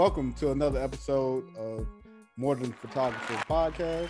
welcome 0.00 0.32
to 0.32 0.50
another 0.50 0.80
episode 0.80 1.44
of 1.58 1.86
More 2.38 2.54
Than 2.54 2.72
Photographer 2.72 3.34
podcast. 3.46 4.08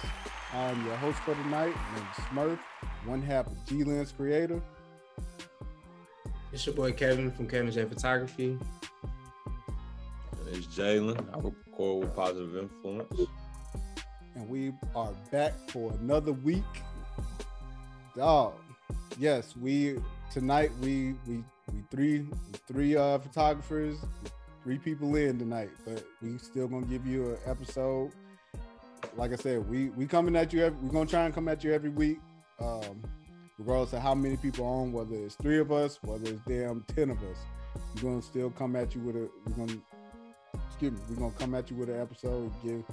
I'm 0.54 0.86
your 0.86 0.94
host 0.94 1.18
for 1.18 1.34
tonight, 1.34 1.74
named 1.96 2.06
Smurf, 2.30 2.60
one 3.06 3.20
half 3.20 3.48
of 3.48 3.66
G 3.66 3.82
Lens 3.82 4.12
Creative. 4.16 4.62
It's 6.52 6.64
your 6.64 6.76
boy 6.76 6.92
Kevin 6.92 7.32
from 7.32 7.48
Kevin 7.48 7.72
J 7.72 7.86
Photography. 7.86 8.56
It's 10.52 10.68
Jailen. 10.68 11.26
I 11.34 11.38
record 11.38 12.04
with 12.04 12.14
positive 12.14 12.56
influence. 12.56 13.28
And 14.36 14.48
we 14.48 14.70
are 14.94 15.10
back 15.32 15.54
for 15.70 15.92
another 16.00 16.34
week. 16.34 16.62
Dog. 18.14 18.52
Yes, 19.18 19.56
we 19.56 19.96
tonight 20.32 20.70
we 20.80 21.16
we 21.26 21.42
we 21.72 21.82
three 21.90 22.28
three 22.68 22.96
uh 22.96 23.18
photographers, 23.18 23.96
three 24.62 24.78
people 24.78 25.16
in 25.16 25.38
tonight, 25.38 25.70
but 25.84 26.04
we 26.22 26.38
still 26.38 26.68
gonna 26.68 26.86
give 26.86 27.06
you 27.06 27.30
an 27.30 27.38
episode. 27.46 28.12
Like 29.16 29.32
I 29.32 29.36
said, 29.36 29.68
we 29.68 29.90
we 29.90 30.06
coming 30.06 30.36
at 30.36 30.52
you. 30.52 30.64
Every, 30.64 30.78
we're 30.80 30.92
gonna 30.92 31.08
try 31.08 31.24
and 31.24 31.34
come 31.34 31.48
at 31.48 31.64
you 31.64 31.72
every 31.72 31.90
week, 31.90 32.18
um, 32.60 33.02
regardless 33.58 33.92
of 33.92 34.00
how 34.02 34.14
many 34.14 34.36
people 34.36 34.64
on. 34.66 34.92
Whether 34.92 35.16
it's 35.16 35.34
three 35.36 35.58
of 35.58 35.72
us, 35.72 35.98
whether 36.02 36.30
it's 36.30 36.42
damn 36.46 36.82
ten 36.94 37.10
of 37.10 37.18
us, 37.24 37.38
we're 37.94 38.02
gonna 38.02 38.22
still 38.22 38.50
come 38.50 38.76
at 38.76 38.94
you 38.94 39.00
with 39.00 39.16
a. 39.16 39.28
We're 39.46 39.66
gonna 39.66 39.80
excuse 40.68 40.92
me. 40.92 40.98
We're 41.08 41.16
gonna 41.16 41.32
come 41.38 41.54
at 41.54 41.70
you 41.70 41.76
with 41.76 41.88
an 41.88 42.00
episode. 42.00 42.52
Give 42.62 42.84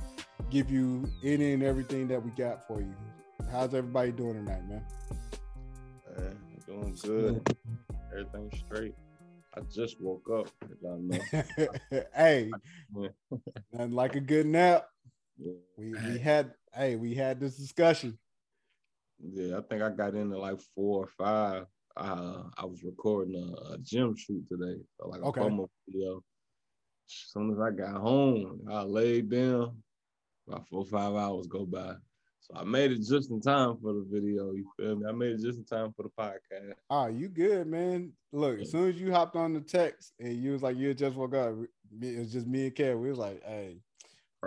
give 0.50 0.72
you 0.72 1.10
any 1.24 1.54
and 1.54 1.64
everything 1.64 2.08
that 2.08 2.24
we 2.24 2.32
got 2.32 2.68
for 2.68 2.80
you. 2.80 2.94
How's 3.52 3.74
everybody 3.74 4.12
doing 4.12 4.34
tonight, 4.34 4.68
man? 4.68 4.84
Man, 6.18 6.38
doing 6.66 6.98
good. 7.02 7.56
Everything's 8.12 8.60
straight. 8.60 8.96
I 9.58 9.62
just 9.72 10.00
woke 10.00 10.30
up. 10.30 10.50
as 10.64 10.78
I 10.86 10.98
know. 11.00 12.04
hey, 12.16 12.52
nothing 13.74 13.92
like 13.92 14.16
a 14.16 14.20
good 14.20 14.46
nap. 14.46 14.88
Yeah. 15.38 15.54
We 15.78 15.94
we 15.94 16.20
had 16.20 16.54
hey, 16.74 16.96
we 16.96 17.16
had 17.16 17.40
this 17.40 17.58
discussion. 17.58 18.20
Yeah, 19.20 19.58
I 19.58 19.62
think 19.62 19.82
I 19.82 19.90
got 19.90 20.14
into 20.14 20.38
like 20.38 20.60
four 20.76 21.06
or 21.06 21.08
five. 21.18 21.66
Uh, 21.96 22.44
I 22.56 22.66
was 22.66 22.84
recording 22.84 23.36
a, 23.36 23.74
a 23.74 23.78
gym 23.80 24.16
shoot 24.16 24.46
today, 24.48 24.80
so 25.00 25.08
like 25.08 25.22
a 25.22 25.26
Okay. 25.26 25.42
promo 25.42 25.68
video. 25.88 26.18
As 26.18 27.32
soon 27.32 27.52
as 27.52 27.60
I 27.60 27.72
got 27.72 28.00
home, 28.00 28.62
I 28.70 28.84
laid 28.84 29.32
down. 29.32 29.82
About 30.48 30.68
four 30.70 30.82
or 30.82 30.86
five 30.86 31.16
hours 31.16 31.48
go 31.48 31.66
by, 31.66 31.96
so 32.50 32.58
I 32.60 32.64
made 32.64 32.92
it 32.92 33.00
just 33.08 33.30
in 33.32 33.42
time 33.42 33.78
for 33.82 33.94
the 33.94 34.06
video. 34.10 34.52
You 34.54 34.70
feel 34.78 34.96
me? 34.96 35.06
I 35.08 35.12
made 35.12 35.32
it 35.32 35.42
just 35.42 35.58
in 35.60 35.66
time 35.66 35.94
for 35.96 36.04
the 36.04 36.10
podcast. 36.18 36.74
Oh, 36.90 37.08
you 37.08 37.28
good, 37.30 37.68
man. 37.68 38.14
Look, 38.32 38.60
as 38.62 38.72
soon 38.72 38.90
as 38.90 39.00
you 39.00 39.12
hopped 39.12 39.36
on 39.36 39.54
the 39.54 39.60
text 39.62 40.14
and 40.20 40.34
you 40.42 40.52
was 40.54 40.62
like, 40.64 40.78
you 40.78 40.94
just 40.94 41.16
woke 41.16 41.36
up, 41.36 41.56
me- 41.56 42.16
it 42.16 42.20
was 42.20 42.32
just 42.32 42.48
me 42.48 42.68
and 42.68 42.76
Kev. 42.76 43.00
We 43.00 43.10
was 43.10 43.18
like, 43.20 43.42
hey, 43.44 43.82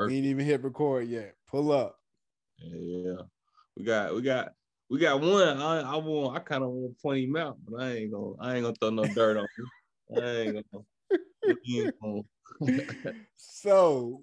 we 0.07 0.17
ain't 0.17 0.27
even 0.27 0.47
hit 0.47 0.63
record 0.63 1.09
yet. 1.09 1.35
Pull 1.49 1.73
up. 1.73 1.97
Yeah, 2.59 3.23
we 3.77 3.85
got 3.85 4.15
we 4.15 4.23
got 4.23 4.53
we 4.89 4.99
got 4.99 5.21
one. 5.21 5.61
I 5.61 5.81
I 5.81 5.97
want 5.97 6.37
I 6.37 6.41
kind 6.41 6.63
of 6.63 6.71
want 6.71 6.97
to 6.97 7.03
point 7.03 7.25
him 7.25 7.37
out, 7.37 7.57
but 7.69 7.83
I 7.83 7.91
ain't 7.93 8.13
gonna 8.13 8.33
I 8.41 8.55
ain't 8.57 8.63
gonna 8.65 8.75
throw 8.81 8.91
no 8.91 9.05
dirt 9.15 9.37
on 9.39 9.47
him. 9.57 10.23
I 10.23 10.27
ain't 10.37 10.67
gonna. 10.73 10.85
he 11.63 11.83
ain't 11.83 11.95
gonna- 12.01 12.23
So 13.37 14.23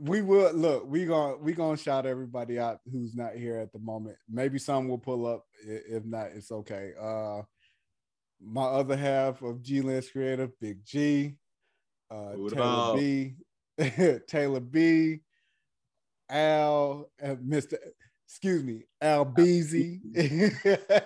we 0.00 0.22
will 0.22 0.52
look, 0.52 0.84
we 0.86 1.04
gonna 1.04 1.36
we 1.36 1.52
gonna 1.52 1.76
shout 1.76 2.06
everybody 2.06 2.58
out 2.58 2.80
who's 2.90 3.14
not 3.14 3.34
here 3.34 3.58
at 3.58 3.72
the 3.72 3.78
moment. 3.78 4.16
Maybe 4.28 4.58
some 4.58 4.88
will 4.88 4.98
pull 4.98 5.26
up. 5.26 5.44
If 5.64 6.04
not, 6.04 6.28
it's 6.34 6.50
okay. 6.50 6.92
Uh 7.00 7.42
my 8.40 8.64
other 8.64 8.96
half 8.96 9.42
of 9.42 9.62
G 9.62 9.80
Lens 9.80 10.10
Creative, 10.10 10.50
Big 10.60 10.84
G, 10.84 11.36
uh 12.10 12.32
Taylor? 12.50 12.96
B, 12.96 13.34
Taylor 14.26 14.60
B, 14.60 15.20
Al, 16.28 17.10
uh, 17.22 17.36
Mr. 17.36 17.76
Excuse 18.26 18.64
me, 18.64 18.84
Al 19.00 19.26
Beasy. 19.26 20.00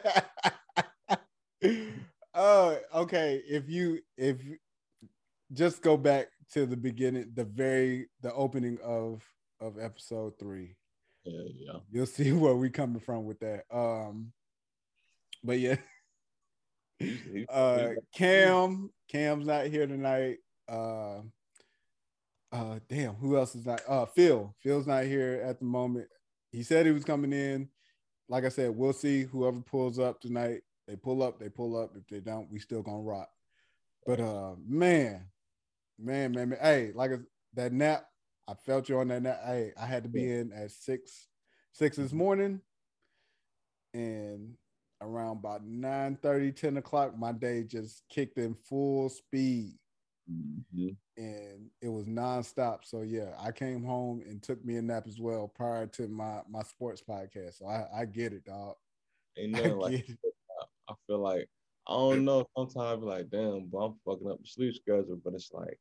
uh 2.35 2.77
okay. 2.95 3.43
If 3.49 3.69
you 3.69 3.99
if 4.17 4.39
just 5.53 5.83
go 5.83 5.97
back 5.97 6.29
to 6.53 6.67
the 6.67 6.77
beginning, 6.77 7.33
the 7.35 7.45
very 7.45 8.09
the 8.23 8.33
opening 8.33 8.79
of 8.85 9.23
of 9.61 9.79
episode 9.79 10.39
three. 10.39 10.77
yeah, 11.25 11.49
yeah. 11.55 11.79
You'll 11.91 12.07
see 12.07 12.33
where 12.33 12.55
we 12.55 12.71
coming 12.71 13.01
from 13.01 13.25
with 13.25 13.41
that. 13.41 13.65
Um, 13.71 14.33
but 15.43 15.59
yeah, 15.59 15.77
uh, 17.49 17.91
Cam, 18.15 18.91
Cam's 19.11 19.47
not 19.47 19.67
here 19.67 19.87
tonight. 19.87 20.39
Uh, 20.69 21.21
uh, 22.53 22.79
damn, 22.89 23.15
who 23.15 23.37
else 23.37 23.55
is 23.55 23.67
not? 23.67 23.83
Uh, 23.89 24.07
Phil, 24.07 24.55
Phil's 24.63 24.87
not 24.87 25.05
here 25.05 25.43
at 25.45 25.59
the 25.59 25.65
moment. 25.65 26.09
He 26.51 26.63
said 26.63 26.87
he 26.87 26.93
was 26.93 27.05
coming 27.05 27.33
in. 27.33 27.69
Like 28.29 28.45
I 28.45 28.49
said, 28.49 28.77
we'll 28.77 28.93
see 28.93 29.23
whoever 29.23 29.61
pulls 29.61 29.99
up 29.99 30.21
tonight. 30.21 30.63
They 30.89 30.97
pull 30.97 31.23
up, 31.23 31.39
they 31.39 31.49
pull 31.49 31.77
up. 31.77 31.93
If 31.97 32.07
they 32.09 32.21
don't, 32.21 32.51
we 32.51 32.59
still 32.59 32.83
gonna 32.83 33.03
rock. 33.03 33.29
But 34.07 34.21
uh, 34.21 34.55
man, 34.67 35.27
man, 35.99 36.33
man, 36.33 36.51
man. 36.51 36.59
Hey, 36.61 36.93
like 36.95 37.13
I- 37.13 37.19
that 37.55 37.73
nap, 37.73 38.07
I 38.49 38.55
felt 38.55 38.89
you 38.89 38.99
on 38.99 39.09
that 39.09 39.23
nap. 39.23 39.41
Hey, 39.45 39.73
I 39.81 39.87
had 39.87 40.03
to 40.03 40.09
be 40.09 40.31
in 40.31 40.53
at 40.53 40.71
six, 40.71 41.29
six 41.73 41.97
this 41.97 42.13
morning, 42.13 42.61
and 43.95 44.55
around 45.01 45.39
about 45.39 45.65
9 45.65 46.17
10 46.55 46.77
o'clock, 46.77 47.17
my 47.17 47.33
day 47.33 47.63
just 47.65 48.03
kicked 48.09 48.39
in 48.39 48.55
full 48.55 49.09
speed 49.09 49.79
Mhm. 50.31 50.97
and 51.17 51.71
it 51.81 51.89
was 51.89 52.07
nonstop. 52.07 52.85
So 52.85 53.03
yeah, 53.03 53.35
I 53.39 53.53
came 53.53 53.85
home 53.85 54.23
and 54.27 54.43
took 54.43 54.65
me 54.65 54.77
a 54.77 54.83
nap 54.83 55.07
as 55.07 55.21
well 55.21 55.49
prior 55.49 55.87
to 55.89 56.09
my 56.09 56.43
my 56.49 56.63
sports 56.63 57.03
podcast. 57.03 57.59
So 57.59 57.67
I, 57.67 57.87
I 58.01 58.05
get 58.07 58.33
it, 58.33 58.45
dog. 58.45 58.77
Ain't 59.39 59.55
I 59.57 59.73
like. 59.73 60.07
I 60.89 60.95
feel 61.07 61.19
like 61.21 61.49
I 61.87 61.93
don't 61.93 62.25
know. 62.25 62.45
Sometimes 62.57 63.05
like, 63.05 63.31
damn, 63.31 63.67
but 63.67 63.79
I'm 63.79 63.95
fucking 64.05 64.29
up 64.29 64.43
the 64.43 64.49
sleep 64.49 64.75
schedule. 64.75 65.21
But 65.23 65.35
it's 65.35 65.53
like 65.53 65.79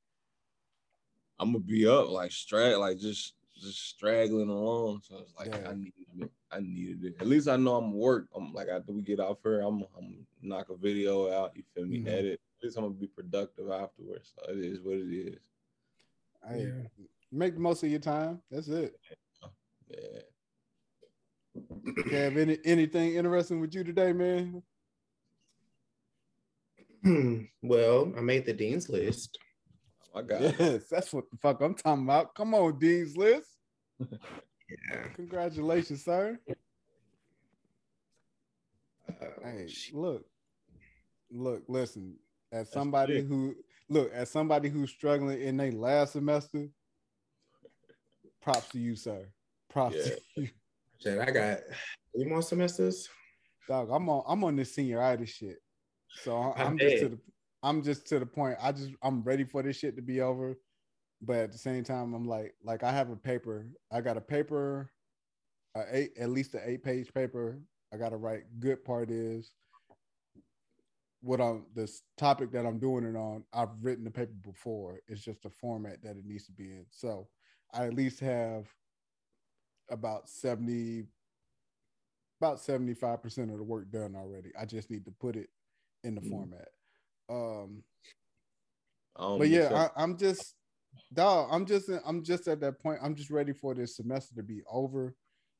I'm 1.40 1.52
gonna 1.52 1.60
be 1.64 1.88
up 1.88 2.10
like 2.10 2.32
straight, 2.32 2.76
like 2.76 2.98
just 2.98 3.34
just 3.58 3.90
straggling 3.90 4.50
along. 4.50 5.02
So 5.08 5.18
it's 5.20 5.34
like 5.38 5.48
Yeah. 5.48 5.70
I 5.70 5.74
needed 5.74 5.94
it. 6.20 6.32
I 6.52 6.60
needed 6.60 7.04
it. 7.06 7.16
At 7.20 7.28
least 7.28 7.48
I 7.48 7.56
know 7.58 7.76
I'm 7.76 7.94
work. 7.94 8.28
I'm 8.36 8.54
like 8.54 8.68
after 8.70 8.92
we 8.92 9.02
get 9.02 9.20
off 9.20 9.38
here, 9.44 9.62
I'm 9.62 9.84
I'm 9.98 10.26
knock 10.42 10.70
a 10.70 10.76
video 10.78 11.32
out. 11.32 11.56
You 11.56 11.64
feel 11.74 11.86
me? 11.86 12.00
Mhm. 12.00 12.08
Edit. 12.08 12.42
At 12.60 12.64
least 12.64 12.78
I'm 12.78 12.84
gonna 12.86 12.96
be 12.96 13.08
productive 13.08 13.70
afterwards. 13.70 14.34
So 14.38 14.52
it 14.52 14.60
is 14.60 14.80
what 14.82 14.96
it 14.96 15.14
is. 15.14 15.40
Hey, 16.48 16.64
Yeah. 16.68 16.88
Make 17.32 17.56
the 17.56 17.60
most 17.60 17.84
of 17.84 17.90
your 17.90 18.00
time. 18.00 18.42
That's 18.52 18.68
it. 18.68 18.98
Yeah. 19.90 20.22
Have 22.12 22.38
any 22.38 22.60
anything 22.66 23.16
interesting 23.16 23.60
with 23.60 23.74
you 23.74 23.84
today, 23.84 24.14
man? 24.14 24.62
well, 27.62 28.12
I 28.18 28.22
made 28.22 28.46
the 28.46 28.54
dean's 28.54 28.90
list. 28.90 29.38
I 30.16 30.22
got 30.22 30.42
Yes, 30.42 30.86
that's 30.90 31.12
what 31.14 31.30
the 31.30 31.38
fuck 31.38 31.62
I'm 31.62 31.76
talking 31.76 32.04
about. 32.04 32.34
Come 32.36 32.54
on, 32.54 32.80
Dean's 32.80 33.18
list. 33.18 33.50
Yeah. 34.00 35.04
Congratulations, 35.16 36.04
sir. 36.04 36.40
Uh, 39.10 39.26
Hey, 39.44 39.68
sh- 39.68 39.92
look, 39.94 40.26
look, 41.32 41.64
listen. 41.68 42.16
As 42.52 42.72
somebody 42.72 43.16
big. 43.22 43.28
who 43.28 43.56
look, 43.90 44.12
as 44.14 44.32
somebody 44.32 44.70
who's 44.70 44.90
struggling 44.90 45.42
in 45.42 45.58
their 45.58 45.72
last 45.72 46.14
semester, 46.14 46.68
props 48.42 48.70
to 48.70 48.80
you, 48.80 48.96
sir. 48.96 49.28
Props 49.70 49.96
to 49.96 50.42
you. 50.42 50.50
shit, 51.02 51.20
I 51.20 51.32
got 51.32 51.60
three 52.16 52.26
more 52.26 52.42
semesters. 52.42 53.10
Dog, 53.68 53.90
I'm 53.92 54.08
on 54.10 54.24
I'm 54.28 54.44
on 54.44 54.56
this 54.56 54.76
senioritis 54.76 55.28
shit. 55.30 55.58
So 56.24 56.38
I- 56.38 56.62
I 56.62 56.64
I'm 56.66 56.78
just 56.80 56.98
to 57.04 57.10
the 57.10 57.20
I'm 57.66 57.82
just 57.82 58.06
to 58.08 58.20
the 58.20 58.26
point. 58.28 58.58
I 58.62 58.72
just 58.72 58.92
I'm 59.02 59.24
ready 59.24 59.44
for 59.44 59.64
this 59.64 59.78
shit 59.78 59.96
to 59.96 60.02
be 60.02 60.22
over. 60.22 60.56
But 61.22 61.38
at 61.38 61.52
the 61.52 61.58
same 61.58 61.84
time, 61.84 62.14
I'm 62.14 62.28
like, 62.28 62.54
like 62.64 62.84
I 62.84 62.92
have 62.92 63.10
a 63.10 63.16
paper. 63.16 63.68
I 63.92 64.02
got 64.02 64.18
a 64.18 64.22
paper, 64.22 64.92
a 65.76 65.84
eight, 65.92 66.12
at 66.20 66.30
least 66.30 66.54
an 66.54 66.62
eight 66.64 66.84
page 66.84 67.12
paper. 67.14 67.60
I 67.92 67.98
gotta 67.98 68.18
write. 68.18 68.44
Good 68.60 68.86
part 68.86 69.10
is 69.10 69.52
what 71.22 71.42
I'm 71.42 71.66
this 71.74 72.04
topic 72.18 72.52
that 72.52 72.68
I'm 72.68 72.78
doing 72.78 73.04
it 73.04 73.16
on. 73.16 73.44
I've 73.52 73.70
written 73.82 74.04
the 74.04 74.12
paper 74.12 74.34
before. 74.44 75.00
It's 75.08 75.24
just 75.24 75.42
the 75.42 75.50
format 75.50 76.04
that 76.04 76.18
it 76.18 76.26
needs 76.26 76.46
to 76.46 76.52
be 76.52 76.66
in. 76.66 76.86
So 76.92 77.28
I 77.74 77.86
at 77.88 77.96
least 77.96 78.20
have 78.20 78.68
about 79.90 80.30
70 80.30 81.06
about 82.42 82.58
75% 82.60 83.50
of 83.52 83.58
the 83.58 83.64
work 83.64 83.90
done 83.90 84.16
already. 84.16 84.52
I 84.60 84.66
just 84.66 84.92
need 84.92 85.06
to 85.06 85.12
put 85.12 85.36
it 85.36 85.50
in 86.04 86.14
the 86.14 86.22
Mhm. 86.22 86.30
format. 86.30 86.75
Um 87.30 87.84
I 89.18 89.38
but 89.38 89.50
yeah, 89.50 89.70
so- 89.70 89.76
I, 89.76 89.90
I'm 89.98 90.18
just 90.18 90.56
dog, 91.14 91.50
I'm 91.52 91.66
just 91.66 91.90
I'm 92.06 92.24
just 92.24 92.48
at 92.48 92.60
that 92.62 92.80
point. 92.80 93.00
I'm 93.02 93.16
just 93.16 93.30
ready 93.30 93.54
for 93.54 93.74
this 93.74 93.96
semester 93.96 94.36
to 94.36 94.44
be 94.44 94.62
over. 94.70 95.16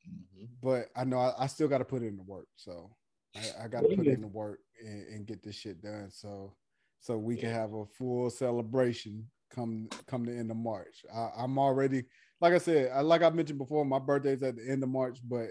Mhm. 0.08 0.48
But 0.62 0.88
I 0.96 1.04
know 1.04 1.18
I, 1.20 1.34
I 1.44 1.48
still 1.48 1.68
got 1.68 1.80
to 1.80 1.86
put 1.86 2.04
in 2.04 2.16
the 2.18 2.24
work. 2.24 2.48
So 2.56 2.92
I, 3.36 3.64
I 3.66 3.68
got 3.68 3.82
to 3.82 3.96
put 3.96 4.06
in 4.08 4.22
the 4.22 4.28
work 4.28 4.60
and, 4.86 5.08
and 5.08 5.26
get 5.26 5.42
this 5.42 5.56
shit 5.56 5.82
done. 5.82 6.10
So 6.12 6.54
so 7.00 7.18
we 7.18 7.36
can 7.38 7.50
have 7.52 7.74
a 7.74 7.86
full 7.86 8.30
celebration 8.30 9.26
come 9.52 9.88
come 10.08 10.26
the 10.26 10.34
end 10.36 10.52
of 10.52 10.58
March. 10.58 11.06
I, 11.14 11.30
I'm 11.38 11.58
already 11.58 12.04
like 12.42 12.54
I 12.54 12.58
said, 12.58 12.92
I, 12.94 13.02
like 13.02 13.24
I 13.24 13.30
mentioned 13.30 13.58
before, 13.60 13.86
my 13.86 14.00
birthday's 14.00 14.44
at 14.44 14.58
the 14.58 14.70
end 14.70 14.84
of 14.84 14.90
March, 14.90 15.20
but 15.24 15.48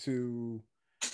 to 0.00 0.60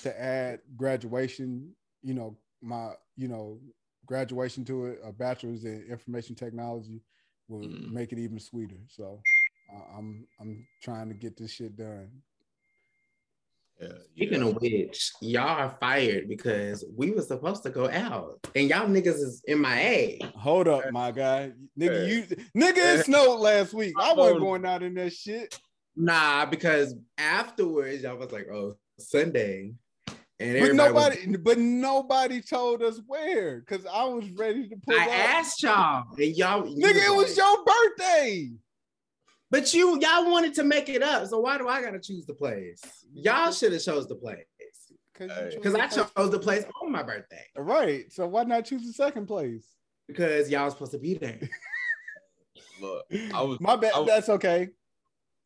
to 0.03 0.21
add 0.21 0.61
graduation, 0.77 1.75
you 2.03 2.15
know, 2.15 2.37
my 2.63 2.93
you 3.17 3.29
know 3.29 3.61
graduation 4.09 4.65
to 4.65 4.87
it, 4.87 5.01
a 5.05 5.13
bachelor's 5.13 5.65
in 5.65 5.83
information 5.89 6.35
technology 6.35 7.01
will 7.47 7.61
Mm. 7.61 7.93
make 7.93 8.11
it 8.13 8.19
even 8.19 8.41
sweeter. 8.41 8.81
So 8.89 9.21
uh, 9.73 9.97
I'm 9.97 10.27
I'm 10.41 10.67
trying 10.83 11.09
to 11.09 11.15
get 11.15 11.37
this 11.37 11.53
shit 11.53 11.77
done. 11.77 12.11
Yeah, 13.81 13.89
Speaking 14.17 14.43
yeah. 14.43 14.49
of 14.49 14.57
which, 14.61 15.13
y'all 15.21 15.47
are 15.61 15.77
fired 15.79 16.29
because 16.29 16.85
we 16.97 17.13
were 17.13 17.23
supposed 17.23 17.63
to 17.63 17.71
go 17.71 17.89
out, 17.89 18.41
and 18.57 18.69
y'all 18.69 18.89
niggas 18.89 19.21
is 19.21 19.43
in 19.47 19.61
my 19.61 19.77
MIA. 19.77 20.27
Hold 20.35 20.67
up, 20.67 20.91
my 20.91 21.13
guy, 21.13 21.53
nigga. 21.79 22.09
You 22.09 22.23
nigga, 22.57 22.99
it 22.99 23.05
snowed 23.05 23.39
last 23.39 23.73
week. 23.75 23.95
I 24.01 24.15
wasn't 24.15 24.41
going 24.41 24.67
out 24.67 24.83
in 24.83 24.95
that 24.95 25.13
shit. 25.13 25.57
Nah, 25.95 26.45
because 26.47 26.95
afterwards 27.19 28.03
y'all 28.03 28.17
was 28.17 28.33
like, 28.33 28.49
"Oh, 28.53 28.77
Sunday," 28.99 29.75
and 30.41 30.53
But 30.53 30.63
everybody. 30.71 30.93
was- 30.93 31.17
nobody, 31.27 31.37
but 31.37 31.59
nobody 31.59 32.41
told 32.43 32.83
us 32.83 33.01
where, 33.07 33.61
cause 33.63 33.85
I 33.93 34.05
was 34.05 34.31
ready 34.33 34.69
to 34.69 34.77
pull 34.77 34.99
I 34.99 35.03
up. 35.05 35.09
asked 35.11 35.63
y'all, 35.63 36.05
and 36.17 36.37
y'all. 36.37 36.67
you 36.67 36.77
Nigga, 36.85 37.07
it 37.13 37.17
was 37.17 37.37
your 37.37 37.65
birthday. 37.65 38.51
But 39.51 39.73
you, 39.73 39.99
y'all 40.01 40.31
wanted 40.31 40.55
to 40.55 40.63
make 40.65 40.89
it 40.91 41.03
up, 41.03 41.27
so 41.27 41.41
why 41.41 41.57
do 41.59 41.69
I 41.69 41.81
gotta 41.83 41.99
choose 42.01 42.27
the 42.27 42.35
place? 42.35 42.83
Y'all 43.15 43.51
should 43.51 43.73
have 43.73 43.83
chose 43.83 44.07
the 44.07 44.17
place 44.17 44.45
Cause, 45.15 45.29
you 45.31 45.35
Hey. 45.35 45.51
chose 45.65 45.75
I 45.75 45.87
place- 45.89 46.11
chose 46.17 46.31
the 46.31 46.39
place 46.39 46.65
on 46.83 46.93
my 46.93 47.03
birthday 47.03 47.45
Right. 47.57 48.13
So 48.13 48.27
why 48.29 48.45
not 48.45 48.65
choose 48.67 48.87
the 48.87 48.93
second 48.93 49.27
place? 49.27 49.67
because 50.07 50.49
y'all 50.51 50.65
was 50.67 50.75
supposed 50.75 50.93
to 50.93 50.99
be 50.99 51.15
there. 51.15 51.39
Look, 52.81 53.05
I 53.35 53.43
was 53.43 53.61
My 53.61 53.75
bad. 53.77 53.93
That's 54.07 54.29
okay. 54.29 54.69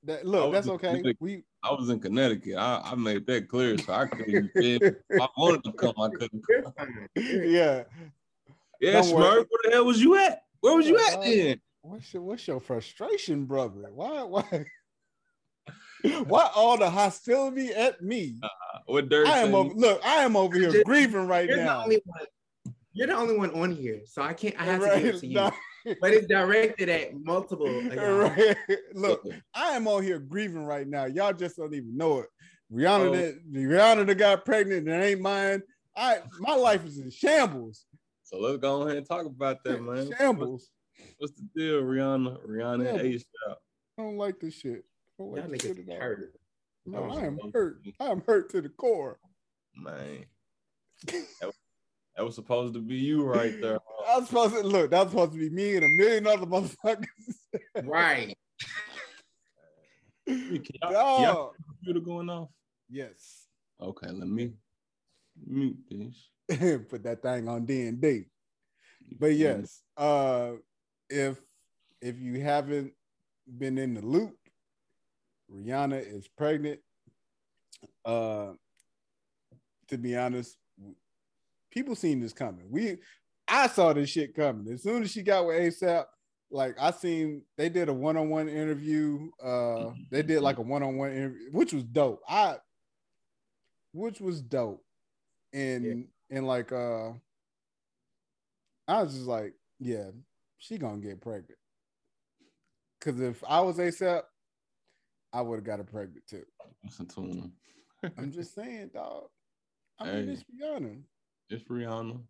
That, 0.04 0.26
look, 0.26 0.52
that's 0.52 0.68
okay. 0.68 0.92
thinking- 0.94 1.16
We 1.20 1.44
I 1.64 1.72
was 1.72 1.90
in 1.90 2.00
Connecticut. 2.00 2.56
I, 2.56 2.80
I 2.84 2.94
made 2.96 3.26
that 3.26 3.48
clear, 3.48 3.78
so 3.78 3.92
I 3.92 4.06
couldn't. 4.06 4.50
if 4.54 4.94
I 5.20 5.28
wanted 5.36 5.64
to 5.64 5.72
come, 5.72 5.94
I 5.98 6.08
couldn't. 6.08 6.44
Come. 6.46 6.74
yeah. 7.16 7.84
Yeah, 8.80 8.92
Don't 9.00 9.12
worry. 9.14 9.24
Smurf, 9.24 9.46
where 9.48 9.60
the 9.64 9.70
hell 9.70 9.84
was 9.84 10.02
you 10.02 10.16
at? 10.16 10.42
Where 10.60 10.76
was 10.76 10.88
you 10.88 10.98
at 10.98 11.18
uh, 11.18 11.20
then? 11.20 11.60
What's 11.82 12.12
your 12.12 12.22
what's 12.22 12.46
your 12.48 12.60
frustration, 12.60 13.44
brother? 13.44 13.90
Why 13.92 14.22
why 14.22 14.64
why 16.26 16.50
all 16.54 16.76
the 16.78 16.90
hostility 16.90 17.72
at 17.72 18.02
me? 18.02 18.40
What 18.86 19.08
dirt? 19.08 19.26
I 19.28 19.38
am 19.38 19.54
over, 19.54 19.72
look, 19.74 20.00
I 20.04 20.22
am 20.22 20.36
over 20.36 20.56
here 20.56 20.70
Just- 20.70 20.84
grieving 20.84 21.26
right 21.28 21.48
You're 21.48 21.58
the 21.58 21.64
now. 21.64 21.84
only 21.84 22.00
one. 22.04 22.26
You're 22.92 23.06
the 23.06 23.16
only 23.16 23.36
one 23.38 23.50
on 23.52 23.70
here, 23.72 24.00
so 24.04 24.22
I 24.22 24.34
can't. 24.34 24.54
I 24.60 24.64
have 24.64 24.80
to 24.82 25.00
give 25.00 25.14
it 25.14 25.20
to 25.20 25.26
you. 25.26 25.34
Nah, 25.34 25.50
But 26.00 26.12
it's 26.12 26.26
directed 26.26 26.88
at 26.88 27.14
multiple. 27.14 27.66
right. 27.90 28.56
Look, 28.94 29.26
I 29.54 29.72
am 29.72 29.86
on 29.88 30.02
here 30.02 30.18
grieving 30.18 30.64
right 30.64 30.86
now. 30.86 31.06
Y'all 31.06 31.32
just 31.32 31.56
don't 31.56 31.74
even 31.74 31.96
know 31.96 32.20
it. 32.20 32.26
Rihanna, 32.72 33.08
Oh. 33.08 33.12
that 33.12 33.52
Rihanna 33.52 34.06
that 34.06 34.14
got 34.16 34.44
pregnant, 34.44 34.86
that 34.86 35.02
ain't 35.02 35.20
mine. 35.20 35.62
I 35.96 36.20
my 36.38 36.54
life 36.54 36.84
is 36.86 36.98
in 36.98 37.10
shambles. 37.10 37.84
so 38.22 38.38
let's 38.38 38.58
go 38.58 38.82
ahead 38.82 38.96
and 38.96 39.06
talk 39.06 39.26
about 39.26 39.62
that, 39.64 39.82
man. 39.82 40.10
Shambles. 40.18 40.70
what's 41.18 41.34
the 41.34 41.46
deal, 41.54 41.82
Rihanna? 41.82 42.46
Rihanna 42.48 42.88
and. 42.88 43.00
ASAP. 43.00 43.24
I 43.98 44.02
don't 44.02 44.16
like 44.16 44.40
this 44.40 44.54
shit. 44.54 44.84
I 45.20 45.22
don't 45.22 45.36
Y'all 45.36 45.42
like 45.50 45.50
this 45.60 45.62
shit 45.62 45.86
niggas 45.86 45.90
at 45.90 45.94
all. 45.96 46.00
hurt. 46.00 46.32
No, 46.86 47.04
I 47.10 47.24
am 47.26 47.38
hurt. 47.52 47.82
I 48.00 48.06
am 48.06 48.22
hurt 48.26 48.50
to 48.52 48.62
the 48.62 48.70
core. 48.70 49.18
Man, 49.76 50.24
that, 51.06 51.24
was- 51.42 51.54
that 52.16 52.24
was 52.24 52.34
supposed 52.34 52.74
to 52.74 52.80
be 52.80 52.96
you 52.96 53.22
right 53.24 53.60
there. 53.60 53.78
I 54.12 54.18
was 54.18 54.28
supposed 54.28 54.54
to 54.54 54.62
look. 54.62 54.90
That 54.90 55.04
was 55.04 55.10
supposed 55.10 55.32
to 55.32 55.38
be 55.38 55.50
me 55.50 55.76
and 55.76 55.84
a 55.86 55.88
million 55.88 56.26
other 56.26 56.46
motherfuckers. 56.46 57.06
Right. 57.82 58.36
Can 60.26 60.62
y'all, 60.82 61.22
y'all 61.22 61.54
computer 61.66 62.00
going 62.00 62.28
off? 62.28 62.48
Yes. 62.90 63.46
Okay, 63.80 64.08
let 64.08 64.28
me 64.28 64.52
mute 65.46 65.78
this. 65.90 66.28
Put 66.88 67.02
that 67.04 67.22
thing 67.22 67.48
on 67.48 67.64
D 67.64 67.86
and 67.86 68.00
D. 68.00 68.26
But 69.18 69.34
yes, 69.34 69.82
uh, 69.96 70.52
if 71.08 71.40
if 72.00 72.20
you 72.20 72.40
haven't 72.40 72.92
been 73.58 73.78
in 73.78 73.94
the 73.94 74.02
loop, 74.02 74.36
Rihanna 75.50 76.00
is 76.14 76.28
pregnant. 76.28 76.80
Uh, 78.04 78.52
to 79.88 79.98
be 79.98 80.16
honest, 80.16 80.56
people 81.70 81.96
seen 81.96 82.20
this 82.20 82.32
coming. 82.32 82.66
We, 82.70 82.98
I 83.54 83.66
saw 83.66 83.92
this 83.92 84.08
shit 84.08 84.34
coming 84.34 84.72
as 84.72 84.82
soon 84.82 85.02
as 85.02 85.10
she 85.10 85.22
got 85.22 85.46
with 85.46 85.56
ASAP. 85.60 86.06
Like 86.50 86.76
I 86.80 86.90
seen, 86.90 87.42
they 87.56 87.68
did 87.68 87.88
a 87.88 87.92
one-on-one 87.92 88.48
interview. 88.48 89.30
Uh, 89.42 89.90
they 90.10 90.22
did 90.22 90.40
like 90.40 90.56
a 90.58 90.62
one-on-one 90.62 91.12
interview, 91.12 91.50
which 91.52 91.72
was 91.74 91.84
dope. 91.84 92.22
I, 92.28 92.56
which 93.92 94.20
was 94.20 94.40
dope, 94.40 94.82
and 95.52 96.06
and 96.30 96.46
like 96.46 96.72
uh, 96.72 97.10
I 98.88 99.02
was 99.02 99.14
just 99.14 99.26
like, 99.26 99.54
yeah, 99.78 100.10
she 100.58 100.78
gonna 100.78 100.98
get 100.98 101.20
pregnant. 101.20 101.58
Cause 103.02 103.18
if 103.20 103.42
I 103.48 103.60
was 103.60 103.76
ASAP, 103.78 104.22
I 105.32 105.42
would 105.42 105.56
have 105.56 105.64
got 105.64 105.78
her 105.78 105.84
pregnant 105.84 106.26
too. 106.26 106.44
Listen 106.84 107.06
to 107.06 107.20
him. 107.20 107.52
I'm 108.18 108.30
just 108.32 108.54
saying, 108.54 108.90
dog. 108.94 109.24
I 109.98 110.06
Hey. 110.06 110.20
mean, 110.22 110.28
it's 110.30 110.44
Rihanna. 110.44 111.02
It's 111.50 111.64
Rihanna. 111.64 112.20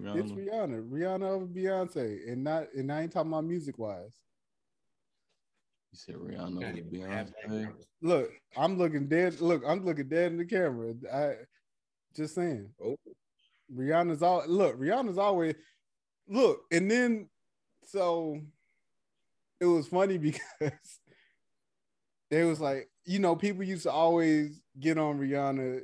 Rihanna. 0.00 0.16
It's 0.20 0.32
Rihanna. 0.32 0.88
Rihanna 0.88 1.22
over 1.22 1.46
Beyonce, 1.46 2.30
and 2.30 2.44
not 2.44 2.66
and 2.74 2.92
I 2.92 3.02
ain't 3.02 3.12
talking 3.12 3.30
about 3.30 3.44
music 3.44 3.78
wise. 3.78 4.20
You 5.92 5.98
said 5.98 6.14
Rihanna 6.16 6.60
Can't 6.60 6.76
with 6.76 6.94
even 6.94 7.10
have 7.10 7.26
that 7.26 7.50
Beyonce. 7.50 7.72
Look, 8.02 8.30
I'm 8.56 8.78
looking 8.78 9.08
dead. 9.08 9.40
Look, 9.40 9.62
I'm 9.66 9.84
looking 9.84 10.08
dead 10.08 10.32
in 10.32 10.38
the 10.38 10.44
camera. 10.44 10.94
I 11.12 11.34
just 12.14 12.34
saying. 12.34 12.70
Oh. 12.84 12.96
Rihanna's 13.74 14.22
all 14.22 14.44
look, 14.46 14.78
Rihanna's 14.78 15.18
always 15.18 15.54
look, 16.28 16.60
and 16.70 16.90
then 16.90 17.28
so 17.84 18.40
it 19.60 19.66
was 19.66 19.88
funny 19.88 20.18
because 20.18 20.72
it 22.30 22.44
was 22.44 22.60
like, 22.60 22.88
you 23.04 23.18
know, 23.18 23.36
people 23.36 23.64
used 23.64 23.84
to 23.84 23.92
always 23.92 24.60
get 24.78 24.98
on 24.98 25.18
Rihanna 25.18 25.80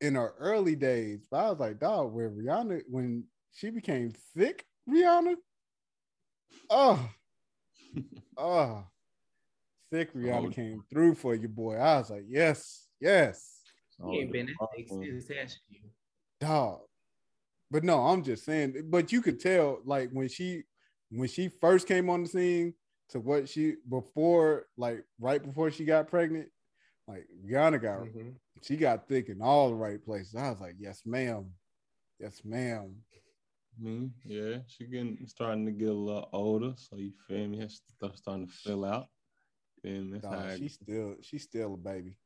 in 0.00 0.14
her 0.14 0.34
early 0.38 0.76
days, 0.76 1.26
but 1.30 1.38
I 1.38 1.50
was 1.50 1.60
like, 1.60 1.78
dog, 1.78 2.12
where 2.12 2.30
Rihanna 2.30 2.82
when 2.88 3.24
she 3.52 3.70
became 3.70 4.12
thick, 4.36 4.66
Rihanna, 4.88 5.36
oh, 6.70 7.08
oh, 8.36 8.84
thick 9.90 10.12
Rihanna 10.14 10.46
Oh. 10.46 10.50
came 10.50 10.82
through 10.90 11.14
for 11.14 11.34
you, 11.34 11.48
boy. 11.48 11.76
I 11.76 11.98
was 11.98 12.10
like, 12.10 12.24
yes, 12.28 12.86
yes 13.00 13.62
So 13.90 14.10
He 14.10 14.18
ain't 14.20 14.32
been 14.32 14.46
the 14.46 14.52
that 14.60 14.68
big 14.76 14.88
since 14.88 15.26
that 15.28 15.50
shit. 15.50 15.82
dog. 16.40 16.80
But 17.70 17.82
no, 17.82 17.98
I'm 18.06 18.22
just 18.22 18.44
saying. 18.44 18.74
But 18.90 19.10
you 19.10 19.20
could 19.22 19.40
tell, 19.40 19.80
like 19.84 20.10
when 20.12 20.28
she 20.28 20.64
when 21.10 21.28
she 21.28 21.48
first 21.48 21.88
came 21.88 22.10
on 22.10 22.22
the 22.24 22.28
scene 22.28 22.74
to 23.08 23.20
what 23.20 23.48
she 23.48 23.76
before, 23.88 24.66
like 24.76 25.04
right 25.18 25.42
before 25.42 25.70
she 25.70 25.84
got 25.84 26.08
pregnant, 26.08 26.48
like 27.08 27.26
Rihanna 27.44 27.80
got 27.80 28.00
Mhm. 28.00 28.36
She 28.66 28.76
got 28.76 29.06
thick 29.08 29.28
in 29.28 29.40
all 29.40 29.68
the 29.68 29.74
right 29.74 30.02
places. 30.04 30.34
I 30.34 30.50
was 30.50 30.60
like, 30.60 30.74
yes, 30.78 31.02
ma'am, 31.06 31.46
yes, 32.18 32.42
ma'am. 32.44 32.96
Me, 33.78 34.10
yeah, 34.24 34.58
she 34.66 34.86
getting 34.86 35.18
starting 35.26 35.66
to 35.66 35.72
get 35.72 35.90
a 35.90 35.92
little 35.92 36.28
older, 36.32 36.72
so 36.76 36.96
you 36.96 37.12
feel 37.28 37.46
me? 37.46 37.60
Her 37.60 37.68
stuff 37.68 38.16
starting 38.16 38.46
to 38.48 38.52
fill 38.52 38.84
out. 38.84 39.08
Feel 39.82 40.02
me? 40.02 40.18
That's 40.18 40.24
Dog, 40.34 40.58
she's 40.58 40.74
still 40.74 41.14
she's 41.20 41.42
still 41.42 41.74
a 41.74 41.76
baby. 41.76 42.16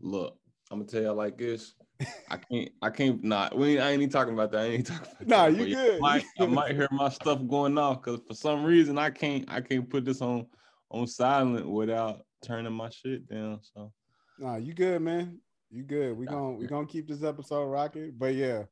Look, 0.00 0.38
I'm 0.70 0.78
gonna 0.78 0.88
tell 0.88 1.02
you 1.02 1.12
like 1.12 1.36
this. 1.36 1.74
I 2.30 2.36
can't, 2.36 2.70
I 2.80 2.90
can't. 2.90 3.24
Nah, 3.24 3.50
we. 3.54 3.72
ain't- 3.72 3.80
I 3.82 3.90
ain't 3.90 4.02
even 4.02 4.10
talking 4.10 4.34
about 4.34 4.52
that. 4.52 4.60
I 4.60 4.66
ain't 4.66 4.86
talking 4.86 5.08
about 5.20 5.26
Nah, 5.26 5.46
that. 5.48 5.58
you 5.58 5.74
good. 5.74 5.98
I 5.98 6.00
might, 6.00 6.24
I 6.38 6.46
might 6.46 6.74
hear 6.76 6.88
my 6.92 7.08
stuff 7.08 7.40
going 7.48 7.76
off 7.76 8.00
because 8.02 8.20
for 8.28 8.34
some 8.34 8.62
reason 8.64 8.98
I 8.98 9.10
can't, 9.10 9.44
I 9.48 9.60
can't 9.60 9.90
put 9.90 10.04
this 10.04 10.22
on 10.22 10.46
on 10.90 11.06
silent 11.08 11.68
without 11.68 12.24
turning 12.42 12.72
my 12.72 12.88
shit 12.90 13.28
down. 13.28 13.60
So 13.74 13.92
Nah, 14.38 14.56
you 14.56 14.72
good, 14.74 15.02
man. 15.02 15.40
You 15.70 15.82
good. 15.82 16.16
We 16.16 16.24
Nah, 16.26 16.32
gonna 16.32 16.50
we 16.52 16.60
good. 16.62 16.70
gonna 16.70 16.86
keep 16.86 17.06
this 17.08 17.22
episode 17.22 17.64
rocking. 17.66 18.12
But 18.16 18.34
yeah. 18.34 18.64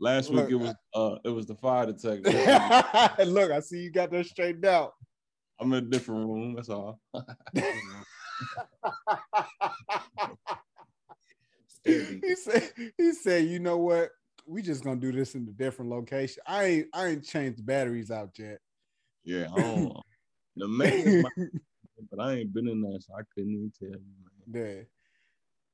last 0.00 0.30
Look, 0.30 0.46
week 0.48 0.52
it 0.52 0.56
was, 0.56 0.74
uh, 0.94 1.16
it 1.24 1.28
was 1.30 1.46
the 1.46 1.54
fire 1.54 1.86
detector. 1.86 2.30
Look, 3.24 3.50
I 3.52 3.60
see 3.60 3.78
you 3.78 3.90
got 3.92 4.10
that 4.10 4.26
straightened 4.26 4.64
out. 4.66 4.92
I'm 5.60 5.72
in 5.72 5.84
a 5.84 5.88
different 5.88 6.26
room. 6.28 6.54
That's 6.56 6.68
all. 6.70 6.98
he 11.84 12.34
said, 12.36 12.70
he 12.96 13.12
said, 13.12 13.44
you 13.46 13.58
know 13.58 13.76
what? 13.78 14.10
We 14.46 14.62
just 14.62 14.82
gonna 14.84 15.00
do 15.00 15.12
this 15.12 15.34
in 15.34 15.42
a 15.48 15.52
different 15.52 15.90
location. 15.90 16.42
I 16.46 16.64
ain't 16.64 16.86
I 16.92 17.06
ain't 17.08 17.24
changed 17.24 17.58
the 17.58 17.62
batteries 17.62 18.10
out 18.10 18.30
yet. 18.38 18.58
Yeah, 19.24 19.46
I 19.54 19.60
don't. 19.60 19.96
the 20.56 20.66
maintenance, 20.68 21.22
might- 21.36 21.48
but 22.10 22.20
I 22.20 22.32
ain't 22.34 22.52
been 22.52 22.66
in 22.68 22.82
there, 22.82 22.98
so 23.00 23.14
I 23.14 23.22
couldn't 23.34 23.52
even 23.52 23.72
tell 23.78 23.88
you, 23.90 24.00
man. 24.52 24.66
Yeah. 24.76 24.82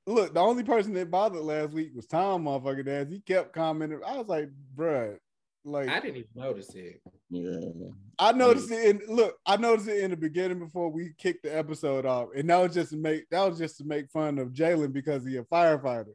Look, 0.09 0.33
the 0.33 0.41
only 0.41 0.65
person 0.65 0.95
that 0.95 1.11
bothered 1.11 1.43
last 1.43 1.75
week 1.75 1.91
was 1.95 2.07
Tom, 2.07 2.45
motherfucking 2.45 2.89
ass. 2.89 3.13
He 3.13 3.21
kept 3.21 3.53
commenting. 3.53 4.01
I 4.07 4.17
was 4.17 4.27
like, 4.27 4.49
bruh, 4.75 5.19
Like 5.65 5.91
I 5.91 6.01
didn't 6.01 6.17
even 6.17 6.31
notice 6.35 6.75
it. 6.75 7.03
Yeah. 7.29 7.91
I 8.19 8.33
noticed 8.33 8.71
it 8.71 8.87
in 8.89 9.15
look, 9.15 9.37
I 9.45 9.59
noticed 9.59 9.89
it 9.89 10.03
in 10.03 10.11
the 10.11 10.17
beginning 10.17 10.61
before 10.61 10.89
we 10.89 11.13
kicked 11.19 11.43
the 11.43 11.55
episode 11.55 12.07
off, 12.07 12.29
and 12.35 12.49
that 12.49 12.57
was 12.57 12.73
just 12.73 12.91
to 12.93 12.97
make 12.97 13.29
that 13.31 13.47
was 13.47 13.59
just 13.59 13.77
to 13.79 13.85
make 13.85 14.11
fun 14.11 14.39
of 14.39 14.55
Jailen 14.55 14.95
because 14.95 15.27
he's 15.27 15.37
a 15.37 15.43
firefighter. 15.43 16.15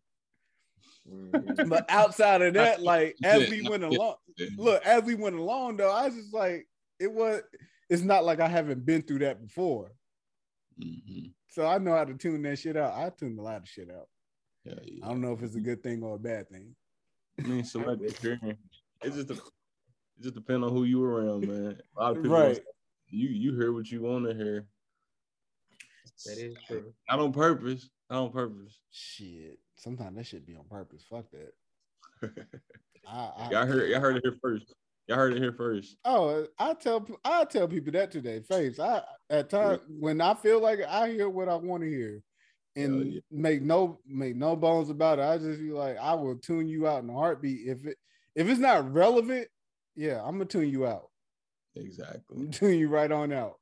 Mhm. 1.08 1.70
But 1.70 1.86
outside 1.88 2.42
of 2.42 2.56
that, 2.56 2.82
like 2.92 3.16
as 3.24 3.48
we 3.48 3.62
went 3.70 3.84
along, 3.84 4.16
look, 4.58 4.84
as 4.84 5.04
we 5.04 5.14
went 5.14 5.36
along 5.36 5.78
though, 5.78 5.92
I 5.92 6.08
was 6.08 6.16
just 6.16 6.34
like, 6.34 6.68
it 7.00 7.12
was 7.12 7.42
it's 7.92 8.02
not 8.02 8.26
like 8.26 8.40
I 8.40 8.48
haven't 8.48 8.86
been 8.88 9.04
through 9.04 9.20
that 9.20 9.40
before. 9.40 9.92
Hmm 10.82 11.28
So 11.50 11.66
I 11.66 11.78
know 11.78 11.96
how 11.96 12.06
to 12.06 12.14
tune 12.14 12.42
that 12.44 12.60
shit 12.60 12.78
out. 12.78 12.94
I 12.94 13.10
tune 13.10 13.38
a 13.38 13.42
lot 13.42 13.62
of 13.62 13.68
shit 13.68 13.90
out. 13.90 14.08
Yeah, 14.64 14.76
yeah. 14.84 15.06
I 15.06 15.10
don't 15.10 15.22
know 15.22 15.34
if 15.34 15.44
it's 15.44 15.56
a 15.56 15.62
good 15.62 15.84
thing 15.84 16.04
or 16.04 16.16
a 16.16 16.20
bad 16.20 16.50
thing. 16.50 16.76
I 17.40 17.48
mean, 17.48 17.64
selective 17.64 18.18
hearing. 18.22 18.58
It 19.02 19.14
just 19.14 19.30
it 19.30 19.42
just 20.22 20.36
depends 20.36 20.66
on 20.66 20.72
who 20.72 20.84
you 20.84 21.04
around, 21.04 21.48
man. 21.48 21.78
A 21.98 22.02
lot 22.02 22.12
of 22.12 22.24
people 22.24 22.38
Right. 22.38 22.60
you 23.10 23.30
you 23.30 23.56
hear 23.56 23.74
what 23.74 23.92
you 23.92 24.02
want 24.02 24.26
to 24.26 24.34
hear. 24.34 24.68
That 26.26 26.38
is 26.38 26.58
true. 26.68 26.94
Not 27.10 27.20
on 27.20 27.34
purpose. 27.34 27.90
Not 28.10 28.24
on 28.24 28.32
purpose. 28.32 28.80
Shit. 28.92 29.60
Sometimes 29.76 30.16
that 30.16 30.26
should 30.26 30.46
be 30.46 30.56
on 30.56 30.66
purpose. 30.70 31.04
Fuck 31.10 31.26
that. 31.32 31.54
I, 33.08 33.32
I, 33.38 33.50
y'all 33.52 33.66
heard 33.66 33.90
y'all 33.90 34.00
heard 34.00 34.18
it 34.18 34.24
here 34.24 34.38
first. 34.42 34.74
Y'all 35.08 35.18
heard 35.18 35.34
it 35.34 35.40
here 35.40 35.52
first. 35.52 35.98
Oh, 36.06 36.46
I 36.58 36.74
tell 36.76 37.06
I 37.26 37.44
tell 37.46 37.68
people 37.68 37.92
that 37.94 38.12
today, 38.12 38.40
face. 38.40 38.80
I 38.80 39.02
at 39.30 39.50
times 39.50 39.82
when 39.88 40.22
I 40.22 40.34
feel 40.34 40.62
like 40.62 40.80
I 40.82 41.10
hear 41.10 41.30
what 41.30 41.50
I 41.50 41.56
want 41.56 41.84
to 41.84 41.90
hear, 41.90 42.24
and 42.76 43.14
yeah. 43.14 43.20
make 43.30 43.62
no 43.62 44.00
make 44.08 44.36
no 44.36 44.56
bones 44.56 44.90
about 44.90 45.20
it. 45.20 45.24
I 45.24 45.38
just 45.38 45.60
be 45.60 45.72
like, 45.72 45.98
I 45.98 46.14
will 46.14 46.38
tune 46.38 46.70
you 46.70 46.88
out 46.88 47.04
in 47.04 47.10
a 47.10 47.14
heartbeat 47.14 47.68
if 47.68 47.86
it 47.86 47.98
if 48.36 48.48
it's 48.48 48.60
not 48.60 48.94
relevant. 48.94 49.48
Yeah, 49.96 50.22
I'm 50.24 50.34
gonna 50.34 50.46
tune 50.46 50.70
you 50.70 50.88
out. 50.88 51.10
Exactly, 51.76 52.20
I'm 52.32 52.44
Exactly. 52.48 52.70
tune 52.70 52.80
you 52.80 52.88
right 52.88 53.12
on 53.12 53.34
out. 53.34 53.56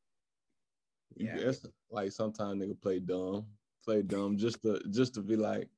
Yeah. 1.15 1.37
Yeah. 1.37 1.45
That's 1.45 1.65
like 1.89 2.11
sometimes 2.11 2.61
nigga 2.61 2.79
play 2.79 2.99
dumb, 2.99 3.47
play 3.83 4.03
dumb 4.03 4.37
just 4.37 4.61
to 4.61 4.79
just 4.91 5.15
to 5.15 5.21
be 5.21 5.35
like, 5.35 5.69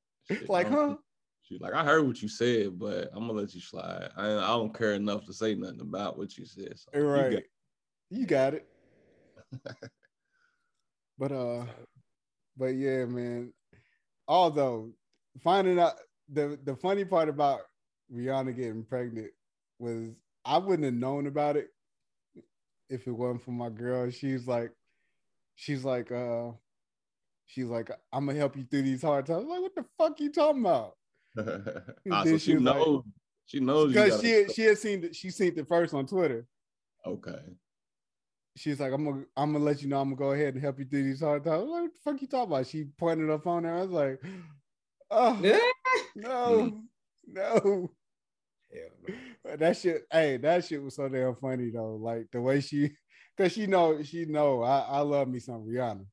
Like, 0.46 0.68
huh? 0.68 0.96
She 1.44 1.58
like, 1.58 1.74
I 1.74 1.84
heard 1.84 2.06
what 2.06 2.22
you 2.22 2.28
said, 2.28 2.78
but 2.78 3.10
I'm 3.12 3.26
gonna 3.26 3.34
let 3.34 3.54
you 3.54 3.60
slide. 3.60 4.08
I, 4.16 4.26
I 4.32 4.46
don't 4.48 4.76
care 4.76 4.94
enough 4.94 5.26
to 5.26 5.32
say 5.34 5.54
nothing 5.54 5.80
about 5.82 6.16
what 6.16 6.36
you 6.38 6.46
said. 6.46 6.78
So 6.78 6.88
you 6.98 7.02
Right. 7.02 7.32
got- 7.32 7.42
You 8.10 8.26
got 8.26 8.54
it. 8.54 8.66
but 11.18 11.32
uh 11.32 11.66
but 12.56 12.74
yeah, 12.74 13.04
man. 13.04 13.52
Although 14.26 14.92
finding 15.42 15.78
out 15.78 15.94
the 16.28 16.58
the 16.64 16.74
funny 16.76 17.04
part 17.04 17.28
about 17.28 17.60
Rihanna 18.12 18.56
getting 18.56 18.84
pregnant 18.84 19.30
was 19.78 20.14
I 20.46 20.56
wouldn't 20.58 20.84
have 20.84 20.94
known 20.94 21.26
about 21.26 21.56
it 21.56 21.68
if 22.88 23.06
it 23.06 23.12
wasn't 23.12 23.42
for 23.42 23.50
my 23.50 23.68
girl. 23.68 24.10
She's 24.10 24.46
like, 24.46 24.70
she's 25.56 25.84
like, 25.84 26.10
uh, 26.10 26.52
she's 27.46 27.66
like, 27.66 27.90
I'm 28.12 28.26
gonna 28.26 28.38
help 28.38 28.56
you 28.56 28.64
through 28.64 28.82
these 28.82 29.02
hard 29.02 29.26
times. 29.26 29.42
I'm 29.42 29.48
like, 29.50 29.60
what 29.60 29.74
the 29.74 29.84
fuck 29.98 30.20
you 30.20 30.32
talking 30.32 30.62
about? 30.62 30.96
ah, 32.10 32.24
Then 32.24 32.24
so 32.24 32.38
she 32.38 32.38
she 32.38 32.54
was 32.54 32.62
like- 32.62 32.76
knows. 32.76 33.02
she 33.46 33.60
knows. 33.60 33.92
Because 33.92 34.20
she 34.20 34.46
she 34.52 34.62
had 34.62 34.78
seen 34.78 35.04
it, 35.04 35.14
she 35.16 35.30
seen 35.30 35.52
it 35.58 35.68
first 35.68 35.94
on 35.94 36.06
Twitter. 36.06 36.46
okay. 37.06 37.38
she's 38.56 38.78
like, 38.80 38.92
I'm 38.92 39.04
gonna 39.04 39.24
I'm 39.36 39.52
gonna 39.52 39.64
let 39.64 39.82
you 39.82 39.88
know 39.88 40.00
I'm 40.00 40.08
gonna 40.14 40.16
go 40.16 40.32
ahead 40.32 40.54
and 40.54 40.62
help 40.62 40.78
you 40.78 40.84
through 40.84 41.02
these 41.04 41.20
hard 41.20 41.44
times. 41.44 41.62
Like, 41.68 41.82
what 41.82 41.92
the 41.92 41.98
fuck 42.04 42.22
you 42.22 42.28
talking 42.28 42.52
about? 42.52 42.66
She 42.66 42.84
pointed 42.98 43.28
her 43.28 43.38
phone 43.38 43.66
at. 43.66 43.74
I 43.74 43.82
was 43.82 43.90
like, 43.90 44.20
oh 45.10 45.38
no, 46.16 46.80
no. 47.26 47.90
Hell 48.72 48.90
no. 49.08 49.14
But 49.44 49.58
that 49.60 49.76
shit, 49.76 50.04
hey, 50.10 50.36
that 50.38 50.64
shit 50.64 50.82
was 50.82 50.96
so 50.96 51.08
damn 51.08 51.34
funny 51.36 51.70
though. 51.70 51.96
Like 51.96 52.28
the 52.32 52.40
way 52.40 52.60
she, 52.60 52.90
cause 53.36 53.52
she 53.52 53.66
know, 53.66 54.02
she 54.02 54.24
know, 54.24 54.62
I, 54.62 54.78
I 54.80 55.00
love 55.00 55.28
me 55.28 55.38
some 55.38 55.64
Rihanna. 55.66 56.06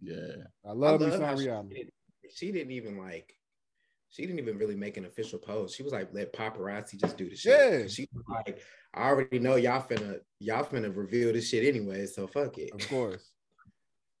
Yeah. 0.00 0.44
I 0.66 0.72
love, 0.72 1.00
I 1.02 1.06
me 1.06 1.10
some 1.12 1.20
how 1.22 1.36
she 1.36 1.46
Rihanna. 1.46 1.68
didn't- 1.68 1.92
She 2.34 2.50
didn't 2.52 2.72
even 2.72 2.96
like. 2.98 3.34
She 4.12 4.22
didn't 4.26 4.40
even 4.40 4.58
really 4.58 4.76
make 4.76 4.98
an 4.98 5.06
official 5.06 5.38
post. 5.38 5.74
She 5.74 5.82
was 5.82 5.92
like, 5.92 6.12
"Let 6.12 6.34
paparazzi 6.34 7.00
just 7.00 7.16
do 7.16 7.30
the 7.30 7.34
shit." 7.34 7.80
Yeah. 7.80 7.86
She 7.88 8.06
was 8.12 8.24
like, 8.28 8.60
"I 8.92 9.08
already 9.08 9.38
know 9.38 9.56
y'all 9.56 9.80
finna 9.80 10.20
y'all 10.38 10.64
finna 10.64 10.94
reveal 10.94 11.32
this 11.32 11.48
shit 11.48 11.66
anyway, 11.66 12.04
so 12.04 12.26
fuck 12.26 12.58
it." 12.58 12.72
Of 12.72 12.86
course. 12.90 13.30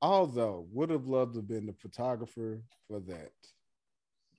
Although 0.00 0.66
would 0.72 0.88
have 0.88 1.06
loved 1.06 1.34
to 1.34 1.40
have 1.40 1.48
been 1.48 1.66
the 1.66 1.74
photographer 1.74 2.62
for 2.88 3.00
that. 3.00 3.32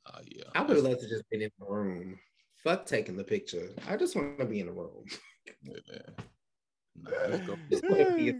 Oh 0.08 0.20
yeah. 0.26 0.44
I 0.56 0.64
would 0.64 0.76
have 0.76 0.86
loved 0.86 1.02
to 1.02 1.08
just 1.08 1.30
been 1.30 1.44
in 1.44 1.52
the 1.60 1.66
room. 1.66 2.20
Fuck 2.64 2.88
taking 2.88 3.16
the 3.16 3.24
picture. 3.24 3.70
I 3.88 3.96
just 3.96 4.16
want 4.16 4.40
to 4.40 4.46
be 4.46 4.60
in 4.60 4.66
the 4.66 4.74
room. 4.74 5.06
Yeah. 5.64 6.24
Nah, 6.96 7.12
let's 7.30 7.46
go. 7.46 7.56
Just 7.72 7.84
wanna 7.90 8.16
be- 8.16 8.40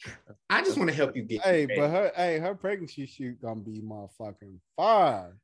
I 0.50 0.62
just 0.62 0.78
want 0.78 0.88
to 0.90 0.96
help 0.96 1.16
you 1.16 1.22
get. 1.22 1.42
hey, 1.42 1.66
but 1.66 1.90
her 1.90 2.12
hey, 2.14 2.38
her 2.38 2.54
pregnancy 2.54 3.06
shoot 3.06 3.40
gonna 3.42 3.60
be 3.60 3.80
motherfucking 3.80 4.58
fire. 4.76 5.36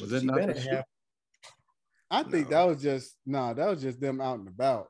Was 0.00 0.12
it 0.12 0.20
She 0.20 0.26
not 0.26 0.36
better 0.38 0.52
the 0.54 0.60
shit? 0.60 0.72
have- 0.72 0.84
I 2.10 2.22
think 2.24 2.50
No. 2.50 2.56
that 2.58 2.64
was 2.68 2.82
just 2.82 3.16
nah, 3.24 3.52
that 3.54 3.68
was 3.70 3.80
just 3.82 4.00
them 4.00 4.20
out 4.20 4.38
and 4.38 4.48
about. 4.48 4.88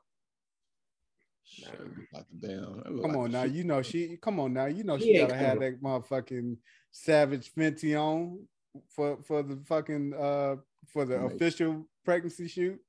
Shit, 1.45 1.69
like 2.13 2.25
the 2.39 2.47
damn. 2.47 2.81
Come 2.83 2.97
like 2.97 3.17
on 3.17 3.23
the 3.25 3.29
now, 3.37 3.43
shit. 3.43 3.53
you 3.53 3.63
know 3.63 3.81
she. 3.81 4.17
Come 4.17 4.39
on 4.39 4.53
now, 4.53 4.65
you 4.65 4.83
know 4.83 4.97
She 4.97 5.13
she 5.13 5.17
gotta 5.19 5.35
have 5.35 5.59
that 5.59 5.81
motherfucking 5.81 6.57
Savage 6.91 7.53
Fenty 7.53 7.99
on 7.99 8.47
for 8.89 9.21
for 9.23 9.43
the 9.43 9.57
fucking 9.65 10.13
uh 10.13 10.55
for 10.87 11.05
the 11.05 11.19
Right. 11.19 11.31
official 11.35 11.87
pregnancy 12.03 12.47
shoot. 12.47 12.79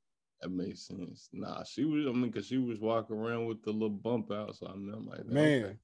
That 0.40 0.50
makes 0.50 0.86
sense. 0.86 1.28
Nah, 1.32 1.62
she 1.64 1.84
was. 1.84 2.06
I 2.06 2.10
mean, 2.12 2.32
cause 2.32 2.46
she 2.46 2.58
was 2.58 2.78
walking 2.80 3.16
around 3.16 3.46
with 3.46 3.62
the 3.62 3.70
little 3.72 3.88
bump 3.90 4.30
out. 4.32 4.56
So 4.56 4.66
I'm 4.66 4.88
I'm 4.92 5.06
like, 5.06 5.26
Man, 5.26 5.64
okay. 5.64 5.76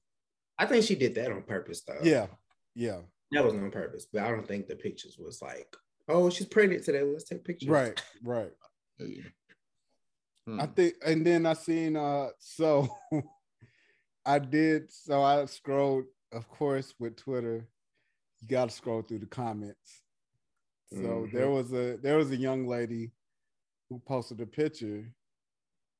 I 0.57 0.65
think 0.65 0.83
she 0.85 0.95
did 0.95 1.15
that 1.15 1.31
on 1.31 1.43
purpose, 1.43 1.81
though. 1.83 1.99
yeah, 2.03 2.27
yeah, 2.75 3.01
that 3.31 3.43
was 3.43 3.53
on 3.53 3.71
purpose. 3.71 4.07
But 4.11 4.23
I 4.23 4.29
don't 4.29 4.47
think 4.47 4.67
the 4.67 4.75
pictures 4.75 5.17
was 5.17 5.41
like, 5.41 5.75
"Oh, 6.11 6.29
she's 6.29 6.47
pregnant 6.47 6.83
today. 6.83 7.03
Let's 7.03 7.23
take 7.23 7.43
pictures." 7.43 7.69
right, 7.69 8.01
right. 8.23 8.51
Yeah. 8.99 9.23
I 10.59 10.65
Hmm. 10.65 10.73
think, 10.73 10.95
and 11.05 11.25
then 11.25 11.45
I 11.45 11.53
seen 11.53 11.95
uh 11.95 12.29
so 12.39 12.89
I 14.25 14.39
did 14.39 14.91
so 14.91 15.21
I 15.21 15.45
scrolled, 15.45 16.05
of 16.31 16.47
course, 16.49 16.93
with 16.99 17.15
Twitter. 17.17 17.67
You 18.41 18.47
got 18.47 18.69
to 18.69 18.75
scroll 18.75 19.01
through 19.03 19.19
the 19.19 19.25
comments. 19.27 20.01
So 20.87 21.27
Mhm. 21.27 21.33
there 21.33 21.49
was 21.49 21.71
a 21.73 21.97
there 21.97 22.17
was 22.17 22.31
a 22.31 22.35
young 22.35 22.67
lady 22.67 23.11
who 23.89 23.99
posted 23.99 24.41
a 24.41 24.45
picture 24.45 25.13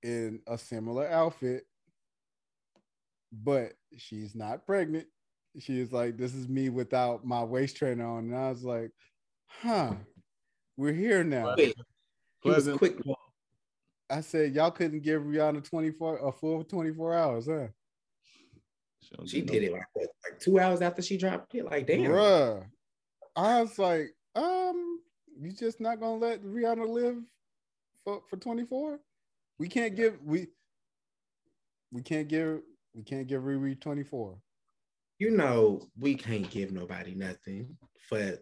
in 0.04 0.42
a 0.48 0.58
similar 0.58 1.08
outfit, 1.08 1.66
but 3.32 3.74
she's 3.98 4.36
not 4.36 4.66
pregnant. 4.66 5.08
She 5.60 5.80
was 5.80 5.92
like, 5.92 6.18
"This 6.18 6.34
is 6.34 6.48
me 6.48 6.70
without 6.70 7.26
my 7.26 7.44
waist 7.44 7.78
trainer 7.78 8.06
on," 8.06 8.26
and 8.26 8.36
I 8.36 8.50
was 8.50 8.64
like, 8.64 8.92
"Huh, 9.60 9.94
we're 10.78 10.94
here 10.94 11.24
now." 11.24 11.56
Wait, 11.58 11.76
he 12.42 12.50
was 12.50 12.66
Pleasant. 12.66 12.78
quick. 12.78 12.98
I 14.10 14.22
said, 14.22 14.54
y'all 14.54 14.72
couldn't 14.72 15.04
give 15.04 15.22
Rihanna 15.22 15.64
24 15.64 16.28
a 16.28 16.32
full 16.34 16.64
24 16.66 17.14
hours, 17.14 17.48
huh? 17.48 17.68
She 19.26 19.42
did 19.42 19.64
it 19.64 19.72
like 19.72 19.84
like 19.96 20.40
two 20.40 20.60
hours 20.60 20.82
after 20.82 21.02
she 21.02 21.18
dropped 21.18 21.56
it. 21.56 21.66
Like, 21.66 21.88
damn. 21.88 22.12
Bruh. 22.12 22.66
I 23.36 23.62
was 23.62 23.80
like, 23.80 24.14
um, 24.36 25.00
you 25.40 25.52
just 25.52 25.80
not 25.80 26.00
gonna 26.00 26.18
let 26.18 26.44
Rihanna 26.44 26.88
live 26.88 27.18
for, 28.04 28.22
for 28.30 28.38
24? 28.38 29.00
We 29.60 29.68
can't 29.68 29.96
give 29.96 30.18
we 30.24 30.48
we 31.92 32.02
can't 32.02 32.28
give 32.28 32.62
we 32.94 33.04
can't 33.04 33.28
give 33.28 33.44
Riri 33.44 33.80
24. 33.80 34.38
You 35.20 35.32
know, 35.32 35.88
we 36.00 36.16
can't 36.16 36.50
give 36.50 36.72
nobody 36.72 37.14
nothing 37.14 37.78
for 38.10 38.38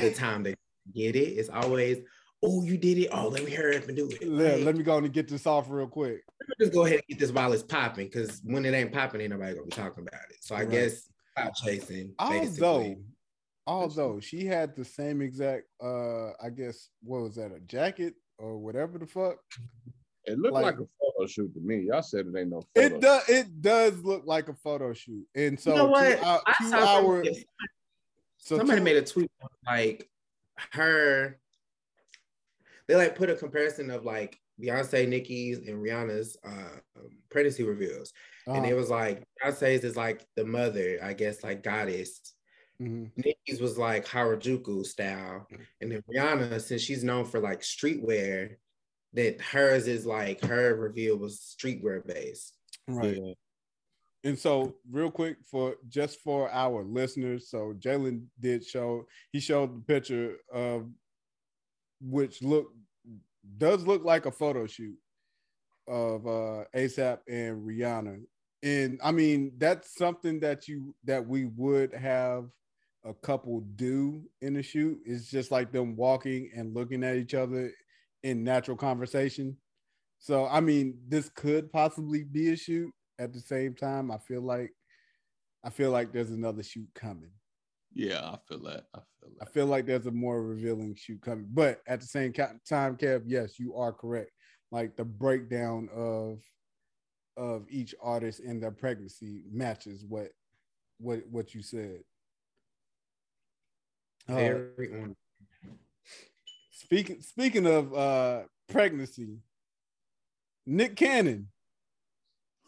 the 0.00 0.12
time 0.12 0.42
they 0.42 0.54
get 0.94 1.16
it. 1.16 1.18
It's 1.38 1.48
always, 1.48 1.98
oh, 2.42 2.62
you 2.62 2.76
did 2.76 2.98
it. 2.98 3.08
Oh, 3.12 3.28
let 3.28 3.44
me 3.44 3.50
hurry 3.52 3.76
up 3.76 3.88
and 3.88 3.96
do 3.96 4.08
it. 4.08 4.26
Let, 4.28 4.56
Like, 4.58 4.64
let 4.66 4.76
me 4.76 4.82
go 4.82 4.98
and 4.98 5.12
get 5.12 5.28
this 5.28 5.46
off 5.46 5.66
real 5.68 5.86
quick. 5.86 6.22
just 6.60 6.72
go 6.72 6.84
ahead 6.84 6.98
and 6.98 7.06
get 7.08 7.18
this 7.18 7.32
while 7.32 7.52
it's 7.52 7.62
popping, 7.62 8.06
because 8.06 8.40
when 8.44 8.64
it 8.64 8.74
ain't 8.74 8.92
popping, 8.92 9.20
ain't 9.20 9.30
nobody 9.30 9.54
gonna 9.54 9.64
be 9.66 9.70
talking 9.70 10.06
about 10.06 10.20
it. 10.30 10.36
So 10.40 10.54
I 10.54 10.60
Right. 10.60 10.70
guess 10.70 11.08
clout 11.36 11.54
chasing. 11.56 12.14
Although 12.18 12.40
basically. 12.40 12.98
although 13.66 14.20
she 14.20 14.44
had 14.44 14.76
the 14.76 14.84
same 14.84 15.22
exact 15.22 15.64
uh 15.82 16.30
I 16.42 16.50
guess 16.54 16.90
what 17.02 17.22
was 17.22 17.36
that, 17.36 17.50
a 17.52 17.60
jacket 17.60 18.14
or 18.38 18.58
whatever 18.58 18.98
the 18.98 19.06
fuck? 19.06 19.36
It 20.26 20.38
looked 20.38 20.54
like- 20.54 20.64
like, 20.64 20.74
a 20.74 20.86
photo 21.00 21.26
shoot 21.26 21.52
to 21.54 21.60
me. 21.60 21.86
Y'all 21.88 22.02
said 22.02 22.26
it 22.26 22.38
ain't 22.38 22.50
no 22.50 22.62
photo. 22.74 22.96
It 22.96 23.00
does. 23.00 23.28
It 23.28 23.60
does 23.62 23.98
look 24.04 24.22
like 24.26 24.48
a 24.48 24.54
photo 24.54 24.92
shoot, 24.92 25.26
and 25.34 25.58
so 25.60 25.70
you 25.70 25.76
know 25.76 25.86
two, 25.88 26.16
hou- 26.24 26.40
I 26.46 26.54
two 26.60 26.72
hours. 26.74 27.44
Somebody, 28.44 28.48
So 28.48 28.56
somebody 28.58 28.78
two- 28.80 28.84
made 28.84 28.96
a 28.96 29.02
tweet 29.06 29.30
like 29.66 30.08
her. 30.72 31.38
They 32.86 32.96
like 32.96 33.16
put 33.16 33.30
a 33.30 33.34
comparison 33.34 33.90
of 33.90 34.04
like 34.04 34.38
Beyonce, 34.60 35.08
Nicki's, 35.08 35.58
and 35.58 35.82
Rihanna's 35.82 36.36
uh, 36.46 36.50
um, 36.96 37.08
pregnancy 37.30 37.64
reveals, 37.64 38.12
and 38.46 38.64
uh, 38.64 38.68
it 38.68 38.74
was 38.74 38.90
like 38.90 39.24
Beyonce's 39.42 39.84
is 39.84 39.96
like 39.96 40.26
the 40.36 40.44
mother, 40.44 40.98
I 41.02 41.12
guess, 41.14 41.42
like 41.42 41.62
goddess. 41.62 42.20
mhm. 42.80 43.10
Nicki's 43.16 43.60
was 43.60 43.78
like 43.78 44.06
Harajuku 44.06 44.84
style, 44.84 45.46
and 45.80 45.90
then 45.92 46.02
Rihanna, 46.14 46.60
since 46.60 46.82
she's 46.82 47.02
known 47.02 47.24
for 47.24 47.40
like 47.40 47.62
streetwear, 47.62 48.56
that 49.14 49.40
hers 49.40 49.88
is 49.88 50.04
like 50.04 50.44
her 50.44 50.74
reveal 50.76 51.16
was 51.16 51.56
streetwear 51.58 52.06
based. 52.06 52.54
Right. 52.86 53.16
Yeah. 53.16 53.32
And 54.24 54.38
so, 54.38 54.74
real 54.90 55.10
quick, 55.10 55.36
for 55.44 55.76
just 55.88 56.20
for 56.20 56.50
our 56.50 56.82
listeners, 56.82 57.50
so 57.50 57.74
Jailen 57.78 58.24
did 58.40 58.64
show 58.64 59.06
he 59.32 59.38
showed 59.38 59.76
the 59.76 59.80
picture 59.82 60.36
of 60.52 60.86
which 62.00 62.42
look 62.42 62.68
does 63.58 63.86
look 63.86 64.02
like 64.02 64.24
a 64.24 64.30
photo 64.32 64.66
shoot 64.66 64.96
of 65.86 66.26
uh 66.26 66.64
ASAP 66.74 67.18
and 67.28 67.62
Rihanna. 67.66 68.22
And 68.62 68.98
I 69.04 69.12
mean, 69.12 69.52
that's 69.58 69.94
something 69.94 70.40
that 70.40 70.68
you 70.68 70.94
that 71.04 71.26
we 71.26 71.44
would 71.44 71.92
have 71.92 72.46
a 73.04 73.12
couple 73.12 73.60
do 73.76 74.22
in 74.40 74.56
a 74.56 74.62
shoot. 74.62 74.98
It's 75.04 75.30
just 75.30 75.50
like 75.50 75.70
them 75.70 75.96
walking 75.96 76.50
and 76.56 76.74
looking 76.74 77.04
at 77.04 77.16
each 77.16 77.34
other 77.34 77.70
in 78.22 78.42
natural 78.42 78.78
conversation. 78.78 79.58
So 80.18 80.46
I 80.46 80.60
mean, 80.60 80.96
this 81.06 81.28
could 81.28 81.70
possibly 81.70 82.24
be 82.24 82.50
a 82.52 82.56
shoot. 82.56 82.90
At 83.18 83.32
the 83.32 83.40
same 83.40 83.74
time, 83.74 84.10
I 84.10 84.18
feel 84.18 84.42
like 84.42 84.72
I 85.64 85.70
feel 85.70 85.90
like 85.90 86.12
there's 86.12 86.30
another 86.30 86.62
shoot 86.62 86.88
coming. 86.94 87.30
Yeah, 87.94 88.20
I 88.22 88.38
feel 88.48 88.60
that. 88.64 88.86
I 88.94 88.98
feel 88.98 89.30
that. 89.38 89.42
I 89.42 89.50
feel 89.50 89.66
like 89.66 89.86
there's 89.86 90.06
a 90.06 90.10
more 90.10 90.42
revealing 90.42 90.94
shoot 90.96 91.22
coming. 91.22 91.46
But 91.48 91.80
at 91.86 92.00
the 92.00 92.06
same 92.06 92.32
ca- 92.32 92.54
time, 92.68 92.96
Kev, 92.96 93.22
yes, 93.26 93.58
you 93.58 93.74
are 93.76 93.92
correct. 93.92 94.32
Like 94.70 94.96
the 94.96 95.04
breakdown 95.04 95.88
of 95.94 96.40
of 97.36 97.66
each 97.68 97.94
artist 98.02 98.40
and 98.40 98.62
their 98.62 98.70
pregnancy 98.70 99.42
matches 99.50 100.04
what 100.08 100.28
what 100.98 101.20
what 101.30 101.54
you 101.54 101.62
said. 101.62 102.00
Uh, 104.28 104.34
Very 104.34 105.02
on. 105.02 105.16
speaking 106.72 107.20
speaking 107.20 107.66
of 107.66 107.94
uh 107.94 108.42
pregnancy, 108.68 109.38
Nick 110.66 110.96
Cannon 110.96 111.48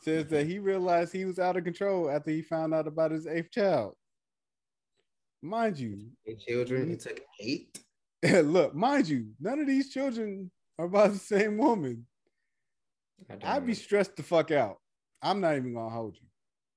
says 0.00 0.26
that 0.28 0.46
he 0.46 0.58
realized 0.58 1.12
he 1.12 1.24
was 1.24 1.38
out 1.38 1.56
of 1.56 1.64
control 1.64 2.10
after 2.10 2.30
he 2.30 2.42
found 2.42 2.74
out 2.74 2.86
about 2.86 3.10
his 3.10 3.26
eighth 3.26 3.50
child. 3.50 3.94
Mind 5.42 5.78
you, 5.78 6.10
Eight 6.26 6.40
children. 6.40 6.90
It 6.90 7.00
took 7.00 7.20
eight. 7.40 7.78
look, 8.22 8.74
mind 8.74 9.08
you, 9.08 9.28
none 9.40 9.60
of 9.60 9.66
these 9.66 9.90
children 9.90 10.50
are 10.78 10.88
by 10.88 11.08
the 11.08 11.18
same 11.18 11.58
woman. 11.58 12.06
I'd 13.42 13.66
be 13.66 13.74
stressed 13.74 14.16
the 14.16 14.22
fuck 14.22 14.50
out. 14.50 14.76
I'm 15.22 15.40
not 15.40 15.56
even 15.56 15.74
gonna 15.74 15.90
hold 15.90 16.16
you. 16.16 16.26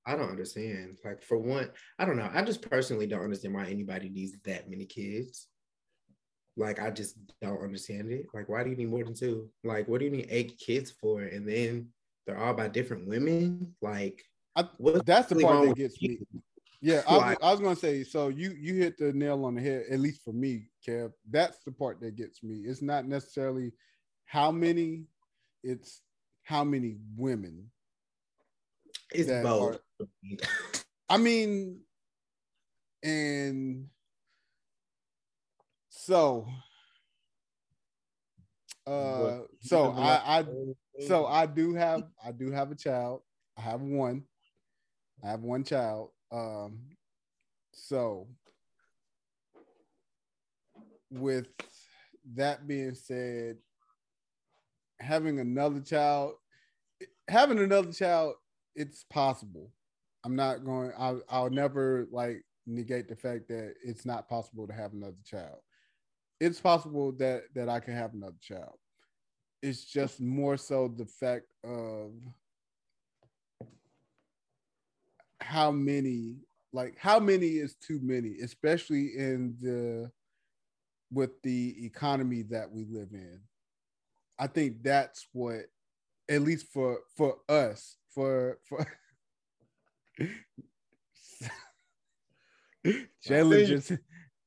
I 0.06 0.16
don't 0.16 0.30
understand. 0.30 0.98
Like 1.04 1.22
for 1.22 1.38
one, 1.38 1.70
I 1.98 2.06
don't 2.06 2.18
know. 2.18 2.30
I 2.34 2.42
just 2.44 2.68
personally 2.68 3.08
don't 3.08 3.24
understand 3.24 3.54
why 3.54 3.68
anybody 3.68 4.10
needs 4.10 4.34
that 4.46 4.70
many 4.70 4.86
kids. 4.86 5.48
Like 6.58 6.82
I 6.82 6.90
just 6.90 7.16
don't 7.42 7.62
understand 7.62 8.12
it. 8.12 8.26
Like 8.34 8.50
why 8.50 8.64
do 8.64 8.70
you 8.70 8.76
need 8.76 8.90
more 8.90 9.04
than 9.04 9.14
two? 9.14 9.50
Like 9.64 9.88
what 9.88 10.00
do 10.00 10.06
you 10.06 10.12
need 10.12 10.28
eight 10.30 10.58
kids 10.58 10.92
for? 10.92 11.22
And 11.22 11.48
then 11.48 11.90
they're 12.30 12.38
all 12.38 12.54
by 12.54 12.68
different 12.68 13.08
women. 13.08 13.76
Like 13.82 14.24
I, 14.56 14.68
that's 15.06 15.30
the 15.30 15.36
really 15.36 15.46
part 15.46 15.68
that 15.68 15.76
gets 15.76 16.02
me. 16.02 16.20
Yeah, 16.82 17.02
I 17.08 17.14
was, 17.14 17.22
Like- 17.22 17.44
I 17.44 17.52
was 17.52 17.60
gonna 17.60 17.76
say. 17.76 18.04
So 18.04 18.28
you 18.28 18.52
you 18.52 18.76
hit 18.76 18.98
the 18.98 19.12
nail 19.14 19.46
on 19.46 19.56
the 19.56 19.62
head. 19.62 19.86
At 19.90 20.00
least 20.00 20.24
for 20.24 20.34
me, 20.34 20.68
Kev. 20.88 21.12
That's 21.30 21.58
the 21.66 21.72
part 21.72 22.00
that 22.02 22.16
gets 22.16 22.44
me. 22.44 22.62
It's 22.66 22.82
not 22.82 23.08
necessarily 23.08 23.72
how 24.26 24.52
many. 24.52 25.06
It's 25.64 26.02
how 26.44 26.64
many 26.64 26.98
women. 27.18 27.70
It's 29.12 29.30
both. 29.30 29.80
I 31.10 31.18
mean, 31.18 31.80
and 33.02 33.88
so, 35.90 36.48
uh, 38.86 39.40
so 39.62 39.92
I, 39.94 40.40
I, 40.40 40.46
so 41.08 41.26
I 41.26 41.46
do 41.46 41.74
have, 41.74 42.04
I 42.24 42.32
do 42.32 42.52
have 42.52 42.72
a 42.72 42.76
child. 42.76 43.22
I 43.58 43.62
have 43.62 43.82
one. 43.82 44.24
I 45.24 45.30
have 45.30 45.42
one 45.42 45.64
child. 45.64 46.12
Um, 46.32 46.80
so 47.74 48.28
with 51.12 51.48
that 52.36 52.68
being 52.68 52.94
said, 52.94 53.58
having 55.00 55.40
another 55.40 55.82
child, 55.82 56.34
having 57.28 57.60
another 57.60 57.92
child, 57.92 58.36
it's 58.76 59.04
possible. 59.10 59.72
I'm 60.24 60.36
not 60.36 60.66
going. 60.66 60.92
I'll, 60.98 61.22
I'll 61.30 61.50
never 61.50 62.08
like 62.12 62.44
negate 62.68 63.08
the 63.08 63.16
fact 63.16 63.48
that 63.48 63.74
it's 63.84 64.06
not 64.06 64.30
possible 64.30 64.68
to 64.68 64.74
have 64.74 64.94
another 64.94 65.16
child. 65.26 65.60
It's 66.40 66.60
possible 66.60 67.12
that 67.14 67.44
that 67.56 67.70
I 67.70 67.80
can 67.80 67.94
have 67.96 68.14
another 68.14 68.38
child. 68.42 68.76
It's 69.62 69.84
just 69.84 70.22
more 70.22 70.58
so 70.58 70.88
the 70.88 71.06
fact 71.06 71.48
of 71.64 72.12
how 75.42 75.72
many, 75.72 76.36
like 76.72 76.98
how 76.98 77.20
many 77.20 77.48
is 77.48 77.76
too 77.76 78.00
many, 78.02 78.38
especially 78.42 79.18
in 79.18 79.56
the 79.62 80.12
with 81.12 81.42
the 81.42 81.86
economy 81.86 82.44
that 82.44 82.72
we 82.72 82.86
live 82.86 83.10
in. 83.14 83.40
I 84.38 84.48
think 84.48 84.84
that's 84.84 85.28
what, 85.34 85.62
at 86.30 86.42
least 86.42 86.68
for 86.72 87.00
for 87.18 87.38
us, 87.50 87.98
for 88.14 88.60
for 88.64 88.86
Jailen 93.28 93.68
just 93.68 93.92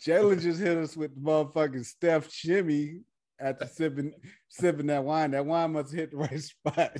Jailen 0.07 0.41
just 0.41 0.61
hit 0.61 0.79
us 0.79 0.97
with 0.97 1.15
the 1.15 1.21
motherfucking 1.21 1.85
Steph 1.85 2.33
shimmy 2.33 3.01
after 3.43 3.67
sipping 3.67 4.13
sipping 4.49 4.87
that 4.87 5.05
wine. 5.05 5.33
That 5.33 5.47
wine 5.47 5.73
must 5.73 5.93
hit 5.93 6.11
the 6.13 6.17
right 6.19 6.41
spot. 6.41 6.97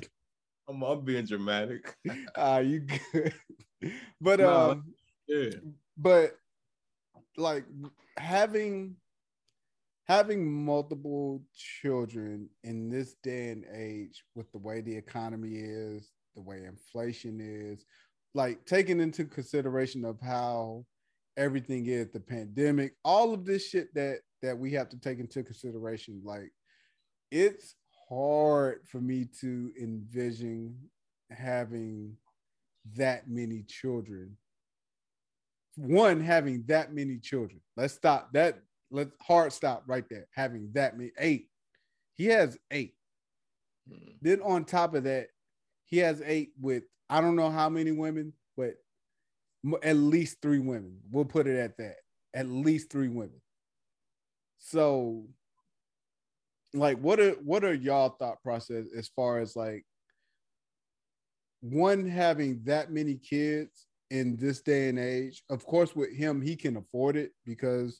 I'm, 0.69 0.81
I'm 0.83 1.03
being 1.03 1.25
dramatic. 1.25 1.95
Ah, 2.35 2.59
you 2.59 2.81
good. 2.81 3.33
But 4.21 4.39
No. 4.39 4.71
um, 4.71 4.83
Yeah. 5.27 5.49
but 5.97 6.31
like 7.37 7.65
having 8.17 8.95
having 10.05 10.45
multiple 10.65 11.41
children 11.55 12.49
in 12.63 12.89
this 12.89 13.15
day 13.23 13.49
and 13.49 13.65
age 13.73 14.23
with 14.35 14.51
the 14.51 14.57
way 14.57 14.81
the 14.81 14.95
economy 14.95 15.55
is 15.55 16.11
the 16.35 16.41
way 16.41 16.63
inflation 16.65 17.39
is 17.41 17.85
like 18.33 18.65
taking 18.65 18.99
into 18.99 19.23
consideration 19.25 20.03
of 20.03 20.19
how 20.21 20.83
everything 21.37 21.85
is 21.87 22.09
the 22.11 22.19
pandemic 22.19 22.93
all 23.05 23.33
of 23.33 23.45
this 23.45 23.69
shit 23.69 23.93
that 23.93 24.19
that 24.43 24.57
we 24.57 24.71
have 24.73 24.89
to 24.89 24.99
take 24.99 25.19
into 25.19 25.41
consideration 25.41 26.21
like 26.23 26.51
it's 27.31 27.75
hard 28.07 28.81
for 28.85 29.01
me 29.01 29.27
to 29.41 29.71
envision 29.81 30.77
having 31.31 32.15
that 32.95 33.27
many 33.27 33.63
children 33.63 34.37
one 35.75 36.19
having 36.19 36.63
that 36.67 36.93
many 36.93 37.17
children. 37.17 37.61
Let's 37.75 37.93
stop 37.93 38.31
that. 38.33 38.59
Let's 38.91 39.11
hard 39.21 39.53
stop 39.53 39.83
right 39.87 40.05
there. 40.09 40.27
Having 40.35 40.71
that 40.73 40.97
many 40.97 41.11
eight. 41.17 41.47
He 42.15 42.25
has 42.25 42.57
eight. 42.71 42.93
Mm. 43.91 44.13
Then 44.21 44.41
on 44.41 44.65
top 44.65 44.93
of 44.93 45.05
that, 45.05 45.27
he 45.85 45.97
has 45.99 46.21
eight 46.25 46.51
with 46.59 46.83
I 47.09 47.21
don't 47.21 47.35
know 47.35 47.49
how 47.49 47.69
many 47.69 47.91
women, 47.91 48.33
but 48.55 48.75
at 49.81 49.95
least 49.95 50.37
three 50.41 50.59
women. 50.59 50.97
We'll 51.11 51.25
put 51.25 51.47
it 51.47 51.57
at 51.57 51.77
that. 51.77 51.95
At 52.33 52.47
least 52.47 52.91
three 52.91 53.09
women. 53.09 53.41
So, 54.65 55.25
like, 56.73 56.97
what 56.99 57.19
are 57.19 57.31
what 57.43 57.65
are 57.65 57.73
y'all 57.73 58.15
thought 58.17 58.41
process 58.41 58.85
as 58.97 59.09
far 59.09 59.39
as 59.39 59.57
like 59.57 59.85
one 61.59 62.07
having 62.07 62.61
that 62.63 62.89
many 62.89 63.15
kids 63.15 63.87
in 64.09 64.37
this 64.37 64.61
day 64.61 64.87
and 64.87 64.97
age? 64.97 65.43
Of 65.49 65.65
course, 65.65 65.97
with 65.97 66.13
him, 66.13 66.41
he 66.41 66.55
can 66.55 66.77
afford 66.77 67.17
it 67.17 67.33
because 67.45 67.99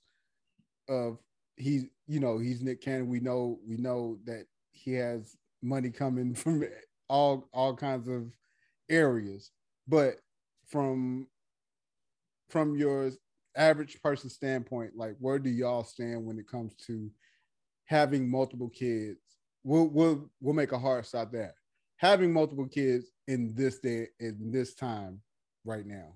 of 0.87 1.17
he's 1.57 1.85
you 2.07 2.21
know 2.21 2.37
he's 2.37 2.61
Nick 2.61 2.81
Cannon. 2.81 3.09
We 3.09 3.19
know 3.19 3.59
we 3.67 3.75
know 3.75 4.17
that 4.23 4.45
he 4.71 4.93
has 4.93 5.35
money 5.61 5.89
coming 5.89 6.33
from 6.33 6.63
all 7.09 7.49
all 7.51 7.75
kinds 7.75 8.07
of 8.07 8.31
areas, 8.89 9.51
but 9.85 10.15
from 10.65 11.27
from 12.47 12.77
your 12.77 13.11
average 13.55 14.01
person 14.01 14.29
standpoint, 14.29 14.91
like 14.95 15.15
where 15.19 15.39
do 15.39 15.49
y'all 15.49 15.83
stand 15.83 16.25
when 16.25 16.39
it 16.39 16.47
comes 16.47 16.75
to 16.87 17.09
having 17.85 18.29
multiple 18.29 18.69
kids? 18.69 19.19
We'll 19.63 19.87
we'll 19.87 20.29
we'll 20.41 20.53
make 20.53 20.71
a 20.71 20.79
hard 20.79 21.05
stop 21.05 21.31
there. 21.31 21.53
Having 21.97 22.33
multiple 22.33 22.67
kids 22.67 23.07
in 23.27 23.53
this 23.55 23.79
day 23.79 24.07
in 24.19 24.51
this 24.51 24.73
time 24.73 25.21
right 25.65 25.85
now. 25.85 26.15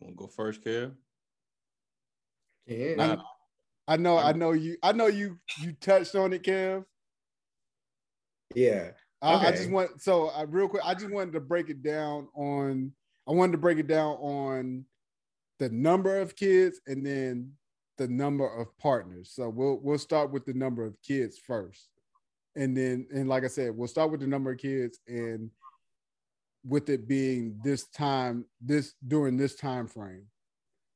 Want 0.00 0.14
to 0.14 0.16
go 0.16 0.26
first, 0.26 0.64
Kev? 0.64 0.92
Yeah. 2.66 2.94
Nah. 2.94 3.22
I 3.86 3.96
know 3.96 4.18
I 4.18 4.32
know 4.32 4.52
you 4.52 4.76
I 4.82 4.92
know 4.92 5.06
you 5.06 5.38
you 5.60 5.72
touched 5.80 6.14
on 6.14 6.32
it, 6.32 6.42
Kev. 6.42 6.84
yeah. 8.54 8.90
I, 9.20 9.48
I 9.48 9.50
just 9.52 9.70
want 9.70 10.02
so 10.02 10.28
I 10.28 10.42
real 10.42 10.68
quick. 10.68 10.82
I 10.84 10.94
just 10.94 11.10
wanted 11.10 11.32
to 11.32 11.40
break 11.40 11.70
it 11.70 11.82
down 11.82 12.28
on. 12.34 12.92
I 13.26 13.32
wanted 13.32 13.52
to 13.52 13.58
break 13.58 13.78
it 13.78 13.86
down 13.86 14.16
on 14.16 14.84
the 15.58 15.68
number 15.70 16.20
of 16.20 16.36
kids 16.36 16.80
and 16.86 17.04
then 17.04 17.52
the 17.98 18.08
number 18.08 18.46
of 18.46 18.76
partners. 18.78 19.30
So 19.32 19.48
we'll 19.48 19.78
we'll 19.82 19.98
start 19.98 20.32
with 20.32 20.44
the 20.44 20.54
number 20.54 20.84
of 20.84 21.00
kids 21.02 21.38
first. 21.38 21.88
and 22.56 22.76
then 22.76 23.06
and 23.12 23.28
like 23.28 23.44
I 23.44 23.48
said, 23.48 23.76
we'll 23.76 23.88
start 23.88 24.10
with 24.10 24.20
the 24.20 24.26
number 24.26 24.52
of 24.52 24.58
kids 24.58 24.98
and 25.08 25.50
with 26.66 26.88
it 26.88 27.06
being 27.06 27.58
this 27.62 27.86
time, 27.88 28.46
this 28.60 28.94
during 29.06 29.36
this 29.36 29.54
time 29.54 29.86
frame, 29.86 30.26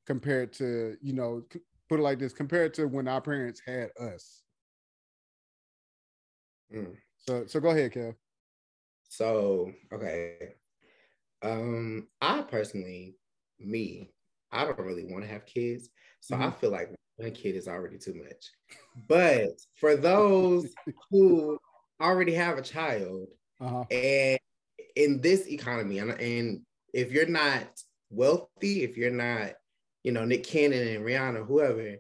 compared 0.07 0.53
to 0.55 0.97
you 1.03 1.13
know, 1.13 1.43
put 1.89 2.01
it 2.01 2.03
like 2.03 2.19
this, 2.19 2.33
compared 2.33 2.75
to 2.75 2.87
when 2.87 3.09
our 3.09 3.21
parents 3.21 3.61
had 3.65 3.91
us. 4.01 4.43
Mm. 6.75 6.97
So 7.19 7.47
so 7.47 7.61
go 7.61 7.71
ahead, 7.71 7.93
Kev. 7.93 8.15
So 9.09 9.73
okay, 9.93 10.55
um, 11.43 12.09
I 12.21 12.43
personally, 12.43 13.17
me, 13.59 14.11
I 14.51 14.65
don't 14.65 14.79
really 14.79 15.05
want 15.05 15.25
to 15.25 15.31
have 15.31 15.47
kids, 15.47 15.91
so 16.21 16.37
I 16.37 16.47
Mhm. 16.47 16.57
feel 16.59 16.71
like 16.71 16.95
one 17.17 17.31
kid 17.33 17.57
is 17.57 17.69
already 17.69 17.99
too 17.99 18.15
much. 18.15 18.51
But 19.07 19.61
for 19.75 19.97
those 19.97 20.75
who 21.11 21.59
already 22.01 22.35
have 22.35 22.59
a 22.59 22.63
child, 22.63 23.29
Uh-huh. 23.61 23.85
and 23.91 24.39
in 24.95 25.21
this 25.21 25.47
economy, 25.49 25.99
and, 25.99 26.13
and 26.13 26.67
if 26.93 27.13
you're 27.13 27.27
not 27.27 27.69
wealthy, 28.11 28.85
if 28.85 28.97
you're 28.97 29.11
not, 29.11 29.55
you 30.05 30.13
know, 30.13 30.25
Nick 30.25 30.45
Cannon 30.45 30.87
and 30.89 31.05
Rihanna, 31.05 31.47
whoever, 31.47 31.97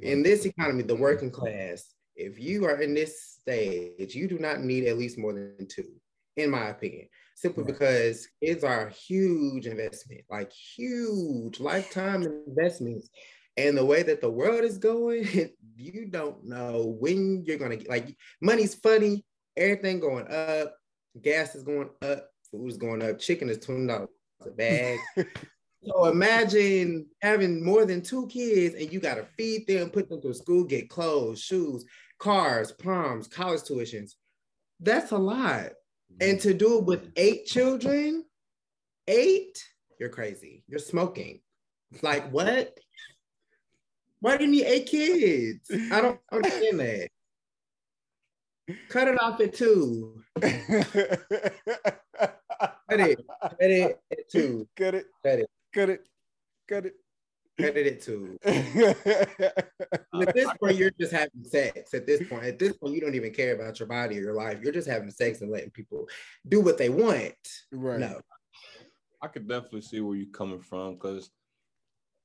in 0.00 0.22
this 0.22 0.44
economy, 0.46 0.82
the 0.82 0.96
working 0.96 1.30
class, 1.30 1.94
if 2.16 2.38
you 2.38 2.64
are 2.64 2.80
in 2.80 2.94
this 2.94 3.20
stage, 3.40 4.14
you 4.14 4.28
do 4.28 4.38
not 4.38 4.60
need 4.60 4.86
at 4.86 4.98
least 4.98 5.18
more 5.18 5.32
than 5.32 5.66
two, 5.68 5.92
in 6.36 6.50
my 6.50 6.68
opinion. 6.68 7.08
Simply 7.44 7.64
because 7.64 8.26
kids 8.42 8.64
are 8.64 8.86
a 8.86 8.90
huge 8.90 9.66
investment, 9.66 10.22
like 10.30 10.50
huge 10.50 11.60
lifetime 11.60 12.22
investments. 12.22 13.10
And 13.58 13.76
the 13.76 13.84
way 13.84 14.02
that 14.02 14.22
the 14.22 14.30
world 14.30 14.64
is 14.64 14.78
going, 14.78 15.28
you 15.76 16.06
don't 16.06 16.42
know 16.42 16.96
when 16.98 17.44
you're 17.44 17.58
gonna 17.58 17.76
get 17.76 17.90
like 17.90 18.16
money's 18.40 18.74
funny, 18.74 19.26
everything 19.58 20.00
going 20.00 20.26
up, 20.32 20.74
gas 21.20 21.54
is 21.54 21.64
going 21.64 21.90
up, 22.00 22.30
food 22.50 22.70
is 22.70 22.78
going 22.78 23.02
up, 23.02 23.18
chicken 23.18 23.50
is 23.50 23.58
twenty 23.58 23.88
dollars 23.88 24.08
a 24.40 24.50
bag. 24.50 24.98
so 25.84 26.06
imagine 26.06 27.04
having 27.20 27.62
more 27.62 27.84
than 27.84 28.00
two 28.00 28.26
kids 28.28 28.74
and 28.74 28.90
you 28.90 29.00
gotta 29.00 29.26
feed 29.36 29.66
them, 29.66 29.90
put 29.90 30.08
them 30.08 30.22
through 30.22 30.32
school, 30.32 30.64
get 30.64 30.88
clothes, 30.88 31.42
shoes, 31.42 31.84
cars, 32.18 32.72
proms, 32.72 33.28
college 33.28 33.60
tuitions. 33.60 34.12
That's 34.80 35.12
a 35.12 35.18
lot. 35.18 35.72
And 36.20 36.40
to 36.40 36.54
do 36.54 36.78
it 36.78 36.84
with 36.84 37.10
eight 37.16 37.46
children, 37.46 38.24
eight, 39.08 39.62
you're 39.98 40.08
crazy. 40.08 40.64
You're 40.68 40.78
smoking. 40.78 41.40
Like 42.02 42.30
what? 42.30 42.78
Why 44.20 44.36
do 44.36 44.44
you 44.44 44.50
need 44.50 44.64
eight 44.64 44.86
kids? 44.86 45.70
I 45.92 46.00
don't 46.00 46.20
understand 46.32 46.80
that. 46.80 47.08
Cut 48.88 49.08
it 49.08 49.20
off 49.22 49.40
at 49.40 49.54
two. 49.54 50.22
Cut 50.40 50.52
it. 52.88 53.20
Cut 53.42 53.56
it 53.60 54.00
at 54.10 54.30
two. 54.30 54.66
Cut 54.76 54.94
it. 54.94 55.06
Cut 55.22 55.40
it. 55.40 55.50
Cut 55.74 55.90
it. 55.90 56.00
Cut 56.68 56.86
it. 56.86 56.94
Cut 57.60 57.76
it 57.76 57.86
at 57.86 58.02
two. 58.02 58.36
At 58.44 60.34
this 60.34 60.48
point, 60.60 60.76
you're 60.76 60.90
just 60.98 61.12
having 61.12 61.44
sex. 61.44 61.94
At 61.94 62.06
this 62.06 62.26
point, 62.28 62.44
at 62.44 62.58
this 62.58 62.76
point, 62.76 62.94
you 62.94 63.00
don't 63.00 63.14
even 63.14 63.32
care 63.32 63.54
about 63.54 63.78
your 63.78 63.88
body 63.88 64.18
or 64.18 64.22
your 64.22 64.34
life. 64.34 64.58
You're 64.62 64.72
just 64.72 64.88
having 64.88 65.10
sex 65.10 65.40
and 65.40 65.50
letting 65.50 65.70
people 65.70 66.08
do 66.48 66.60
what 66.60 66.78
they 66.78 66.88
want. 66.88 67.34
right. 67.72 68.00
No. 68.00 68.20
I 69.22 69.28
could 69.28 69.48
definitely 69.48 69.80
see 69.82 70.00
where 70.00 70.16
you're 70.16 70.26
coming 70.32 70.60
from 70.60 70.94
because 70.94 71.30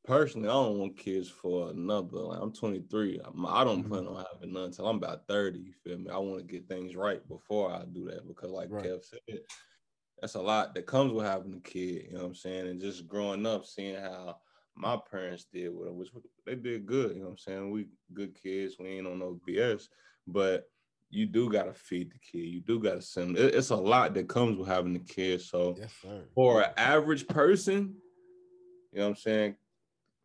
personally, 0.04 0.50
I 0.50 0.54
don't 0.54 0.80
want 0.80 0.98
kids 0.98 1.30
for 1.30 1.70
another. 1.70 2.18
Like, 2.18 2.40
I'm 2.42 2.52
23. 2.52 3.22
I'm, 3.24 3.46
I 3.46 3.64
don't 3.64 3.84
mm-hmm. 3.84 3.90
plan 3.90 4.08
on 4.08 4.26
having 4.34 4.54
none 4.54 4.66
until 4.66 4.88
I'm 4.88 4.98
about 4.98 5.28
30. 5.28 5.60
You 5.60 5.74
feel 5.84 5.98
me? 5.98 6.10
I 6.10 6.18
want 6.18 6.40
to 6.40 6.52
get 6.52 6.68
things 6.68 6.96
right 6.96 7.26
before 7.28 7.72
I 7.72 7.84
do 7.86 8.06
that 8.06 8.28
because, 8.28 8.52
like 8.52 8.70
Right. 8.70 8.86
Kev 8.86 9.04
said, 9.04 9.40
that's 10.20 10.36
a 10.36 10.42
lot 10.42 10.76
that 10.76 10.88
comes 10.88 11.14
with 11.14 11.26
having 11.26 11.54
a 11.56 11.60
kid. 11.70 12.08
You 12.08 12.14
know 12.14 12.22
what 12.22 12.28
I'm 12.28 12.36
saying? 12.36 12.68
And 12.68 12.82
just 12.82 13.08
growing 13.08 13.46
up, 13.46 13.66
seeing 13.66 13.96
how 13.96 14.38
my 14.80 14.98
parents 15.12 15.46
did 15.52 15.76
with 15.76 15.90
it, 15.90 15.94
which 15.94 16.10
they 16.46 16.56
did 16.56 16.86
good. 16.86 17.12
You 17.12 17.20
know 17.20 17.26
what 17.26 17.32
I'm 17.32 17.38
saying? 17.38 17.72
We 17.72 17.88
good 18.14 18.42
kids. 18.42 18.78
We 18.80 18.88
ain't 18.88 19.08
on 19.08 19.20
no 19.20 19.40
BS, 19.48 19.90
but 20.26 20.70
you 21.10 21.26
do 21.26 21.50
gotta 21.50 21.74
feed 21.74 22.12
the 22.12 22.20
kid. 22.20 22.48
You 22.48 22.62
do 22.62 22.80
gotta 22.80 23.02
send. 23.02 23.38
It, 23.38 23.56
it's 23.56 23.72
a 23.72 23.76
lot 23.76 24.14
that 24.14 24.30
comes 24.30 24.58
with 24.58 24.70
having 24.70 24.96
a 24.96 25.00
kid. 25.00 25.42
So 25.42 25.76
Yes, 25.78 25.94
for 26.34 26.62
an 26.62 26.72
average 26.78 27.28
person, 27.28 27.96
you 28.94 29.00
know 29.00 29.06
what 29.06 29.10
I'm 29.10 29.16
saying? 29.18 29.56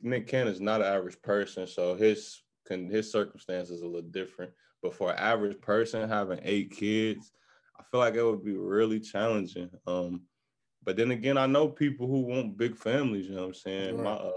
Nick 0.00 0.28
Cannon's 0.28 0.60
not 0.60 0.82
an 0.82 0.86
average 0.86 1.20
person, 1.20 1.66
so 1.66 1.96
his 1.96 2.42
can 2.64 2.88
his 2.88 3.10
circumstances 3.10 3.82
a 3.82 3.86
little 3.86 4.08
different. 4.08 4.52
But 4.82 4.94
for 4.94 5.10
an 5.10 5.18
average 5.18 5.60
person 5.60 6.08
having 6.08 6.38
eight 6.44 6.70
kids, 6.70 7.32
I 7.78 7.82
feel 7.90 8.00
like 8.00 8.14
it 8.14 8.22
would 8.22 8.44
be 8.44 8.56
really 8.56 9.00
challenging. 9.00 9.70
Um, 9.86 10.22
but 10.84 10.96
then 10.96 11.10
again, 11.10 11.38
I 11.38 11.46
know 11.46 11.68
people 11.68 12.06
who 12.06 12.20
want 12.20 12.58
big 12.58 12.76
families. 12.76 13.26
You 13.26 13.34
know 13.34 13.42
what 13.42 13.48
I'm 13.48 13.54
saying? 13.54 14.02
My 14.02 14.12
uh, 14.12 14.30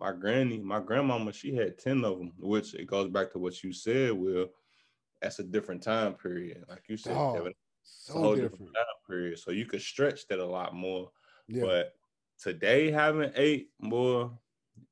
my 0.00 0.12
granny, 0.12 0.58
my 0.58 0.80
grandmama, 0.80 1.32
she 1.32 1.54
had 1.54 1.78
ten 1.78 2.04
of 2.04 2.18
them, 2.18 2.32
which 2.38 2.74
it 2.74 2.86
goes 2.86 3.08
back 3.08 3.30
to 3.32 3.38
what 3.38 3.62
you 3.62 3.72
said. 3.72 4.12
Will 4.12 4.48
that's 5.20 5.38
a 5.38 5.44
different 5.44 5.82
time 5.82 6.14
period, 6.14 6.64
like 6.68 6.84
you 6.88 6.96
said, 6.96 7.14
Dog, 7.14 7.36
Kevin. 7.36 7.54
So 7.82 8.14
whole 8.14 8.34
different. 8.34 8.58
time 8.74 8.84
period, 9.06 9.38
so 9.38 9.50
you 9.50 9.66
could 9.66 9.82
stretch 9.82 10.26
that 10.28 10.38
a 10.38 10.44
lot 10.44 10.74
more. 10.74 11.10
Yeah. 11.48 11.64
But 11.64 11.92
today 12.40 12.90
having 12.90 13.30
eight 13.36 13.68
more, 13.78 14.32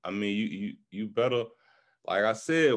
I 0.04 0.10
mean, 0.10 0.36
you 0.36 0.46
you 0.46 0.74
you 0.90 1.06
better, 1.06 1.44
like 2.06 2.24
I 2.24 2.34
said, 2.34 2.74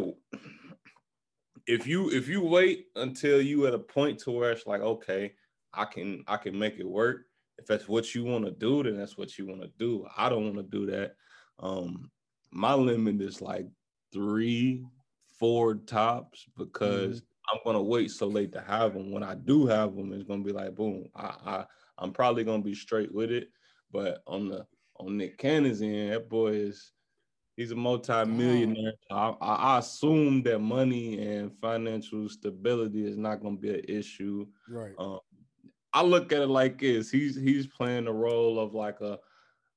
if 1.67 1.85
you 1.85 2.09
if 2.11 2.29
you 2.29 2.41
wait 2.41 2.87
until 2.95 3.41
you 3.41 3.67
at 3.67 3.73
a 3.73 3.79
point 3.79 4.19
to 4.19 4.31
where 4.31 4.51
it's 4.51 4.67
like, 4.67 4.81
okay, 4.81 5.33
I 5.73 5.85
can 5.85 6.23
I 6.27 6.37
can 6.37 6.57
make 6.57 6.79
it 6.79 6.87
work. 6.87 7.25
If 7.57 7.67
that's 7.67 7.87
what 7.87 8.15
you 8.15 8.23
want 8.23 8.45
to 8.45 8.51
do, 8.51 8.83
then 8.83 8.97
that's 8.97 9.17
what 9.17 9.37
you 9.37 9.45
want 9.45 9.61
to 9.61 9.71
do. 9.77 10.07
I 10.17 10.29
don't 10.29 10.45
want 10.45 10.57
to 10.57 10.63
do 10.63 10.85
that. 10.87 11.15
Um, 11.59 12.09
my 12.51 12.73
limit 12.73 13.21
is 13.21 13.41
like 13.41 13.67
three, 14.13 14.83
four 15.39 15.75
tops 15.75 16.45
because 16.57 17.23
I'm 17.51 17.59
gonna 17.65 17.81
wait 17.81 18.11
so 18.11 18.27
late 18.27 18.51
to 18.53 18.61
have 18.61 18.93
them. 18.93 19.11
When 19.11 19.23
I 19.23 19.35
do 19.35 19.65
have 19.67 19.95
them, 19.95 20.13
it's 20.13 20.23
gonna 20.23 20.43
be 20.43 20.51
like 20.51 20.75
boom. 20.75 21.07
I, 21.15 21.35
I 21.45 21.65
I'm 21.97 22.11
probably 22.11 22.43
gonna 22.43 22.63
be 22.63 22.75
straight 22.75 23.13
with 23.13 23.31
it. 23.31 23.49
But 23.91 24.21
on 24.27 24.47
the 24.47 24.65
on 24.97 25.17
Nick 25.17 25.37
Cannon's 25.37 25.81
end, 25.81 26.11
that 26.11 26.29
boy 26.29 26.49
is 26.49 26.91
he's 27.57 27.71
a 27.71 27.75
multi-millionaire. 27.75 28.93
I, 29.09 29.35
I, 29.41 29.55
I 29.55 29.79
assume 29.79 30.43
that 30.43 30.59
money 30.59 31.25
and 31.27 31.51
financial 31.59 32.29
stability 32.29 33.05
is 33.05 33.17
not 33.17 33.41
gonna 33.41 33.57
be 33.57 33.69
an 33.69 33.85
issue. 33.87 34.45
right. 34.69 34.93
Um, 34.97 35.19
I 35.93 36.03
look 36.03 36.31
at 36.31 36.41
it 36.41 36.47
like 36.47 36.79
this: 36.79 37.09
he's 37.09 37.35
he's 37.35 37.67
playing 37.67 38.05
the 38.05 38.13
role 38.13 38.59
of 38.59 38.73
like 38.73 39.01
a 39.01 39.19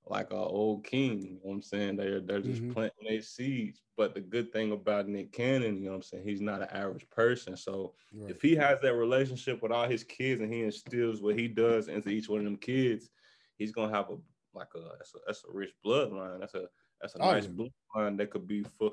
like 0.07 0.31
a 0.31 0.37
old 0.37 0.85
king. 0.85 1.23
You 1.23 1.31
know 1.35 1.38
what 1.43 1.55
I'm 1.55 1.62
saying? 1.62 1.97
They're 1.97 2.21
they're 2.21 2.43
just 2.43 2.62
Mhm. 2.62 2.73
planting 2.73 3.07
their 3.09 3.23
seeds. 3.23 3.83
But 3.97 4.14
the 4.14 4.21
good 4.21 4.53
thing 4.53 4.73
about 4.73 5.09
Nick 5.09 5.33
Cannon, 5.33 5.77
you 5.77 5.85
know 5.85 5.90
what 5.90 5.97
I'm 5.97 6.03
saying, 6.03 6.25
he's 6.25 6.40
not 6.40 6.62
an 6.62 6.69
average 6.71 7.09
person. 7.11 7.57
So 7.57 7.95
right. 8.12 8.31
if 8.31 8.43
he 8.43 8.55
has 8.57 8.81
that 8.81 8.95
relationship 8.95 9.62
with 9.62 9.73
all 9.73 9.88
his 9.88 10.05
kids 10.05 10.40
and 10.40 10.53
he 10.53 10.62
instills 10.62 11.23
what 11.23 11.38
he 11.38 11.49
does 11.49 11.88
into 11.88 12.11
each 12.11 12.29
one 12.29 12.40
of 12.40 12.45
them 12.45 12.57
kids, 12.57 13.11
he's 13.57 13.73
gonna 13.73 13.95
have 13.95 14.11
a 14.11 14.17
like 14.53 14.69
a 14.75 14.81
that's 14.99 15.14
a, 15.14 15.19
that's 15.27 15.45
a 15.45 15.53
rich 15.53 15.73
bloodline. 15.85 16.40
That's 16.40 16.55
a 16.55 16.69
that's 17.01 17.14
a 17.14 17.19
Oh, 17.23 17.33
nice 17.33 17.47
yeah. 17.47 17.67
bloodline 17.95 18.19
that 18.19 18.31
could 18.31 18.47
be 18.47 18.62
for. 18.62 18.93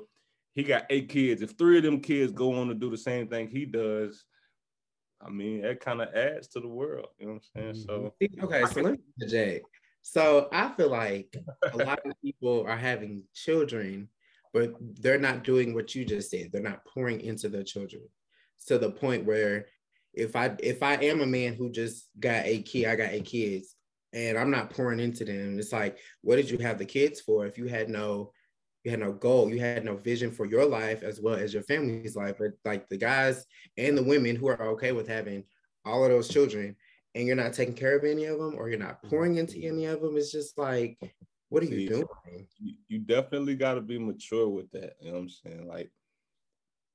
He 0.54 0.62
got 0.62 0.86
eight 0.90 1.08
kids. 1.08 1.40
If 1.40 1.52
three 1.52 1.78
of 1.78 1.82
them 1.82 2.00
kids 2.00 2.32
go 2.32 2.54
on 2.54 2.68
to 2.68 2.74
do 2.74 2.90
the 2.90 2.98
same 2.98 3.26
thing 3.28 3.48
he 3.48 3.64
does, 3.64 4.24
I 5.20 5.30
mean, 5.30 5.62
that 5.62 5.80
kind 5.80 6.02
of 6.02 6.12
adds 6.14 6.48
to 6.48 6.60
the 6.60 6.68
world. 6.68 7.08
You 7.18 7.26
know 7.26 7.32
what 7.34 7.42
I'm 7.56 7.74
saying? 7.74 7.86
So 7.86 8.14
Okay, 8.42 8.66
so 8.66 8.80
let 8.82 8.92
me 8.92 8.98
interject. 9.20 9.66
So 10.02 10.48
I 10.52 10.68
feel 10.72 10.90
like 10.90 11.34
a 11.72 11.76
lot 11.76 12.00
of 12.04 12.12
people 12.22 12.64
are 12.66 12.76
having 12.76 13.22
children, 13.34 14.08
but 14.52 14.74
they're 15.00 15.18
not 15.18 15.44
doing 15.44 15.74
what 15.74 15.94
you 15.94 16.04
just 16.04 16.30
said. 16.30 16.50
They're 16.52 16.60
not 16.60 16.84
pouring 16.84 17.20
into 17.20 17.48
their 17.48 17.62
children 17.62 18.02
to 18.66 18.78
the 18.78 18.90
point 18.90 19.24
where 19.24 19.66
if 20.12 20.36
I 20.36 20.54
if 20.58 20.82
I 20.82 20.94
am 20.94 21.20
a 21.20 21.26
man 21.26 21.54
who 21.54 21.70
just 21.70 22.08
got 22.18 22.44
a 22.44 22.62
kid, 22.62 22.86
I 22.86 22.96
got 22.96 23.12
eight 23.12 23.24
kids, 23.24 23.76
and 24.12 24.36
I'm 24.36 24.50
not 24.50 24.70
pouring 24.70 25.00
into 25.00 25.24
them. 25.24 25.58
It's 25.58 25.72
like, 25.72 25.98
what 26.20 26.36
did 26.36 26.50
you 26.50 26.58
have 26.58 26.78
the 26.78 26.84
kids 26.84 27.20
for 27.20 27.46
if 27.46 27.56
you 27.56 27.66
had 27.66 27.88
no 27.88 28.32
you 28.84 28.90
had 28.90 29.00
no 29.00 29.12
goal, 29.12 29.48
you 29.48 29.60
had 29.60 29.84
no 29.84 29.96
vision 29.96 30.32
for 30.32 30.44
your 30.44 30.66
life 30.66 31.04
as 31.04 31.20
well 31.20 31.36
as 31.36 31.54
your 31.54 31.62
family's 31.62 32.16
life. 32.16 32.36
But 32.38 32.50
like 32.64 32.88
the 32.88 32.96
guys 32.96 33.46
and 33.78 33.96
the 33.96 34.02
women 34.02 34.34
who 34.34 34.48
are 34.48 34.60
okay 34.70 34.90
with 34.90 35.06
having 35.06 35.44
all 35.84 36.04
of 36.04 36.10
those 36.10 36.28
children 36.28 36.76
and 37.14 37.26
you're 37.26 37.36
not 37.36 37.52
taking 37.52 37.74
care 37.74 37.96
of 37.96 38.04
any 38.04 38.24
of 38.24 38.38
them 38.38 38.54
or 38.56 38.68
you're 38.68 38.78
not 38.78 38.98
mm-hmm. 38.98 39.08
pouring 39.08 39.36
into 39.36 39.58
any 39.58 39.84
of 39.86 40.00
them, 40.00 40.16
it's 40.16 40.32
just 40.32 40.56
like, 40.58 40.98
what 41.48 41.62
are 41.62 41.66
you 41.66 41.76
See, 41.76 41.88
doing? 41.88 42.06
you, 42.58 42.74
you 42.88 42.98
definitely 42.98 43.54
got 43.54 43.74
to 43.74 43.80
be 43.80 43.98
mature 43.98 44.48
with 44.48 44.70
that. 44.72 44.94
You 45.00 45.08
know 45.08 45.18
what 45.18 45.22
I'm 45.22 45.28
saying? 45.28 45.68
Like, 45.68 45.90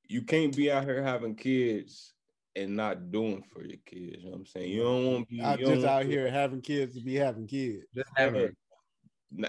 you 0.08 0.24
can't 0.24 0.56
be 0.56 0.72
out 0.72 0.86
here 0.86 1.04
having 1.04 1.36
kids 1.36 2.14
and 2.56 2.76
not 2.76 3.12
doing 3.12 3.44
for 3.54 3.64
your 3.64 3.78
kids. 3.86 4.24
You 4.24 4.26
know 4.26 4.32
what 4.32 4.40
I'm 4.40 4.46
saying? 4.48 4.72
You 4.72 4.84
don't 4.84 5.06
want 5.06 5.30
to 5.30 5.36
be 5.36 5.44
I'm 5.44 5.60
just 5.60 5.86
out 5.86 6.04
be- 6.04 6.10
here 6.10 6.32
having 6.32 6.62
kids 6.62 6.96
to 6.96 7.02
be 7.02 7.16
having 7.16 7.46
kids. 7.46 7.86
Just 7.96 8.10
having 8.16 8.56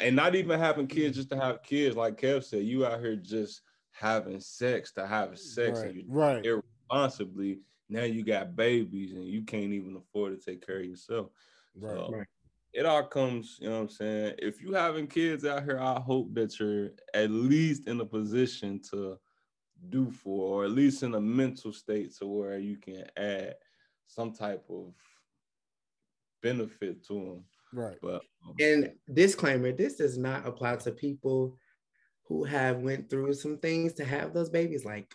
and 0.01 0.17
not 0.17 0.35
even 0.35 0.59
having 0.59 0.87
kids 0.87 1.13
mm-hmm. 1.13 1.21
just 1.21 1.31
to 1.31 1.41
have 1.41 1.63
kids. 1.63 1.97
Like 1.97 2.21
Kev 2.21 2.45
said, 2.45 2.65
you 2.65 2.85
out 2.85 3.01
here 3.01 3.17
just 3.17 3.63
having 3.93 4.41
sex 4.41 4.93
to 4.93 5.07
have 5.07 5.39
sex, 5.39 5.79
Right. 5.79 5.89
and 5.89 5.97
you 5.97 6.05
Right. 6.09 6.45
irresponsibly, 6.45 7.61
now 7.89 8.05
you 8.05 8.25
got 8.25 8.57
babies 8.57 9.13
and 9.13 9.25
you 9.25 9.43
can't 9.43 9.73
even 9.73 9.97
afford 9.97 10.39
to 10.39 10.45
take 10.45 10.67
care 10.67 10.81
of 10.81 10.87
yourself. 10.87 11.31
Right. 11.75 11.97
So, 11.97 12.11
Right. 12.13 12.27
It 12.75 12.85
all 12.85 13.05
comes, 13.05 13.57
you 13.61 13.69
know 13.69 13.77
what 13.77 13.83
I'm 13.83 13.89
saying? 13.89 14.35
If 14.39 14.61
you 14.61 14.75
having 14.75 15.07
kids 15.07 15.47
out 15.47 15.65
here, 15.65 15.81
I 15.81 15.99
hope 15.99 16.35
that 16.35 16.61
you're 16.61 16.91
at 17.15 17.31
least 17.31 17.89
in 17.89 17.99
a 18.01 18.05
position 18.05 18.81
to 18.91 19.19
do 19.89 20.11
for, 20.11 20.63
or 20.63 20.65
at 20.65 20.73
least 20.73 21.03
in 21.03 21.15
a 21.15 21.21
mental 21.21 21.73
state 21.73 22.15
to 22.17 22.27
where 22.27 22.59
you 22.59 22.77
can 22.77 23.05
add 23.17 23.55
some 24.07 24.33
type 24.33 24.65
of 24.69 24.93
benefit 26.43 27.07
to 27.07 27.15
them. 27.15 27.45
Right. 27.73 27.97
But 28.03 28.23
um, 28.47 28.55
And 28.61 28.93
disclaimer: 29.13 29.73
this 29.73 29.97
does 29.97 30.19
not 30.19 30.47
apply 30.47 30.77
to 30.77 30.93
people 30.93 31.57
who 32.25 32.45
have 32.45 32.81
went 32.81 33.09
through 33.09 33.33
some 33.33 33.59
things 33.59 33.95
to 33.95 34.05
have 34.05 34.35
those 34.35 34.51
babies, 34.51 34.85
like 34.85 35.15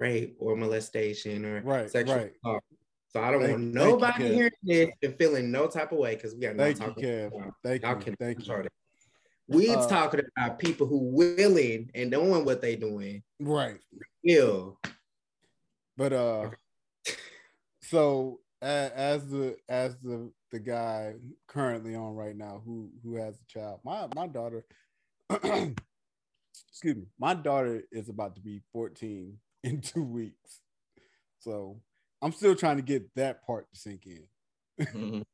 rape 0.00 0.36
or 0.40 0.56
molestation 0.56 1.44
or 1.44 1.60
Right, 1.62 1.90
sexual 1.90 2.16
right. 2.16 2.32
assault. 2.44 2.64
So 3.12 3.20
I 3.20 3.30
don't 3.32 3.40
Thank- 3.42 3.52
want 3.52 3.64
you, 3.64 3.70
nobody 3.72 4.24
Kev. 4.24 4.34
hearing 4.34 4.52
this 4.62 4.90
and 5.02 5.16
feeling 5.18 5.50
no 5.50 5.66
type 5.66 5.92
of 5.92 5.98
way 5.98 6.14
because 6.14 6.34
we 6.34 6.46
are 6.46 6.54
no 6.54 6.64
Thank 6.64 6.78
you, 6.80 6.86
talking. 6.86 7.04
Kev. 7.04 7.26
about- 7.26 7.54
Thank 7.64 7.82
y'all 7.82 8.02
you. 8.06 8.14
Thank 8.18 8.46
you. 8.46 8.68
We 9.48 9.68
Uh, 9.70 9.86
talking 9.88 10.20
about 10.36 10.58
people 10.60 10.86
who 10.86 10.98
willing 10.98 11.90
and 11.94 12.08
knowing 12.10 12.44
what 12.44 12.60
they 12.62 12.76
doing. 12.76 13.22
Right. 13.40 13.80
Ill. 14.24 14.78
But 15.96 16.12
uh 16.12 16.50
so 17.82 18.40
a- 18.62 18.92
as 18.94 19.28
the 19.28 19.56
as 19.68 19.96
the 19.98 20.30
the 20.52 20.60
guy 20.60 21.14
currently 21.48 21.94
on 21.96 22.14
right 22.14 22.36
now 22.36 22.62
who 22.64 22.90
who 23.02 23.16
has 23.16 23.40
a 23.40 23.44
child, 23.46 23.80
my 23.84 24.08
my 24.14 24.28
daughter 24.28 24.64
excuse 25.30 26.96
me, 26.96 27.06
my 27.18 27.34
daughter 27.34 27.82
is 27.90 28.08
about 28.08 28.36
to 28.36 28.40
be 28.40 28.60
14 28.72 29.36
in 29.64 29.80
two 29.80 30.04
weeks. 30.04 30.60
So 31.38 31.80
I'm 32.22 32.32
still 32.32 32.54
trying 32.54 32.76
to 32.76 32.82
get 32.82 33.14
that 33.16 33.44
part 33.46 33.66
to 33.72 33.78
sink 33.78 34.06
in. 34.06 34.24
mhm. 34.86 35.24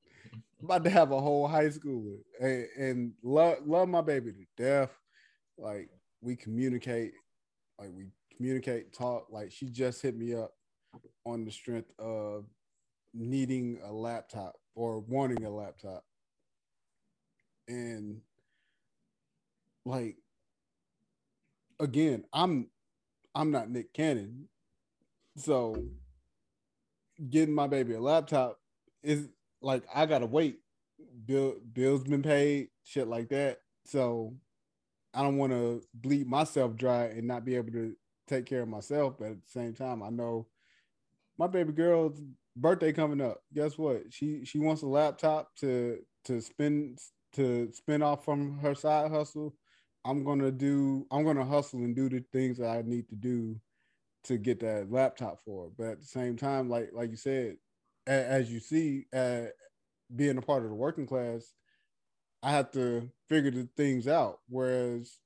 about 0.62 0.82
to 0.84 0.90
have 0.90 1.12
a 1.12 1.20
whole 1.20 1.46
high 1.46 1.68
schooler 1.68 2.18
and, 2.40 2.66
and 2.76 3.12
love 3.22 3.58
love 3.64 3.88
my 3.88 4.00
baby 4.00 4.32
to 4.32 4.62
death. 4.62 4.90
Like 5.58 5.88
we 6.20 6.36
communicate, 6.36 7.12
like 7.78 7.90
we 7.94 8.06
communicate, 8.36 8.92
talk. 8.92 9.28
Like 9.30 9.52
she 9.52 9.68
just 9.68 10.02
hit 10.02 10.16
me 10.16 10.34
up 10.34 10.52
on 11.24 11.44
the 11.44 11.50
strength 11.50 11.90
of 11.98 12.46
needing 13.14 13.78
a 13.84 13.92
laptop 13.92 14.54
or 14.74 15.00
wanting 15.00 15.44
a 15.44 15.50
laptop. 15.50 16.04
And 17.68 18.20
like 19.84 20.16
again, 21.80 22.24
I'm 22.32 22.68
I'm 23.36 23.50
not 23.50 23.70
Nick 23.70 23.92
Cannon. 23.92 24.48
So 25.36 25.76
getting 27.30 27.54
my 27.54 27.66
baby 27.66 27.94
a 27.94 28.00
laptop 28.00 28.58
is 29.02 29.28
like 29.60 29.84
I 29.94 30.06
gotta 30.06 30.26
wait. 30.26 30.60
Bill 31.26 31.56
bills 31.72 32.02
been 32.04 32.22
paid, 32.22 32.68
shit 32.82 33.06
like 33.06 33.28
that. 33.28 33.58
So 33.84 34.34
I 35.12 35.22
don't 35.22 35.36
want 35.36 35.52
to 35.52 35.82
bleed 35.94 36.26
myself 36.26 36.76
dry 36.76 37.04
and 37.04 37.26
not 37.26 37.44
be 37.44 37.56
able 37.56 37.72
to 37.72 37.94
take 38.26 38.46
care 38.46 38.62
of 38.62 38.68
myself. 38.68 39.16
But 39.18 39.28
at 39.28 39.42
the 39.42 39.50
same 39.50 39.74
time, 39.74 40.02
I 40.02 40.08
know 40.08 40.46
my 41.38 41.46
baby 41.46 41.72
girl's 41.72 42.18
birthday 42.56 42.92
coming 42.92 43.20
up. 43.20 43.42
Guess 43.54 43.76
what? 43.76 44.04
She 44.10 44.46
she 44.46 44.58
wants 44.58 44.80
a 44.80 44.86
laptop 44.86 45.54
to 45.56 45.98
to 46.24 46.40
spend 46.40 47.00
to 47.34 47.70
spin 47.74 48.02
off 48.02 48.24
from 48.24 48.58
her 48.60 48.74
side 48.74 49.10
hustle. 49.10 49.54
I'm 50.06 50.24
gonna 50.24 50.50
do. 50.52 51.06
I'm 51.10 51.24
gonna 51.24 51.44
hustle 51.44 51.80
and 51.80 51.94
do 51.96 52.08
the 52.08 52.24
things 52.32 52.58
that 52.58 52.70
I 52.70 52.82
need 52.82 53.08
to 53.10 53.16
do 53.16 53.60
to 54.24 54.38
get 54.38 54.60
that 54.60 54.90
laptop 54.90 55.40
for. 55.44 55.70
But 55.76 55.86
at 55.88 56.00
the 56.00 56.06
same 56.06 56.36
time, 56.36 56.68
like 56.70 56.90
like 56.92 57.10
you 57.10 57.16
said, 57.16 57.58
a- 58.08 58.10
as 58.12 58.52
you 58.52 58.60
see, 58.60 59.06
uh, 59.14 59.46
being 60.14 60.38
a 60.38 60.42
part 60.42 60.64
of 60.64 60.70
the 60.70 60.76
working 60.76 61.06
class, 61.06 61.54
I 62.42 62.52
have 62.52 62.70
to 62.72 63.10
figure 63.28 63.50
the 63.52 63.68
things 63.76 64.08
out. 64.08 64.40
Whereas 64.48 65.18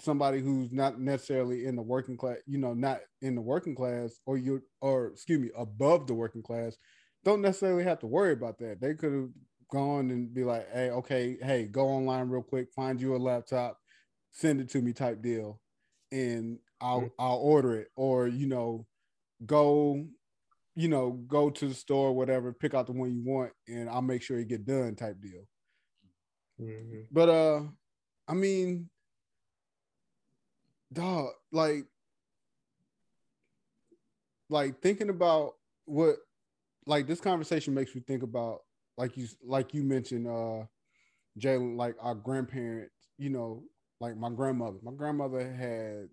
somebody 0.00 0.40
who's 0.40 0.72
not 0.72 0.98
necessarily 1.00 1.66
in 1.66 1.76
the 1.76 1.82
working 1.82 2.16
class, 2.16 2.38
you 2.46 2.58
know, 2.58 2.72
not 2.72 3.00
in 3.20 3.34
the 3.34 3.40
working 3.40 3.74
class, 3.74 4.18
or 4.26 4.38
you, 4.38 4.62
or 4.80 5.08
excuse 5.08 5.40
me, 5.40 5.50
above 5.56 6.06
the 6.06 6.14
working 6.14 6.42
class, 6.42 6.76
don't 7.24 7.42
necessarily 7.42 7.84
have 7.84 7.98
to 7.98 8.06
worry 8.06 8.32
about 8.32 8.58
that. 8.58 8.80
They 8.80 8.94
could 8.94 9.12
have 9.12 9.28
gone 9.70 10.10
and 10.10 10.32
be 10.34 10.44
like, 10.44 10.70
hey, 10.72 10.90
okay, 10.90 11.38
hey, 11.42 11.66
go 11.66 11.86
online 11.88 12.28
real 12.28 12.42
quick, 12.42 12.72
find 12.72 13.00
you 13.00 13.16
a 13.16 13.18
laptop, 13.18 13.80
send 14.30 14.60
it 14.60 14.68
to 14.70 14.82
me, 14.82 14.92
type 14.92 15.22
deal, 15.22 15.62
and 16.12 16.60
I'll 16.80 17.00
Mhm. 17.00 17.14
I'll 17.18 17.38
order 17.38 17.76
it, 17.76 17.88
or 17.96 18.28
you 18.28 18.46
know, 18.46 18.86
go 19.46 20.08
you 20.76 20.88
know, 20.88 21.12
go 21.12 21.50
to 21.50 21.68
the 21.68 21.74
store, 21.74 22.14
whatever, 22.14 22.52
pick 22.52 22.74
out 22.74 22.86
the 22.86 22.92
one 22.92 23.12
you 23.14 23.22
want, 23.24 23.52
and 23.68 23.90
I'll 23.90 24.02
make 24.02 24.22
sure 24.22 24.38
you 24.38 24.44
get 24.46 24.64
done 24.66 24.96
type 24.96 25.20
deal. 25.20 25.46
Mhm. 26.58 27.10
But 27.10 27.28
uh, 27.28 27.68
I 28.28 28.34
mean, 28.34 28.90
dog, 30.92 31.34
like, 31.52 31.86
like 34.48 34.80
thinking 34.82 35.10
about 35.10 35.54
what, 35.84 36.16
like 36.86 37.06
this 37.06 37.20
conversation 37.20 37.74
makes 37.74 37.94
me 37.94 38.02
think 38.02 38.22
about, 38.22 38.60
like 39.00 39.16
you, 39.16 39.26
like 39.42 39.72
you 39.72 39.82
mentioned, 39.82 40.26
uh, 40.26 40.66
Jailen, 41.38 41.76
like 41.76 41.96
our 42.02 42.14
grandparents, 42.14 42.92
you 43.16 43.30
know, 43.30 43.62
like 43.98 44.14
my 44.16 44.28
grandmother. 44.28 44.76
My 44.82 44.92
grandmother 44.92 45.50
had, 45.50 46.10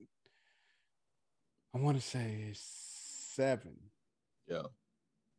I 1.75 1.83
want 1.83 1.97
to 1.97 2.03
say 2.03 2.53
seven 2.53 3.75
yeah. 4.47 4.63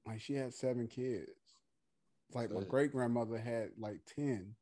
like 0.06 0.20
she 0.20 0.34
had 0.34 0.52
seven 0.52 0.86
kids. 0.86 1.30
Like 2.34 2.50
my 2.50 2.60
great 2.60 2.92
grandmother 2.92 3.38
had 3.38 3.70
like 3.78 4.00
10. 4.14 4.54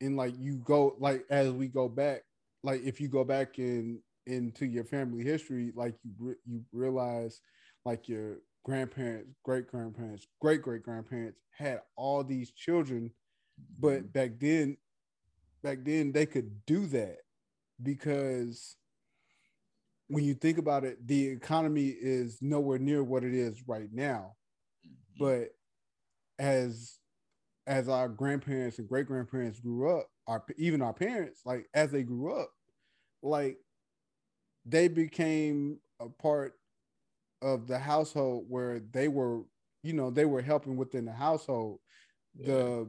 And 0.00 0.16
like 0.16 0.34
you 0.38 0.58
go 0.58 0.94
like 1.00 1.24
as 1.28 1.50
we 1.50 1.66
go 1.66 1.88
back, 1.88 2.22
like 2.62 2.82
if 2.84 3.00
you 3.00 3.08
go 3.08 3.24
back 3.24 3.58
in 3.58 4.00
into 4.26 4.64
your 4.64 4.84
family 4.84 5.24
history, 5.24 5.72
like 5.74 5.96
you 6.04 6.36
you 6.46 6.62
realize 6.72 7.40
like 7.84 8.08
your 8.08 8.36
grandparents, 8.68 9.34
great 9.42 9.66
grandparents, 9.66 10.26
great 10.42 10.60
great 10.60 10.82
grandparents 10.82 11.38
had 11.56 11.80
all 11.96 12.22
these 12.22 12.50
children, 12.50 13.10
but 13.78 14.00
mm-hmm. 14.00 14.08
back 14.08 14.30
then, 14.38 14.76
back 15.62 15.78
then 15.84 16.12
they 16.12 16.26
could 16.26 16.66
do 16.66 16.86
that 16.86 17.16
because 17.82 18.76
when 20.08 20.22
you 20.24 20.34
think 20.34 20.58
about 20.58 20.84
it, 20.84 21.06
the 21.06 21.28
economy 21.28 21.88
is 21.88 22.38
nowhere 22.42 22.78
near 22.78 23.02
what 23.02 23.24
it 23.24 23.34
is 23.34 23.66
right 23.66 23.88
now. 23.90 24.34
Mm-hmm. 24.86 25.24
But 25.24 25.48
as 26.38 26.98
as 27.66 27.88
our 27.88 28.08
grandparents 28.08 28.78
and 28.78 28.88
great 28.88 29.06
grandparents 29.06 29.60
grew 29.60 29.98
up, 29.98 30.10
our 30.26 30.44
even 30.58 30.82
our 30.82 30.92
parents, 30.92 31.40
like 31.46 31.66
as 31.72 31.90
they 31.90 32.02
grew 32.02 32.34
up, 32.34 32.50
like 33.22 33.56
they 34.66 34.88
became 34.88 35.78
a 36.00 36.08
part 36.10 36.57
of 37.42 37.66
the 37.66 37.78
household 37.78 38.46
where 38.48 38.80
they 38.92 39.08
were, 39.08 39.42
you 39.82 39.92
know, 39.92 40.10
they 40.10 40.24
were 40.24 40.42
helping 40.42 40.76
within 40.76 41.04
the 41.04 41.12
household. 41.12 41.80
The 42.38 42.88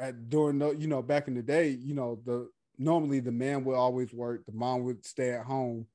at 0.00 0.28
during 0.28 0.58
the, 0.58 0.70
you 0.70 0.88
know, 0.88 1.02
back 1.02 1.28
in 1.28 1.34
the 1.34 1.42
day, 1.42 1.68
you 1.68 1.94
know, 1.94 2.20
the 2.24 2.48
normally 2.78 3.20
the 3.20 3.32
man 3.32 3.64
would 3.64 3.76
always 3.76 4.12
work, 4.12 4.44
the 4.46 4.52
mom 4.52 4.84
would 4.84 5.04
stay 5.04 5.30
at 5.30 5.44
home. 5.44 5.86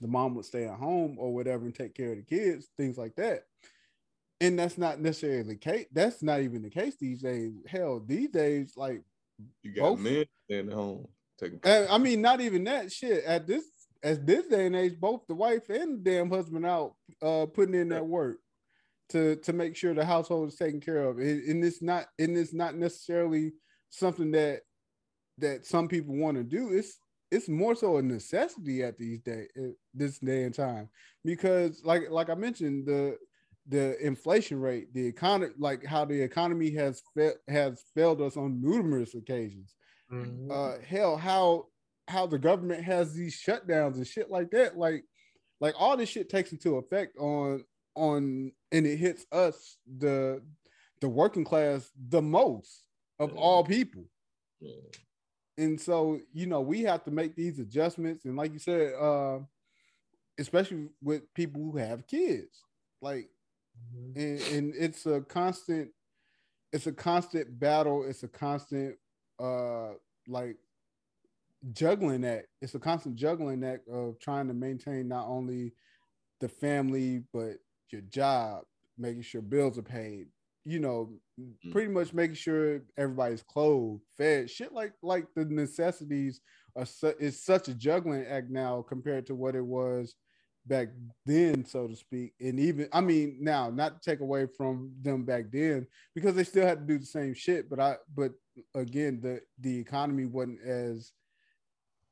The 0.00 0.08
mom 0.08 0.34
would 0.34 0.44
stay 0.44 0.64
at 0.64 0.78
home 0.78 1.16
or 1.18 1.32
whatever 1.32 1.64
and 1.64 1.74
take 1.74 1.94
care 1.94 2.10
of 2.10 2.16
the 2.16 2.22
kids, 2.22 2.68
things 2.76 2.98
like 2.98 3.14
that. 3.16 3.44
And 4.40 4.58
that's 4.58 4.76
not 4.76 5.00
necessarily 5.00 5.44
the 5.44 5.56
case. 5.56 5.86
That's 5.92 6.22
not 6.22 6.40
even 6.40 6.62
the 6.62 6.70
case 6.70 6.96
these 7.00 7.22
days. 7.22 7.52
Hell, 7.68 8.02
these 8.04 8.28
days, 8.28 8.72
like 8.76 9.02
You 9.62 9.72
got 9.72 9.82
Both. 9.82 10.00
men 10.00 10.24
staying 10.46 10.68
at 10.68 10.74
home 10.74 11.06
taking 11.38 11.60
I 11.64 11.98
mean, 11.98 12.20
not 12.20 12.40
even 12.40 12.64
that 12.64 12.92
shit. 12.92 13.24
At 13.24 13.46
this 13.46 13.64
at 14.02 14.26
this 14.26 14.46
day 14.46 14.66
and 14.66 14.76
age, 14.76 14.98
both 15.00 15.26
the 15.28 15.34
wife 15.34 15.68
and 15.68 16.04
the 16.04 16.10
damn 16.10 16.30
husband 16.30 16.66
out 16.66 16.94
uh 17.22 17.46
putting 17.46 17.74
in 17.74 17.88
that 17.90 18.06
work 18.06 18.38
to 19.10 19.36
to 19.36 19.52
make 19.52 19.76
sure 19.76 19.94
the 19.94 20.04
household 20.04 20.48
is 20.48 20.56
taken 20.56 20.80
care 20.80 21.04
of. 21.04 21.18
And, 21.18 21.42
and 21.42 21.64
it's 21.64 21.82
not 21.82 22.06
and 22.18 22.36
it's 22.36 22.54
not 22.54 22.74
necessarily 22.76 23.52
something 23.90 24.30
that 24.32 24.62
that 25.38 25.66
some 25.66 25.88
people 25.88 26.14
want 26.16 26.36
to 26.36 26.44
do. 26.44 26.72
It's 26.72 26.98
it's 27.30 27.48
more 27.48 27.74
so 27.74 27.96
a 27.96 28.02
necessity 28.02 28.82
at 28.82 28.98
these 28.98 29.20
day 29.20 29.46
at 29.56 29.72
this 29.94 30.18
day 30.18 30.44
and 30.44 30.54
time 30.54 30.88
because 31.24 31.82
like 31.84 32.10
like 32.10 32.28
I 32.30 32.34
mentioned 32.34 32.86
the 32.86 33.16
the 33.68 33.96
inflation 34.04 34.60
rate, 34.60 34.92
the 34.92 35.06
economy, 35.06 35.52
like 35.56 35.84
how 35.84 36.04
the 36.04 36.20
economy 36.20 36.70
has 36.72 37.00
fa- 37.14 37.36
has 37.48 37.80
failed 37.94 38.20
us 38.20 38.36
on 38.36 38.60
numerous 38.60 39.14
occasions 39.14 39.76
Mhm. 40.10 40.50
uh 40.50 40.78
hell 40.84 41.16
how 41.16 41.68
how 42.08 42.26
the 42.26 42.38
government 42.38 42.82
has 42.84 43.14
these 43.14 43.34
shutdowns 43.40 43.94
and 43.96 44.06
shit 44.06 44.30
like 44.30 44.50
that 44.50 44.76
like 44.76 45.04
like 45.60 45.74
all 45.78 45.96
this 45.96 46.08
shit 46.08 46.28
takes 46.28 46.52
into 46.52 46.76
effect 46.76 47.16
on 47.18 47.64
on 47.94 48.52
and 48.72 48.86
it 48.86 48.96
hits 48.96 49.26
us 49.32 49.76
the 49.98 50.42
the 51.00 51.08
working 51.08 51.44
class 51.44 51.90
the 52.08 52.22
most 52.22 52.84
of 53.18 53.30
Yeah. 53.32 53.38
all 53.40 53.64
people 53.64 54.04
Yeah. 54.60 54.74
and 55.58 55.80
so 55.80 56.20
you 56.32 56.46
know 56.46 56.60
we 56.60 56.82
have 56.82 57.04
to 57.04 57.10
make 57.10 57.36
these 57.36 57.58
adjustments 57.58 58.24
and 58.24 58.36
like 58.36 58.52
you 58.52 58.58
said 58.58 58.94
uh 58.94 59.40
especially 60.38 60.88
with 61.02 61.32
people 61.34 61.60
who 61.62 61.76
have 61.76 62.06
kids. 62.06 62.64
Like, 63.02 63.28
Mhm. 63.94 64.16
and, 64.16 64.40
and 64.56 64.74
it's 64.74 65.04
a 65.04 65.20
constant, 65.20 65.90
it's 66.72 66.86
a 66.86 66.92
constant 66.92 67.58
battle. 67.60 68.04
It's 68.04 68.22
a 68.22 68.28
constant, 68.28 68.96
uh, 69.38 69.90
like 70.26 70.56
juggling 71.72 72.24
act. 72.24 72.48
It's 72.60 72.74
a 72.74 72.78
constant 72.78 73.16
juggling 73.16 73.64
act 73.64 73.88
of 73.88 74.18
trying 74.18 74.48
to 74.48 74.54
maintain 74.54 75.08
not 75.08 75.26
only 75.26 75.74
the 76.40 76.48
family 76.48 77.22
but 77.32 77.58
your 77.90 78.02
job, 78.02 78.62
making 78.98 79.22
sure 79.22 79.42
bills 79.42 79.78
are 79.78 79.82
paid. 79.82 80.26
You 80.64 80.78
know, 80.78 81.12
mm. 81.40 81.72
pretty 81.72 81.92
much 81.92 82.12
making 82.12 82.36
sure 82.36 82.82
everybody's 82.96 83.42
clothed, 83.42 84.02
fed, 84.16 84.50
shit 84.50 84.72
like 84.72 84.92
like 85.02 85.26
the 85.34 85.44
necessities 85.44 86.40
are 86.76 86.86
su- 86.86 87.14
is 87.18 87.44
such 87.44 87.68
a 87.68 87.74
juggling 87.74 88.26
act 88.26 88.50
now 88.50 88.82
compared 88.82 89.26
to 89.26 89.34
what 89.34 89.54
it 89.56 89.64
was 89.64 90.14
back 90.66 90.88
then, 91.26 91.64
so 91.64 91.88
to 91.88 91.96
speak. 91.96 92.34
And 92.40 92.60
even 92.60 92.88
I 92.92 93.00
mean 93.00 93.38
now, 93.40 93.70
not 93.70 94.00
to 94.00 94.10
take 94.10 94.20
away 94.20 94.46
from 94.56 94.92
them 95.02 95.24
back 95.24 95.46
then, 95.52 95.86
because 96.14 96.34
they 96.34 96.44
still 96.44 96.66
had 96.66 96.80
to 96.80 96.92
do 96.92 96.98
the 96.98 97.06
same 97.06 97.34
shit. 97.34 97.68
But 97.68 97.80
I 97.80 97.96
but 98.14 98.32
again, 98.74 99.20
the 99.20 99.40
the 99.60 99.78
economy 99.78 100.26
wasn't 100.26 100.60
as 100.62 101.12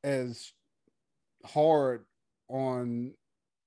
as 0.03 0.51
hard 1.45 2.05
on 2.49 3.13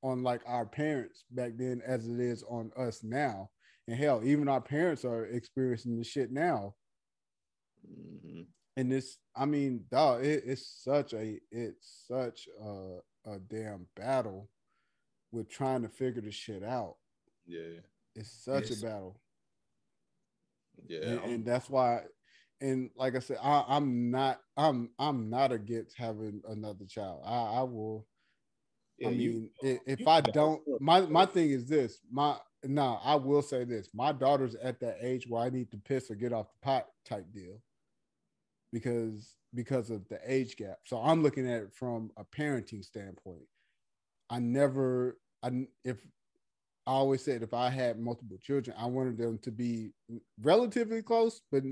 on 0.02 0.22
like 0.22 0.42
our 0.46 0.66
parents 0.66 1.24
back 1.30 1.52
then 1.56 1.80
as 1.86 2.06
it 2.06 2.20
is 2.20 2.42
on 2.48 2.70
us 2.76 3.02
now. 3.02 3.48
And 3.88 3.96
hell, 3.96 4.20
even 4.24 4.48
our 4.48 4.60
parents 4.60 5.04
are 5.04 5.26
experiencing 5.26 5.96
the 5.96 6.04
shit 6.04 6.30
now. 6.30 6.74
Mhm. 7.86 8.46
And 8.76 8.90
this, 8.90 9.18
I 9.36 9.44
mean, 9.46 9.84
dog, 9.90 10.24
it, 10.24 10.42
it's 10.46 10.66
such 10.82 11.12
a 11.14 11.38
it's 11.50 12.04
such 12.08 12.48
a, 12.60 12.98
a 13.26 13.38
damn 13.38 13.86
battle 13.96 14.50
with 15.32 15.48
trying 15.48 15.82
to 15.82 15.88
figure 15.88 16.22
the 16.22 16.30
shit 16.30 16.62
out. 16.62 16.96
Yeah, 17.46 17.80
It's 18.14 18.30
such 18.44 18.70
Yes. 18.70 18.82
a 18.82 18.86
battle. 18.86 19.20
yeah. 20.86 21.00
and, 21.00 21.20
and 21.32 21.44
that's 21.46 21.68
why 21.70 22.02
and 22.60 22.90
like 22.96 23.16
i 23.16 23.18
said 23.18 23.38
I, 23.42 23.64
i'm 23.68 24.10
not 24.10 24.40
i'm 24.56 24.90
i'm 24.98 25.28
not 25.30 25.52
against 25.52 25.96
having 25.96 26.42
another 26.48 26.84
child. 26.86 27.22
I 27.26 27.60
i 27.60 27.62
will. 27.62 28.06
Yeah, 28.98 29.08
i 29.08 29.10
mean 29.12 29.50
i- 29.64 29.80
if 29.86 30.00
you 30.00 30.06
i 30.08 30.20
don't 30.20 30.62
my 30.80 31.00
my 31.02 31.26
thing 31.26 31.50
is 31.50 31.66
this 31.66 32.00
my 32.10 32.36
no 32.64 32.98
i 33.04 33.14
will 33.16 33.42
say 33.42 33.64
this 33.64 33.88
my 33.92 34.12
daughter's 34.12 34.54
at 34.56 34.80
that 34.80 34.98
age 35.00 35.26
where 35.28 35.42
i 35.42 35.50
need 35.50 35.70
to 35.72 35.76
piss 35.78 36.10
or 36.10 36.14
get 36.14 36.32
off 36.32 36.46
the 36.52 36.58
pot 36.66 36.86
type 37.04 37.26
deal 37.32 37.60
because 38.72 39.36
because 39.54 39.90
of 39.90 40.06
the 40.08 40.18
age 40.26 40.56
gap. 40.56 40.78
So 40.84 40.98
i'm 40.98 41.22
looking 41.22 41.48
at 41.50 41.62
it 41.62 41.72
from 41.74 42.10
a 42.16 42.24
parenting 42.24 42.84
standpoint. 42.84 43.46
I 44.30 44.38
never 44.38 45.18
i 45.42 45.50
if 45.84 45.98
I 46.86 46.90
always 46.92 47.24
said 47.24 47.42
if 47.42 47.54
I 47.54 47.70
had 47.70 47.98
multiple 47.98 48.36
children, 48.42 48.76
I 48.78 48.84
wanted 48.86 49.16
them 49.16 49.38
to 49.38 49.50
be 49.50 49.92
relatively 50.42 51.00
close, 51.02 51.40
but 51.50 51.62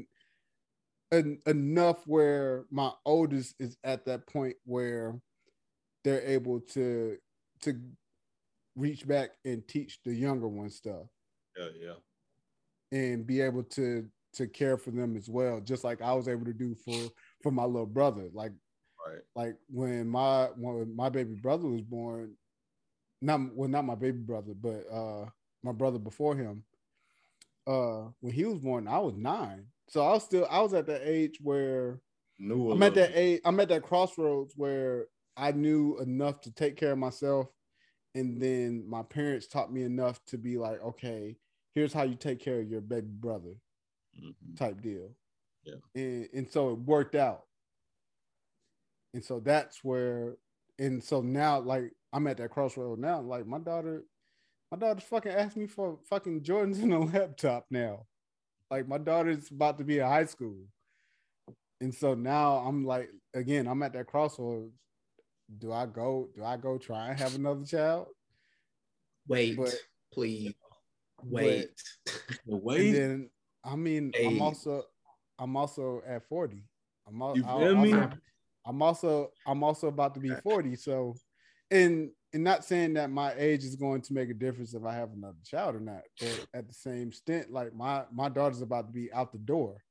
en- 1.13 1.41
enough 1.47 2.07
where 2.07 2.65
my 2.71 2.91
oldest 3.05 3.55
is 3.61 3.77
at 3.85 4.05
that 4.07 4.27
point 4.27 4.57
where 4.65 5.15
they're 6.05 6.23
able 6.23 6.61
to 6.61 7.17
to 7.61 7.81
reach 8.75 9.07
back 9.07 9.31
and 9.45 9.67
teach 9.69 10.01
the 10.05 10.13
younger 10.15 10.49
ones 10.49 10.77
stuff 10.77 11.07
yeah, 11.57 11.69
yeah. 11.81 12.99
and 12.99 13.27
be 13.27 13.41
able 13.41 13.63
to 13.63 14.09
to 14.33 14.47
care 14.47 14.79
for 14.79 14.91
them 14.91 15.15
as 15.15 15.29
well, 15.29 15.61
just 15.61 15.85
like 15.85 16.01
I 16.01 16.15
was 16.15 16.27
able 16.27 16.47
to 16.47 16.55
do 16.55 16.75
for 16.75 16.95
for 17.43 17.53
my 17.53 17.65
little 17.65 17.87
brother. 17.87 18.29
Like 18.33 18.53
Right. 19.07 19.21
like 19.35 19.57
when 19.69 20.09
my 20.09 20.47
when 20.57 20.95
my 20.95 21.09
baby 21.09 21.35
brother 21.35 21.67
was 21.69 21.83
born, 21.83 22.37
not 23.21 23.41
well, 23.55 23.69
not 23.69 23.85
my 23.85 23.97
baby 23.97 24.19
brother, 24.19 24.55
but 24.55 24.85
uh 24.93 25.27
my 25.65 25.73
brother 25.73 25.99
before 25.99 26.37
him. 26.37 26.65
Uh 27.67 28.11
when 28.21 28.33
he 28.33 28.45
was 28.45 28.61
born, 28.61 28.87
I 28.87 28.99
was 28.99 29.17
nine. 29.17 29.67
So 29.89 30.03
I 30.05 30.13
was 30.13 30.25
still 30.25 30.47
I 30.51 30.61
was 30.61 30.75
at 30.75 30.87
that 30.87 31.03
age 31.05 31.39
where 31.43 32.01
Knew 32.39 32.71
I'm 32.73 32.83
at 32.83 32.95
that 32.95 33.13
age, 33.15 33.41
I'm 33.45 33.61
at 33.61 33.69
that 33.69 33.83
crossroads 33.83 34.55
where 34.57 35.07
I 35.37 35.53
knew 35.53 35.99
enough 36.01 36.41
to 36.43 36.53
take 36.53 36.77
care 36.77 36.93
of 36.93 36.99
myself. 36.99 37.49
And 38.15 38.41
then 38.41 38.85
my 38.89 39.03
parents 39.03 39.47
taught 39.47 39.73
me 39.73 39.83
enough 39.83 40.21
to 40.27 40.39
be 40.39 40.59
like, 40.59 40.83
okay, 40.83 41.37
here's 41.75 41.93
how 41.93 42.03
you 42.03 42.15
take 42.17 42.41
care 42.41 42.61
of 42.61 42.69
your 42.69 42.81
baby 42.81 43.09
brother 43.11 43.55
Mhm. 44.19 44.57
type 44.57 44.81
deal. 44.83 45.15
Yeah. 45.65 45.77
And, 45.95 46.29
and 46.35 46.51
so 46.51 46.71
it 46.73 46.79
worked 46.81 47.15
out. 47.15 47.45
And 49.15 49.25
so 49.25 49.41
that's 49.41 49.85
where, 49.85 50.37
and 50.79 51.03
so 51.03 51.21
now, 51.21 51.61
like, 51.61 51.93
I'm 52.13 52.27
at 52.27 52.39
that 52.39 52.51
crossroad 52.51 52.99
now. 52.99 53.21
Like, 53.21 53.47
my 53.47 53.59
daughter, 53.59 54.05
my 54.71 54.79
daughter 54.79 55.01
fucking 55.01 55.33
asked 55.33 55.57
me 55.57 55.67
for 55.67 55.99
fucking 56.09 56.43
Jordans 56.43 56.83
and 56.83 56.93
a 56.93 56.99
laptop 57.19 57.67
now. 57.71 58.07
Like, 58.73 58.89
my 58.89 58.97
daughter's 58.97 59.51
about 59.51 59.77
to 59.79 59.85
be 59.85 59.99
in 59.99 60.07
high 60.07 60.25
school. 60.25 60.57
And 61.83 61.95
so 61.95 62.15
now 62.15 62.57
I'm 62.57 62.87
like, 62.87 63.11
again, 63.35 63.67
I'm 63.69 63.83
at 63.83 63.93
that 63.93 64.07
crossroads. 64.07 64.73
Do 65.59 65.73
I 65.73 65.85
go, 65.85 66.31
do 66.35 66.43
I 66.43 66.57
go 66.57 66.79
try 66.79 67.09
and 67.11 67.19
have 67.21 67.35
another 67.35 67.67
child? 67.67 68.07
Wait, 69.29 69.59
But- 69.59 69.75
please. 70.11 70.55
Wait. 71.23 71.69
The 72.47 72.55
And 72.67 72.95
then, 72.95 73.31
I 73.63 73.77
mean, 73.77 74.11
Hey. 74.15 74.27
I'm 74.27 74.41
also, 74.41 74.85
I'm 75.39 75.55
also 75.55 76.03
at 76.09 76.27
40. 76.27 76.65
I'm, 77.07 77.21
al- 77.21 77.37
You 77.37 77.45
I'll 77.47 77.59
feel 77.61 77.77
me? 77.77 77.93
also- 77.93 78.11
I'm 78.65 78.81
also 78.81 79.31
I'm 79.47 79.63
also 79.65 79.89
about 79.89 80.15
to 80.15 80.21
be 80.21 80.31
40. 80.43 80.77
So 80.77 81.15
and 81.71 82.11
and 82.33 82.45
not 82.45 82.65
saying 82.65 82.95
that 82.95 83.11
my 83.11 83.35
age 83.37 83.65
is 83.65 83.77
going 83.77 84.01
to 84.03 84.15
make 84.15 84.31
a 84.31 84.35
difference 84.35 84.75
if 84.75 84.85
I 84.85 84.95
have 84.95 85.11
another 85.13 85.37
child 85.45 85.77
or 85.77 85.81
not, 85.81 86.03
but 86.19 86.47
at 86.55 86.69
the 86.69 86.75
same 86.75 87.13
stint, 87.13 87.53
like 87.53 87.75
my 87.75 88.05
my 88.13 88.29
daughter's 88.29 88.63
about 88.63 88.87
to 88.89 88.93
be 88.93 89.13
out 89.13 89.33
the 89.33 89.39
door. 89.39 89.83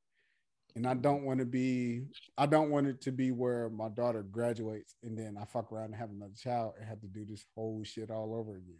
And 0.75 0.88
I 0.88 0.93
don't 0.93 1.23
want 1.23 1.39
to 1.39 1.45
be 1.45 2.04
I 2.38 2.45
don't 2.45 2.69
want 2.69 2.88
it 2.88 3.01
to 3.01 3.12
be 3.12 3.32
where 3.32 3.69
my 3.69 3.89
daughter 3.89 4.23
graduates 4.23 4.95
and 5.04 5.17
then 5.17 5.38
I 5.39 5.45
fuck 5.45 5.71
around 5.71 5.86
and 5.86 5.95
have 5.95 6.12
another 6.12 6.34
child 6.41 6.73
and 6.80 6.88
have 6.88 7.01
to 7.01 7.08
do 7.08 7.25
this 7.25 7.45
whole 7.56 7.84
shit 7.84 8.10
all 8.10 8.34
over 8.34 8.56
again. 8.56 8.80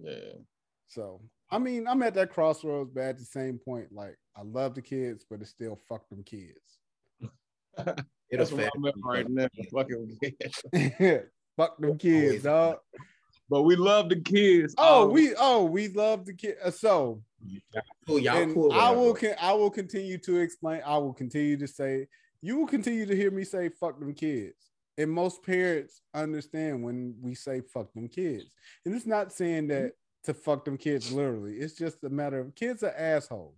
yeah. 0.00 0.38
So 0.86 1.20
I 1.50 1.58
mean, 1.58 1.86
I'm 1.88 2.02
at 2.02 2.14
that 2.14 2.32
crossroads, 2.32 2.90
but 2.94 3.02
at 3.02 3.18
the 3.18 3.24
same 3.24 3.58
point, 3.58 3.88
like 3.92 4.16
I 4.36 4.42
love 4.42 4.74
the 4.74 4.82
kids, 4.82 5.26
but 5.28 5.40
it's 5.40 5.50
still 5.50 5.78
fuck 5.88 6.08
them 6.08 6.22
kids. 6.22 6.78
It'll 8.30 8.46
That's 8.46 8.52
what 8.52 8.70
I'm 8.74 8.84
at 8.86 8.94
right 9.04 9.28
now. 9.28 9.48
Fucking 9.72 10.18
fuck 11.56 11.78
them 11.78 11.98
kids, 11.98 12.44
dog. 12.44 12.78
but 13.48 13.62
we 13.62 13.76
love 13.76 14.08
the 14.08 14.20
kids. 14.20 14.74
Oh, 14.78 15.04
Um, 15.04 15.12
we 15.12 15.34
oh 15.38 15.64
we 15.64 15.88
love 15.88 16.24
the 16.24 16.34
kids. 16.34 16.58
uh, 16.64 16.70
So 16.70 17.22
cool. 18.06 18.18
Y'all 18.18 18.52
cool. 18.52 18.72
I 18.72 18.90
will 18.90 19.12
whatever. 19.12 19.34
con- 19.34 19.44
I 19.48 19.52
will 19.52 19.70
continue 19.70 20.18
to 20.18 20.38
explain. 20.38 20.80
I 20.84 20.96
will 20.98 21.12
continue 21.14 21.56
to 21.56 21.66
say. 21.66 22.08
You 22.40 22.58
will 22.58 22.66
continue 22.66 23.06
to 23.06 23.14
hear 23.16 23.30
me 23.30 23.44
say 23.44 23.68
"fuck 23.68 24.00
them 24.00 24.14
kids," 24.14 24.70
and 24.98 25.10
most 25.10 25.42
parents 25.44 26.00
understand 26.14 26.82
when 26.82 27.14
we 27.20 27.34
say 27.34 27.60
"fuck 27.60 27.92
them 27.94 28.08
kids." 28.08 28.46
And 28.84 28.94
it's 28.94 29.06
not 29.06 29.32
saying 29.32 29.68
that 29.68 29.92
to 30.24 30.34
fuck 30.34 30.64
them 30.64 30.76
kids 30.76 31.12
literally. 31.12 31.54
It's 31.56 31.74
just 31.74 32.02
a 32.04 32.08
matter 32.08 32.38
of 32.40 32.54
kids 32.54 32.82
are 32.84 32.94
assholes, 32.96 33.56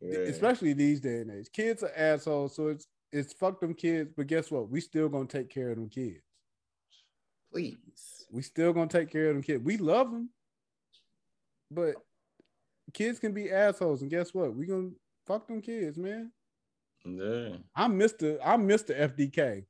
yeah. 0.00 0.18
especially 0.18 0.72
these 0.74 1.00
day 1.00 1.18
and 1.20 1.30
age. 1.30 1.48
Kids 1.52 1.82
are 1.82 1.92
assholes, 1.96 2.54
so 2.56 2.68
it's 2.68 2.86
it's 3.12 3.32
fuck 3.32 3.60
them 3.60 3.74
kids. 3.74 4.12
But 4.16 4.26
guess 4.28 4.50
what? 4.50 4.68
We 4.70 4.80
still 4.80 5.08
gonna 5.08 5.26
take 5.26 5.48
care 5.50 5.70
of 5.70 5.76
them 5.76 5.88
kids. 5.88 6.22
Please. 7.56 8.26
We 8.30 8.42
still 8.42 8.74
gonna 8.74 8.86
take 8.86 9.10
care 9.10 9.28
of 9.30 9.34
them 9.34 9.42
kids. 9.42 9.64
We 9.64 9.78
love 9.78 10.10
them, 10.10 10.28
but 11.70 11.94
kids 12.92 13.18
can 13.18 13.32
be 13.32 13.50
assholes. 13.50 14.02
And 14.02 14.10
guess 14.10 14.34
what? 14.34 14.54
We 14.54 14.66
gonna 14.66 14.90
fuck 15.26 15.46
them 15.48 15.62
kids, 15.62 15.96
man. 15.96 16.30
yeah. 17.06 17.56
I'm 17.74 17.98
Mr. 17.98 18.38
I'm 18.44 18.68
Mr. 18.68 18.94
FDK. 18.94 19.64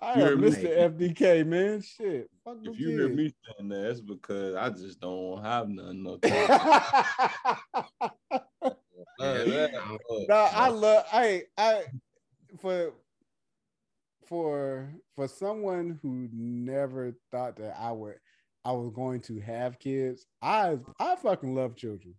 I 0.00 0.14
You 0.18 0.24
heard 0.24 0.38
am. 0.38 0.44
Mr. 0.44 0.78
FDK, 0.96 1.44
man. 1.44 1.82
Shit. 1.82 2.30
Fuck 2.44 2.58
if 2.62 2.78
you 2.78 2.90
hear 2.90 3.08
me 3.08 3.32
saying 3.58 3.68
that, 3.70 3.90
it's 3.90 4.00
because 4.00 4.54
I 4.54 4.70
just 4.70 5.00
don't 5.00 5.42
have 5.42 5.68
nothing. 5.68 6.04
No 6.04 6.18
time. 6.18 7.56
That- 9.18 9.98
no, 10.28 10.34
I 10.34 10.68
love 10.68 11.04
I 11.12 11.42
I 11.58 11.82
for 12.60 12.92
for 14.30 14.94
for 15.16 15.28
someone 15.28 16.00
who 16.02 16.30
never 16.32 17.14
thought 17.32 17.56
that 17.58 17.76
I 17.78 17.92
would 17.92 18.16
I 18.64 18.72
was 18.72 18.92
going 18.94 19.22
to 19.22 19.40
have 19.40 19.78
kids, 19.80 20.26
I 20.42 20.78
I 21.00 21.16
fucking 21.16 21.54
love 21.54 21.76
children. 21.76 22.16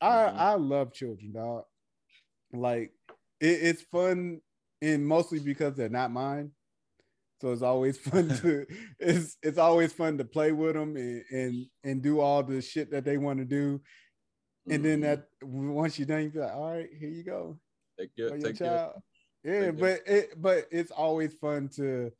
I 0.00 0.30
Mhm. 0.30 0.36
I 0.36 0.54
love 0.54 0.92
children, 0.92 1.32
dog. 1.32 1.66
Like 2.52 2.92
it, 3.40 3.46
it's 3.62 3.82
fun 3.82 4.42
and 4.82 5.06
mostly 5.06 5.40
because 5.40 5.74
they're 5.76 5.90
not 5.90 6.12
mine. 6.12 6.52
So 7.40 7.52
it's 7.52 7.62
always 7.62 7.98
fun 8.10 8.30
to 8.42 8.66
it's 9.00 9.36
it's 9.42 9.58
always 9.58 9.92
fun 9.92 10.18
to 10.18 10.24
play 10.24 10.52
with 10.52 10.74
them 10.74 10.96
and 10.96 11.24
and, 11.30 11.66
and 11.84 12.02
do 12.02 12.20
all 12.20 12.42
the 12.42 12.62
shit 12.62 12.90
that 12.92 13.04
they 13.04 13.18
want 13.18 13.40
to 13.40 13.46
do. 13.46 13.82
And 14.70 14.84
then 14.84 15.00
mhm. 15.00 15.02
that 15.02 15.28
once 15.42 15.98
you're 15.98 16.06
done, 16.06 16.24
you 16.24 16.30
be 16.30 16.40
like, 16.40 16.54
all 16.54 16.72
right, 16.72 16.88
here 16.98 17.10
you 17.10 17.24
go 17.24 17.60
take 17.98 18.16
care, 18.16 18.28
your 18.28 18.38
take 18.38 18.58
care. 18.58 18.90
Yeah, 19.44 19.70
but 19.72 20.00
it 20.06 20.40
but 20.40 20.66
it's 20.70 20.90
always 20.90 21.34
fun 21.34 21.68
to 21.76 22.10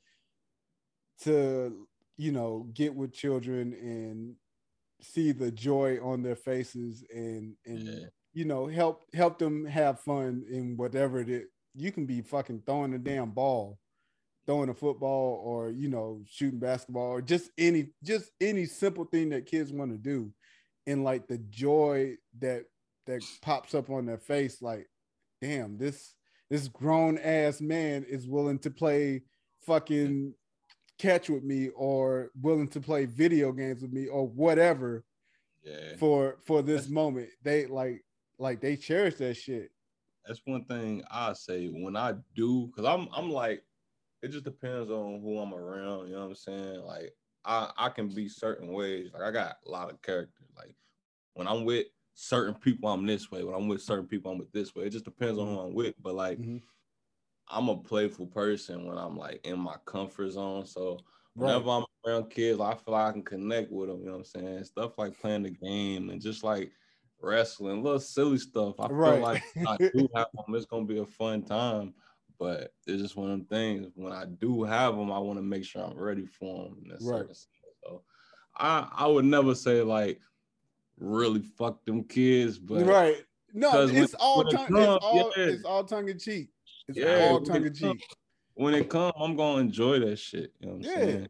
to 1.23 1.87
you 2.17 2.33
know 2.33 2.69
get 2.75 2.95
with 2.95 3.13
children 3.13 3.73
and 3.75 4.35
see 5.01 5.33
the 5.33 5.51
joy 5.51 5.99
on 6.03 6.23
their 6.23 6.37
faces 6.37 7.05
and 7.13 7.55
and 7.67 7.87
Yeah. 7.87 8.07
you 8.33 8.45
know 8.45 8.67
help 8.67 9.05
help 9.15 9.39
them 9.39 9.65
have 9.65 10.01
fun 10.01 10.45
in 10.51 10.77
whatever 10.77 11.21
it 11.21 11.29
is. 11.29 11.47
You 11.75 11.93
can 11.93 12.07
be 12.07 12.21
fucking 12.21 12.63
throwing 12.67 12.95
a 12.95 12.99
damn 12.99 13.31
ball, 13.31 13.79
throwing 14.47 14.69
a 14.69 14.75
football, 14.75 15.41
or 15.45 15.71
you 15.71 15.89
know 15.89 16.23
shooting 16.27 16.61
basketball, 16.61 17.11
or 17.11 17.23
just 17.23 17.51
any 17.59 17.91
just 18.03 18.31
any 18.41 18.67
simple 18.67 19.05
thing 19.05 19.31
that 19.31 19.47
kids 19.47 19.73
want 19.73 19.91
to 19.91 19.99
do, 19.99 20.33
and 20.87 21.03
like 21.05 21.27
the 21.27 21.39
joy 21.39 22.17
that 22.39 22.65
that 23.07 23.23
pops 23.43 23.75
up 23.75 23.91
on 23.91 24.07
their 24.07 24.19
face, 24.19 24.63
like 24.63 24.89
damn 25.43 25.77
this 25.77 26.15
this 26.51 26.69
grown 26.69 27.19
ass 27.19 27.61
man 27.61 28.05
is 28.09 28.27
willing 28.29 28.59
to 28.61 28.71
play 28.71 29.23
fucking 29.67 30.35
catch 30.99 31.29
with 31.29 31.43
me 31.43 31.69
or 31.71 32.31
willing 32.41 32.69
to 32.69 32.81
play 32.81 33.05
video 33.07 33.51
games 33.53 33.83
with 33.83 33.93
me 33.93 34.07
or 34.07 34.27
whatever 34.29 35.05
Yeah. 35.63 35.97
for 35.99 36.37
for 36.45 36.63
this 36.63 36.89
moment 36.89 37.31
they 37.43 37.67
like 37.67 38.05
like 38.39 38.61
they 38.61 38.77
cherish 38.77 39.17
that 39.17 39.35
shit 39.35 39.71
that's 40.27 40.41
one 40.45 40.65
thing 40.65 41.03
I 41.11 41.35
say 41.35 41.67
when 41.69 41.97
I 41.97 42.15
do, 42.35 42.69
because 42.69 42.87
I'm 42.87 43.09
I'm 43.15 43.31
like, 43.31 43.63
it 44.23 44.29
just 44.29 44.45
depends 44.45 44.91
on 44.91 45.21
who 45.21 45.39
I'm 45.39 45.53
around. 45.53 46.07
You 46.09 46.15
know 46.15 46.21
what 46.21 46.29
I'm 46.29 46.35
saying? 46.35 46.81
Like 46.81 47.13
I 47.45 47.71
I 47.77 47.89
can 47.91 48.09
be 48.09 48.27
certain 48.31 48.73
ways. 48.73 49.11
Like 49.13 49.23
I 49.23 49.31
got 49.31 49.57
a 49.67 49.71
lot 49.71 49.91
of 49.93 50.01
character. 50.01 50.45
Like 50.57 50.75
when 51.35 51.47
I'm 51.47 51.67
with 51.67 51.89
certain 52.15 52.55
people, 52.55 52.89
I'm 52.91 53.07
this 53.07 53.31
way. 53.31 53.45
When 53.45 53.55
I'm 53.55 53.69
with 53.69 53.83
certain 53.83 54.07
people, 54.09 54.33
I'm 54.33 54.39
with 54.39 54.53
this 54.53 54.75
way. 54.75 54.87
It 54.87 54.91
just 54.91 55.05
depends 55.05 55.39
on 55.39 55.47
who 55.49 55.61
I'm 55.61 55.75
with. 55.75 55.95
But 56.01 56.15
like 56.15 56.41
Mhm. 56.41 56.65
I'm 57.49 57.69
a 57.69 57.77
playful 57.83 58.27
person 58.27 58.87
when 58.87 58.97
I'm 58.99 59.17
like 59.17 59.45
in 59.47 59.59
my 59.59 59.77
comfort 59.85 60.31
zone. 60.31 60.67
So 60.67 61.05
Right. 61.37 61.65
whenever 61.65 61.69
I'm 61.71 61.85
around 62.07 62.31
kids, 62.31 62.61
I 62.61 62.75
feel 62.75 62.93
like 62.95 63.09
I 63.11 63.13
can 63.13 63.23
connect 63.23 63.71
with 63.71 63.89
them. 63.89 64.01
You 64.01 64.07
know 64.07 64.13
what 64.13 64.19
I'm 64.19 64.25
saying? 64.25 64.65
Stuff 64.65 64.99
like 64.99 65.19
playing 65.19 65.43
the 65.43 65.51
game 65.51 66.11
and 66.11 66.21
just 66.21 66.43
like 66.43 66.73
wrestling, 67.19 67.83
little 67.83 68.01
silly 68.01 68.39
stuff. 68.39 68.81
I 68.81 68.89
feel 69.03 69.19
like 69.19 69.41
I 69.67 69.77
do 69.93 70.09
have 70.15 70.29
them, 70.47 70.55
it's 70.55 70.67
gonna 70.67 70.87
be 70.87 70.99
a 70.99 71.07
fun 71.07 71.45
time. 71.45 71.95
But 72.39 72.75
it's 72.87 73.01
just 73.01 73.17
one 73.17 73.31
of 73.31 73.39
them 73.39 73.47
things. 73.47 73.93
When 73.95 74.13
I 74.13 74.25
do 74.25 74.65
have 74.65 74.97
them, 74.97 75.13
I 75.13 75.19
want 75.19 75.39
to 75.39 75.43
make 75.43 75.65
sure 75.65 75.85
I'm 75.85 75.97
ready 75.97 76.27
for 76.27 76.65
them. 76.65 76.85
Right. 76.99 77.29
So 77.85 78.05
I 78.57 78.89
I 78.93 79.07
would 79.07 79.25
never 79.25 79.55
say 79.55 79.83
like 79.83 80.21
really 80.99 81.43
fuck 81.59 81.85
them 81.85 82.05
kids, 82.05 82.59
but 82.59 82.85
right 82.87 83.25
no 83.53 83.87
when- 83.87 83.97
it's 83.97 84.15
all 84.15 84.39
when 84.39 84.47
it 84.49 84.53
tongue, 84.53 84.67
comes, 84.67 84.97
it's 84.97 85.05
all 85.05 85.33
yeah. 85.37 85.45
it's 85.45 85.65
all 85.65 85.85
tongue 85.85 86.09
in 86.09 86.19
cheek 86.19 86.51
it's 86.89 86.99
Yeah, 86.99 87.29
all 87.31 87.41
tongue 87.41 87.65
in 87.67 87.75
cheek 87.75 88.03
when 88.55 88.75
it 88.75 88.89
comes, 88.89 89.13
I'm 89.19 89.37
gonna 89.37 89.61
enjoy 89.63 89.99
that 90.01 90.17
shit. 90.17 90.53
You 90.61 90.69
know 90.69 90.75
what 90.75 90.87
I'm 90.87 90.93
Yeah. 91.01 91.07
saying? 91.07 91.29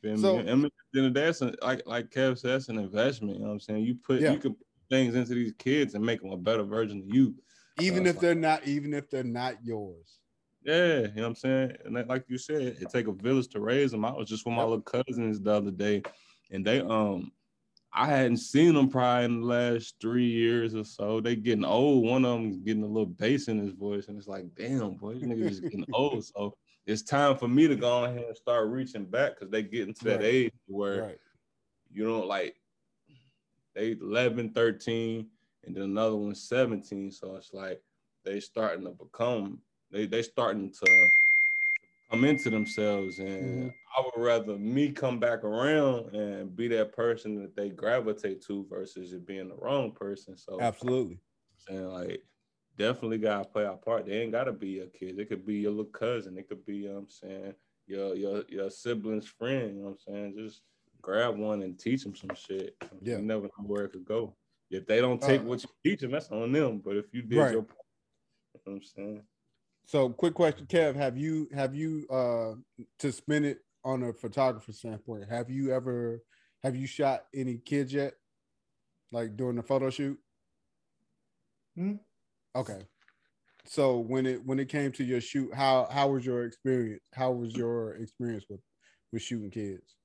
Feel? 0.00 0.18
So- 0.18 0.38
I 0.38 0.54
mean, 0.54 0.70
then 0.92 1.12
that's 1.12 1.40
an, 1.40 1.56
like 1.62 1.82
like 1.86 2.10
Kev 2.10 2.38
said, 2.38 2.52
that's 2.52 2.68
an 2.68 2.78
investment. 2.78 3.34
You 3.34 3.40
know 3.40 3.46
what 3.48 3.54
I'm 3.54 3.60
saying? 3.60 3.84
You 3.84 3.96
put 3.96 4.20
Yeah. 4.20 4.32
you 4.32 4.38
can 4.38 4.54
put 4.54 4.66
things 4.88 5.14
into 5.14 5.34
these 5.34 5.52
kids 5.58 5.94
and 5.94 6.04
make 6.04 6.20
them 6.20 6.30
a 6.30 6.36
better 6.36 6.62
version 6.62 7.00
of 7.00 7.08
you. 7.14 7.34
even 7.80 8.06
Uh, 8.06 8.10
if 8.10 8.20
they're 8.20 8.34
not 8.34 8.66
even 8.68 8.92
if 8.94 9.08
they're 9.10 9.24
not 9.24 9.64
yours 9.64 10.20
Yeah, 10.62 10.98
you 11.00 11.02
know 11.08 11.22
what 11.22 11.26
I'm 11.28 11.34
saying? 11.34 11.76
And 11.84 11.96
that, 11.96 12.06
like 12.06 12.26
you 12.28 12.38
said, 12.38 12.60
it 12.62 12.90
take 12.90 13.08
a 13.08 13.12
village 13.12 13.48
to 13.48 13.60
raise 13.60 13.90
them. 13.90 14.04
I 14.04 14.12
was 14.12 14.28
just 14.28 14.44
with 14.46 14.54
my 14.54 14.62
little 14.62 14.82
cousins 14.82 15.40
the 15.40 15.50
other 15.50 15.70
day, 15.72 16.02
and 16.52 16.64
they 16.64 16.80
um 16.80 17.32
I 17.94 18.06
hadn't 18.06 18.38
seen 18.38 18.74
them 18.74 18.88
probably 18.88 19.26
in 19.26 19.40
the 19.40 19.46
last 19.46 19.96
three 20.00 20.26
years 20.26 20.74
or 20.74 20.84
so. 20.84 21.20
They 21.20 21.36
getting 21.36 21.64
old. 21.64 22.04
One 22.04 22.24
of 22.24 22.32
them 22.32 22.64
getting 22.64 22.82
a 22.82 22.86
little 22.86 23.06
bass 23.06 23.48
in 23.48 23.58
his 23.58 23.72
voice, 23.72 24.08
and 24.08 24.16
it's 24.16 24.28
like, 24.28 24.46
damn, 24.54 24.94
boy, 24.94 25.14
these 25.14 25.24
niggas 25.24 25.48
just 25.48 25.64
getting 25.64 25.86
old. 25.92 26.24
So 26.24 26.54
it's 26.86 27.02
time 27.02 27.36
for 27.36 27.48
me 27.48 27.68
to 27.68 27.76
go 27.76 28.04
ahead 28.04 28.24
and 28.24 28.36
start 28.36 28.68
reaching 28.68 29.04
back 29.04 29.34
because 29.34 29.50
they 29.50 29.62
getting 29.62 29.94
to 29.94 30.04
that 30.04 30.18
Right. 30.18 30.24
age 30.24 30.52
where 30.66 31.02
right 31.02 31.18
you 31.92 32.04
don't 32.04 32.26
like 32.26 32.56
they 33.74 33.92
11 33.92 34.50
13 34.52 35.28
and 35.64 35.76
then 35.76 35.82
another 35.84 36.16
one's 36.16 36.42
17 36.48 37.10
so 37.10 37.36
it's 37.36 37.52
like 37.52 37.80
they 38.24 38.40
starting 38.40 38.84
to 38.84 38.90
become 38.90 39.60
they 39.90 40.06
they 40.06 40.22
starting 40.22 40.72
to 40.82 41.10
come 42.12 42.24
into 42.26 42.50
themselves 42.50 43.18
and 43.20 43.70
Mhm. 43.70 43.74
i 43.96 44.02
would 44.02 44.22
rather 44.22 44.58
me 44.58 44.92
come 44.92 45.18
back 45.18 45.42
around 45.44 46.14
and 46.14 46.54
be 46.54 46.68
that 46.68 46.92
person 46.92 47.34
that 47.40 47.56
they 47.56 47.70
gravitate 47.70 48.42
to 48.42 48.64
versus 48.68 49.12
it 49.14 49.26
being 49.26 49.48
the 49.48 49.54
wrong 49.56 49.90
person 49.92 50.36
so 50.36 50.60
absolutely 50.60 51.18
And 51.68 51.90
like 51.92 52.22
definitely 52.76 53.18
gotta 53.18 53.48
play 53.48 53.64
our 53.64 53.76
part. 53.76 54.04
They 54.06 54.20
ain't 54.20 54.32
gotta 54.32 54.52
be 54.52 54.70
your 54.70 54.88
kids. 54.88 55.18
It 55.18 55.28
could 55.28 55.46
be 55.46 55.56
your 55.60 55.70
little 55.70 55.92
cousin. 55.92 56.36
It 56.36 56.48
could 56.48 56.64
be, 56.66 56.76
you 56.78 56.88
know 56.88 56.98
I'm 56.98 57.08
saying, 57.08 57.54
your 57.86 58.16
your 58.16 58.42
your 58.48 58.68
sibling's 58.70 59.28
friend, 59.28 59.76
you 59.76 59.82
know 59.82 59.90
what 59.90 60.00
I'm 60.08 60.14
saying? 60.14 60.34
Just 60.36 60.62
grab 61.00 61.36
one 61.38 61.62
and 61.62 61.78
teach 61.78 62.02
them 62.02 62.16
some 62.16 62.34
shit. 62.34 62.74
Yeah. 63.00 63.18
You 63.18 63.22
never 63.22 63.44
know 63.44 63.64
where 63.66 63.84
it 63.84 63.92
could 63.92 64.04
go. 64.04 64.34
If 64.70 64.86
they 64.86 65.00
don't 65.00 65.20
take 65.22 65.40
Uh, 65.42 65.44
what 65.44 65.62
you 65.62 65.68
teach 65.84 66.00
them, 66.00 66.10
that's 66.10 66.30
on 66.32 66.50
them. 66.50 66.80
But 66.80 66.96
if 66.96 67.14
you 67.14 67.22
did 67.22 67.38
Right. 67.38 67.52
your 67.52 67.62
part, 67.62 67.78
you 68.54 68.60
know 68.66 68.72
what 68.72 68.76
I'm 68.78 68.82
saying? 68.82 69.22
So 69.86 70.08
quick 70.10 70.34
question 70.34 70.66
kev 70.66 70.94
have 70.94 71.16
you 71.16 71.48
have 71.54 71.74
you 71.74 72.06
uh 72.10 72.54
to 72.98 73.12
spin 73.12 73.44
it 73.44 73.58
on 73.84 74.02
a 74.04 74.12
photographer 74.12 74.72
standpoint 74.72 75.28
have 75.28 75.50
you 75.50 75.72
ever 75.72 76.22
have 76.62 76.76
you 76.76 76.86
shot 76.86 77.24
any 77.34 77.58
kids 77.58 77.92
yet 77.92 78.14
like 79.10 79.36
during 79.36 79.56
the 79.56 79.62
photo 79.62 79.90
shoot 79.90 80.18
Hmm. 81.76 81.94
okay 82.54 82.86
so 83.64 83.98
when 83.98 84.26
it 84.26 84.44
when 84.44 84.58
it 84.58 84.68
came 84.68 84.92
to 84.92 85.04
your 85.04 85.20
shoot 85.20 85.52
how 85.54 85.88
how 85.90 86.08
was 86.08 86.24
your 86.26 86.44
experience 86.44 87.00
how 87.14 87.32
was 87.32 87.54
your 87.54 87.96
experience 87.96 88.44
with 88.48 88.60
with 89.12 89.22
shooting 89.22 89.50
kids 89.50 89.96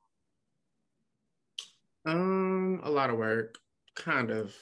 Um, 2.06 2.80
a 2.84 2.90
lot 2.90 3.10
of 3.10 3.18
work, 3.18 3.58
kind 3.96 4.32
of. 4.32 4.56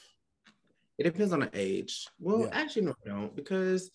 It 0.97 1.03
depends 1.03 1.31
on 1.31 1.41
the 1.41 1.49
age. 1.53 2.07
Well, 2.19 2.41
Yeah. 2.41 2.49
actually, 2.51 2.85
no, 2.85 2.95
I 3.05 3.09
don't, 3.09 3.35
because 3.35 3.91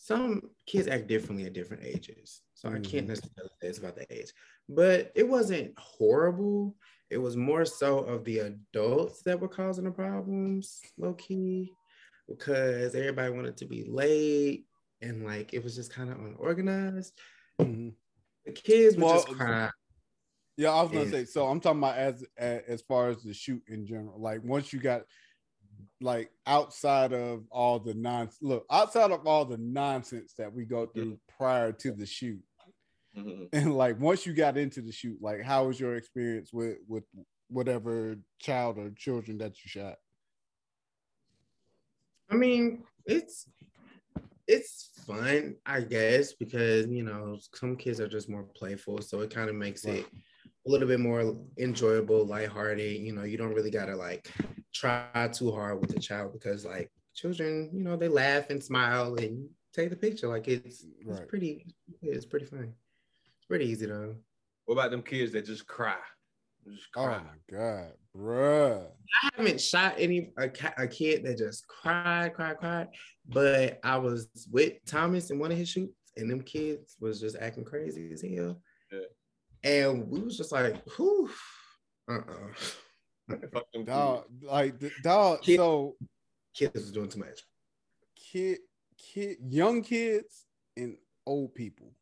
some 0.00 0.42
kids 0.66 0.86
act 0.88 1.06
differently 1.08 1.44
at 1.46 1.52
different 1.52 1.84
ages. 1.84 2.42
So 2.54 2.68
I 2.68 2.78
can't 2.80 3.06
Mhm. 3.06 3.08
necessarily 3.08 3.50
say 3.60 3.68
it's 3.68 3.78
about 3.78 3.96
the 3.96 4.12
age. 4.12 4.32
But 4.68 5.12
it 5.14 5.28
wasn't 5.28 5.76
horrible. 5.78 6.76
It 7.10 7.18
was 7.18 7.36
more 7.36 7.64
so 7.64 7.98
of 8.00 8.24
the 8.24 8.38
adults 8.40 9.22
that 9.22 9.40
were 9.40 9.48
causing 9.48 9.84
the 9.84 9.90
problems, 9.90 10.80
low 10.96 11.14
key, 11.14 11.72
because 12.28 12.94
everybody 12.94 13.32
wanted 13.32 13.56
to 13.58 13.66
be 13.66 13.84
late 13.84 14.66
and 15.00 15.24
like 15.24 15.52
it 15.54 15.64
was 15.64 15.74
just 15.74 15.92
kind 15.92 16.10
of 16.10 16.18
unorganized. 16.18 17.18
Mhm. 17.60 17.94
The 18.44 18.52
kids 18.52 18.96
would 18.96 19.04
Well, 19.04 19.14
just 19.24 19.28
cry. 19.28 19.70
Yeah, 20.56 20.70
I 20.72 20.82
was 20.82 20.90
gonna 20.90 21.02
And- 21.02 21.10
say. 21.12 21.24
So 21.24 21.46
I'm 21.46 21.60
talking 21.60 21.78
about 21.80 21.96
as 21.96 22.22
as 22.36 22.82
far 22.82 23.08
as 23.10 23.22
the 23.22 23.34
shoot 23.34 23.62
in 23.68 23.86
general. 23.86 24.20
Like 24.20 24.42
once 24.44 24.72
you 24.72 24.80
got 24.80 25.06
like 26.00 26.30
outside 26.46 27.12
of 27.12 27.44
all 27.50 27.78
the 27.78 27.94
non 27.94 28.28
look 28.40 28.64
outside 28.70 29.10
of 29.10 29.26
all 29.26 29.44
the 29.44 29.58
nonsense 29.58 30.34
that 30.38 30.52
we 30.52 30.64
go 30.64 30.86
through 30.86 31.18
prior 31.36 31.72
to 31.72 31.92
the 31.92 32.06
shoot, 32.06 32.42
Mhm. 33.16 33.48
and 33.52 33.74
like 33.76 33.98
once 33.98 34.26
you 34.26 34.32
got 34.32 34.56
into 34.56 34.80
the 34.80 34.92
shoot, 34.92 35.20
like 35.20 35.42
how 35.42 35.66
was 35.66 35.80
your 35.80 35.96
experience 35.96 36.52
with 36.52 36.78
with 36.86 37.04
whatever 37.48 38.16
child 38.38 38.78
or 38.78 38.90
children 38.90 39.38
that 39.38 39.52
you 39.64 39.68
shot? 39.68 39.96
I 42.30 42.36
mean, 42.36 42.84
it's 43.06 43.48
it's 44.46 44.90
fun, 45.06 45.56
I 45.66 45.80
guess, 45.82 46.32
because 46.32 46.86
you 46.86 47.02
know 47.02 47.38
some 47.54 47.76
kids 47.76 48.00
are 48.00 48.08
just 48.08 48.28
more 48.28 48.44
playful, 48.44 49.00
so 49.02 49.20
it 49.20 49.30
kind 49.30 49.50
of 49.50 49.56
makes 49.56 49.84
Right. 49.84 50.00
it 50.00 50.06
a 50.68 50.70
little 50.70 50.86
bit 50.86 51.00
more 51.00 51.34
enjoyable, 51.58 52.24
lighthearted. 52.26 53.00
You 53.00 53.12
know, 53.14 53.24
you 53.24 53.38
don't 53.38 53.54
really 53.54 53.70
gotta 53.70 53.96
like 53.96 54.30
try 54.74 55.28
too 55.32 55.50
hard 55.50 55.80
with 55.80 55.90
the 55.90 55.98
child 55.98 56.32
because 56.34 56.64
like 56.64 56.90
children, 57.14 57.70
you 57.72 57.82
know, 57.82 57.96
they 57.96 58.08
laugh 58.08 58.50
and 58.50 58.62
smile 58.62 59.14
and 59.16 59.48
take 59.72 59.88
the 59.90 59.96
picture. 59.96 60.28
Like 60.28 60.46
it's 60.46 60.84
it's 60.84 61.06
Right. 61.08 61.28
pretty, 61.28 61.66
it's 62.02 62.26
pretty 62.26 62.44
fun. 62.46 62.74
It's 63.38 63.46
pretty 63.46 63.64
easy 63.66 63.86
though. 63.86 64.16
What 64.66 64.74
about 64.74 64.90
them 64.90 65.02
kids 65.02 65.32
that 65.32 65.46
just 65.46 65.66
cry? 65.66 65.96
Just 66.68 66.88
Oh 66.96 67.06
my 67.06 67.38
god, 67.50 67.92
bruh. 68.14 68.88
I 69.24 69.30
haven't 69.36 69.60
shot 69.60 69.94
any 69.96 70.32
a, 70.36 70.50
a 70.76 70.86
kid 70.86 71.24
that 71.24 71.38
just 71.38 71.66
cried, 71.66 72.34
cried, 72.34 72.58
cried. 72.58 72.88
But 73.26 73.80
I 73.82 73.96
was 73.96 74.28
with 74.52 74.74
Thomas 74.84 75.30
in 75.30 75.38
one 75.38 75.50
of 75.50 75.56
his 75.56 75.70
shoots, 75.70 76.12
and 76.18 76.30
them 76.30 76.42
kids 76.42 76.96
was 77.00 77.20
just 77.20 77.36
acting 77.40 77.64
crazy 77.64 78.12
as 78.12 78.20
hell. 78.22 78.60
Yeah. 79.62 79.70
And 79.90 80.08
we 80.10 80.20
was 80.20 80.36
just 80.36 80.52
like, 80.52 80.76
whew, 80.96 81.30
uh-uh. 82.10 83.36
Fuck 83.52 83.70
them 83.72 83.84
Dog, 83.84 84.24
like 84.42 84.78
the 84.78 84.90
dog. 85.02 85.42
Kid- 85.42 85.56
So 85.58 85.96
Kids 86.54 86.74
was 86.74 86.92
doing 86.92 87.08
too 87.08 87.18
much. 87.20 87.42
kid, 88.16 88.58
kid, 88.96 89.36
young 89.48 89.82
kids 89.82 90.46
and 90.76 90.96
old 91.26 91.54
people, 91.54 91.92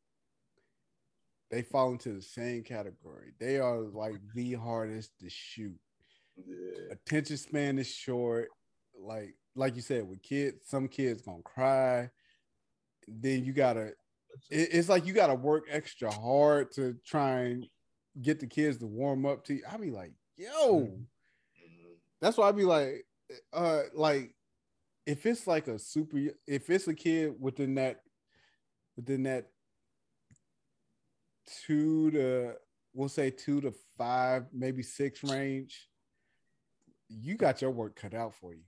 they 1.51 1.63
fall 1.63 1.93
into 1.93 2.13
the 2.13 2.23
same 2.23 2.63
category. 2.63 3.33
They 3.39 3.59
are 3.59 3.81
like 3.81 4.17
the 4.35 4.55
hardest 4.55 5.11
to 5.21 5.29
shoot. 5.29 5.77
Yeah. 6.47 6.93
Attention 6.93 7.37
span 7.37 7.79
is 7.79 7.89
short. 7.89 8.49
Like, 8.99 9.35
like 9.55 9.75
you 9.77 9.83
said, 9.83 10.09
with 10.09 10.23
kids, 10.23 10.69
some 10.69 10.87
kids 10.89 11.23
gonna 11.23 11.43
cry. 11.43 12.11
Then 13.09 13.45
you 13.45 13.53
gotta. 13.53 13.93
It- 14.51 14.68
it's 14.72 14.89
like 14.89 15.07
you 15.07 15.12
gotta 15.12 15.34
work 15.34 15.64
extra 15.70 16.11
hard 16.12 16.70
to 16.72 16.95
try 17.05 17.41
and 17.43 17.66
get 18.22 18.41
the 18.41 18.47
kids 18.47 18.78
to 18.78 18.87
warm 18.87 19.26
up 19.26 19.45
to 19.45 19.55
you, 19.55 19.62
I'd 19.68 19.80
be 19.80 19.91
like, 19.91 20.12
yo, 20.37 20.80
Mm-hmm. 20.80 21.03
Mhm. 21.03 21.97
that's 22.20 22.37
why 22.37 22.49
I'd 22.49 22.57
be 22.57 22.64
like, 22.64 23.07
uh, 23.53 23.82
like 23.95 24.34
if 25.07 25.24
it's 25.26 25.47
like 25.47 25.68
a 25.68 25.78
super, 25.78 26.18
if 26.47 26.68
it's 26.70 26.89
a 26.89 26.95
kid 26.95 27.34
within 27.41 27.74
that, 27.76 28.03
within 28.97 29.22
that 29.24 29.51
two 31.64 32.11
to, 32.12 32.55
we'll 32.93 33.09
say 33.09 33.30
two 33.30 33.61
to 33.61 33.72
five, 33.97 34.47
maybe 34.53 34.82
six 34.82 35.22
range, 35.22 35.89
you 37.09 37.37
got 37.37 37.61
your 37.62 37.70
work 37.70 37.95
cut 37.97 38.14
out 38.14 38.34
for 38.34 38.53
you. 38.55 38.62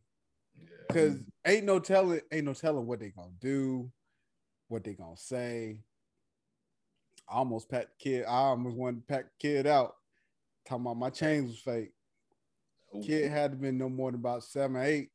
Yeah. 0.54 0.66
Cause 0.92 1.18
ain't 1.46 1.64
no 1.64 1.78
telling, 1.80 2.20
ain't 2.30 2.44
no 2.44 2.54
telling 2.54 2.86
what 2.86 3.00
they 3.00 3.10
gonna 3.10 3.30
do, 3.40 3.90
what 4.68 4.84
they 4.84 4.94
gonna 4.94 5.16
say. 5.16 5.80
I 7.28 7.36
almost 7.36 7.68
packed 7.68 7.98
kid. 7.98 8.24
I 8.24 8.32
almost 8.32 8.76
wanted 8.76 9.00
to 9.06 9.12
pack 9.12 9.26
kid 9.38 9.66
out. 9.66 9.94
Talking 10.66 10.84
about 10.84 10.96
my 10.96 11.10
chains 11.10 11.50
was 11.50 11.58
fake. 11.58 11.92
Ooh. 12.94 13.02
Kid 13.02 13.30
had 13.30 13.52
to 13.52 13.56
been 13.56 13.76
no 13.78 13.88
more 13.88 14.10
than 14.10 14.20
about 14.20 14.44
seven, 14.44 14.76
or 14.76 14.82
eight. 14.82 15.10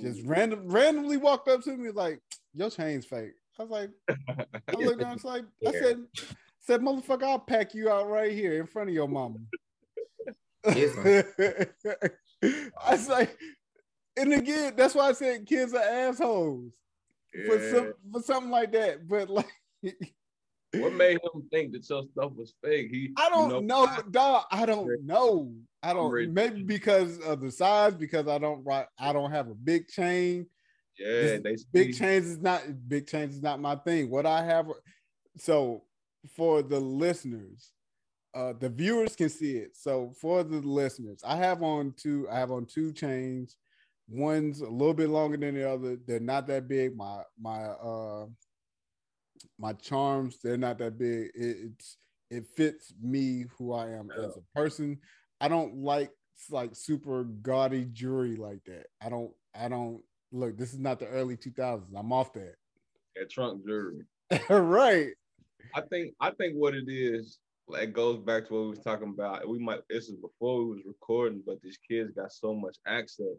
Just 0.00 0.20
Ooh. 0.20 0.28
random, 0.28 0.68
randomly 0.68 1.16
walked 1.16 1.48
up 1.48 1.62
to 1.62 1.76
me 1.76 1.90
like, 1.90 2.20
"Your 2.54 2.70
chain's 2.70 3.04
fake." 3.04 3.32
I 3.58 3.62
was 3.64 3.70
like, 3.70 3.90
I 4.08 4.76
looked 4.78 5.00
down, 5.00 5.16
it's 5.16 5.24
like, 5.24 5.42
I 5.44 5.46
Yeah. 5.60 5.80
said, 5.80 5.96
said, 6.60 6.80
motherfucker, 6.80 7.24
I'll 7.24 7.38
pack 7.38 7.74
you 7.74 7.90
out 7.90 8.08
right 8.08 8.32
here 8.32 8.58
in 8.58 8.66
front 8.66 8.88
of 8.88 8.94
your 8.94 9.08
mama. 9.08 9.36
Yes, 10.74 10.96
I 12.42 12.92
was 12.92 13.08
like, 13.08 13.36
and 14.16 14.32
again, 14.32 14.72
that's 14.74 14.94
why 14.94 15.08
I 15.08 15.12
said 15.12 15.46
kids 15.46 15.74
are 15.74 15.82
assholes 15.82 16.72
for 17.46 17.70
some 17.70 17.92
for 18.12 18.22
something 18.22 18.50
like 18.50 18.72
that. 18.72 19.08
But 19.08 19.30
like, 19.30 19.46
What 20.74 20.94
made 20.94 21.18
him 21.22 21.42
think 21.50 21.72
that 21.72 21.88
your 21.88 22.04
stuff 22.12 22.32
was 22.34 22.54
fake? 22.64 22.88
He, 22.90 23.12
I 23.18 23.28
don't 23.28 23.50
you 23.50 23.60
know, 23.62 23.84
I- 23.84 24.00
dog. 24.10 24.44
I 24.50 24.64
don't 24.64 25.04
know. 25.04 25.52
I 25.82 25.92
don't. 25.92 26.32
Maybe 26.32 26.62
because 26.62 27.18
of 27.18 27.40
the 27.40 27.50
size, 27.50 27.94
because 27.94 28.26
I 28.26 28.38
don't. 28.38 28.66
I 28.98 29.12
don't 29.12 29.30
have 29.32 29.48
a 29.48 29.54
big 29.54 29.88
chain. 29.88 30.46
Yeah, 30.98 31.08
This 31.08 31.42
they 31.42 31.56
big 31.84 31.96
chains 31.96 32.26
is 32.26 32.38
not 32.38 32.62
big 32.88 33.06
chains 33.06 33.34
is 33.34 33.42
not 33.42 33.60
my 33.60 33.76
thing. 33.76 34.08
What 34.10 34.24
I 34.26 34.42
have, 34.44 34.66
so 35.36 35.84
for 36.36 36.62
the 36.62 36.78
listeners, 36.78 37.72
uh, 38.34 38.52
the 38.58 38.68
viewers 38.68 39.16
can 39.16 39.28
see 39.28 39.56
it. 39.56 39.76
So 39.76 40.12
for 40.20 40.42
the 40.42 40.58
listeners, 40.58 41.20
I 41.26 41.36
have 41.36 41.62
on 41.62 41.92
two. 41.96 42.28
I 42.30 42.38
have 42.38 42.50
on 42.50 42.64
two 42.66 42.92
chains. 42.92 43.56
One's 44.12 44.60
a 44.60 44.68
little 44.68 44.92
bit 44.92 45.08
longer 45.08 45.38
than 45.38 45.54
the 45.54 45.70
other. 45.70 45.96
They're 46.06 46.20
not 46.20 46.46
that 46.48 46.68
big. 46.68 46.94
My 46.94 47.22
my 47.40 47.62
uh 47.64 48.26
my 49.58 49.72
charms, 49.72 50.38
they're 50.42 50.58
not 50.58 50.78
that 50.78 50.98
big. 50.98 51.30
It, 51.34 51.56
it's 51.70 51.96
it 52.30 52.46
fits 52.54 52.92
me 53.00 53.46
who 53.56 53.72
I 53.72 53.88
am 53.90 54.10
as 54.10 54.36
a 54.36 54.58
person. 54.58 54.98
I 55.40 55.48
don't 55.48 55.76
like 55.76 56.10
like 56.50 56.74
super 56.74 57.24
gaudy 57.24 57.86
jewelry 57.86 58.36
like 58.36 58.62
that. 58.66 58.86
I 59.00 59.08
don't 59.08 59.32
I 59.54 59.68
don't 59.68 60.02
look, 60.30 60.58
this 60.58 60.74
is 60.74 60.78
not 60.78 60.98
the 60.98 61.06
early 61.06 61.36
2000s. 61.36 61.84
I'm 61.96 62.12
off 62.12 62.34
that. 62.34 62.56
that 63.16 63.30
trunk 63.30 63.64
jewelry. 63.64 64.02
right. 64.50 65.12
I 65.74 65.80
think 65.88 66.14
I 66.20 66.32
think 66.32 66.54
what 66.54 66.74
it 66.74 66.88
is, 66.88 67.38
like 67.66 67.94
goes 67.94 68.18
back 68.18 68.46
to 68.48 68.52
what 68.52 68.62
we 68.64 68.70
was 68.70 68.80
talking 68.80 69.08
about. 69.08 69.48
We 69.48 69.58
might 69.58 69.80
this 69.88 70.08
is 70.10 70.16
before 70.16 70.58
we 70.58 70.70
was 70.70 70.82
recording, 70.84 71.42
but 71.46 71.62
these 71.62 71.78
kids 71.88 72.12
got 72.14 72.30
so 72.30 72.54
much 72.54 72.76
access. 72.86 73.38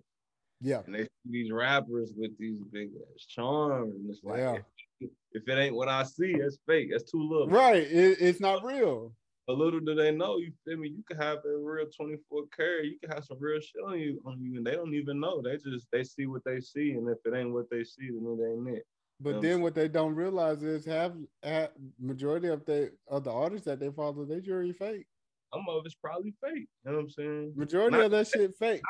Yeah. 0.63 0.81
And 0.85 0.95
they 0.95 1.03
see 1.03 1.29
these 1.29 1.51
rappers 1.51 2.13
with 2.15 2.31
these 2.39 2.57
big 2.71 2.89
ass 2.95 3.25
charms. 3.27 3.93
And 3.95 4.09
it's 4.09 4.23
like 4.23 4.39
Yeah. 4.39 4.57
if, 5.01 5.09
if 5.33 5.47
it 5.47 5.57
ain't 5.59 5.75
what 5.75 5.89
I 5.89 6.03
see, 6.03 6.35
that's 6.41 6.57
fake. 6.65 6.89
That's 6.91 7.09
too 7.11 7.21
little. 7.21 7.49
Right. 7.49 7.83
It, 7.83 8.17
it's 8.21 8.39
not 8.39 8.63
real. 8.63 9.13
A 9.49 9.51
little 9.51 9.81
do 9.81 9.93
they 9.93 10.09
know, 10.11 10.37
you 10.37 10.53
feel 10.65 10.77
me? 10.77 10.87
You 10.87 11.03
could 11.05 11.17
have 11.17 11.39
a 11.39 11.57
real 11.57 11.85
24 11.87 12.43
karat, 12.55 12.85
you 12.85 12.97
can 13.03 13.11
have 13.11 13.25
some 13.25 13.37
real 13.41 13.59
shit 13.59 13.83
on 13.85 13.99
you 13.99 14.21
on 14.25 14.41
you, 14.41 14.55
and 14.55 14.65
they 14.65 14.71
don't 14.71 14.93
even 14.93 15.19
know. 15.19 15.41
They 15.41 15.57
just 15.57 15.87
they 15.91 16.05
see 16.05 16.27
what 16.27 16.45
they 16.45 16.61
see, 16.61 16.91
and 16.91 17.09
if 17.09 17.17
it 17.25 17.35
ain't 17.37 17.51
what 17.51 17.69
they 17.69 17.83
see, 17.83 18.07
then 18.09 18.37
it 18.39 18.49
ain't 18.69 18.77
it. 18.77 18.83
But 19.19 19.41
then 19.41 19.61
what 19.61 19.75
they 19.75 19.89
don't 19.89 20.15
realize 20.15 20.63
is 20.63 20.85
have, 20.85 21.15
have 21.43 21.71
majority 21.99 22.47
of 22.47 22.63
the 22.65 22.91
of 23.09 23.25
the 23.25 23.31
artists 23.33 23.65
that 23.65 23.81
they 23.81 23.89
follow, 23.91 24.23
they 24.23 24.39
jewelry 24.39 24.71
fake. 24.71 25.05
Some 25.53 25.65
of 25.69 25.85
it's 25.85 25.95
probably 25.95 26.33
fake. 26.41 26.69
You 26.85 26.91
know 26.91 26.93
what 26.93 26.99
I'm 27.03 27.09
saying? 27.09 27.53
Majority 27.57 27.97
Not- 27.97 28.05
of 28.05 28.11
that 28.11 28.27
shit 28.27 28.55
fake. 28.55 28.81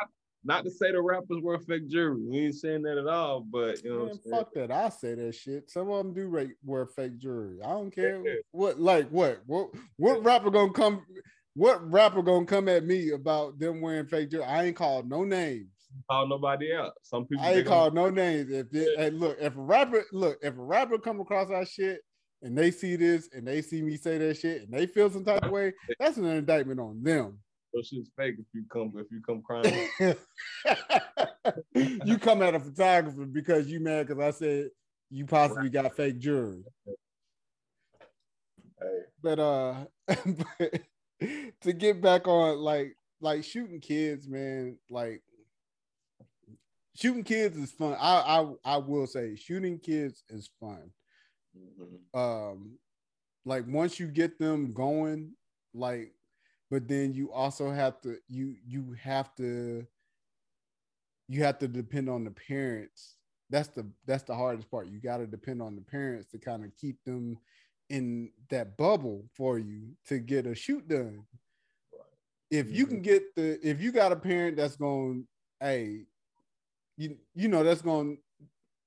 Not 0.46 0.66
to 0.66 0.72
say 0.72 0.92
the 0.92 1.02
rappers 1.02 1.40
wear 1.42 1.58
fake 1.60 1.88
jewelry. 1.88 2.22
We 2.22 2.40
ain't 2.40 2.56
saying 2.56 2.82
that 2.84 2.98
at 2.98 3.08
all, 3.08 3.42
but 3.42 3.82
you 3.84 3.94
know 3.94 4.04
what 4.06 4.26
Man, 4.26 4.40
fuck 4.40 4.54
that. 4.54 4.72
I 4.72 4.90
say 4.90 5.16
that 5.16 5.36
shit. 5.36 5.70
Some 5.70 5.90
of 5.90 6.04
them 6.04 6.14
do 6.14 6.28
rate, 6.28 6.56
wear 6.64 6.86
fake 6.86 7.18
jewelry. 7.18 7.60
I 7.64 7.70
don't 7.70 7.92
care 7.92 8.22
Yeah. 8.26 8.36
what 8.52 8.80
like 8.80 9.10
what 9.10 9.42
what 9.46 9.70
what 9.98 10.24
rapper 10.24 10.52
gonna 10.52 10.74
come 10.74 11.06
what 11.56 11.90
rapper 11.90 12.22
gonna 12.22 12.46
come 12.46 12.68
at 12.68 12.84
me 12.84 13.12
about 13.12 13.58
them 13.58 13.80
wearing 13.80 14.08
fake 14.08 14.32
jewelry. 14.32 14.46
I 14.48 14.66
ain't 14.66 14.76
called 14.76 15.10
no 15.10 15.24
names. 15.24 15.68
Call 16.10 16.28
nobody 16.28 16.74
out. 16.74 16.94
Some 17.04 17.26
people 17.26 17.46
I 17.46 17.54
ain't 17.54 17.68
called 17.68 17.94
no 17.94 18.10
names. 18.10 18.52
If 18.52 18.74
it, 18.74 18.98
hey, 18.98 19.10
look, 19.12 19.38
if 19.40 19.56
a 19.56 19.62
rapper 19.62 20.04
look, 20.12 20.40
if 20.42 20.58
a 20.58 20.62
rapper 20.62 20.98
come 20.98 21.22
across 21.22 21.50
our 21.52 21.66
shit 21.66 22.02
and 22.42 22.58
they 22.58 22.72
see 22.72 22.98
this 22.98 23.30
and 23.32 23.48
they 23.48 23.62
see 23.62 23.82
me 23.82 23.96
say 23.96 24.18
that 24.18 24.38
shit 24.38 24.64
and 24.64 24.74
they 24.74 24.88
feel 24.88 25.10
some 25.10 25.24
type 25.24 25.46
of 25.46 25.52
way, 25.52 25.72
that's 26.00 26.18
an 26.18 26.26
indictment 26.26 26.80
on 26.82 27.02
them. 27.02 27.40
Those 27.74 27.88
shit's 27.88 28.10
fake 28.16 28.36
if 28.40 28.46
you 28.54 28.64
come 28.70 28.94
if 28.96 29.08
you 29.12 29.22
come 29.26 29.42
crying. 29.42 29.88
you 32.06 32.18
come 32.20 32.42
at 32.42 32.56
a 32.56 32.60
photographer 32.60 33.26
because 33.26 33.68
you 33.68 33.80
mad 33.80 34.08
because 34.08 34.24
I 34.24 34.32
said 34.32 34.70
you 35.10 35.26
possibly 35.26 35.70
got 35.70 35.96
fake 35.96 36.20
jewelry. 36.20 36.64
hey, 38.80 39.00
But 39.22 39.40
uh 39.40 39.76
but 40.08 40.82
to 41.62 41.74
get 41.74 42.02
back 42.02 42.28
on 42.28 42.58
like 42.58 42.96
like 43.22 43.44
shooting 43.44 43.80
kids, 43.80 44.28
man, 44.28 44.78
like 44.90 45.22
shooting 46.96 47.24
kids 47.24 47.58
is 47.58 47.72
fun. 47.72 47.96
I 48.00 48.40
I 48.40 48.76
I 48.76 48.78
will 48.78 49.08
say 49.08 49.36
shooting 49.36 49.80
kids 49.80 50.24
is 50.30 50.50
fun. 50.60 50.92
mhm. 51.58 51.98
Um 52.14 52.78
like 53.46 53.66
once 53.68 54.00
you 54.00 54.08
get 54.08 54.40
them 54.40 54.74
going, 54.74 55.34
like 55.74 56.14
but 56.74 56.88
then 56.88 57.14
you 57.14 57.32
also 57.32 57.70
have 57.70 58.02
to 58.02 58.18
you 58.28 58.56
you 58.66 58.96
have 59.00 59.36
to 59.36 59.86
you 61.28 61.44
have 61.44 61.60
to 61.60 61.68
depend 61.68 62.10
on 62.10 62.24
the 62.24 62.32
parents. 62.32 63.14
That's 63.52 63.68
the 63.68 63.86
that's 64.08 64.24
the 64.24 64.34
hardest 64.34 64.72
part. 64.72 64.88
You 64.88 65.00
got 65.00 65.18
to 65.18 65.28
depend 65.28 65.62
on 65.62 65.76
the 65.76 65.84
parents 65.84 66.32
to 66.32 66.40
kind 66.40 66.66
of 66.66 66.72
keep 66.76 66.98
them 67.06 67.38
in 67.92 68.32
that 68.50 68.76
bubble 68.76 69.24
for 69.38 69.60
you 69.60 69.90
to 70.08 70.18
get 70.18 70.48
a 70.48 70.56
shoot 70.56 70.88
done. 70.88 71.24
If 72.50 72.72
you 72.72 72.88
can 72.88 72.96
mm-hmm. 72.98 73.04
get 73.04 73.36
the 73.36 73.60
if 73.70 73.80
you 73.80 73.92
got 73.92 74.12
a 74.12 74.16
parent 74.16 74.58
that's 74.58 74.76
going, 74.76 75.28
hey, 75.60 76.08
you 76.98 77.18
you 77.36 77.50
know 77.50 77.64
that's 77.64 77.84
going 77.84 78.18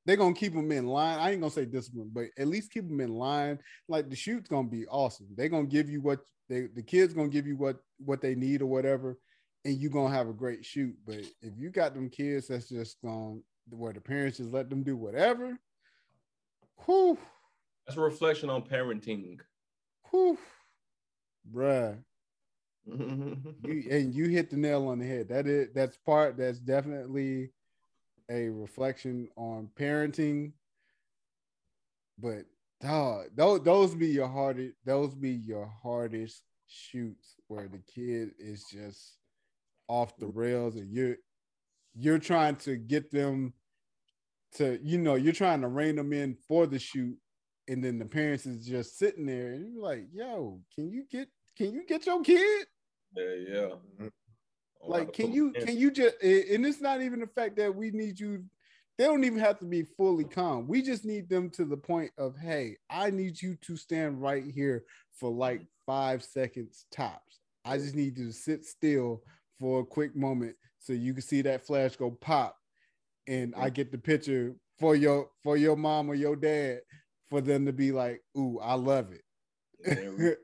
they're 0.06 0.16
gonna 0.16 0.34
keep 0.34 0.54
them 0.54 0.70
in 0.70 0.86
line. 0.86 1.18
I 1.18 1.32
ain't 1.32 1.40
gonna 1.40 1.50
say 1.50 1.64
discipline, 1.66 2.10
but 2.12 2.26
at 2.38 2.46
least 2.46 2.70
keep 2.70 2.88
them 2.88 3.00
in 3.00 3.12
line. 3.12 3.58
Like 3.88 4.08
the 4.08 4.16
shoot's 4.16 4.48
gonna 4.48 4.68
be 4.68 4.86
awesome. 4.86 5.26
They're 5.36 5.48
gonna 5.48 5.66
give 5.66 5.90
you 5.90 6.00
what 6.00 6.20
they 6.48 6.68
the 6.74 6.82
kids 6.82 7.12
gonna 7.12 7.28
give 7.28 7.46
you 7.46 7.56
what 7.56 7.78
what 7.98 8.20
they 8.22 8.36
need 8.36 8.62
or 8.62 8.66
whatever, 8.66 9.18
and 9.64 9.76
you're 9.76 9.90
gonna 9.90 10.14
have 10.14 10.28
a 10.28 10.32
great 10.32 10.64
shoot. 10.64 10.94
But 11.04 11.24
if 11.42 11.58
you 11.58 11.70
got 11.70 11.94
them 11.94 12.08
kids 12.08 12.46
that's 12.46 12.68
just 12.68 12.98
gonna 13.04 13.40
where 13.70 13.92
the 13.92 14.00
parents 14.00 14.38
just 14.38 14.52
let 14.52 14.70
them 14.70 14.84
do 14.84 14.96
whatever, 14.96 15.58
whew, 16.84 17.18
That's 17.86 17.98
a 17.98 18.00
reflection 18.00 18.48
on 18.48 18.62
parenting. 18.62 19.40
whew, 20.10 20.38
bruh. 21.52 21.98
You, 22.88 23.84
and 23.90 24.14
you 24.14 24.28
hit 24.28 24.50
the 24.50 24.56
nail 24.56 24.86
on 24.86 25.00
the 25.00 25.06
head. 25.06 25.28
That 25.30 25.48
is 25.48 25.70
that's 25.74 25.96
part 25.96 26.36
that's 26.36 26.60
definitely 26.60 27.50
a 28.30 28.48
reflection 28.48 29.28
on 29.36 29.68
parenting. 29.78 30.52
But 32.18 32.44
dog, 32.80 33.26
those 33.34 33.62
those 33.62 33.94
be 33.94 34.08
your 34.08 34.28
hardest 34.28 34.74
those 34.84 35.14
be 35.14 35.32
your 35.32 35.70
hardest 35.82 36.42
shoots 36.68 37.36
where 37.48 37.68
the 37.68 37.80
kid 37.92 38.30
is 38.38 38.64
just 38.72 39.18
off 39.88 40.16
the 40.16 40.26
rails 40.26 40.76
and 40.76 40.92
you're 40.92 41.16
you're 41.94 42.18
trying 42.18 42.56
to 42.56 42.76
get 42.76 43.10
them 43.10 43.52
to 44.52 44.78
you 44.82 44.98
know 44.98 45.14
you're 45.14 45.32
trying 45.32 45.60
to 45.60 45.68
rein 45.68 45.96
them 45.96 46.12
in 46.12 46.36
for 46.48 46.66
the 46.66 46.78
shoot 46.78 47.16
and 47.68 47.82
then 47.84 47.98
the 47.98 48.04
parents 48.04 48.46
is 48.46 48.66
just 48.66 48.98
sitting 48.98 49.26
there 49.26 49.52
and 49.52 49.72
you're 49.72 49.82
like 49.82 50.06
yo 50.12 50.60
can 50.74 50.90
you 50.90 51.04
get 51.10 51.28
can 51.56 51.72
you 51.72 51.84
get 51.86 52.04
your 52.06 52.20
kid 52.22 52.66
yeah, 53.16 53.34
yeah. 53.48 54.08
I 54.86 54.98
like 54.98 55.12
can 55.12 55.32
you 55.32 55.52
can 55.52 55.76
you 55.76 55.90
just 55.90 56.16
and 56.22 56.66
it's 56.66 56.80
not 56.80 57.02
even 57.02 57.20
the 57.20 57.26
fact 57.26 57.56
that 57.56 57.74
we 57.74 57.90
need 57.90 58.18
you 58.18 58.44
they 58.98 59.04
don't 59.04 59.24
even 59.24 59.38
have 59.38 59.58
to 59.58 59.66
be 59.66 59.82
fully 59.82 60.24
calm 60.24 60.66
we 60.66 60.82
just 60.82 61.04
need 61.04 61.28
them 61.28 61.50
to 61.50 61.64
the 61.64 61.76
point 61.76 62.10
of 62.18 62.36
hey 62.36 62.76
i 62.90 63.10
need 63.10 63.40
you 63.40 63.56
to 63.62 63.76
stand 63.76 64.20
right 64.20 64.44
here 64.44 64.84
for 65.12 65.30
like 65.30 65.62
five 65.84 66.22
seconds 66.22 66.86
tops 66.90 67.40
i 67.64 67.76
just 67.76 67.94
need 67.94 68.16
you 68.16 68.26
to 68.26 68.32
sit 68.32 68.64
still 68.64 69.22
for 69.58 69.80
a 69.80 69.84
quick 69.84 70.14
moment 70.16 70.54
so 70.78 70.92
you 70.92 71.12
can 71.12 71.22
see 71.22 71.42
that 71.42 71.66
flash 71.66 71.96
go 71.96 72.10
pop 72.10 72.56
and 73.26 73.54
i 73.56 73.68
get 73.68 73.90
the 73.90 73.98
picture 73.98 74.54
for 74.78 74.94
your 74.94 75.28
for 75.42 75.56
your 75.56 75.76
mom 75.76 76.08
or 76.08 76.14
your 76.14 76.36
dad 76.36 76.80
for 77.28 77.40
them 77.40 77.66
to 77.66 77.72
be 77.72 77.92
like 77.92 78.22
ooh 78.36 78.58
i 78.60 78.74
love 78.74 79.12
it 79.12 79.22
Yeah, 79.84 80.08
reset. 80.16 80.38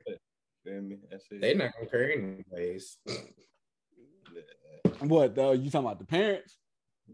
Feel 0.64 0.82
me? 0.82 0.99
That's 1.11 1.26
it. 1.30 1.40
They 1.40 1.55
not 1.55 1.72
gonna 1.74 1.90
care 1.90 2.12
anyways. 2.12 2.99
What 5.09 5.35
though? 5.35 5.53
You 5.53 5.71
talking 5.71 5.87
about 5.87 5.99
the 5.99 6.05
parents? 6.07 6.57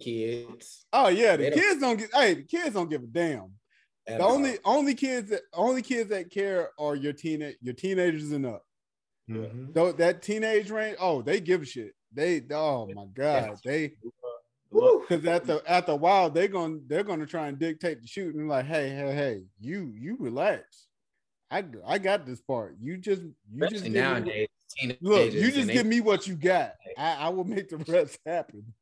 Kids. 0.01 0.85
Oh 0.93 1.09
yeah, 1.09 1.37
the 1.37 1.45
They 1.45 1.51
don't- 1.51 1.59
kids 1.59 1.81
don't 1.81 1.97
get. 1.97 2.11
Hey, 2.15 2.35
the 2.35 2.43
kids 2.45 2.75
don't 2.75 2.89
give 2.91 3.03
a 3.03 3.07
damn. 3.07 3.53
at 4.07 4.19
The 4.19 4.25
all. 4.25 4.33
only 4.35 4.59
only 4.65 4.95
kids 4.95 5.31
that 5.31 5.43
only 5.53 5.83
kids 5.83 6.11
that 6.11 6.31
care 6.31 6.71
are 6.79 6.95
your 6.95 7.13
teen 7.13 7.55
your 7.61 7.75
teenagers 7.75 8.31
and 8.33 8.47
up. 8.47 8.65
Mhm. 9.29 9.75
Though 9.75 9.93
that 9.93 10.23
teenage 10.23 10.71
range, 10.71 10.97
oh, 11.01 11.21
they 11.23 11.41
give 11.41 11.63
a 11.63 11.67
shit. 11.67 11.95
They 12.13 12.43
oh 12.53 12.87
my 12.87 13.05
god, 13.15 13.59
they 13.65 13.93
because 14.71 15.25
at 15.27 15.45
the 15.45 15.63
after 15.67 15.93
a 15.93 15.97
while 15.97 16.31
they're 16.31 16.49
gonna 16.49 16.79
they're 16.87 17.03
gonna 17.05 17.27
try 17.27 17.49
and 17.49 17.59
dictate 17.59 18.01
the 18.01 18.07
shooting. 18.07 18.49
Like, 18.49 18.67
hey, 18.67 18.89
hey, 18.91 19.15
hey, 19.15 19.43
you 19.61 19.93
you 19.99 20.17
relax. 20.19 20.87
I 21.51 21.65
I 21.87 21.99
got 21.99 22.25
this 22.27 22.41
part. 22.41 22.77
You 22.81 22.97
just 22.99 23.23
you 23.23 23.33
just 23.69 23.73
Especially 23.85 23.91
give 23.91 23.93
me 23.95 24.01
what- 24.01 24.19
nowadays. 24.25 24.49
Teenagers 24.71 25.03
look. 25.03 25.33
You 25.33 25.51
just 25.51 25.71
give 25.71 25.87
me 25.87 26.01
what 26.01 26.27
you 26.27 26.35
got. 26.37 26.75
I, 26.99 27.15
I 27.15 27.29
will 27.31 27.45
make 27.45 27.69
the 27.69 27.77
rest 27.79 28.19
happen. 28.27 28.75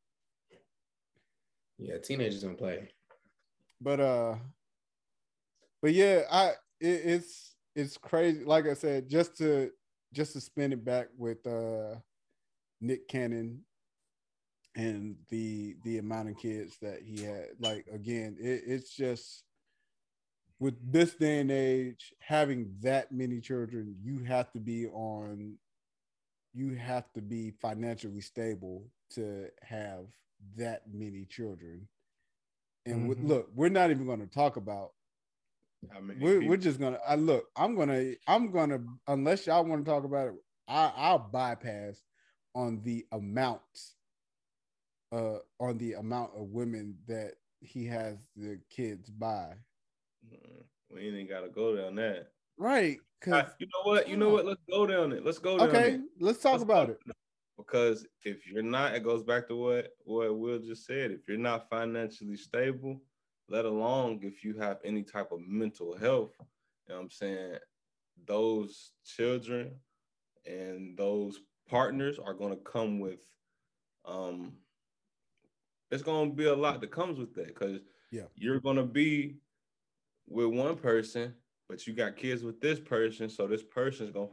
Yeah, 1.77 1.97
teenagers 1.99 2.41
don't 2.41 2.57
play. 2.57 2.89
but 3.79 3.99
uh 3.99 4.35
but 5.83 5.93
yeah 5.93 6.21
i 6.31 6.47
it, 6.81 7.01
it's 7.05 7.55
it's 7.75 7.95
crazy 7.97 8.43
like 8.43 8.65
i 8.67 8.73
said 8.73 9.07
just 9.07 9.37
to 9.37 9.69
just 10.13 10.33
to 10.33 10.41
spin 10.41 10.73
it 10.73 10.83
back 10.83 11.09
with 11.15 11.45
uh 11.45 11.93
nick 12.81 13.07
cannon 13.07 13.61
and 14.75 15.15
the 15.29 15.75
the 15.83 15.99
amount 15.99 16.29
of 16.29 16.37
kids 16.37 16.77
that 16.81 17.01
he 17.03 17.21
had 17.23 17.49
like 17.59 17.85
again 17.93 18.35
it, 18.39 18.63
it's 18.65 18.89
just 18.95 19.43
with 20.59 20.73
this 20.91 21.13
day 21.13 21.39
and 21.39 21.51
age 21.51 22.11
having 22.19 22.73
that 22.81 23.11
many 23.11 23.39
children 23.39 23.95
you 24.01 24.23
have 24.23 24.51
to 24.51 24.59
be 24.59 24.87
on 24.87 25.53
you 26.57 26.73
have 26.75 27.11
to 27.13 27.21
be 27.21 27.51
financially 27.51 28.21
stable 28.21 28.83
to 29.11 29.47
have 29.61 30.07
that 30.55 30.81
many 30.91 31.25
children 31.25 31.87
and 32.85 33.07
with- 33.07 33.19
Mhm. 33.19 33.27
look 33.27 33.51
we're 33.55 33.69
not 33.69 33.91
even 33.91 34.05
going 34.05 34.19
to 34.19 34.27
talk 34.27 34.55
about 34.57 34.93
I 35.91 35.99
mean, 36.01 36.19
we're, 36.19 36.47
we're 36.47 36.57
just 36.57 36.79
gonna 36.79 36.99
i 37.07 37.15
look 37.15 37.45
i'm 37.55 37.75
gonna 37.75 38.13
i'm 38.27 38.51
gonna 38.51 38.79
unless 39.07 39.45
y'all 39.45 39.63
want 39.63 39.85
to 39.85 39.91
talk 39.91 40.03
about 40.03 40.29
it 40.29 40.33
I, 40.67 40.91
i'll 40.95 41.19
bypass 41.19 42.03
on 42.55 42.81
the 42.83 43.05
amounts 43.11 43.95
uh 45.11 45.37
on 45.59 45.77
the 45.77 45.93
amount 45.93 46.31
of 46.35 46.49
women 46.49 46.97
that 47.07 47.33
he 47.61 47.85
has 47.85 48.27
the 48.35 48.59
kids 48.69 49.09
by 49.09 49.53
Mm, 50.27 50.63
we 50.89 51.01
ain't 51.01 51.13
even 51.13 51.27
gotta 51.27 51.49
go 51.49 51.75
down 51.75 51.95
that. 51.95 52.31
Right 52.57 52.99
because 53.19 53.53
You 53.59 53.67
know 53.67 53.89
what? 53.91 54.07
You 54.07 54.17
know 54.17 54.29
what? 54.29 54.45
Let's 54.45 54.61
go 54.69 54.85
down 54.85 55.11
it. 55.11 55.25
Let's 55.25 55.39
go 55.39 55.57
down 55.57 55.69
okay 55.69 55.87
it. 55.95 56.01
let's 56.19 56.39
talk 56.41 56.53
Let's 56.53 56.63
about 56.63 56.87
go 56.87 56.93
it 56.93 57.15
Because 57.57 58.05
if 58.23 58.45
you're 58.47 58.63
not, 58.63 58.95
it 58.95 59.03
goes 59.03 59.23
back 59.23 59.47
to 59.47 59.55
what 59.55 59.89
what 60.05 60.37
Will 60.37 60.59
just 60.59 60.85
said. 60.85 61.11
If 61.11 61.27
you're 61.27 61.37
not 61.37 61.69
financially 61.69 62.37
stable, 62.37 63.01
let 63.49 63.65
alone 63.65 64.19
if 64.21 64.43
you 64.43 64.57
have 64.59 64.77
any 64.83 65.03
type 65.03 65.31
of 65.31 65.39
mental 65.47 65.95
health, 65.97 66.33
you 66.39 66.45
know 66.89 66.95
what 66.95 67.01
I'm 67.03 67.09
saying, 67.11 67.57
those 68.25 68.91
children 69.05 69.79
and 70.45 70.97
those 70.97 71.39
partners 71.69 72.19
are 72.19 72.33
gonna 72.33 72.55
come 72.57 72.99
with 72.99 73.19
um 74.05 74.53
it's 75.91 76.03
gonna 76.03 76.31
be 76.31 76.45
a 76.45 76.55
lot 76.55 76.81
that 76.81 76.91
comes 76.91 77.19
with 77.19 77.33
that 77.35 77.47
because 77.47 77.81
Yeah. 78.11 78.23
you're 78.35 78.59
gonna 78.59 78.85
be 78.85 79.37
with 80.27 80.47
one 80.47 80.75
person, 80.77 81.33
but 81.69 81.85
you 81.85 81.93
got 81.93 82.15
kids 82.15 82.43
with 82.43 82.59
this 82.61 82.79
person, 82.79 83.29
so 83.29 83.47
this 83.47 83.63
person's 83.63 84.11
gonna 84.11 84.27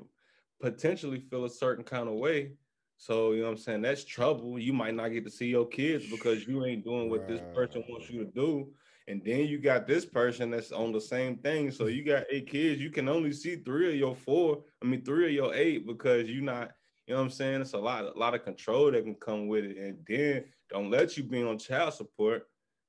potentially 0.60 1.20
feel 1.20 1.44
a 1.44 1.50
certain 1.50 1.84
kind 1.84 2.08
of 2.08 2.14
way. 2.14 2.52
So 2.96 3.32
you 3.32 3.40
know 3.40 3.46
what 3.46 3.52
I'm 3.52 3.58
saying? 3.58 3.82
That's 3.82 4.04
trouble. 4.04 4.58
You 4.58 4.72
might 4.72 4.94
not 4.94 5.08
get 5.08 5.24
to 5.24 5.30
see 5.30 5.46
your 5.46 5.66
kids 5.66 6.06
because 6.10 6.46
you 6.46 6.64
ain't 6.64 6.84
doing 6.84 7.10
what 7.10 7.26
this 7.26 7.40
person 7.54 7.84
wants 7.88 8.08
you 8.08 8.24
to 8.24 8.30
do. 8.30 8.68
And 9.06 9.20
then 9.24 9.40
you 9.40 9.58
got 9.58 9.86
this 9.86 10.06
person 10.06 10.50
that's 10.50 10.72
on 10.72 10.92
the 10.92 11.00
same 11.00 11.36
thing. 11.36 11.70
So 11.70 11.86
you 11.86 12.04
got 12.04 12.24
eight 12.30 12.48
kids. 12.48 12.80
You 12.80 12.90
can 12.90 13.08
only 13.08 13.32
see 13.32 13.56
three 13.56 13.90
of 13.90 13.96
your 13.96 14.14
four. 14.14 14.62
I 14.82 14.86
mean, 14.86 15.04
three 15.04 15.26
of 15.26 15.32
your 15.32 15.54
eight 15.54 15.86
because 15.86 16.30
you're 16.30 16.42
not. 16.42 16.70
You 17.06 17.12
know 17.12 17.20
what 17.20 17.26
I'm 17.26 17.30
saying? 17.32 17.60
It's 17.60 17.74
a 17.74 17.78
lot, 17.78 18.04
a 18.04 18.18
lot 18.18 18.34
of 18.34 18.44
control 18.44 18.90
that 18.90 19.04
can 19.04 19.16
come 19.16 19.46
with 19.46 19.66
it, 19.66 19.76
and 19.76 19.98
then 20.08 20.44
don't 20.70 20.90
let 20.90 21.18
you 21.18 21.24
be 21.24 21.42
on 21.42 21.58
child 21.58 21.92
support. 21.92 22.44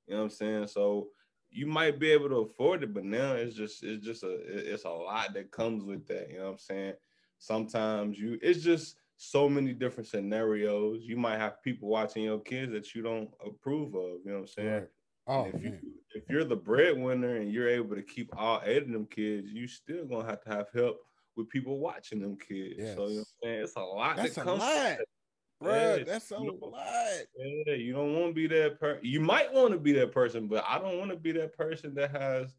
You 0.08 0.14
know 0.14 0.20
what 0.20 0.24
I'm 0.26 0.30
saying? 0.30 0.68
So 0.68 1.10
you 1.56 1.66
might 1.66 2.00
be 2.00 2.12
able 2.12 2.30
to 2.30 2.36
afford 2.38 2.84
it, 2.84 2.94
but 2.94 3.06
now 3.06 3.34
it's 3.34 3.56
just, 3.56 3.84
it's 3.84 4.06
just 4.06 4.24
a, 4.24 4.38
it's 4.44 4.84
a 4.84 4.90
lot 4.90 5.34
that 5.34 5.52
comes 5.52 5.84
with 5.84 6.06
that. 6.08 6.30
You 6.30 6.40
know 6.40 6.46
what 6.46 6.52
I'm 6.52 6.58
saying? 6.60 6.94
Sometimes 7.40 8.20
you, 8.20 8.38
it's 8.42 8.62
just 8.62 8.98
so 9.18 9.48
many 9.48 9.74
different 9.74 10.08
scenarios. 10.08 11.04
You 11.04 11.16
might 11.18 11.38
have 11.38 11.64
people 11.64 11.88
watching 11.88 12.24
your 12.24 12.40
kids 12.40 12.72
that 12.74 12.94
you 12.94 13.02
don't 13.02 13.30
approve 13.46 13.96
of. 13.96 14.20
You 14.26 14.32
know 14.32 14.34
what 14.34 14.40
I'm 14.42 14.48
saying? 14.48 14.74
Right. 14.74 14.88
oh 15.28 15.46
if 15.54 15.64
you 15.64 15.78
if 16.14 16.30
you're 16.30 16.44
the 16.46 16.56
breadwinner 16.56 17.38
and 17.38 17.52
you're 17.52 17.70
able 17.70 17.96
to 17.96 18.02
keep 18.02 18.30
all 18.38 18.62
eight 18.66 18.84
of 18.84 18.90
them 18.92 19.06
kids, 19.06 19.50
you 19.52 19.68
still 19.68 20.06
gonna 20.06 20.28
have 20.28 20.42
to 20.44 20.50
have 20.50 20.68
help 20.74 20.98
with 21.36 21.50
people 21.50 21.80
watching 21.80 22.20
them 22.20 22.38
kids. 22.38 22.78
So 22.96 23.08
you 23.08 23.16
know 23.16 23.20
what 23.20 23.20
I'm 23.20 23.26
saying? 23.44 23.64
It's 23.64 23.76
a 23.76 23.82
lot 23.82 24.18
that's 24.18 24.36
that 24.36 24.42
a 24.42 24.44
comes 24.44 24.60
with 24.60 24.70
lot 24.70 24.74
that. 24.74 25.00
Bro 25.60 25.98
Yeah, 25.98 26.04
that's 26.04 26.32
a 26.32 26.36
you 26.36 26.58
lot 26.62 26.84
Yeah, 27.38 27.74
you 27.76 27.94
don't 27.94 28.14
want 28.14 28.28
to 28.28 28.34
be 28.34 28.48
that 28.48 28.80
person. 28.80 29.02
You 29.04 29.20
might 29.20 29.54
want 29.54 29.74
to 29.74 29.80
be 29.80 29.94
that 29.94 30.12
person, 30.12 30.48
but 30.48 30.64
I 30.68 30.80
don't 30.80 31.00
want 31.00 31.12
to 31.12 31.18
be 31.18 31.32
that 31.34 31.58
person 31.58 31.94
that 31.96 32.12
has. 32.12 32.56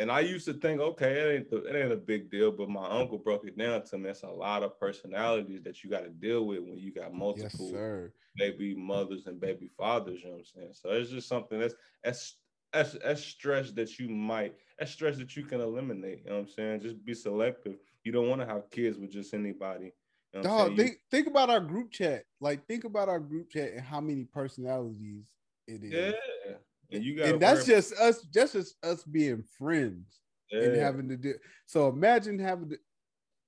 And 0.00 0.10
I 0.10 0.20
used 0.20 0.44
to 0.46 0.54
think, 0.54 0.80
okay, 0.80 1.12
it 1.12 1.36
ain't 1.36 1.50
the, 1.50 1.64
it 1.64 1.80
ain't 1.80 1.92
a 1.92 1.96
big 1.96 2.28
deal, 2.28 2.50
but 2.50 2.68
my 2.68 2.88
uncle 2.88 3.18
broke 3.18 3.46
it 3.46 3.56
down 3.56 3.84
to 3.84 3.98
me. 3.98 4.10
It's 4.10 4.24
a 4.24 4.28
lot 4.28 4.64
of 4.64 4.78
personalities 4.80 5.62
that 5.62 5.84
you 5.84 5.90
got 5.90 6.02
to 6.02 6.10
deal 6.10 6.46
with 6.46 6.60
when 6.60 6.78
you 6.78 6.92
got 6.92 7.12
yes 7.12 7.18
multiple 7.18 7.70
sir 7.70 8.12
baby 8.36 8.74
mothers 8.74 9.26
and 9.26 9.40
baby 9.40 9.68
fathers. 9.68 10.20
You 10.22 10.30
know 10.30 10.36
what 10.36 10.38
I'm 10.40 10.44
saying? 10.44 10.72
So 10.72 10.90
it's 10.90 11.10
just 11.10 11.28
something 11.28 11.58
that's 11.58 11.74
that's 12.02 12.36
that's, 12.72 12.96
that's 13.04 13.24
stress 13.24 13.70
that 13.72 13.98
you 13.98 14.08
might 14.08 14.56
that's 14.78 14.90
stress 14.90 15.16
that 15.18 15.36
you 15.36 15.44
can 15.44 15.60
eliminate. 15.60 16.22
You 16.24 16.30
know 16.30 16.36
what 16.36 16.42
I'm 16.42 16.48
saying? 16.48 16.80
Just 16.80 17.04
be 17.04 17.14
selective. 17.14 17.76
You 18.02 18.12
don't 18.12 18.28
want 18.28 18.40
to 18.40 18.46
have 18.46 18.70
kids 18.70 18.98
with 18.98 19.12
just 19.12 19.34
anybody. 19.34 19.92
You 20.34 20.40
know 20.42 20.68
Dog, 20.68 20.76
think, 20.76 20.96
think 21.10 21.26
about 21.28 21.48
our 21.48 21.60
group 21.60 21.92
chat. 21.92 22.24
Like, 22.40 22.66
think 22.66 22.84
about 22.84 23.08
our 23.08 23.20
group 23.20 23.50
chat 23.50 23.72
and 23.72 23.80
how 23.80 24.00
many 24.00 24.24
personalities 24.24 25.26
it 25.68 25.84
is. 25.84 25.92
yeah, 25.92 26.54
and 26.90 27.04
you 27.04 27.16
got 27.16 27.28
and 27.28 27.40
that's 27.40 27.64
just 27.66 27.92
us, 27.94 28.22
just 28.34 28.56
us 28.82 29.04
being 29.04 29.44
friends 29.58 30.20
and 30.50 30.76
having 30.76 31.08
to 31.08 31.16
do. 31.16 31.34
So 31.66 31.88
imagine 31.88 32.38
having 32.38 32.70
to, 32.70 32.76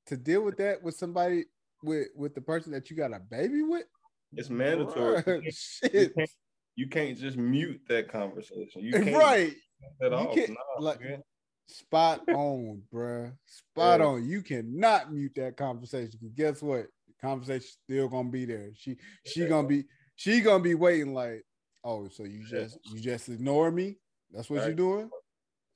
to 0.06 0.16
deal 0.16 0.42
with 0.42 0.56
that 0.58 0.82
with 0.82 0.94
somebody 0.96 1.44
with 1.82 2.08
with 2.16 2.34
the 2.34 2.40
person 2.40 2.72
that 2.72 2.88
you 2.88 2.96
got 2.96 3.12
a 3.12 3.18
baby 3.20 3.62
with. 3.62 3.84
it's 4.32 4.48
mandatory. 4.50 5.22
You 5.44 5.50
shit. 5.52 6.14
can't, 6.16 6.30
you 6.76 6.88
can't 6.88 7.18
just 7.18 7.36
mute 7.36 7.80
that 7.88 8.08
conversation. 8.08 8.82
You 8.82 8.92
can't 9.02 9.16
right. 9.16 9.54
You 10.00 10.08
can't- 10.34 10.50
Nah, 10.50 10.84
like- 10.84 11.00
man. 11.00 11.22
Spot 11.68 12.22
on, 12.28 12.82
bruh. 12.92 13.32
Spot 13.46 14.00
Yeah. 14.00 14.06
on. 14.06 14.28
You 14.28 14.42
cannot 14.42 15.12
mute 15.12 15.32
that 15.36 15.56
conversation 15.56 16.18
guess 16.34 16.62
what? 16.62 16.86
The 17.06 17.14
conversation 17.20 17.68
still 17.84 18.08
gonna 18.08 18.30
be 18.30 18.44
there. 18.44 18.70
She 18.74 18.96
she 19.24 19.46
gonna 19.46 19.66
be 19.66 19.84
she 20.14 20.40
gonna 20.40 20.62
be 20.62 20.74
waiting 20.74 21.12
like, 21.12 21.44
oh, 21.84 22.08
so 22.08 22.24
you 22.24 22.44
just 22.44 22.78
you 22.92 23.00
just 23.00 23.28
ignore 23.28 23.70
me? 23.70 23.96
That's 24.30 24.48
what 24.48 24.64
you're 24.64 24.74
doing? 24.74 25.10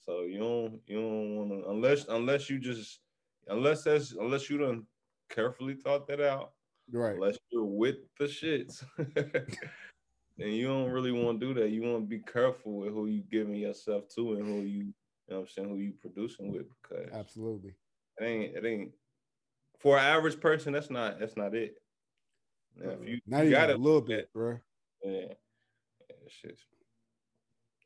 So 0.06 0.22
you 0.22 0.38
don't 0.38 0.80
you 0.86 1.00
don't 1.00 1.36
want 1.36 1.50
to 1.64 1.70
unless 1.70 2.06
unless 2.08 2.48
you 2.48 2.58
just 2.58 3.00
unless 3.48 3.84
that's 3.84 4.12
unless 4.12 4.48
you 4.48 4.58
done 4.58 4.86
carefully 5.28 5.74
thought 5.74 6.06
that 6.08 6.20
out. 6.20 6.52
Right. 6.92 7.14
Unless 7.14 7.38
you're 7.50 7.64
with 7.64 7.96
the 8.18 8.24
shits, 8.24 8.82
and 10.38 10.52
you 10.52 10.66
don't 10.66 10.90
really 10.90 11.12
want 11.12 11.40
to 11.40 11.46
do 11.46 11.60
that. 11.60 11.70
You 11.70 11.82
want 11.82 12.04
to 12.04 12.08
be 12.08 12.18
careful 12.20 12.78
with 12.78 12.92
who 12.92 13.06
you 13.06 13.22
giving 13.30 13.54
yourself 13.54 14.08
to 14.16 14.32
and 14.34 14.46
who 14.46 14.62
you 14.62 14.92
know 15.30 15.40
what 15.40 15.42
I'm 15.42 15.48
saying, 15.48 15.68
who 15.68 15.76
you 15.76 15.92
producing 16.00 16.52
with 16.52 16.66
because 16.82 17.08
Absolutely. 17.12 17.74
it 18.18 18.24
ain't 18.24 18.56
it 18.56 18.64
ain't 18.66 18.92
for 19.78 19.96
an 19.98 20.04
average 20.04 20.40
person. 20.40 20.72
That's 20.72 20.90
not 20.90 21.18
that's 21.18 21.36
not 21.36 21.54
it. 21.54 21.76
Now, 22.76 22.90
if 22.90 23.08
you, 23.08 23.20
Not 23.26 23.38
you 23.38 23.50
even 23.50 23.52
got 23.60 23.70
a 23.70 23.76
little 23.76 24.00
bit, 24.00 24.32
bro. 24.32 24.58
yeah, 25.04 25.12
yeah, 25.20 26.16
shit. 26.28 26.58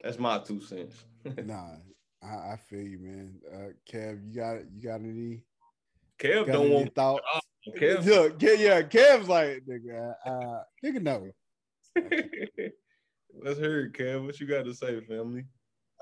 That's 0.02 0.18
my 0.18 0.38
two 0.38 0.60
cents. 0.60 0.96
Nah, 1.44 1.76
I, 2.22 2.52
I 2.52 2.58
feel 2.68 2.82
you, 2.82 2.98
man. 2.98 3.34
Uh, 3.50 3.72
Kev, 3.90 4.20
you 4.28 4.34
got. 4.34 4.56
You 4.74 4.82
got 4.82 5.00
any? 5.00 5.42
Kev 6.18 6.46
Got 6.46 6.52
don't 6.52 6.66
any 6.66 6.74
want 6.74 6.94
thoughts? 6.94 7.22
Kev. 7.78 8.04
Look, 8.04 8.38
Kev, 8.38 8.58
yeah, 8.58 8.82
Kev's 8.82 9.28
like, 9.28 9.62
nigga, 9.66 10.14
uh, 10.26 10.62
nigga, 10.84 11.02
no. 11.02 11.30
Let's 13.42 13.58
hear 13.58 13.86
it, 13.86 13.94
Kev. 13.94 14.24
What 14.24 14.38
you 14.38 14.46
got 14.46 14.66
to 14.66 14.74
say, 14.74 15.00
family? 15.00 15.46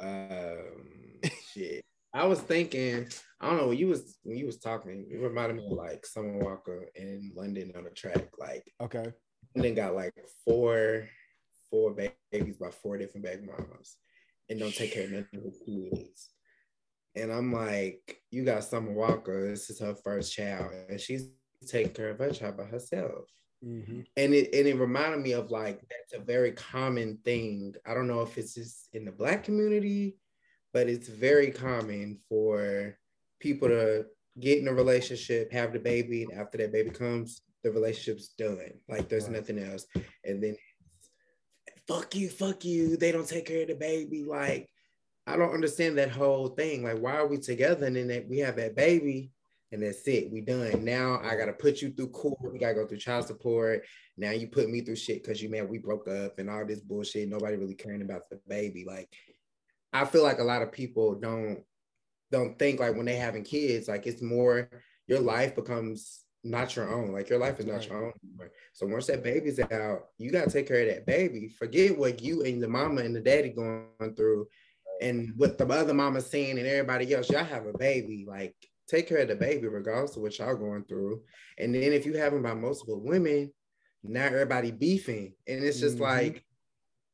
Um, 0.00 1.01
shit. 1.52 1.84
I 2.14 2.26
was 2.26 2.40
thinking, 2.40 3.06
I 3.40 3.48
don't 3.48 3.56
know, 3.56 3.68
when 3.68 3.78
you 3.78 3.88
was 3.88 4.18
when 4.22 4.36
you 4.36 4.46
was 4.46 4.58
talking, 4.58 5.06
it 5.10 5.18
reminded 5.18 5.56
me 5.56 5.66
of 5.66 5.72
like 5.72 6.04
Summer 6.04 6.38
Walker 6.38 6.88
in 6.94 7.32
London 7.34 7.72
On 7.76 7.84
Da 7.84 7.90
Track. 7.94 8.28
Like 8.38 8.70
Okay. 8.80 9.06
London 9.54 9.74
got 9.74 9.94
like 9.94 10.14
four 10.44 11.08
four 11.70 11.94
babies 12.30 12.58
by 12.58 12.70
four 12.70 12.98
different 12.98 13.24
baby 13.24 13.46
mamas 13.46 13.96
and 14.50 14.60
don't 14.60 14.74
take 14.74 14.92
care 14.92 15.04
of 15.04 15.12
none 15.12 15.28
of 15.34 15.42
the 15.42 15.90
kids. 15.90 16.28
And 17.14 17.32
I'm 17.32 17.52
like, 17.52 18.22
you 18.30 18.44
got 18.44 18.64
Summer 18.64 18.92
Walker. 18.92 19.50
This 19.50 19.70
is 19.70 19.80
her 19.80 19.94
first 19.94 20.34
child, 20.34 20.70
and 20.88 21.00
she's 21.00 21.28
taking 21.66 21.92
care 21.92 22.10
of 22.10 22.18
her 22.18 22.30
child 22.30 22.56
by 22.56 22.64
herself. 22.64 23.28
Mm-hmm. 23.64 24.00
And 24.16 24.34
it 24.34 24.54
and 24.54 24.66
it 24.66 24.76
reminded 24.76 25.20
me 25.20 25.32
of 25.32 25.50
like 25.50 25.80
that's 25.80 26.20
a 26.20 26.24
very 26.24 26.52
common 26.52 27.18
thing. 27.24 27.74
I 27.86 27.94
don't 27.94 28.08
know 28.08 28.22
if 28.22 28.36
it's 28.38 28.54
just 28.54 28.88
in 28.92 29.04
the 29.04 29.12
black 29.12 29.44
community, 29.44 30.16
but 30.72 30.88
it's 30.88 31.08
very 31.08 31.50
common 31.50 32.18
for 32.28 32.96
people 33.40 33.68
to 33.68 34.06
get 34.40 34.58
in 34.58 34.68
a 34.68 34.72
relationship, 34.72 35.52
have 35.52 35.72
the 35.72 35.78
baby, 35.78 36.24
and 36.24 36.32
after 36.32 36.58
that 36.58 36.72
baby 36.72 36.90
comes, 36.90 37.42
the 37.62 37.70
relationship's 37.70 38.28
done. 38.28 38.72
Like 38.88 39.08
there's 39.08 39.24
Right. 39.24 39.34
nothing 39.34 39.58
else. 39.58 39.86
And 40.24 40.42
then 40.42 40.56
fuck 41.86 42.14
you, 42.14 42.28
fuck 42.28 42.64
you. 42.64 42.96
They 42.96 43.12
don't 43.12 43.28
take 43.28 43.46
care 43.46 43.62
of 43.62 43.68
the 43.68 43.74
baby. 43.74 44.24
Like, 44.24 44.68
I 45.26 45.36
don't 45.36 45.54
understand 45.54 45.98
that 45.98 46.10
whole 46.10 46.48
thing. 46.48 46.82
Like, 46.82 46.98
why 46.98 47.16
are 47.16 47.26
we 47.26 47.38
together 47.38 47.86
and 47.86 47.96
then 47.96 48.08
that 48.08 48.28
we 48.28 48.38
have 48.38 48.56
that 48.56 48.74
baby 48.74 49.30
and 49.70 49.82
that's 49.82 50.06
it. 50.06 50.30
We 50.30 50.40
done. 50.40 50.84
Now 50.84 51.20
I 51.22 51.36
gotta 51.36 51.52
put 51.52 51.80
you 51.80 51.90
through 51.92 52.08
court. 52.08 52.52
We 52.52 52.58
gotta 52.58 52.74
go 52.74 52.86
through 52.86 52.98
child 52.98 53.26
support. 53.26 53.84
Now 54.16 54.30
you 54.30 54.48
put 54.48 54.68
me 54.68 54.80
through 54.82 54.96
shit 54.96 55.22
because 55.22 55.42
you 55.42 55.48
man, 55.48 55.68
we 55.68 55.78
broke 55.78 56.08
up 56.08 56.38
and 56.38 56.50
all 56.50 56.66
this 56.66 56.80
bullshit. 56.80 57.28
Nobody 57.28 57.56
really 57.56 57.74
caring 57.74 58.02
about 58.02 58.28
the 58.30 58.40
baby. 58.48 58.84
Like, 58.86 59.08
I 59.92 60.04
feel 60.04 60.22
like 60.22 60.38
a 60.38 60.44
lot 60.44 60.62
of 60.62 60.72
people 60.72 61.14
don't 61.14 61.62
don't 62.30 62.58
think 62.58 62.80
like 62.80 62.96
when 62.96 63.04
they 63.04 63.16
having 63.16 63.44
kids, 63.44 63.88
like 63.88 64.06
it's 64.06 64.22
more 64.22 64.70
your 65.06 65.20
life 65.20 65.54
becomes 65.54 66.24
not 66.44 66.74
your 66.74 66.92
own. 66.92 67.12
Like 67.12 67.28
your 67.28 67.38
life 67.38 67.60
is 67.60 67.66
not 67.66 67.86
your 67.86 68.06
own. 68.06 68.12
So 68.72 68.86
once 68.86 69.06
that 69.06 69.22
baby's 69.22 69.60
out, 69.60 70.06
you 70.18 70.30
gotta 70.30 70.50
take 70.50 70.66
care 70.66 70.80
of 70.82 70.88
that 70.88 71.06
baby. 71.06 71.48
Forget 71.48 71.96
what 71.96 72.22
you 72.22 72.42
and 72.42 72.62
the 72.62 72.68
mama 72.68 73.02
and 73.02 73.14
the 73.14 73.20
daddy 73.20 73.50
going 73.50 74.14
through 74.16 74.48
and 75.00 75.32
what 75.36 75.58
the 75.58 75.66
other 75.66 75.94
mama's 75.94 76.26
saying 76.26 76.58
and 76.58 76.66
everybody 76.66 77.12
else. 77.14 77.30
Y'all 77.30 77.44
have 77.44 77.66
a 77.66 77.76
baby. 77.76 78.24
Like 78.26 78.54
take 78.88 79.08
care 79.08 79.18
of 79.18 79.28
the 79.28 79.36
baby 79.36 79.68
regardless 79.68 80.16
of 80.16 80.22
what 80.22 80.38
y'all 80.38 80.56
going 80.56 80.84
through. 80.84 81.22
And 81.58 81.74
then 81.74 81.92
if 81.92 82.06
you 82.06 82.14
have 82.14 82.32
them 82.32 82.42
by 82.42 82.54
multiple 82.54 83.00
women, 83.00 83.52
now 84.02 84.24
everybody 84.24 84.70
beefing. 84.70 85.34
And 85.46 85.62
it's 85.62 85.80
just 85.80 85.98
Mhm. 85.98 86.00
like 86.00 86.44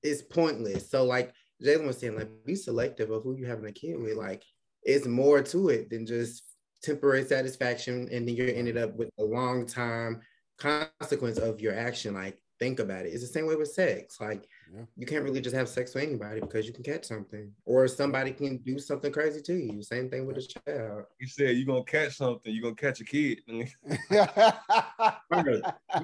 it's 0.02 0.22
pointless. 0.22 0.88
So 0.88 1.04
like 1.04 1.32
Jailen 1.62 1.86
was 1.86 1.98
saying, 1.98 2.16
like 2.16 2.28
be 2.44 2.54
selective 2.54 3.10
of 3.10 3.22
who 3.22 3.36
you're 3.36 3.48
having 3.48 3.66
a 3.66 3.72
kid 3.72 4.00
with. 4.00 4.16
Like 4.16 4.44
it's 4.82 5.06
more 5.06 5.42
to 5.42 5.68
it 5.70 5.90
than 5.90 6.06
just 6.06 6.44
temporary 6.82 7.24
satisfaction, 7.24 8.08
and 8.12 8.26
then 8.28 8.36
you're 8.36 8.54
ended 8.54 8.76
up 8.76 8.94
with 8.96 9.10
a 9.18 9.24
long 9.24 9.66
time 9.66 10.20
consequence 10.58 11.38
of 11.38 11.60
your 11.60 11.74
action. 11.74 12.14
Like 12.14 12.38
think 12.60 12.80
about 12.80 13.06
it. 13.06 13.10
It's 13.10 13.22
the 13.22 13.28
same 13.28 13.46
way 13.46 13.54
with 13.56 13.72
sex. 13.72 14.20
Like 14.20 14.46
Yeah. 14.74 14.82
you 14.96 15.06
can't 15.06 15.22
really 15.24 15.40
just 15.40 15.54
have 15.54 15.68
sex 15.68 15.94
with 15.94 16.04
anybody 16.04 16.40
because 16.40 16.66
you 16.66 16.72
can 16.72 16.82
catch 16.84 17.04
something, 17.04 17.52
or 17.64 17.86
somebody 17.88 18.32
can 18.32 18.58
do 18.58 18.78
something 18.78 19.12
crazy 19.12 19.40
to 19.42 19.54
you. 19.54 19.82
Same 19.82 20.08
thing 20.10 20.26
with 20.26 20.38
a 20.38 20.42
child. 20.42 21.04
You 21.20 21.26
said 21.26 21.56
you're 21.56 21.66
gonna 21.66 21.84
catch 21.84 22.16
something, 22.16 22.52
you're 22.52 22.62
gonna 22.62 22.74
catch 22.74 23.00
a 23.00 23.04
kid. 23.04 23.40
You 23.48 23.66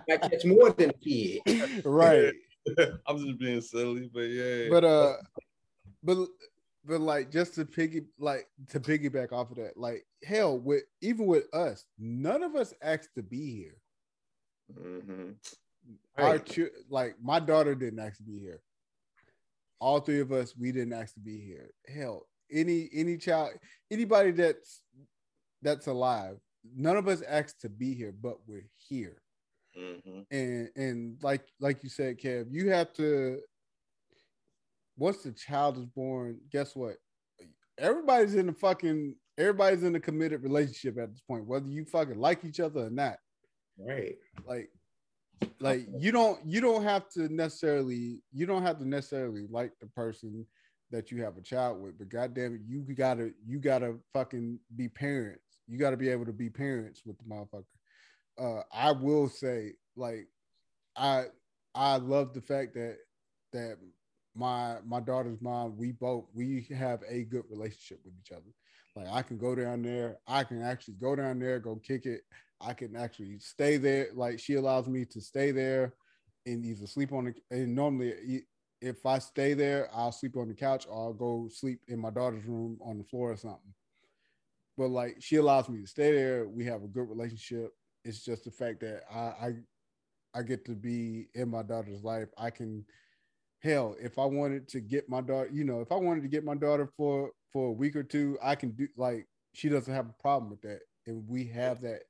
might 0.09 0.23
catch 0.23 0.45
more 0.45 0.71
than 0.71 0.91
a 0.91 0.93
kid. 0.95 1.41
right. 1.85 2.33
I'm 3.07 3.19
just 3.19 3.39
being 3.39 3.61
silly, 3.61 4.11
but 4.13 4.21
yeah. 4.23 4.69
But 4.71 4.85
uh 4.85 5.15
but 6.05 6.29
but 6.85 7.01
like 7.01 7.31
just 7.31 7.55
to 7.55 7.65
piggy 7.65 8.03
like 8.19 8.47
to 8.69 8.79
piggyback 8.79 9.33
off 9.33 9.51
of 9.51 9.57
that, 9.57 9.77
like 9.77 10.07
hell 10.23 10.59
with 10.59 10.85
even 11.01 11.27
with 11.27 11.53
us, 11.55 11.87
none 11.99 12.43
of 12.43 12.55
us 12.55 12.75
asked 12.83 13.15
to 13.17 13.23
be 13.23 13.55
here. 13.55 13.77
Mhm. 14.73 15.37
Our 16.17 16.39
chi- 16.39 16.71
like 16.89 17.17
my 17.23 17.41
daughter 17.41 17.75
didn't 17.75 17.99
ask 17.99 18.19
to 18.19 18.23
be 18.23 18.39
here. 18.39 18.63
All 19.81 20.01
three 20.01 20.21
of 20.21 20.33
us, 20.33 20.57
we 20.57 20.73
didn't 20.73 20.93
ask 20.93 21.15
to 21.15 21.21
be 21.21 21.39
here. 21.41 21.71
Hell, 21.87 22.27
any 22.51 22.89
any 22.93 23.17
child, 23.17 23.53
anybody 23.91 24.31
that's 24.31 24.83
that's 25.63 25.87
alive, 25.87 26.39
none 26.75 26.97
of 26.97 27.09
us 27.09 27.23
asked 27.23 27.61
to 27.63 27.69
be 27.69 27.95
here, 27.95 28.13
but 28.13 28.39
we're 28.47 28.69
here. 28.77 29.21
Mhm. 29.77 30.27
And 30.31 30.71
and 30.77 31.23
like 31.23 31.47
like 31.61 31.83
you 31.83 31.89
said, 31.89 32.19
Kev, 32.19 32.47
you 32.51 32.71
have 32.71 32.93
to 32.95 33.41
once 34.97 35.23
the 35.23 35.33
child 35.33 35.79
is 35.79 35.87
born, 35.87 36.39
guess 36.51 36.75
what? 36.77 36.97
Everybody's 37.79 38.35
in 38.35 38.47
the 38.47 38.53
fucking 38.53 39.17
everybody's 39.37 39.83
in 39.83 39.97
a 39.97 40.01
committed 40.01 40.43
relationship 40.43 40.99
at 40.99 41.11
this 41.11 41.21
point, 41.21 41.47
whether 41.47 41.67
you 41.67 41.85
fucking 41.85 42.19
like 42.19 42.45
each 42.45 42.61
other 42.61 42.87
or 42.87 42.91
not 42.91 43.17
Right. 43.79 44.15
like 44.47 44.71
like 45.59 45.89
you 45.99 46.13
don't 46.13 46.39
you 46.47 46.61
don't 46.61 46.85
have 46.85 47.09
to 47.11 47.33
necessarily 47.35 48.23
you 48.33 48.47
don't 48.47 48.63
have 48.63 48.79
to 48.79 48.89
necessarily 48.89 49.47
like 49.51 49.73
the 49.81 49.87
person 49.89 50.47
that 50.91 51.11
you 51.11 51.23
have 51.23 51.37
a 51.37 51.43
child 51.43 51.81
with 51.81 51.99
but 51.99 52.09
goddamn 52.09 52.55
it 52.55 52.61
you 52.67 52.83
gotta 52.95 53.33
you 53.45 53.59
gotta 53.59 53.97
fucking 54.13 54.59
be 54.77 54.89
parents 54.89 55.43
you 55.67 55.77
gotta 55.77 55.97
be 55.97 56.09
able 56.09 56.25
to 56.25 56.33
be 56.33 56.49
parents 56.49 57.03
with 57.05 57.17
the 57.19 57.25
motherfucker 57.25 57.65
uh 58.39 58.63
i 58.73 58.93
will 58.93 59.29
say 59.29 59.73
like 59.97 60.29
i 60.97 61.25
i 61.75 61.97
love 61.97 62.33
the 62.33 62.41
fact 62.41 62.75
that 62.75 62.99
that 63.53 63.77
my 64.35 64.77
my 64.87 65.01
daughter's 65.01 65.41
mom 65.41 65.77
we 65.77 65.93
both 65.93 66.25
we 66.35 66.67
have 66.77 67.01
a 67.09 67.23
good 67.25 67.45
relationship 67.51 68.01
with 68.05 68.15
each 68.21 68.33
other 68.33 68.53
like 68.97 69.07
i 69.13 69.23
can 69.23 69.39
go 69.39 69.55
down 69.55 69.83
there 69.83 70.17
i 70.27 70.43
can 70.43 70.63
actually 70.63 70.95
go 70.95 71.15
down 71.15 71.39
there 71.39 71.59
go 71.59 71.77
kick 71.77 72.07
it 72.07 72.23
I 72.61 72.73
can 72.73 72.97
actually 72.97 73.39
stay 73.39 73.77
there. 73.77 74.09
Like 74.15 74.41
she 74.41 74.55
allows 74.55 74.89
me 74.89 75.05
to 75.07 75.21
stay 75.21 75.51
there 75.51 75.95
and 76.47 76.65
either 76.65 76.87
sleep 76.87 77.13
on 77.13 77.27
the. 77.27 77.35
And 77.51 77.75
normally, 77.75 78.45
if 78.81 79.05
I 79.05 79.19
stay 79.19 79.55
there, 79.55 79.89
I'll 79.93 80.13
sleep 80.13 80.37
on 80.37 80.49
the 80.49 80.55
couch 80.55 80.87
or 80.89 80.97
I'll 80.97 81.13
go 81.13 81.49
sleep 81.51 81.81
in 81.89 81.99
my 81.99 82.11
daughter's 82.11 82.45
room 82.45 82.79
on 82.85 82.99
the 82.99 83.05
floor 83.05 83.33
or 83.33 83.37
something. 83.37 83.75
But 84.77 84.89
like 84.89 85.17
she 85.21 85.37
allows 85.37 85.69
me 85.69 85.81
to 85.81 85.87
stay 85.87 86.13
there. 86.13 86.49
We 86.49 86.65
have 86.65 86.83
a 86.83 86.89
good 86.89 87.09
relationship. 87.09 87.73
It's 88.05 88.25
just 88.25 88.45
the 88.45 88.51
fact 88.51 88.81
that 88.81 89.03
I 89.13 89.19
I, 89.19 89.55
I 90.35 90.43
get 90.43 90.65
to 90.67 90.73
be 90.73 91.29
in 91.35 91.51
my 91.51 91.63
daughter's 91.63 92.03
life. 92.03 92.29
I 92.39 92.51
can. 92.51 92.85
Hell, 93.65 93.97
if 94.01 94.19
I 94.19 94.27
wanted 94.27 94.69
to 94.69 94.81
get 94.81 95.09
my 95.09 95.21
daughter, 95.21 95.49
you 95.53 95.65
know, 95.65 95.81
if 95.81 95.91
I 95.91 95.97
wanted 95.97 96.23
to 96.23 96.29
get 96.29 96.45
my 96.45 96.55
daughter 96.55 96.89
for 96.97 97.31
for 97.53 97.69
a 97.69 97.73
week 97.73 97.97
or 97.97 98.03
two, 98.03 98.39
I 98.43 98.55
can 98.55 98.71
do. 98.73 98.87
Like 98.97 99.27
she 99.55 99.69
doesn't 99.69 99.93
have 99.93 100.09
a 100.09 100.23
problem 100.23 100.51
with 100.51 100.61
that, 100.63 100.81
and 101.07 101.27
we 101.27 101.47
have 101.47 101.81
that 101.81 102.03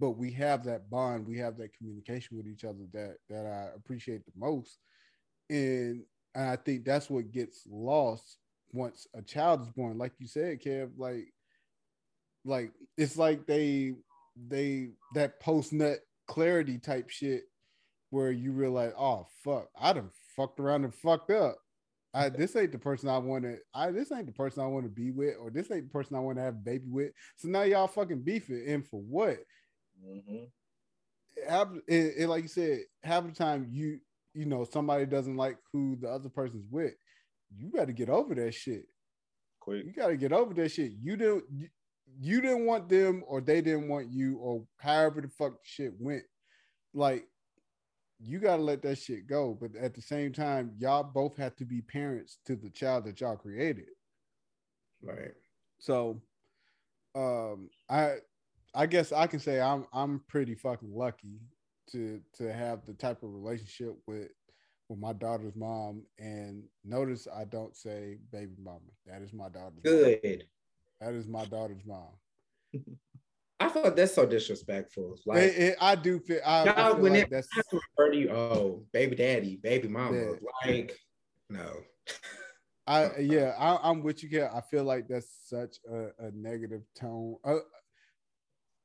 but 0.00 0.12
we 0.12 0.30
have 0.30 0.64
that 0.64 0.90
bond 0.90 1.26
we 1.26 1.38
have 1.38 1.56
that 1.56 1.72
communication 1.76 2.36
with 2.36 2.46
each 2.46 2.64
other 2.64 2.84
that 2.92 3.16
that 3.28 3.46
i 3.46 3.74
appreciate 3.76 4.24
the 4.26 4.32
most 4.36 4.78
and, 5.50 6.02
and 6.34 6.48
i 6.50 6.56
think 6.56 6.84
that's 6.84 7.08
what 7.08 7.32
gets 7.32 7.62
lost 7.70 8.38
once 8.72 9.06
a 9.14 9.22
child 9.22 9.62
is 9.62 9.70
born 9.70 9.98
like 9.98 10.12
you 10.18 10.26
said 10.26 10.60
kev 10.60 10.90
like 10.96 11.26
like 12.44 12.72
it's 12.98 13.16
like 13.16 13.46
they 13.46 13.94
they 14.48 14.90
that 15.14 15.40
post 15.40 15.72
nut 15.72 15.98
clarity 16.26 16.78
type 16.78 17.08
shit 17.08 17.44
where 18.10 18.30
you 18.30 18.52
realize 18.52 18.92
oh 18.98 19.26
fuck 19.44 19.68
i 19.80 19.92
done 19.92 20.10
fucked 20.36 20.60
around 20.60 20.84
and 20.84 20.94
fucked 20.94 21.30
up 21.30 21.56
I, 22.14 22.28
this 22.28 22.54
ain't 22.54 22.70
the 22.70 22.78
person 22.78 23.08
I 23.08 23.18
want 23.18 23.42
to. 23.42 23.56
I 23.74 23.90
this 23.90 24.12
ain't 24.12 24.26
the 24.26 24.32
person 24.32 24.62
I 24.62 24.68
want 24.68 24.84
to 24.84 24.90
be 24.90 25.10
with, 25.10 25.34
or 25.40 25.50
this 25.50 25.70
ain't 25.72 25.86
the 25.86 25.90
person 25.90 26.14
I 26.14 26.20
want 26.20 26.38
to 26.38 26.44
have 26.44 26.54
a 26.54 26.58
baby 26.58 26.84
with. 26.88 27.10
So 27.36 27.48
now 27.48 27.62
y'all 27.62 27.88
fucking 27.88 28.22
beefing, 28.22 28.64
and 28.68 28.86
for 28.86 29.00
what? 29.00 29.38
Mhm. 30.00 30.48
half 31.48 31.68
and, 31.88 32.12
and 32.12 32.30
like 32.30 32.42
you 32.42 32.48
said, 32.48 32.82
half 33.02 33.26
the 33.26 33.32
time 33.32 33.66
you 33.68 33.98
you 34.32 34.46
know 34.46 34.64
somebody 34.64 35.06
doesn't 35.06 35.36
like 35.36 35.58
who 35.72 35.96
the 35.96 36.08
other 36.08 36.28
person's 36.28 36.66
with. 36.70 36.94
You 37.56 37.72
got 37.72 37.86
to 37.86 37.92
get 37.92 38.08
over 38.08 38.34
that 38.36 38.54
shit. 38.54 38.84
Quick. 39.58 39.84
You 39.84 39.92
got 39.92 40.08
to 40.08 40.16
get 40.16 40.32
over 40.32 40.54
that 40.54 40.68
shit. 40.68 40.92
You 41.00 41.16
didn't 41.16 41.44
you, 41.50 41.68
you 42.20 42.40
didn't 42.40 42.66
want 42.66 42.88
them 42.88 43.24
or 43.26 43.40
they 43.40 43.60
didn't 43.60 43.88
want 43.88 44.12
you 44.12 44.38
or 44.38 44.64
however 44.78 45.20
the 45.20 45.28
fuck 45.28 45.54
shit 45.64 45.92
went. 45.98 46.22
Like 46.92 47.26
you 48.24 48.38
got 48.38 48.56
to 48.56 48.62
let 48.62 48.82
that 48.82 48.98
shit 48.98 49.26
go. 49.26 49.56
But 49.60 49.76
at 49.76 49.94
the 49.94 50.02
same 50.02 50.32
time, 50.32 50.72
y'all 50.78 51.02
both 51.02 51.36
have 51.36 51.56
to 51.56 51.64
be 51.64 51.82
parents 51.82 52.38
to 52.46 52.56
the 52.56 52.70
child 52.70 53.04
that 53.04 53.20
y'all 53.20 53.36
created. 53.36 53.86
Right. 55.02 55.32
So 55.78 56.20
um 57.14 57.68
I 57.88 58.16
I 58.74 58.86
guess 58.86 59.12
I 59.12 59.26
can 59.26 59.38
say 59.38 59.60
I'm 59.60 59.86
I'm 59.92 60.20
pretty 60.28 60.54
fucking 60.54 60.92
lucky 60.92 61.40
to 61.92 62.20
to 62.38 62.52
have 62.52 62.84
the 62.86 62.94
type 62.94 63.22
of 63.22 63.32
relationship 63.32 63.96
with 64.06 64.30
with 64.88 64.98
my 64.98 65.12
daughter's 65.12 65.54
mom 65.54 66.02
and 66.18 66.64
notice 66.84 67.28
I 67.32 67.44
don't 67.44 67.76
say 67.76 68.18
baby 68.32 68.54
mama. 68.62 68.80
That 69.06 69.22
is 69.22 69.32
my 69.32 69.48
daughter's 69.48 69.84
mom. 69.84 69.94
Good. 70.22 70.44
That 71.00 71.14
is 71.14 71.28
my 71.28 71.44
daughter's 71.44 71.84
mom. 71.84 72.08
I 73.60 73.68
thought 73.68 73.96
that's 73.96 74.14
so 74.14 74.26
disrespectful. 74.26 75.16
Like 75.26 75.42
It- 75.44 75.58
it- 75.58 75.76
I 75.80 75.94
do 75.94 76.18
feel 76.20 76.40
I, 76.44 76.62
I 76.62 76.64
Y'all, 76.64 76.94
feel 76.94 77.02
when 77.02 77.12
like 77.14 77.30
that's 77.30 77.48
I 77.56 77.62
to 77.70 77.80
refer 77.96 78.10
to 78.12 78.16
you, 78.18 78.30
oh, 78.30 78.84
baby 78.92 79.16
daddy, 79.16 79.56
baby 79.56 79.88
mama. 79.88 80.16
Yeah. 80.20 80.32
Like, 80.64 80.98
no. 81.48 81.80
I 82.86 83.18
yeah, 83.18 83.54
I, 83.58 83.78
I'm 83.88 84.02
with 84.02 84.22
you, 84.22 84.28
Kat. 84.28 84.50
I 84.54 84.60
feel 84.60 84.84
like 84.84 85.08
that's 85.08 85.28
such 85.46 85.76
a, 85.90 86.08
a 86.26 86.30
negative 86.34 86.82
tone. 86.94 87.36
Uh, 87.42 87.60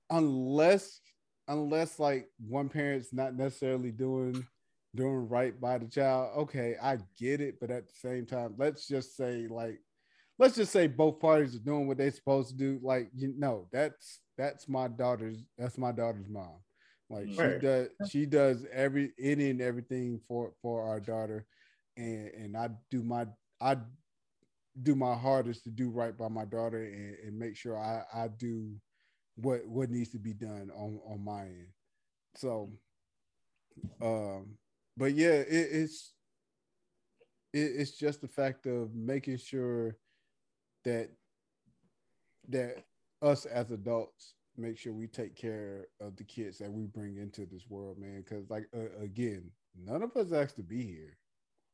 unless 0.10 1.02
unless 1.48 2.00
like 2.00 2.30
one 2.48 2.70
parent's 2.70 3.12
not 3.12 3.36
necessarily 3.36 3.92
doing 3.92 4.46
doing 4.96 5.28
right 5.28 5.60
by 5.60 5.78
the 5.78 5.88
child. 5.88 6.38
Okay, 6.38 6.76
I 6.82 6.98
get 7.18 7.42
it, 7.42 7.60
but 7.60 7.72
at 7.72 7.88
the 7.88 7.94
same 7.94 8.26
time, 8.26 8.56
let's 8.58 8.88
just 8.88 9.18
say 9.18 9.48
like 9.50 9.80
let's 10.38 10.56
just 10.56 10.72
say 10.72 10.88
both 10.88 11.20
parties 11.20 11.56
are 11.56 11.60
doing 11.60 11.88
what 11.88 11.98
they're 11.98 12.12
supposed 12.12 12.50
to 12.50 12.56
do. 12.56 12.80
Like 12.82 13.10
you 13.16 13.34
know, 13.38 13.68
that's 13.72 14.20
that's 14.40 14.70
my 14.70 14.88
daughter's 14.88 15.44
that's 15.58 15.78
my 15.78 15.92
daughter's 15.92 16.30
mom. 16.30 16.56
Like 17.10 17.30
Right. 17.38 17.56
she 17.56 17.60
does 17.68 17.90
she 18.10 18.26
does 18.26 18.66
every 18.72 19.12
any 19.20 19.50
and 19.50 19.62
everything 19.62 20.22
for 20.28 20.54
for 20.62 20.84
our 20.88 21.02
daughter, 21.02 21.46
and 21.98 22.30
and 22.30 22.58
I 22.58 22.70
do 22.90 23.04
my 23.04 23.28
I 23.62 23.78
do 24.82 24.96
my 24.96 25.14
hardest 25.14 25.64
to 25.66 25.70
do 25.72 25.90
right 25.90 26.18
by 26.18 26.30
my 26.30 26.46
daughter 26.46 26.82
and, 26.82 27.18
and 27.28 27.38
make 27.38 27.58
sure 27.58 27.78
I 27.78 28.04
I 28.14 28.30
do 28.30 28.72
what 29.36 29.68
what 29.68 29.90
needs 29.90 30.12
to 30.12 30.20
be 30.20 30.34
done 30.34 30.72
on 30.74 31.02
on 31.06 31.24
my 31.24 31.42
end. 31.42 31.68
So, 32.36 32.70
um, 34.02 34.58
but 34.96 35.14
yeah, 35.16 35.34
it, 35.34 35.48
it's 35.50 36.14
it, 37.54 37.72
it's 37.76 37.98
just 37.98 38.22
the 38.22 38.28
fact 38.30 38.68
of 38.68 38.96
making 38.96 39.38
sure 39.38 39.98
that 40.86 41.10
that 42.50 42.84
us 43.22 43.46
as 43.46 43.72
adults 43.72 44.34
make 44.60 44.78
sure 44.78 44.94
we 44.94 45.08
take 45.08 45.36
care 45.36 45.88
of 46.02 46.16
the 46.18 46.24
kids 46.24 46.58
that 46.58 46.72
we 46.72 46.86
bring 46.86 47.18
into 47.18 47.46
this 47.46 47.64
world, 47.70 47.98
man. 47.98 48.24
Because 48.24 48.50
like 48.50 48.68
uh, 48.76 49.02
again, 49.02 49.50
none 49.82 50.04
of 50.04 50.16
us 50.16 50.32
asked 50.34 50.58
to 50.58 50.64
be 50.64 50.86
here. 50.86 51.18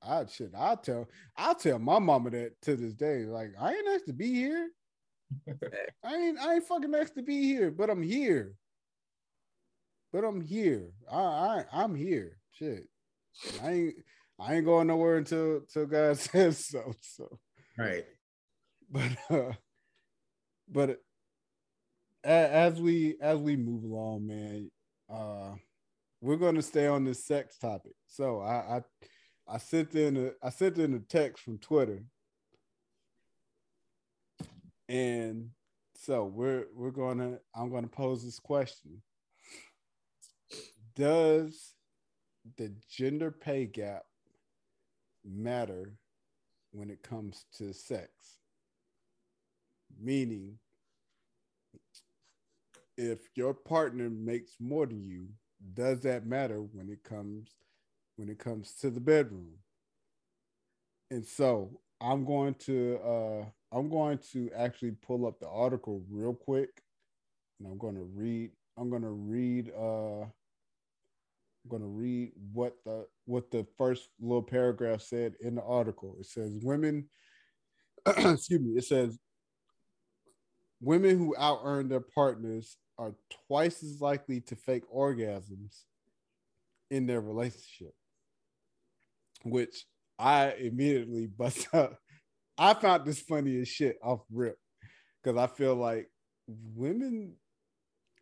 I 0.03 0.25
should 0.27 0.53
I 0.55 0.75
tell 0.75 1.07
I'll 1.35 1.55
tell 1.55 1.79
my 1.79 1.99
mama 1.99 2.29
that 2.31 2.61
to 2.63 2.75
this 2.75 2.93
day. 2.93 3.25
Like 3.25 3.53
I 3.59 3.73
ain't 3.73 3.87
asked 3.93 4.07
to 4.07 4.13
be 4.13 4.33
here. 4.33 4.69
I 6.03 6.15
ain't 6.15 6.39
I 6.39 6.55
ain't 6.55 6.67
fucking 6.67 6.93
asked 6.93 7.15
to 7.15 7.23
be 7.23 7.41
here, 7.41 7.71
but 7.71 7.89
I'm 7.89 8.03
here. 8.03 8.53
But 10.13 10.23
I'm 10.23 10.39
here. 10.39 10.91
I, 11.11 11.17
I 11.17 11.65
I'm 11.73 11.95
here. 11.95 12.37
Shit. 12.51 12.87
I 13.63 13.71
ain't 13.71 13.95
I 14.39 14.55
ain't 14.55 14.65
going 14.65 14.87
nowhere 14.87 15.17
until 15.17 15.57
until 15.57 15.85
God 15.87 16.17
says 16.19 16.63
so. 16.65 16.93
So 17.01 17.39
Right. 17.77 18.05
but 18.89 19.11
uh 19.29 19.53
but 20.69 20.99
as 22.25 22.81
we 22.81 23.15
as 23.21 23.37
we 23.37 23.55
move 23.55 23.83
along 23.83 24.25
man 24.25 24.69
uh 25.13 25.53
we're 26.25 26.37
going 26.37 26.55
to 26.55 26.61
stay 26.63 26.87
on 26.87 27.03
this 27.03 27.23
sex 27.23 27.57
topic. 27.57 27.93
So 28.07 28.41
i 28.41 28.77
i 28.77 28.81
i 29.47 29.57
sent 29.59 29.93
in 29.93 30.17
a 30.17 30.31
i 30.45 30.49
sent 30.49 30.79
in 30.79 30.95
a 30.95 30.99
text 30.99 31.43
from 31.43 31.59
twitter. 31.59 32.03
And 34.89 35.49
so 35.95 36.25
we're 36.25 36.65
we're 36.73 36.91
to 37.19 37.39
i'm 37.55 37.69
to 37.83 37.89
pose 37.89 38.23
this 38.23 38.39
question. 38.39 39.01
Does 40.95 41.73
the 42.57 42.73
gender 42.89 43.29
pay 43.29 43.65
gap 43.65 44.03
matter 45.23 45.93
when 46.71 46.89
it 46.89 47.03
comes 47.03 47.45
to 47.57 47.73
sex? 47.73 48.09
Meaning 49.99 50.57
if 52.97 53.19
your 53.35 53.53
partner 53.53 54.09
makes 54.09 54.53
more 54.59 54.85
than 54.85 55.05
you 55.05 55.27
does 55.73 56.01
that 56.01 56.25
matter 56.25 56.61
when 56.61 56.89
it 56.89 57.03
comes 57.03 57.49
when 58.17 58.29
it 58.29 58.39
comes 58.39 58.73
to 58.81 58.89
the 58.89 58.99
bedroom? 58.99 59.53
And 61.11 61.25
so 61.25 61.79
i'm 62.01 62.25
going 62.25 62.53
to 62.55 62.99
uh 63.05 63.45
i'm 63.75 63.89
going 63.89 64.17
to 64.17 64.49
actually 64.55 64.91
pull 64.91 65.25
up 65.25 65.39
the 65.39 65.47
article 65.47 66.03
real 66.09 66.33
quick 66.33 66.81
and 67.59 67.67
i'm 67.67 67.77
going 67.77 67.95
to 67.95 68.03
read 68.13 68.51
i'm 68.77 68.89
going 68.89 69.01
to 69.01 69.09
read 69.09 69.71
uh 69.77 70.21
i'm 70.23 71.69
going 71.69 71.81
to 71.81 71.87
read 71.87 72.31
what 72.53 72.75
the 72.85 73.05
what 73.25 73.49
the 73.49 73.65
first 73.77 74.09
little 74.19 74.43
paragraph 74.43 75.01
said 75.01 75.33
in 75.41 75.55
the 75.55 75.63
article. 75.63 76.15
It 76.19 76.27
says 76.27 76.59
women 76.61 77.09
excuse 78.05 78.61
me 78.61 78.77
it 78.77 78.85
says 78.85 79.17
women 80.79 81.17
who 81.17 81.35
out 81.37 81.61
earn 81.63 81.87
their 81.87 82.01
partners 82.01 82.77
are 82.97 83.13
twice 83.47 83.83
as 83.83 84.01
likely 84.01 84.41
to 84.41 84.55
fake 84.55 84.83
orgasms 84.93 85.83
in 86.89 87.05
their 87.05 87.21
relationship, 87.21 87.93
which 89.43 89.85
I 90.17 90.51
immediately 90.51 91.27
bust 91.37 91.67
up. 91.73 91.97
I 92.57 92.73
found 92.73 93.05
this 93.05 93.19
funny 93.19 93.59
as 93.59 93.67
shit 93.67 93.97
off 94.01 94.21
rip 94.31 94.57
because 95.21 95.37
I 95.37 95.47
feel 95.47 95.75
like 95.75 96.09
women, 96.47 97.33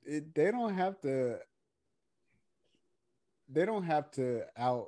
it, 0.05 0.33
they 0.33 0.49
don't 0.49 0.73
have 0.73 0.99
to, 1.01 1.37
they 3.47 3.65
don't 3.65 3.83
have 3.83 4.09
to 4.11 4.41
out, 4.57 4.87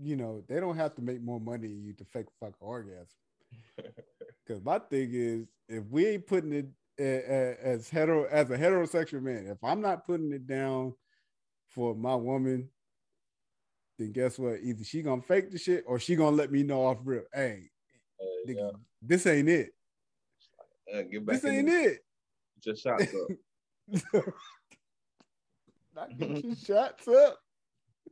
you 0.00 0.14
know, 0.16 0.44
they 0.48 0.60
don't 0.60 0.76
have 0.76 0.94
to 0.94 1.02
make 1.02 1.22
more 1.22 1.40
money 1.40 1.68
than 1.68 1.84
you 1.84 1.92
to 1.94 2.04
fake 2.04 2.26
a 2.26 2.44
fucking 2.44 2.56
orgasm. 2.60 3.08
Because 4.46 4.62
my 4.62 4.78
thing 4.78 5.10
is, 5.12 5.46
if 5.68 5.84
we 5.88 6.06
ain't 6.06 6.26
putting 6.26 6.52
it 6.52 6.66
as 6.98 7.88
hetero 7.88 8.24
as 8.24 8.50
a 8.50 8.58
heterosexual 8.58 9.22
man, 9.22 9.46
if 9.46 9.62
I'm 9.62 9.80
not 9.80 10.06
putting 10.06 10.32
it 10.32 10.46
down 10.46 10.94
for 11.68 11.94
my 11.94 12.14
woman, 12.14 12.68
then 13.98 14.12
guess 14.12 14.38
what? 14.38 14.60
Either 14.62 14.84
she 14.84 15.02
gonna 15.02 15.22
fake 15.22 15.50
the 15.50 15.58
shit 15.58 15.84
or 15.86 15.98
she 15.98 16.16
gonna 16.16 16.36
let 16.36 16.52
me 16.52 16.62
know 16.62 16.86
off 16.86 16.98
rip. 17.04 17.28
Hey, 17.32 17.70
Uh, 18.20 18.24
nigga, 18.48 18.56
yeah. 18.56 18.70
this 19.02 19.26
ain't 19.26 19.48
it. 19.48 19.70
Uh, 20.92 21.02
get 21.02 21.24
back 21.24 21.40
This 21.40 21.44
ain't 21.50 21.68
the, 21.68 21.84
it. 21.84 22.04
Get 22.62 22.66
your 22.66 22.76
shots 22.76 23.14
up. 24.14 24.24
Not 25.94 26.18
get 26.18 26.44
your 26.44 26.56
shots 26.56 27.08
up. 27.08 27.38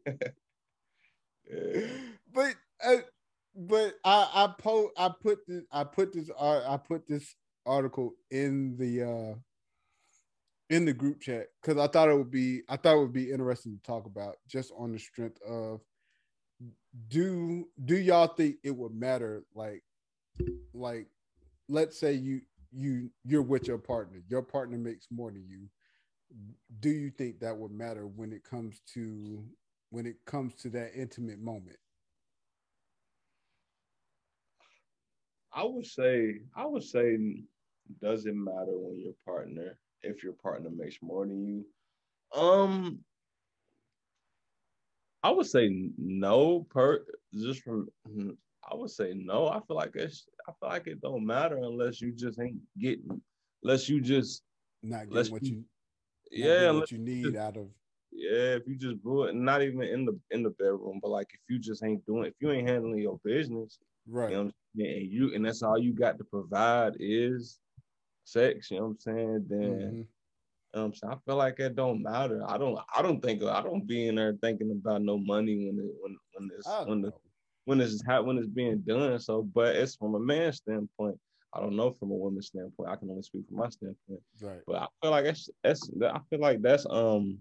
Yeah. 0.06 1.86
but 2.32 2.54
uh, 2.84 2.96
but 3.54 3.94
I 4.04 4.28
I 4.34 4.54
po 4.58 4.90
I 4.96 5.10
put 5.20 5.46
this 5.46 5.64
I 5.70 5.84
put 5.84 6.12
this 6.12 6.30
uh, 6.38 6.62
I 6.72 6.76
put 6.76 7.06
this 7.06 7.34
article 7.66 8.14
in 8.30 8.76
the 8.76 9.02
uh 9.02 9.34
in 10.70 10.84
the 10.84 10.92
group 10.92 11.20
chat 11.20 11.48
because 11.60 11.78
I 11.78 11.86
thought 11.86 12.08
it 12.08 12.16
would 12.16 12.30
be 12.30 12.62
I 12.68 12.76
thought 12.76 12.96
it 12.96 13.00
would 13.00 13.12
be 13.12 13.30
interesting 13.30 13.76
to 13.76 13.82
talk 13.82 14.06
about 14.06 14.36
just 14.48 14.72
on 14.76 14.92
the 14.92 14.98
strength 14.98 15.38
of 15.42 15.80
do 17.08 17.66
do 17.84 17.96
y'all 17.96 18.28
think 18.28 18.56
it 18.64 18.74
would 18.74 18.94
matter 18.94 19.44
like 19.54 19.82
like 20.72 21.08
let's 21.68 21.98
say 21.98 22.12
you 22.12 22.40
you 22.72 23.10
you're 23.24 23.42
with 23.42 23.68
your 23.68 23.78
partner 23.78 24.22
your 24.28 24.42
partner 24.42 24.78
makes 24.78 25.06
more 25.10 25.30
than 25.30 25.44
you. 25.48 25.68
Do 26.80 26.88
you 26.88 27.10
think 27.10 27.40
that 27.40 27.56
would 27.56 27.72
matter 27.72 28.06
when 28.06 28.32
it 28.32 28.42
comes 28.42 28.80
to 28.94 29.44
when 29.90 30.06
it 30.06 30.16
comes 30.24 30.54
to 30.56 30.70
that 30.70 30.92
intimate 30.96 31.38
moment? 31.38 31.76
I 35.54 35.64
would 35.64 35.84
say, 35.84 36.40
I 36.56 36.64
would 36.64 36.82
say, 36.82 37.18
does 38.00 38.26
it 38.26 38.34
matter 38.34 38.72
when 38.78 39.00
your 39.00 39.14
partner, 39.24 39.78
if 40.02 40.22
your 40.22 40.34
partner 40.34 40.70
makes 40.70 40.96
more 41.02 41.26
than 41.26 41.44
you? 41.46 41.66
Um, 42.38 43.04
I 45.22 45.30
would 45.30 45.46
say 45.46 45.90
no. 45.98 46.66
Per 46.70 47.04
just 47.34 47.62
from, 47.62 47.88
I 48.70 48.74
would 48.74 48.90
say 48.90 49.14
no. 49.14 49.48
I 49.48 49.60
feel 49.66 49.76
like 49.76 49.94
it's, 49.94 50.26
I 50.48 50.52
feel 50.52 50.68
like 50.68 50.86
it 50.86 51.00
don't 51.00 51.26
matter 51.26 51.56
unless 51.56 52.00
you 52.00 52.12
just 52.12 52.40
ain't 52.40 52.60
getting, 52.78 53.22
unless 53.62 53.88
you 53.88 54.00
just, 54.00 54.42
not 54.82 55.08
getting 55.10 55.32
what 55.32 55.42
be- 55.42 55.48
you 55.50 55.64
yeah, 56.30 56.70
what 56.70 56.90
you 56.90 56.98
need 56.98 57.36
out 57.36 57.56
of 57.56 57.68
Yeah, 58.10 58.56
if 58.56 58.66
you 58.66 58.76
just 58.76 59.02
do 59.02 59.24
it, 59.24 59.34
not 59.34 59.62
even 59.62 59.82
in 59.82 60.04
the 60.04 60.18
in 60.30 60.42
the 60.42 60.50
bedroom, 60.50 60.98
but 61.02 61.10
like 61.10 61.28
if 61.32 61.40
you 61.48 61.58
just 61.58 61.84
ain't 61.84 62.04
doing, 62.06 62.26
if 62.26 62.34
you 62.40 62.50
ain't 62.50 62.68
handling 62.68 63.00
your 63.00 63.20
business, 63.24 63.78
right 64.06 64.30
you 64.30 64.36
know 64.36 64.42
what 64.44 64.46
I'm 64.46 64.80
saying, 64.80 64.96
and 65.02 65.12
you 65.12 65.34
and 65.34 65.44
that's 65.44 65.62
all 65.62 65.78
you 65.78 65.92
got 65.94 66.18
to 66.18 66.24
provide 66.24 66.94
is 66.98 67.58
sex, 68.24 68.70
you 68.70 68.78
know 68.78 68.84
what 68.84 68.90
I'm 68.90 68.98
saying? 69.00 69.46
Then 69.48 69.70
Mhm. 69.70 70.06
what 70.72 70.80
I'm 70.82 70.94
saying, 70.94 71.12
I 71.12 71.16
feel 71.26 71.36
like 71.36 71.60
it 71.60 71.76
don't 71.76 72.02
matter. 72.02 72.42
I 72.46 72.58
don't 72.58 72.78
I 72.94 73.02
don't 73.02 73.20
think 73.20 73.42
I 73.42 73.62
don't 73.62 73.86
be 73.86 74.08
in 74.08 74.16
there 74.16 74.34
thinking 74.42 74.70
about 74.70 75.02
no 75.02 75.18
money 75.18 75.66
when 75.66 75.78
it 75.84 75.94
when 76.00 76.16
when 76.34 76.50
it's 76.56 76.68
I 76.68 76.84
when 76.84 77.02
the 77.02 77.12
when 77.64 77.80
it's 77.80 78.02
ha- 78.04 78.22
when 78.22 78.38
it's 78.38 78.48
being 78.48 78.80
done. 78.80 79.18
So, 79.20 79.42
but 79.42 79.76
it's 79.76 79.96
from 79.96 80.14
a 80.14 80.20
man's 80.20 80.56
standpoint. 80.58 81.18
I 81.54 81.60
don't 81.60 81.76
know 81.76 81.92
from 81.92 82.10
a 82.10 82.14
woman's 82.14 82.46
standpoint. 82.48 82.88
I 82.88 82.96
can 82.96 83.10
only 83.10 83.22
speak 83.22 83.46
from 83.48 83.58
my 83.58 83.68
standpoint. 83.68 84.22
right 84.40 84.62
But 84.66 84.76
I 84.76 84.86
feel 85.02 85.10
like 85.10 85.24
that's 85.24 85.50
that's 85.62 85.90
I 86.02 86.20
feel 86.30 86.40
like 86.40 86.62
that's 86.62 86.86
um 86.88 87.38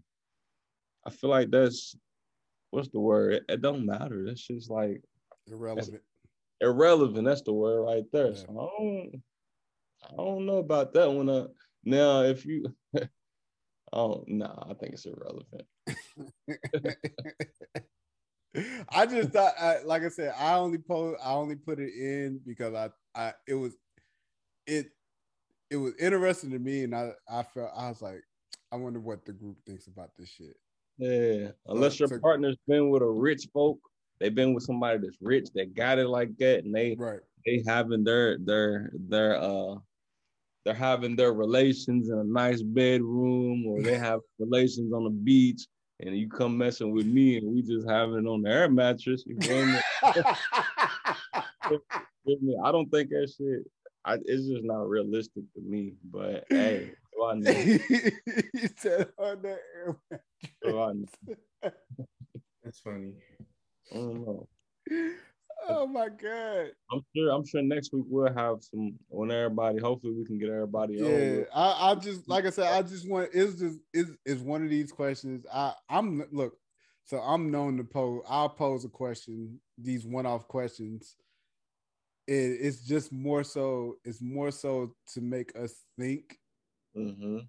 I 1.06 1.10
feel 1.10 1.30
like 1.30 1.50
that's 1.50 1.96
what's 2.72 2.90
the 2.90 3.00
word? 3.00 3.34
It, 3.34 3.44
it 3.50 3.62
don't 3.62 3.86
matter. 3.86 4.24
That's 4.26 4.46
just 4.46 4.70
like 4.70 5.02
irrelevant 5.48 6.04
irrelevant. 6.62 7.26
That's 7.26 7.42
the 7.42 7.54
word 7.54 7.82
right 7.84 8.06
there. 8.12 8.32
Yeah. 8.34 8.34
So 8.46 9.12
I 10.04 10.16
don't 10.16 10.46
know 10.46 10.58
about 10.58 10.94
that 10.94 11.12
one. 11.12 11.30
Uh, 11.30 11.48
now 11.84 12.22
if 12.22 12.46
you 12.46 12.66
oh 13.94 14.24
nah, 14.28 14.70
I 14.70 14.74
think 14.76 14.94
it's 14.94 15.06
irrelevant. 15.06 15.68
I 18.90 19.06
just 19.06 19.30
thought, 19.30 19.54
I, 19.60 19.78
like 19.86 20.04
I 20.04 20.10
said, 20.10 20.34
I 20.38 20.56
only 20.56 20.78
post, 20.78 21.20
I 21.24 21.32
only 21.32 21.56
put 21.56 21.80
it 21.80 21.94
in 21.94 22.42
because 22.46 22.74
I, 22.74 22.90
I, 23.16 23.34
it 23.48 23.54
was, 23.54 23.78
it, 24.68 24.88
it 25.70 25.78
was 25.78 25.94
interesting 26.00 26.52
to 26.52 26.60
me, 26.60 26.84
and 26.84 26.94
I, 26.94 27.12
I 27.30 27.44
felt, 27.44 27.72
I 27.76 27.88
was 27.88 28.02
like, 28.02 28.22
I 28.74 28.76
wonder 28.76 29.00
what 29.00 29.26
the 29.26 29.32
group 29.32 29.58
thinks 29.66 29.88
about 29.88 30.10
this 30.18 30.28
shit. 30.30 30.58
Yeah. 30.98 31.52
Unless 31.68 32.00
your 32.00 32.10
so- 32.10 32.20
partner's 32.20 32.58
been 32.68 32.90
with 32.90 33.04
a 33.04 33.10
rich 33.10 33.48
folk, 33.54 33.80
they've 34.20 34.36
been 34.36 34.54
with 34.54 34.64
somebody 34.64 35.00
that's 35.00 35.18
rich 35.22 35.48
that 35.56 35.74
got 35.74 35.98
it 35.98 36.08
like 36.08 36.36
that, 36.40 36.66
and 36.66 36.76
they 36.76 36.96
Right. 37.00 37.20
they 37.46 37.64
having 37.66 38.04
their 38.04 38.38
their 38.38 38.92
their 38.94 39.38
uh 39.42 39.76
they're 40.64 40.74
having 40.74 41.16
their 41.16 41.34
relations 41.34 42.10
in 42.10 42.18
a 42.18 42.24
nice 42.24 42.62
bedroom 42.62 43.66
or 43.68 43.82
they 43.82 43.98
have 44.00 44.20
relations 44.40 44.94
on 44.94 45.04
the 45.04 45.10
beach 45.10 45.68
and 46.00 46.18
you 46.18 46.30
come 46.30 46.58
messing 46.58 46.92
with 46.92 47.06
me 47.06 47.38
and 47.38 47.54
we 47.54 47.62
just 47.62 47.88
having 47.88 48.26
it 48.26 48.28
on 48.28 48.42
the 48.42 48.50
air 48.50 48.70
mattress. 48.70 49.24
You 49.26 49.38
feel 49.40 49.66
me? 49.66 49.80
Feel 52.26 52.38
me? 52.42 52.56
I 52.64 52.72
don't 52.72 52.90
think 52.92 53.10
that 53.10 53.32
shit. 53.36 53.66
I, 54.04 54.16
it's 54.26 54.48
just 54.48 54.64
not 54.64 54.88
realistic 54.90 55.44
to 55.54 55.62
me. 55.62 55.94
But 56.04 56.46
hey, 56.50 56.92
why 57.14 57.36
not? 57.36 57.54
he 57.54 57.80
said 58.78 59.10
on 59.18 59.42
the 59.42 59.58
air 59.76 59.98
Why 60.64 60.94
not? 60.94 61.74
That's 62.64 62.80
funny. 62.80 63.14
I 63.92 63.96
don't 63.96 64.26
know. 64.26 64.48
Oh 65.70 65.88
my 65.88 66.10
god. 66.10 66.72
I'm 66.92 67.02
sure. 67.16 67.32
I'm 67.32 67.46
sure 67.46 67.62
next 67.62 67.94
week 67.94 68.06
we'll 68.08 68.34
have 68.34 68.64
some 68.64 68.98
on 69.12 69.32
everybody. 69.32 69.80
Hopefully, 69.80 70.14
we 70.14 70.26
can 70.26 70.38
get 70.38 70.50
everybody. 70.50 70.96
Yeah, 70.96 71.44
I, 71.54 71.92
I 71.92 71.96
just 71.96 72.28
like 72.28 72.46
I 72.46 72.50
said, 72.50 72.68
I 72.74 72.82
just 72.82 73.08
want 73.10 73.30
it's 73.34 73.60
just 73.60 73.80
is 73.94 74.12
is 74.26 74.42
one 74.42 74.64
of 74.64 74.70
these 74.70 74.92
questions. 74.92 75.46
I 75.54 75.74
I'm 75.90 76.24
look, 76.32 76.58
so 77.06 77.20
I'm 77.20 77.52
known 77.52 77.78
to 77.78 77.84
pose. 77.84 78.24
I'll 78.28 78.50
pose 78.50 78.86
a 78.86 78.90
question. 78.90 79.60
These 79.78 80.06
one 80.06 80.26
off 80.26 80.48
questions. 80.48 81.16
It, 82.28 82.34
it's 82.62 82.86
just 82.86 83.12
more 83.12 83.44
so. 83.44 83.98
It's 84.04 84.22
more 84.22 84.52
so 84.52 84.96
to 85.14 85.22
make 85.22 85.56
us 85.56 85.84
think, 85.98 86.38
Mhm. 86.96 87.48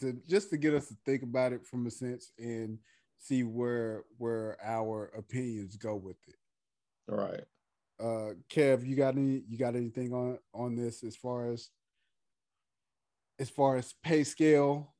to 0.00 0.12
just 0.28 0.50
to 0.50 0.56
get 0.56 0.74
us 0.74 0.88
to 0.88 0.94
think 1.04 1.22
about 1.22 1.52
it 1.52 1.66
from 1.66 1.86
a 1.86 1.90
sense 1.90 2.32
and 2.38 2.78
see 3.18 3.42
where 3.42 4.04
where 4.18 4.56
our 4.62 5.06
opinions 5.16 5.76
go 5.76 5.94
with 5.96 6.16
it. 6.28 6.36
All 7.10 7.16
right. 7.18 7.44
Uh, 8.00 8.34
Kev, 8.50 8.86
you 8.86 8.96
got 8.96 9.16
any? 9.16 9.42
You 9.48 9.56
got 9.58 9.76
anything 9.76 10.12
on 10.12 10.38
on 10.52 10.74
this 10.74 11.02
as 11.04 11.16
far 11.16 11.50
as 11.52 11.68
as 13.38 13.50
far 13.50 13.76
as 13.76 13.94
pay 14.02 14.24
scale? 14.24 14.94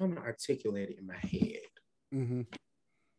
I'm 0.00 0.10
trying 0.10 0.14
to 0.22 0.28
articulate 0.28 0.90
it 0.90 0.98
in 0.98 1.06
my 1.06 1.16
head. 1.16 1.60
Mm-hmm. 2.14 2.42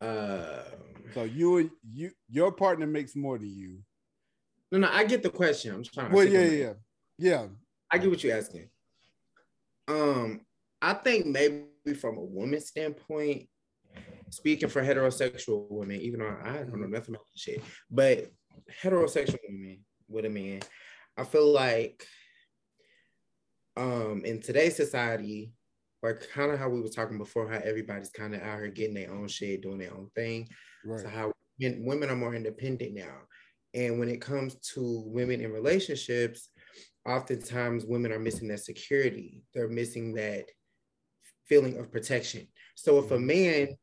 Um, 0.00 1.12
So 1.14 1.24
you 1.24 1.58
and 1.58 1.70
you 1.92 2.10
your 2.28 2.52
partner 2.52 2.86
makes 2.86 3.14
more 3.14 3.38
than 3.38 3.54
you. 3.54 3.78
no, 4.72 4.78
no, 4.78 4.88
I 4.90 5.04
get 5.04 5.22
the 5.22 5.30
question. 5.30 5.74
I'm 5.74 5.84
trying 5.84 6.10
to. 6.10 6.16
Well, 6.16 6.24
yeah, 6.26 6.38
articulate 6.38 6.60
yeah, 6.60 6.70
it. 6.70 6.76
yeah. 7.18 7.46
I 7.92 7.98
get 7.98 8.10
what 8.10 8.24
you're 8.24 8.36
asking. 8.36 8.68
Um, 9.86 10.40
I 10.82 10.94
think 10.94 11.26
maybe 11.26 11.94
from 12.00 12.16
a 12.18 12.24
woman's 12.24 12.66
standpoint, 12.66 13.48
speaking 14.30 14.68
for 14.68 14.82
heterosexual 14.82 15.66
women, 15.70 16.00
even 16.00 16.20
though 16.20 16.36
I 16.42 16.58
don't 16.58 16.80
know 16.80 16.86
nothing 16.86 17.14
about 17.14 17.26
this 17.34 17.42
shit, 17.42 17.62
but 17.90 18.26
heterosexual 18.82 19.38
women 19.48 19.80
with 20.08 20.24
a 20.24 20.30
man, 20.30 20.60
I 21.16 21.24
feel 21.24 21.52
like 21.52 22.06
um 23.76 24.22
in 24.24 24.40
today's 24.40 24.76
society, 24.76 25.52
like 26.02 26.28
kind 26.30 26.52
of 26.52 26.58
how 26.58 26.68
we 26.68 26.80
were 26.80 26.88
talking 26.88 27.18
before, 27.18 27.48
how 27.48 27.58
everybody's 27.58 28.10
kind 28.10 28.34
of 28.34 28.42
out 28.42 28.58
here 28.58 28.68
getting 28.68 28.94
their 28.94 29.12
own 29.12 29.28
shit, 29.28 29.62
doing 29.62 29.78
their 29.78 29.94
own 29.94 30.10
thing. 30.14 30.48
Right. 30.84 31.00
So 31.00 31.08
how 31.08 31.32
men, 31.58 31.82
women 31.84 32.10
are 32.10 32.16
more 32.16 32.34
independent 32.34 32.94
now. 32.94 33.16
And 33.72 33.98
when 33.98 34.08
it 34.08 34.20
comes 34.20 34.54
to 34.74 35.02
women 35.06 35.40
in 35.40 35.52
relationships, 35.52 36.50
oftentimes 37.06 37.84
women 37.84 38.12
are 38.12 38.18
missing 38.18 38.48
that 38.48 38.60
security. 38.60 39.42
They're 39.52 39.68
missing 39.68 40.14
that 40.14 40.44
feeling 41.48 41.78
of 41.78 41.90
protection. 41.90 42.46
So 42.76 42.98
if 42.98 43.10
a 43.10 43.18
man, 43.18 43.76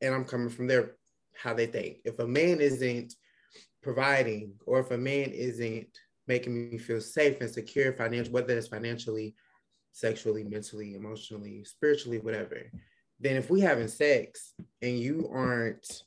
and 0.00 0.14
I'm 0.14 0.24
coming 0.24 0.48
from 0.48 0.66
their 0.66 0.96
how 1.34 1.54
they 1.54 1.66
think, 1.66 1.98
if 2.04 2.18
a 2.18 2.26
man 2.26 2.60
isn't 2.60 3.14
providing, 3.82 4.54
or 4.66 4.80
if 4.80 4.90
a 4.90 4.98
man 4.98 5.30
isn't 5.30 5.88
making 6.26 6.70
me 6.70 6.78
feel 6.78 7.00
safe 7.00 7.40
and 7.40 7.50
secure 7.50 7.92
financially, 7.92 8.32
whether 8.32 8.56
it's 8.56 8.68
financially, 8.68 9.34
sexually, 9.92 10.44
mentally, 10.44 10.94
emotionally, 10.94 11.64
spiritually, 11.64 12.18
whatever, 12.18 12.70
then 13.18 13.36
if 13.36 13.50
we 13.50 13.60
having 13.60 13.88
sex 13.88 14.52
and 14.82 14.98
you 14.98 15.30
aren't 15.32 16.02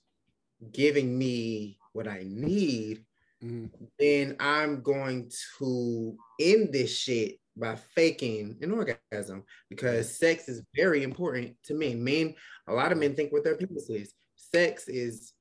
giving 0.72 1.18
me 1.18 1.80
what 1.94 2.08
I 2.08 2.24
need, 2.26 3.04
Mhm. 3.44 3.70
then 4.00 4.36
I'm 4.40 4.82
going 4.82 5.30
to 5.60 6.18
end 6.40 6.72
this 6.72 6.96
shit 6.96 7.40
by 7.56 7.76
faking 7.76 8.58
an 8.62 8.72
orgasm 8.72 9.44
because 9.70 10.18
sex 10.18 10.50
is 10.50 10.64
very 10.76 11.04
important 11.04 11.56
to 11.64 11.74
men. 11.74 12.04
Men, 12.04 12.36
a 12.68 12.74
lot 12.74 12.92
of 12.92 12.98
men 12.98 13.16
think 13.16 13.32
what 13.32 13.44
their 13.44 13.56
penis 13.56 13.90
is. 13.90 14.14
Sex 14.36 14.88
is 14.88 15.34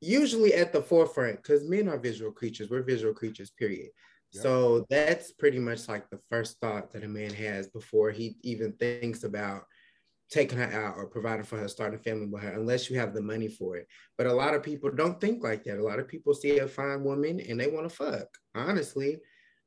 usually 0.00 0.54
at 0.54 0.72
the 0.72 0.82
forefront 0.82 1.36
because 1.36 1.68
men 1.68 1.88
are 1.88 1.98
visual 1.98 2.30
creatures. 2.30 2.70
We're 2.70 2.82
visual 2.82 3.14
creatures, 3.14 3.50
period. 3.50 3.88
Yep. 4.32 4.42
So 4.42 4.86
that's 4.90 5.32
pretty 5.32 5.58
much 5.58 5.88
like 5.88 6.08
the 6.10 6.20
first 6.30 6.58
thought 6.60 6.92
that 6.92 7.04
a 7.04 7.08
man 7.08 7.32
has 7.32 7.68
before 7.68 8.10
he 8.10 8.36
even 8.42 8.72
thinks 8.72 9.24
about 9.24 9.62
taking 10.30 10.58
her 10.58 10.70
out 10.70 10.96
or 10.96 11.06
providing 11.06 11.44
for 11.44 11.56
her, 11.56 11.68
starting 11.68 11.98
a 11.98 12.02
family 12.02 12.26
with 12.26 12.42
her, 12.42 12.52
unless 12.52 12.90
you 12.90 12.98
have 12.98 13.14
the 13.14 13.22
money 13.22 13.48
for 13.48 13.76
it. 13.76 13.86
But 14.18 14.26
a 14.26 14.32
lot 14.32 14.54
of 14.54 14.62
people 14.62 14.90
don't 14.90 15.18
think 15.18 15.42
like 15.42 15.64
that. 15.64 15.78
A 15.78 15.82
lot 15.82 15.98
of 15.98 16.08
people 16.08 16.34
see 16.34 16.58
a 16.58 16.68
fine 16.68 17.02
woman 17.02 17.40
and 17.40 17.58
they 17.58 17.68
want 17.68 17.88
to 17.88 17.94
fuck, 17.94 18.26
honestly. 18.54 19.16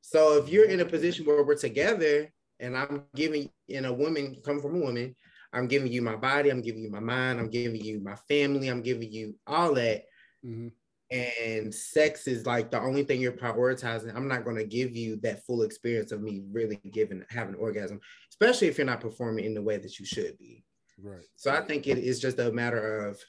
So 0.02 0.36
if 0.36 0.48
you're 0.48 0.68
in 0.68 0.80
a 0.80 0.84
position 0.84 1.24
where 1.24 1.42
we're 1.42 1.54
together 1.54 2.30
and 2.60 2.76
I'm 2.76 3.04
giving, 3.14 3.48
in 3.68 3.86
a 3.86 3.92
woman 3.92 4.36
come 4.44 4.60
from 4.60 4.74
a 4.76 4.84
woman, 4.84 5.16
I'm 5.52 5.68
giving 5.68 5.92
you 5.92 6.02
my 6.02 6.16
body, 6.16 6.50
I'm 6.50 6.60
giving 6.60 6.82
you 6.82 6.90
my 6.90 7.00
mind, 7.00 7.38
I'm 7.38 7.48
giving 7.48 7.82
you 7.82 8.00
my 8.00 8.16
family, 8.28 8.68
I'm 8.68 8.82
giving 8.82 9.10
you 9.10 9.38
all 9.46 9.74
that. 9.74 10.04
Mhm. 10.44 10.72
And 11.10 11.74
sex 11.74 12.26
is 12.26 12.46
like 12.46 12.70
the 12.70 12.80
only 12.80 13.04
thing 13.04 13.20
you're 13.20 13.32
prioritizing. 13.32 14.14
I'm 14.14 14.28
not 14.28 14.44
going 14.44 14.56
to 14.56 14.64
give 14.64 14.96
you 14.96 15.16
that 15.16 15.44
full 15.44 15.62
experience 15.62 16.10
of 16.10 16.22
me 16.22 16.42
really 16.50 16.80
giving, 16.90 17.22
having 17.28 17.54
orgasm, 17.54 18.00
especially 18.30 18.68
if 18.68 18.78
you're 18.78 18.86
not 18.86 19.02
performing 19.02 19.44
in 19.44 19.52
the 19.52 19.62
way 19.62 19.76
that 19.76 19.98
you 19.98 20.06
should 20.06 20.38
be. 20.38 20.64
Right. 20.98 21.26
So 21.36 21.50
I 21.50 21.60
think 21.60 21.86
it 21.86 21.98
is 21.98 22.18
just 22.18 22.38
a 22.38 22.50
matter 22.50 23.06
of 23.06 23.20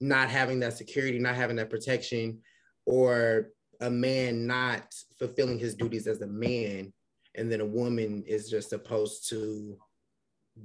not 0.00 0.28
having 0.30 0.60
that 0.60 0.76
security, 0.76 1.18
not 1.18 1.34
having 1.34 1.56
that 1.56 1.70
protection, 1.70 2.40
or 2.86 3.50
a 3.82 3.90
man 3.90 4.46
not 4.46 4.94
fulfilling 5.18 5.58
his 5.58 5.74
duties 5.74 6.06
as 6.06 6.22
a 6.22 6.26
man, 6.26 6.92
and 7.34 7.50
then 7.50 7.60
a 7.60 7.66
woman 7.66 8.24
is 8.26 8.48
just 8.48 8.70
supposed 8.70 9.28
to 9.28 9.76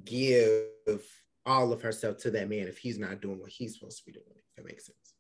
give 0.06 1.04
all 1.46 1.74
of 1.74 1.82
herself 1.82 2.18
to 2.18 2.32
that 2.32 2.50
man 2.50 2.68
if 2.68 2.78
he's 2.78 3.00
not 3.00 3.22
doing 3.22 3.40
what 3.40 3.50
he's 3.50 3.74
supposed 3.74 3.98
to 3.98 4.06
be 4.06 4.12
doing. 4.12 4.26
If 4.36 4.56
that 4.56 4.66
makes 4.66 4.86
sense. 4.86 5.16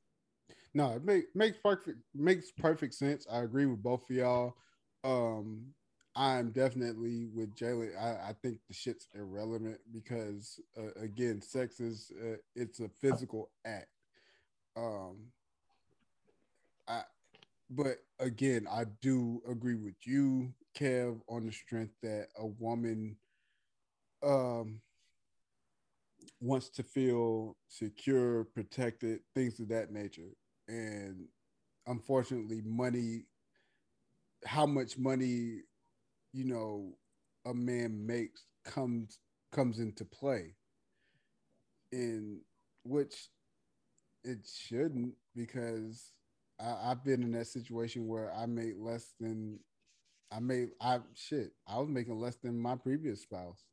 No, 0.73 0.93
it 0.93 1.03
make, 1.03 1.25
makes 1.33 1.57
perfect 1.57 1.97
makes 2.13 2.51
perfect 2.51 2.93
sense. 2.93 3.25
I 3.31 3.39
agree 3.39 3.65
with 3.65 3.81
both 3.81 4.07
of 4.09 4.15
y'all. 4.15 4.55
Um, 5.03 5.67
I'm 6.15 6.51
definitely 6.51 7.27
with 7.33 7.55
Jailen. 7.55 7.97
I, 7.97 8.29
I 8.29 8.33
think 8.41 8.59
the 8.67 8.73
shit's 8.73 9.07
irrelevant 9.15 9.79
because 9.91 10.59
uh, 10.77 10.91
again, 11.01 11.41
sex 11.41 11.79
is 11.79 12.11
uh, 12.21 12.37
it's 12.55 12.79
a 12.79 12.89
physical 13.01 13.49
act. 13.65 13.87
Um, 14.75 15.17
but 17.69 17.97
again, 18.19 18.67
I 18.69 18.85
do 19.01 19.41
agree 19.49 19.75
with 19.75 19.95
you, 20.05 20.53
Kev, 20.77 21.19
on 21.29 21.45
the 21.45 21.51
strength 21.51 21.93
that 22.01 22.27
a 22.37 22.45
woman, 22.45 23.17
um, 24.23 24.81
wants 26.39 26.69
to 26.69 26.83
feel 26.83 27.55
secure, 27.67 28.43
protected, 28.45 29.19
things 29.33 29.59
of 29.59 29.69
that 29.69 29.91
nature. 29.91 30.31
And 30.67 31.27
unfortunately, 31.87 32.61
money, 32.65 33.25
how 34.45 34.65
much 34.65 34.97
money, 34.97 35.61
you 36.33 36.45
know, 36.45 36.93
a 37.45 37.53
man 37.53 38.05
makes 38.05 38.45
comes 38.65 39.19
comes 39.51 39.79
into 39.79 40.05
play. 40.05 40.55
In 41.91 42.41
which 42.83 43.29
it 44.23 44.45
shouldn't 44.47 45.15
because 45.35 46.13
I, 46.59 46.91
I've 46.91 47.03
been 47.03 47.23
in 47.23 47.31
that 47.33 47.47
situation 47.47 48.07
where 48.07 48.33
I 48.33 48.45
made 48.45 48.77
less 48.77 49.13
than 49.19 49.59
I 50.31 50.39
made 50.39 50.71
I 50.81 50.99
shit. 51.13 51.53
I 51.67 51.77
was 51.79 51.89
making 51.89 52.19
less 52.19 52.35
than 52.37 52.59
my 52.59 52.75
previous 52.75 53.21
spouse. 53.21 53.63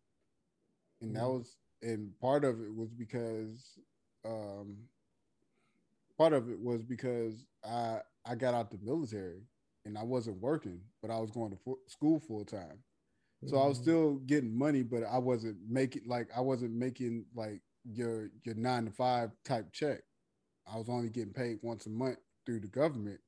And 1.01 1.15
that 1.17 1.29
Mhm. 1.29 1.33
was 1.39 1.57
and 1.83 2.19
part 2.21 2.45
of 2.45 2.61
it 2.61 2.75
was 2.75 2.91
because 2.93 3.79
um 4.25 4.77
part 6.17 6.33
of 6.33 6.49
it 6.51 6.61
was 6.61 6.83
because 6.83 7.47
I 7.65 8.01
I 8.25 8.35
got 8.35 8.55
out 8.55 8.71
the 8.71 8.79
military 8.83 9.43
and 9.85 9.99
I 9.99 10.03
wasn't 10.03 10.41
working, 10.41 10.81
but 11.03 11.11
I 11.11 11.19
was 11.19 11.31
going 11.31 11.51
to 11.51 11.59
school 11.89 12.21
full 12.21 12.45
time. 12.45 12.83
So 13.47 13.59
I 13.59 13.67
was 13.67 13.79
Mhm. 13.79 13.83
still 13.83 14.15
getting 14.27 14.57
money, 14.57 14.83
but 14.83 15.03
I 15.05 15.19
wasn't 15.19 15.59
making 15.69 16.03
like 16.07 16.29
I 16.37 16.41
wasn't 16.41 16.73
making 16.73 17.27
like 17.35 17.61
your 17.85 18.31
your 18.45 18.55
nine 18.55 18.87
to 18.87 18.91
five 18.91 19.31
type 19.45 19.73
check. 19.73 20.03
I 20.67 20.79
was 20.79 20.89
only 20.89 21.11
getting 21.11 21.35
paid 21.35 21.59
once 21.63 21.87
a 21.87 21.91
month 21.91 22.19
through 22.47 22.61
the 22.61 22.69
government, 22.69 23.21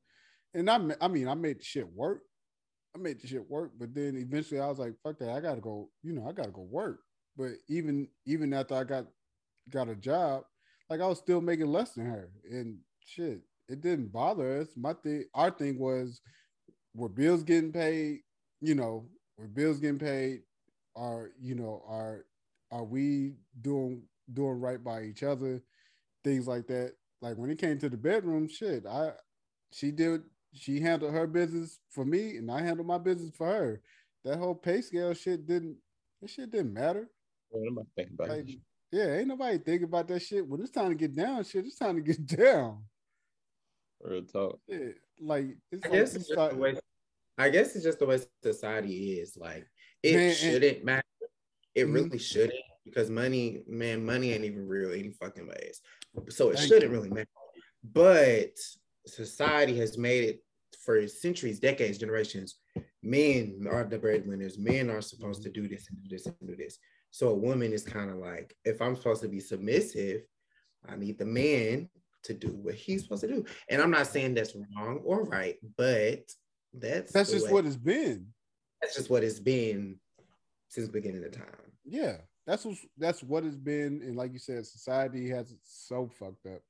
and 0.55 0.71
I, 0.71 0.79
I 1.01 1.09
mean 1.09 1.29
I 1.29 1.35
made 1.35 1.61
the 1.61 1.65
shit 1.65 1.89
work. 1.95 2.23
I 2.95 2.99
made 2.99 3.21
the 3.21 3.27
shit 3.29 3.49
work, 3.51 3.73
but 3.79 3.95
then 3.95 4.17
eventually 4.17 4.61
I 4.61 4.69
was 4.69 4.79
like, 4.79 4.95
fuck 5.03 5.19
that, 5.19 5.31
I 5.31 5.41
gotta 5.41 5.61
go. 5.61 5.91
You 6.03 6.15
know, 6.15 6.27
I 6.29 6.33
gotta 6.33 6.51
go 6.51 6.63
work. 6.63 7.01
But 7.37 7.53
even 7.69 8.09
even 8.27 8.53
after 8.55 8.75
I 8.75 8.85
got 8.85 9.07
got 9.71 9.89
a 9.89 9.97
job, 9.97 10.45
like 10.89 11.01
I 11.01 11.07
was 11.07 11.19
still 11.19 11.41
making 11.41 11.67
less 11.67 11.93
than 11.93 12.07
her, 12.07 12.31
and 12.51 12.79
shit. 13.05 13.41
it 13.69 13.81
didn't 13.81 14.13
bother 14.13 14.61
us. 14.61 14.69
My 14.77 14.93
thing, 14.95 15.25
our 15.35 15.51
thing 15.51 15.79
was, 15.79 16.21
were 16.95 17.09
bills 17.09 17.43
getting 17.43 17.73
paid? 17.73 18.21
You 18.61 18.75
know, 18.75 19.07
were 19.37 19.49
bills 19.49 19.79
getting 19.81 19.99
paid? 19.99 20.43
Are 20.97 21.31
you 21.41 21.55
know 21.55 21.85
are 21.89 22.25
are 22.71 22.85
we 22.85 23.35
doing 23.61 24.03
doing 24.33 24.61
right 24.61 24.83
by 24.83 25.03
each 25.03 25.23
other? 25.23 25.63
Things 26.25 26.47
like 26.49 26.67
that. 26.69 26.93
Like 27.23 27.37
when 27.37 27.51
it 27.51 27.59
came 27.59 27.79
to 27.79 27.89
the 27.89 27.97
bedroom, 27.97 28.49
shit, 28.49 28.87
I 28.87 29.13
she 29.73 29.91
did 29.91 30.23
she 30.53 30.81
handled 30.81 31.13
her 31.13 31.27
business 31.27 31.79
for 31.91 32.05
me, 32.05 32.37
and 32.37 32.51
I 32.51 32.63
handled 32.63 32.87
my 32.87 32.99
business 32.99 33.33
for 33.37 33.47
her. 33.47 33.81
That 34.25 34.39
whole 34.39 34.55
pay 34.55 34.81
scale 34.81 35.15
shit 35.15 35.47
didn't 35.47 35.77
that 36.21 36.31
shit 36.31 36.51
didn't 36.51 36.73
matter. 36.73 37.09
Well, 37.51 37.85
about 38.15 38.29
like, 38.29 38.49
yeah, 38.91 39.17
ain't 39.17 39.29
nobody 39.29 39.59
thinking 39.59 39.85
about 39.85 40.09
that 40.09 40.21
shit. 40.21 40.47
When 40.47 40.61
it's 40.61 40.71
time 40.71 40.89
to 40.89 40.95
get 40.95 41.15
down, 41.15 41.45
shit, 41.45 41.65
it's 41.65 41.79
time 41.79 41.97
to 41.97 42.03
get 42.03 42.27
down. 42.39 42.85
Real 44.03 44.25
talk. 44.25 44.59
Yeah, 44.69 44.91
like 45.21 45.57
it's 45.71 45.87
I 45.87 45.89
like 45.89 45.99
guess 45.99 46.15
it's 46.15 46.27
start, 46.27 46.51
just 46.51 46.57
the 46.57 46.63
way. 46.63 46.81
I 47.39 47.49
guess 47.51 47.75
it's 47.75 47.85
just 47.85 47.99
the 47.99 48.07
way 48.07 48.21
society 48.43 49.21
is. 49.21 49.37
Like 49.37 49.67
it 50.03 50.17
man, 50.17 50.35
shouldn't 50.35 50.77
and, 50.77 50.85
matter. 50.85 51.03
It 51.75 51.85
mm-hmm. 51.85 51.93
really 51.93 52.19
shouldn't 52.19 52.55
because 52.85 53.11
money, 53.11 53.63
man, 53.67 54.05
money 54.05 54.33
ain't 54.33 54.45
even 54.45 54.67
real 54.67 54.93
any 54.93 55.11
fucking 55.11 55.47
ways. 55.47 55.81
So 56.29 56.51
it 56.51 56.59
shouldn't 56.59 56.91
you. 56.91 56.99
really 56.99 57.11
matter. 57.11 57.29
But 57.93 58.57
society 59.07 59.77
has 59.79 59.97
made 59.97 60.25
it 60.25 60.43
for 60.85 61.07
centuries, 61.09 61.61
decades, 61.61 61.99
generations. 61.99 62.57
Men 63.03 63.67
are 63.71 63.85
the 63.85 63.99
breadwinners. 63.99 64.59
Men 64.59 64.91
are 64.91 65.01
supposed 65.01 65.43
to 65.43 65.51
do 65.51 65.69
this 65.69 65.89
and 65.89 66.03
do 66.03 66.09
this 66.09 66.27
and 66.27 66.35
do 66.47 66.57
this. 66.57 66.79
So 67.11 67.29
a 67.29 67.35
woman 67.35 67.73
is 67.73 67.83
kind 67.83 68.11
of 68.11 68.17
like, 68.17 68.57
if 68.65 68.83
I'm 68.83 68.97
supposed 68.97 69.23
to 69.23 69.29
be 69.29 69.41
submissive, 69.41 70.23
I 70.89 70.97
need 70.97 71.19
the 71.19 71.25
man 71.25 71.89
to 72.25 72.35
do 72.35 72.49
what 72.49 72.75
he's 72.75 73.05
supposed 73.05 73.23
to 73.23 73.29
do. 73.29 73.45
And 73.71 73.81
I'm 73.81 73.91
not 73.91 74.07
saying 74.07 74.35
that's 74.35 74.55
wrong 74.55 75.01
or 75.05 75.25
right, 75.25 75.57
but 75.77 76.23
that's 76.75 77.13
that's 77.13 77.31
just 77.31 77.47
way. 77.47 77.53
what 77.53 77.67
it's 77.67 77.77
been. 77.77 78.27
That's 78.83 78.95
just 78.95 79.11
what 79.11 79.25
it's 79.25 79.41
been 79.41 79.99
since 80.69 80.87
the 80.87 80.93
beginning 80.93 81.25
of 81.25 81.33
time. 81.33 81.73
Yeah, 81.85 82.19
that's 82.47 82.65
what 82.65 82.77
that's 82.97 83.23
what 83.23 83.45
it's 83.45 83.57
been. 83.57 84.01
And 84.03 84.17
like 84.17 84.33
you 84.33 84.39
said, 84.39 84.67
society 84.67 85.29
has 85.31 85.51
it 85.51 85.59
so 85.65 86.11
fucked 86.19 86.47
up 86.47 86.63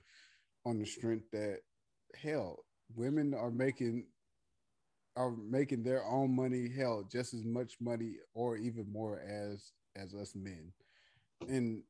on 0.65 0.79
the 0.79 0.87
strength 0.87 1.31
that 1.33 1.59
hell, 2.21 2.65
women 2.95 3.35
are 3.35 3.51
making 3.51 4.07
are 5.17 5.31
making 5.31 5.83
their 5.83 6.05
own 6.05 6.35
money 6.35 6.69
hell 6.69 7.07
just 7.11 7.33
as 7.33 7.45
much 7.45 7.75
money 7.81 8.17
or 8.35 8.57
even 8.57 8.91
more 8.91 9.21
as 9.21 9.73
as 9.97 10.15
us 10.15 10.35
men. 10.35 10.73
And 11.49 11.83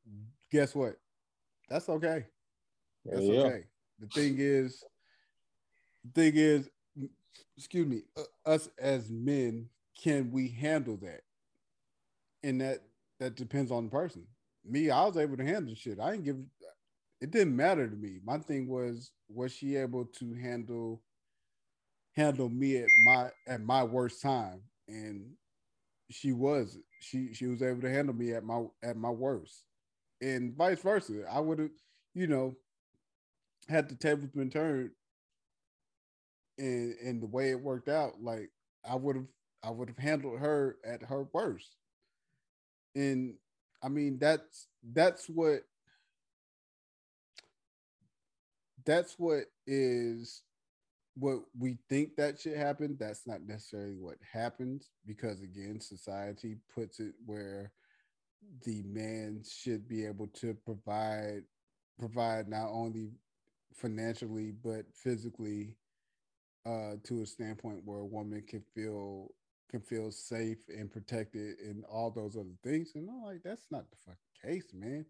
guess 0.51 0.75
what? 0.75 0.95
That's 1.69 1.89
okay. 1.89 2.25
That's 3.05 3.23
yeah. 3.23 3.39
okay. 3.39 3.63
The 3.99 4.07
thing 4.07 4.35
is, 4.37 4.83
the 6.03 6.21
thing 6.21 6.33
is, 6.35 6.69
excuse 7.57 7.87
me, 7.87 8.01
us 8.45 8.69
as 8.79 9.09
men, 9.09 9.69
can 10.01 10.31
we 10.31 10.49
handle 10.49 10.97
that? 10.97 11.21
And 12.43 12.61
that 12.61 12.83
that 13.19 13.35
depends 13.35 13.71
on 13.71 13.85
the 13.85 13.89
person. 13.91 14.25
Me, 14.65 14.89
I 14.89 15.05
was 15.05 15.17
able 15.17 15.37
to 15.37 15.45
handle 15.45 15.75
shit. 15.75 15.99
I 15.99 16.11
didn't 16.11 16.25
give. 16.25 16.37
It 17.21 17.31
didn't 17.31 17.55
matter 17.55 17.87
to 17.87 17.95
me. 17.95 18.19
My 18.23 18.37
thing 18.37 18.67
was, 18.67 19.11
was 19.27 19.51
she 19.51 19.75
able 19.75 20.05
to 20.05 20.33
handle 20.35 21.01
handle 22.15 22.49
me 22.49 22.77
at 22.77 22.89
my 23.05 23.29
at 23.47 23.61
my 23.61 23.83
worst 23.83 24.21
time? 24.21 24.61
And 24.87 25.31
she 26.11 26.31
was. 26.33 26.77
She 27.01 27.33
she 27.33 27.47
was 27.47 27.61
able 27.61 27.81
to 27.81 27.91
handle 27.91 28.15
me 28.15 28.33
at 28.33 28.43
my 28.43 28.65
at 28.83 28.97
my 28.97 29.09
worst, 29.09 29.63
and 30.21 30.55
vice 30.55 30.81
versa. 30.81 31.23
I 31.31 31.39
would 31.39 31.59
have, 31.59 31.69
you 32.13 32.27
know, 32.27 32.55
had 33.69 33.89
the 33.89 33.95
tables 33.95 34.31
been 34.31 34.49
turned 34.49 34.91
and 36.57 36.95
and 37.03 37.21
the 37.21 37.27
way 37.27 37.51
it 37.51 37.61
worked 37.61 37.89
out, 37.89 38.21
like 38.21 38.49
I 38.89 38.95
would 38.95 39.15
have 39.15 39.27
I 39.63 39.69
would 39.71 39.89
have 39.89 39.97
handled 39.97 40.39
her 40.39 40.77
at 40.85 41.03
her 41.03 41.27
worst. 41.33 41.75
And 42.97 43.35
I 43.83 43.89
mean 43.89 44.17
that's 44.19 44.67
that's 44.83 45.29
what 45.29 45.61
that's 48.85 49.15
what 49.19 49.43
is 49.67 50.41
what 51.15 51.39
we 51.57 51.77
think 51.89 52.15
that 52.15 52.39
should 52.39 52.57
happen. 52.57 52.97
That's 52.99 53.27
not 53.27 53.41
necessarily 53.41 53.95
what 53.95 54.17
happens 54.33 54.89
because 55.05 55.41
again, 55.41 55.79
society 55.79 56.57
puts 56.73 56.99
it 56.99 57.13
where 57.25 57.71
the 58.65 58.83
man 58.83 59.43
should 59.47 59.87
be 59.87 60.05
able 60.05 60.27
to 60.27 60.55
provide 60.65 61.43
provide 61.99 62.47
not 62.47 62.69
only 62.69 63.11
financially 63.73 64.53
but 64.63 64.85
physically 64.93 65.75
uh, 66.65 66.93
to 67.03 67.21
a 67.21 67.25
standpoint 67.25 67.81
where 67.85 67.99
a 67.99 68.05
woman 68.05 68.43
can 68.47 68.63
feel 68.75 69.31
can 69.69 69.81
feel 69.81 70.11
safe 70.11 70.59
and 70.69 70.91
protected 70.91 71.59
and 71.59 71.83
all 71.85 72.11
those 72.11 72.35
other 72.35 72.55
things. 72.63 72.91
And 72.95 73.09
I'm 73.09 73.23
like, 73.23 73.41
that's 73.43 73.67
not 73.69 73.89
the 73.89 73.97
fucking 74.05 74.53
case, 74.53 74.71
man. 74.73 75.05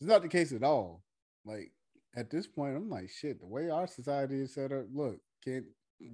It's 0.00 0.08
not 0.08 0.22
the 0.22 0.28
case 0.28 0.52
at 0.52 0.62
all. 0.62 1.02
Like 1.44 1.72
at 2.16 2.30
this 2.30 2.46
point, 2.46 2.76
I'm 2.76 2.88
like, 2.88 3.10
shit, 3.10 3.40
the 3.40 3.46
way 3.46 3.70
our 3.70 3.86
society 3.86 4.40
is 4.40 4.54
set 4.54 4.72
up, 4.72 4.84
look, 4.92 5.20
can 5.42 5.64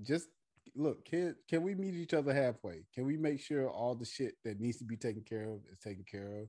just 0.02 0.28
look, 0.74 1.04
can 1.04 1.34
can 1.48 1.62
we 1.62 1.74
meet 1.74 1.94
each 1.94 2.14
other 2.14 2.32
halfway? 2.32 2.84
Can 2.94 3.04
we 3.06 3.16
make 3.16 3.40
sure 3.40 3.68
all 3.68 3.94
the 3.94 4.04
shit 4.04 4.34
that 4.44 4.60
needs 4.60 4.78
to 4.78 4.84
be 4.84 4.96
taken 4.96 5.22
care 5.22 5.50
of 5.50 5.60
is 5.70 5.78
taken 5.78 6.04
care 6.10 6.42
of? 6.42 6.48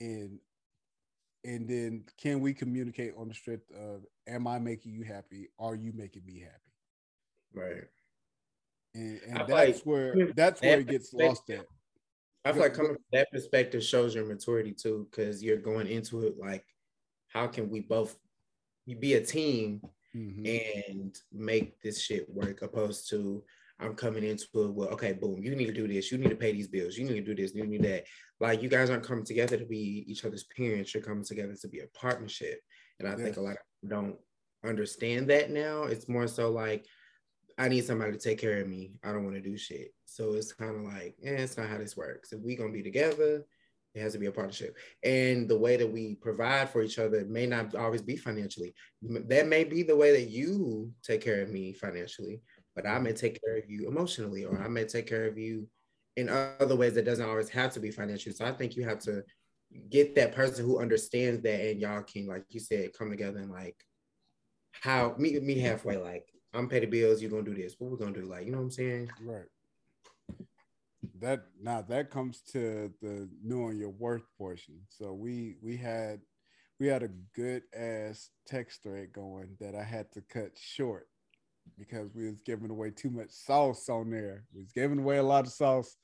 And 0.00 0.38
and 1.44 1.68
then 1.68 2.04
can 2.20 2.40
we 2.40 2.52
communicate 2.52 3.14
on 3.16 3.28
the 3.28 3.34
strength 3.34 3.70
of 3.72 4.04
am 4.26 4.46
I 4.46 4.58
making 4.58 4.92
you 4.92 5.02
happy? 5.02 5.48
Are 5.58 5.74
you 5.74 5.92
making 5.94 6.24
me 6.26 6.40
happy? 6.40 6.54
Right. 7.54 7.84
And, 8.94 9.20
and 9.26 9.36
that's 9.36 9.50
like, 9.50 9.80
where 9.84 10.32
that's 10.34 10.60
where 10.60 10.80
it 10.80 10.88
gets 10.88 11.12
lost 11.12 11.48
at. 11.50 11.66
I 12.44 12.52
feel 12.52 12.62
like 12.62 12.74
coming 12.74 12.94
from 12.94 13.04
that 13.12 13.30
perspective 13.30 13.82
shows 13.84 14.14
your 14.14 14.26
maturity 14.26 14.72
too, 14.72 15.06
because 15.10 15.42
you're 15.42 15.58
going 15.58 15.86
into 15.86 16.26
it 16.26 16.34
like, 16.38 16.64
how 17.28 17.46
can 17.46 17.68
we 17.68 17.80
both 17.80 18.16
be 19.00 19.14
a 19.14 19.20
team 19.20 19.82
mm-hmm. 20.16 20.46
and 20.46 21.16
make 21.32 21.80
this 21.82 22.00
shit 22.00 22.28
work, 22.28 22.62
opposed 22.62 23.10
to 23.10 23.42
I'm 23.80 23.94
coming 23.94 24.24
into 24.24 24.44
it. 24.54 24.74
Well, 24.74 24.88
okay, 24.88 25.12
boom, 25.12 25.40
you 25.42 25.54
need 25.54 25.66
to 25.66 25.72
do 25.72 25.86
this. 25.86 26.10
You 26.10 26.18
need 26.18 26.30
to 26.30 26.36
pay 26.36 26.52
these 26.52 26.68
bills. 26.68 26.96
You 26.96 27.04
need 27.04 27.24
to 27.24 27.34
do 27.34 27.40
this. 27.40 27.54
You 27.54 27.64
need 27.64 27.84
that. 27.84 28.04
Like 28.40 28.62
you 28.62 28.68
guys 28.68 28.90
aren't 28.90 29.06
coming 29.06 29.24
together 29.24 29.56
to 29.56 29.64
be 29.64 30.04
each 30.08 30.24
other's 30.24 30.46
parents. 30.56 30.92
You're 30.92 31.02
coming 31.02 31.24
together 31.24 31.54
to 31.60 31.68
be 31.68 31.80
a 31.80 31.98
partnership. 31.98 32.60
And 32.98 33.08
I 33.08 33.14
think 33.14 33.36
a 33.36 33.40
lot 33.40 33.52
of 33.52 33.88
don't 33.88 34.16
understand 34.64 35.28
that 35.28 35.50
now. 35.50 35.84
It's 35.84 36.08
more 36.08 36.26
so 36.26 36.50
like 36.50 36.86
I 37.58 37.68
need 37.68 37.84
somebody 37.84 38.12
to 38.12 38.18
take 38.18 38.38
care 38.38 38.60
of 38.60 38.68
me. 38.68 38.92
I 39.02 39.12
don't 39.12 39.24
want 39.24 39.34
to 39.34 39.42
do 39.42 39.58
shit. 39.58 39.92
So 40.04 40.34
it's 40.34 40.52
kind 40.52 40.76
of 40.76 40.82
like, 40.82 41.16
yeah, 41.18 41.32
it's 41.32 41.56
not 41.56 41.68
how 41.68 41.78
this 41.78 41.96
works. 41.96 42.32
If 42.32 42.40
we 42.40 42.54
gonna 42.54 42.72
be 42.72 42.82
together, 42.84 43.44
it 43.94 44.00
has 44.00 44.12
to 44.12 44.18
be 44.18 44.26
a 44.26 44.32
partnership. 44.32 44.76
And 45.02 45.48
the 45.48 45.58
way 45.58 45.76
that 45.76 45.90
we 45.90 46.14
provide 46.14 46.70
for 46.70 46.82
each 46.82 46.98
other 46.98 47.24
may 47.24 47.46
not 47.46 47.74
always 47.74 48.02
be 48.02 48.16
financially. 48.16 48.74
That 49.02 49.48
may 49.48 49.64
be 49.64 49.82
the 49.82 49.96
way 49.96 50.12
that 50.12 50.30
you 50.30 50.92
take 51.02 51.20
care 51.20 51.42
of 51.42 51.50
me 51.50 51.72
financially, 51.72 52.40
but 52.76 52.86
I 52.86 52.98
may 53.00 53.12
take 53.12 53.40
care 53.42 53.56
of 53.56 53.68
you 53.68 53.88
emotionally, 53.88 54.44
or 54.44 54.62
I 54.62 54.68
may 54.68 54.84
take 54.84 55.08
care 55.08 55.26
of 55.26 55.36
you 55.36 55.68
in 56.16 56.28
other 56.28 56.76
ways 56.76 56.94
that 56.94 57.06
doesn't 57.06 57.28
always 57.28 57.48
have 57.48 57.72
to 57.72 57.80
be 57.80 57.90
financial. 57.90 58.32
So 58.32 58.44
I 58.44 58.52
think 58.52 58.76
you 58.76 58.84
have 58.84 59.00
to 59.00 59.24
get 59.90 60.14
that 60.14 60.34
person 60.34 60.64
who 60.64 60.80
understands 60.80 61.42
that, 61.42 61.60
and 61.60 61.80
y'all 61.80 62.02
can, 62.02 62.26
like 62.26 62.44
you 62.50 62.60
said, 62.60 62.92
come 62.96 63.10
together 63.10 63.38
and 63.38 63.50
like 63.50 63.76
how 64.72 65.16
meet 65.18 65.42
me 65.42 65.58
halfway. 65.58 65.96
Like 65.96 66.28
I'm 66.54 66.68
pay 66.68 66.80
the 66.80 66.86
bills, 66.86 67.20
you're 67.20 67.30
gonna 67.30 67.42
do 67.42 67.54
this. 67.54 67.76
What 67.78 67.90
we're 67.90 67.96
gonna 67.98 68.12
do? 68.12 68.26
Like 68.26 68.46
you 68.46 68.52
know 68.52 68.58
what 68.58 68.64
I'm 68.64 68.70
saying? 68.70 69.10
Right. 69.22 69.44
That 71.20 71.46
now 71.60 71.82
that 71.82 72.10
comes 72.10 72.42
to 72.52 72.92
the 73.02 73.28
knowing 73.42 73.78
your 73.78 73.90
worth 73.90 74.24
portion. 74.36 74.80
So 74.88 75.12
we 75.12 75.56
we 75.62 75.76
had 75.76 76.20
we 76.80 76.86
had 76.86 77.02
a 77.02 77.10
good 77.34 77.62
ass 77.76 78.30
text 78.46 78.82
thread 78.82 79.12
going 79.12 79.56
that 79.60 79.74
I 79.74 79.82
had 79.82 80.10
to 80.12 80.22
cut 80.22 80.52
short 80.56 81.08
because 81.76 82.14
we 82.14 82.28
was 82.28 82.40
giving 82.40 82.70
away 82.70 82.90
too 82.90 83.10
much 83.10 83.30
sauce 83.30 83.88
on 83.88 84.10
there. 84.10 84.44
We 84.54 84.62
was 84.62 84.72
giving 84.72 84.98
away 85.00 85.18
a 85.18 85.22
lot 85.22 85.46
of 85.46 85.52
sauce 85.52 85.96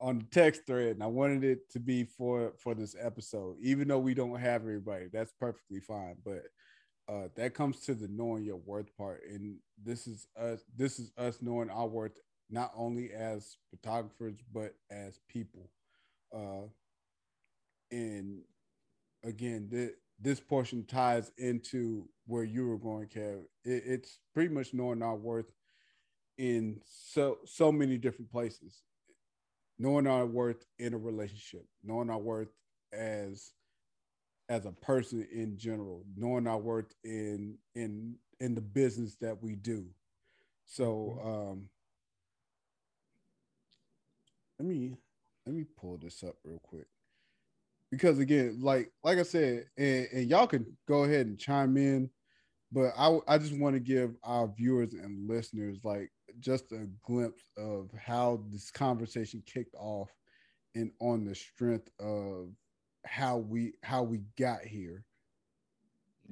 on 0.00 0.18
the 0.18 0.24
text 0.24 0.62
thread, 0.66 0.96
and 0.96 1.02
I 1.02 1.06
wanted 1.06 1.44
it 1.44 1.70
to 1.72 1.80
be 1.80 2.04
for 2.04 2.52
for 2.58 2.74
this 2.74 2.96
episode. 3.00 3.56
Even 3.62 3.88
though 3.88 3.98
we 3.98 4.14
don't 4.14 4.38
have 4.40 4.62
everybody, 4.62 5.06
that's 5.12 5.32
perfectly 5.38 5.80
fine. 5.80 6.16
But 6.24 6.42
uh, 7.08 7.28
that 7.36 7.54
comes 7.54 7.80
to 7.80 7.94
the 7.94 8.08
knowing 8.08 8.44
your 8.44 8.56
worth 8.56 8.96
part, 8.96 9.22
and 9.28 9.56
this 9.82 10.06
is 10.06 10.26
us. 10.40 10.64
This 10.76 10.98
is 10.98 11.12
us 11.18 11.38
knowing 11.42 11.70
our 11.70 11.86
worth 11.86 12.18
not 12.50 12.72
only 12.76 13.10
as 13.12 13.56
photographers 13.70 14.36
but 14.52 14.74
as 14.90 15.18
people. 15.28 15.70
Uh, 16.34 16.68
and 17.90 18.42
again, 19.22 19.68
th- 19.70 19.94
this 20.20 20.40
portion 20.40 20.84
ties 20.84 21.30
into 21.36 22.08
where 22.26 22.44
you 22.44 22.66
were 22.66 22.78
going, 22.78 23.06
Kev. 23.06 23.42
It, 23.64 23.82
it's 23.86 24.18
pretty 24.32 24.52
much 24.52 24.72
knowing 24.72 25.02
our 25.02 25.16
worth 25.16 25.52
in 26.38 26.80
so 26.84 27.38
so 27.44 27.70
many 27.70 27.98
different 27.98 28.30
places. 28.30 28.82
Knowing 29.78 30.06
our 30.06 30.24
worth 30.24 30.64
in 30.78 30.94
a 30.94 30.98
relationship, 30.98 31.66
knowing 31.82 32.08
our 32.08 32.18
worth 32.18 32.52
as 32.92 33.50
as 34.48 34.66
a 34.66 34.72
person 34.72 35.26
in 35.32 35.56
general, 35.58 36.04
knowing 36.16 36.46
our 36.46 36.58
worth 36.58 36.92
in 37.04 37.56
in 37.74 38.16
in 38.40 38.54
the 38.54 38.60
business 38.60 39.16
that 39.20 39.42
we 39.42 39.54
do. 39.54 39.86
So 40.66 41.20
um 41.24 41.68
let 44.58 44.68
me 44.68 44.96
let 45.46 45.54
me 45.54 45.64
pull 45.78 45.98
this 45.98 46.22
up 46.22 46.36
real 46.44 46.60
quick. 46.62 46.86
Because 47.90 48.18
again, 48.18 48.58
like 48.60 48.90
like 49.02 49.18
I 49.18 49.22
said, 49.22 49.66
and, 49.76 50.08
and 50.12 50.30
y'all 50.30 50.46
can 50.46 50.66
go 50.88 51.04
ahead 51.04 51.26
and 51.26 51.38
chime 51.38 51.76
in, 51.76 52.10
but 52.72 52.92
I 52.98 53.18
I 53.28 53.38
just 53.38 53.58
want 53.58 53.74
to 53.76 53.80
give 53.80 54.14
our 54.24 54.48
viewers 54.56 54.94
and 54.94 55.28
listeners 55.28 55.78
like 55.84 56.10
just 56.40 56.72
a 56.72 56.88
glimpse 57.04 57.44
of 57.56 57.90
how 57.96 58.42
this 58.50 58.70
conversation 58.70 59.42
kicked 59.46 59.74
off 59.78 60.10
and 60.74 60.90
on 61.00 61.24
the 61.24 61.34
strength 61.34 61.88
of 62.00 62.48
how 63.04 63.38
we 63.38 63.74
how 63.82 64.02
we 64.02 64.22
got 64.38 64.62
here. 64.62 65.04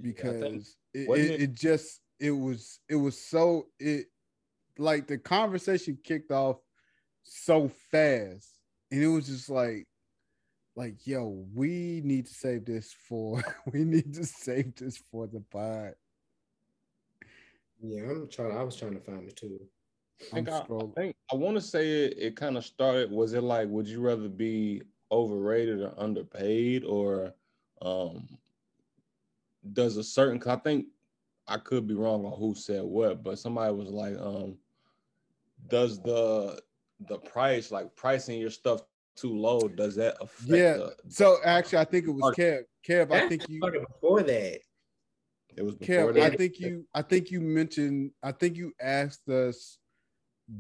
Because 0.01 0.77
it, 0.95 1.09
it, 1.09 1.19
it, 1.19 1.41
it 1.43 1.53
just 1.55 2.01
it 2.19 2.31
was 2.31 2.81
it 2.89 2.97
was 2.97 3.19
so 3.19 3.67
it 3.79 4.07
like 4.79 5.07
the 5.07 5.19
conversation 5.19 5.99
kicked 6.03 6.31
off 6.31 6.59
so 7.23 7.71
fast. 7.91 8.49
And 8.91 9.03
it 9.03 9.09
was 9.09 9.27
just 9.27 9.49
like 9.51 9.87
like 10.75 11.07
yo 11.07 11.45
we 11.55 12.01
need 12.03 12.27
to 12.27 12.35
save 12.35 12.65
this 12.65 12.95
for 13.09 13.43
we 13.73 13.85
need 13.85 14.15
to 14.15 14.25
save 14.25 14.75
this 14.77 15.03
for 15.11 15.27
the 15.27 15.41
pod. 15.41 15.95
Yeah 17.81 18.03
i'm 18.03 18.29
trying 18.29 18.57
i 18.57 18.63
was 18.63 18.77
trying 18.77 18.95
to 18.95 19.01
find 19.01 19.29
it 19.29 19.37
too. 19.37 19.61
I 20.31 20.35
think 20.37 20.49
I, 20.49 20.59
I, 20.59 20.87
think 20.95 21.17
I 21.33 21.35
want 21.35 21.57
to 21.57 21.61
say 21.61 22.05
it, 22.05 22.15
it 22.19 22.37
kind 22.37 22.57
of 22.57 22.65
started. 22.65 23.11
Was 23.11 23.33
it 23.33 23.43
like, 23.43 23.69
would 23.69 23.89
you 23.89 24.01
rather 24.01 24.29
be 24.29 24.83
overrated 25.13 25.81
or 25.81 25.95
underpaid, 25.99 26.85
or 26.85 27.35
um, 27.83 28.27
does 29.73 29.97
a 29.97 30.03
certain? 30.03 30.41
Cause 30.41 30.57
I 30.59 30.61
think 30.61 30.87
I 31.47 31.59
could 31.59 31.87
be 31.87 31.95
wrong 31.95 32.25
on 32.25 32.39
who 32.39 32.55
said 32.55 32.83
what, 32.83 33.23
but 33.23 33.39
somebody 33.39 33.73
was 33.75 33.91
like, 33.91 34.17
um, 34.19 34.57
does 35.69 36.01
the 36.01 36.61
the 37.09 37.19
price 37.19 37.71
like 37.71 37.95
pricing 37.95 38.41
your 38.41 38.51
stuff 38.51 38.83
too 39.17 39.37
low 39.37 39.69
does 39.69 39.95
that 39.97 40.17
affect 40.21 40.49
yeah 40.49 40.75
the, 40.75 40.95
so 41.09 41.39
actually 41.45 41.79
i 41.79 41.85
think 41.85 42.07
it 42.07 42.11
was 42.11 42.35
kev 42.37 42.63
kev 42.87 43.13
i 43.13 43.29
think 43.29 43.49
you 43.49 43.61
before 43.61 44.23
that 44.23 44.61
it 45.57 45.63
was 45.63 45.75
before 45.75 46.13
kev 46.13 46.15
that. 46.15 46.33
i 46.33 46.37
think 46.37 46.59
you 46.59 46.85
i 46.95 47.03
think 47.03 47.31
you 47.31 47.41
mentioned 47.41 48.11
i 48.23 48.33
think 48.33 48.57
you 48.57 48.73
asked 48.81 49.29
us 49.29 49.79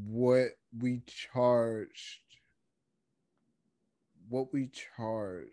what 0.06 0.48
we 0.78 1.00
charged 1.06 2.20
what 4.32 4.52
we 4.52 4.68
charged 4.68 5.50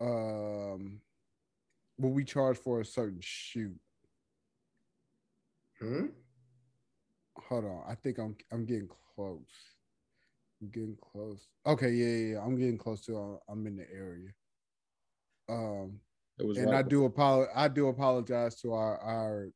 um 0.00 1.00
what 1.96 2.12
we 2.12 2.24
charge 2.24 2.56
for 2.56 2.80
a 2.80 2.84
certain 2.84 3.20
shoot 3.20 3.78
hmm 5.80 6.06
hold 7.48 7.64
on. 7.64 7.82
I 7.88 7.94
think 7.94 8.18
I'm 8.18 8.36
I'm 8.52 8.64
getting 8.64 8.88
close. 9.14 9.40
I'm 10.60 10.68
getting 10.70 10.96
close. 11.00 11.46
Okay, 11.66 11.90
yeah, 11.90 12.06
yeah, 12.06 12.32
yeah. 12.34 12.40
I'm 12.40 12.56
getting 12.56 12.78
close 12.78 13.04
to. 13.06 13.16
Uh, 13.16 13.52
I'm 13.52 13.66
in 13.66 13.76
the 13.76 13.86
area. 13.92 14.30
Um, 15.48 16.00
it 16.38 16.46
was 16.46 16.58
and 16.58 16.70
right 16.70 16.84
I 16.84 16.88
do 16.88 17.04
apologize. 17.04 17.54
I 17.56 17.68
do 17.68 17.88
apologize 17.88 18.60
to 18.62 18.72
our 18.72 18.98
our 18.98 19.48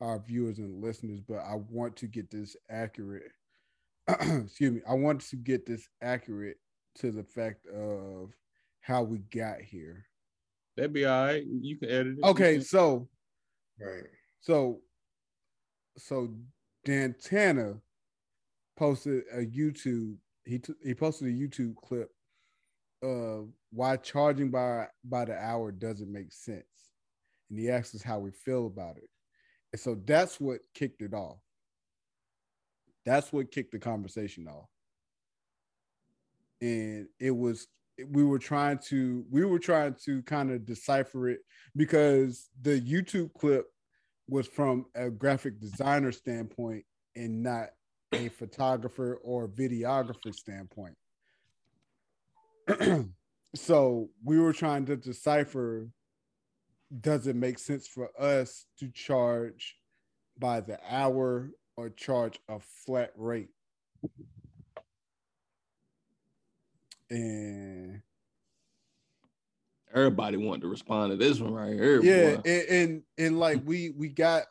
our 0.00 0.18
viewers 0.20 0.58
and 0.58 0.82
listeners, 0.82 1.20
but 1.20 1.38
I 1.38 1.54
want 1.68 1.96
to 1.96 2.06
get 2.06 2.30
this 2.30 2.56
accurate. 2.70 3.32
Excuse 4.08 4.72
me. 4.72 4.80
I 4.88 4.94
want 4.94 5.20
to 5.20 5.36
get 5.36 5.66
this 5.66 5.88
accurate 6.02 6.56
to 6.96 7.10
the 7.10 7.22
fact 7.22 7.66
of 7.66 8.30
how 8.80 9.02
we 9.02 9.18
got 9.18 9.60
here. 9.60 10.06
That'd 10.76 10.92
be 10.92 11.04
all 11.04 11.26
right. 11.26 11.44
You 11.46 11.78
can 11.78 11.90
edit 11.90 12.18
it. 12.18 12.24
Okay, 12.24 12.60
so 12.60 13.08
right. 13.80 14.04
So 14.40 14.80
so 15.98 16.30
Dantana 16.86 17.80
posted 18.76 19.24
a 19.32 19.44
YouTube. 19.44 20.16
He 20.44 20.58
t- 20.58 20.74
he 20.82 20.94
posted 20.94 21.28
a 21.28 21.30
YouTube 21.30 21.76
clip 21.76 22.10
of 23.02 23.48
why 23.70 23.96
charging 23.96 24.50
by 24.50 24.88
by 25.04 25.24
the 25.24 25.36
hour 25.36 25.70
doesn't 25.70 26.12
make 26.12 26.32
sense, 26.32 26.64
and 27.50 27.58
he 27.58 27.70
asked 27.70 27.94
us 27.94 28.02
how 28.02 28.18
we 28.18 28.30
feel 28.30 28.66
about 28.66 28.96
it. 28.96 29.08
And 29.72 29.80
so 29.80 29.96
that's 30.06 30.40
what 30.40 30.60
kicked 30.74 31.02
it 31.02 31.14
off. 31.14 31.38
That's 33.04 33.32
what 33.32 33.50
kicked 33.50 33.72
the 33.72 33.78
conversation 33.78 34.46
off. 34.48 34.68
And 36.60 37.08
it 37.18 37.32
was 37.32 37.66
we 38.08 38.24
were 38.24 38.38
trying 38.38 38.78
to 38.78 39.24
we 39.30 39.44
were 39.44 39.58
trying 39.58 39.94
to 40.04 40.22
kind 40.22 40.50
of 40.50 40.64
decipher 40.64 41.28
it 41.28 41.40
because 41.76 42.48
the 42.62 42.80
YouTube 42.80 43.32
clip 43.34 43.66
was 44.28 44.46
from 44.46 44.86
a 44.94 45.10
graphic 45.10 45.60
designer 45.60 46.12
standpoint 46.12 46.84
and 47.16 47.42
not 47.42 47.70
a 48.12 48.28
photographer 48.28 49.18
or 49.22 49.48
videographer 49.48 50.32
standpoint. 50.32 50.96
so 53.54 54.08
we 54.24 54.38
were 54.38 54.52
trying 54.52 54.86
to 54.86 54.96
decipher 54.96 55.88
does 57.00 57.26
it 57.26 57.36
make 57.36 57.58
sense 57.58 57.88
for 57.88 58.10
us 58.20 58.66
to 58.78 58.88
charge 58.90 59.76
by 60.38 60.60
the 60.60 60.78
hour 60.88 61.50
or 61.76 61.90
charge 61.90 62.38
a 62.48 62.58
flat 62.60 63.12
rate? 63.16 63.50
And 67.10 68.02
everybody 69.94 70.36
wanted 70.36 70.62
to 70.62 70.68
respond 70.68 71.10
to 71.10 71.16
this 71.16 71.40
one 71.40 71.52
right 71.52 71.74
here. 71.74 72.02
Yeah, 72.02 72.40
and, 72.44 72.68
and, 72.68 73.02
and 73.18 73.38
like 73.38 73.60
we 73.64 73.90
we 73.90 74.08
got, 74.08 74.44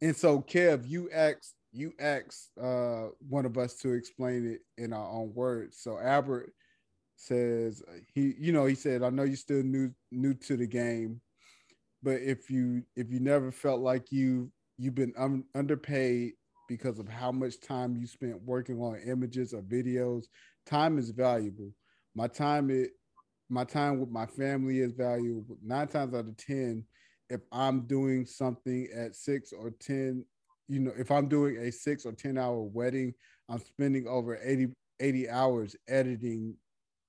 and 0.00 0.16
so 0.16 0.40
Kev, 0.40 0.88
you 0.88 1.10
asked 1.12 1.54
you 1.72 1.92
asked 2.00 2.50
uh 2.60 3.08
one 3.28 3.46
of 3.46 3.56
us 3.56 3.76
to 3.76 3.92
explain 3.92 4.46
it 4.46 4.82
in 4.82 4.92
our 4.92 5.08
own 5.08 5.32
words. 5.34 5.78
So 5.80 5.98
Albert 5.98 6.52
says 7.16 7.82
he, 8.14 8.34
you 8.38 8.52
know, 8.52 8.64
he 8.64 8.74
said, 8.74 9.02
I 9.02 9.10
know 9.10 9.24
you're 9.24 9.36
still 9.36 9.62
new 9.62 9.92
new 10.10 10.34
to 10.34 10.56
the 10.56 10.66
game, 10.66 11.20
but 12.02 12.22
if 12.22 12.50
you 12.50 12.82
if 12.96 13.10
you 13.10 13.20
never 13.20 13.52
felt 13.52 13.80
like 13.80 14.10
you 14.10 14.50
you've 14.80 14.94
been 14.94 15.12
un- 15.18 15.44
underpaid 15.54 16.32
because 16.66 16.98
of 16.98 17.08
how 17.08 17.30
much 17.30 17.60
time 17.60 17.96
you 17.96 18.06
spent 18.06 18.40
working 18.42 18.80
on 18.80 18.98
images 19.06 19.52
or 19.52 19.60
videos, 19.60 20.24
time 20.64 20.98
is 20.98 21.10
valuable. 21.10 21.70
My 22.14 22.26
time 22.26 22.70
it 22.70 22.90
my 23.50 23.64
time 23.64 23.98
with 23.98 24.08
my 24.10 24.26
family 24.26 24.78
is 24.78 24.92
valuable. 24.92 25.58
Nine 25.62 25.88
times 25.88 26.14
out 26.14 26.28
of 26.28 26.36
10, 26.36 26.84
if 27.28 27.40
I'm 27.50 27.80
doing 27.82 28.24
something 28.24 28.88
at 28.94 29.16
six 29.16 29.52
or 29.52 29.72
10, 29.72 30.24
you 30.68 30.78
know, 30.78 30.92
if 30.96 31.10
I'm 31.10 31.28
doing 31.28 31.56
a 31.56 31.72
six 31.72 32.06
or 32.06 32.12
10 32.12 32.38
hour 32.38 32.62
wedding, 32.62 33.12
I'm 33.48 33.58
spending 33.58 34.06
over 34.06 34.38
80, 34.40 34.68
80 35.00 35.28
hours 35.28 35.74
editing, 35.88 36.54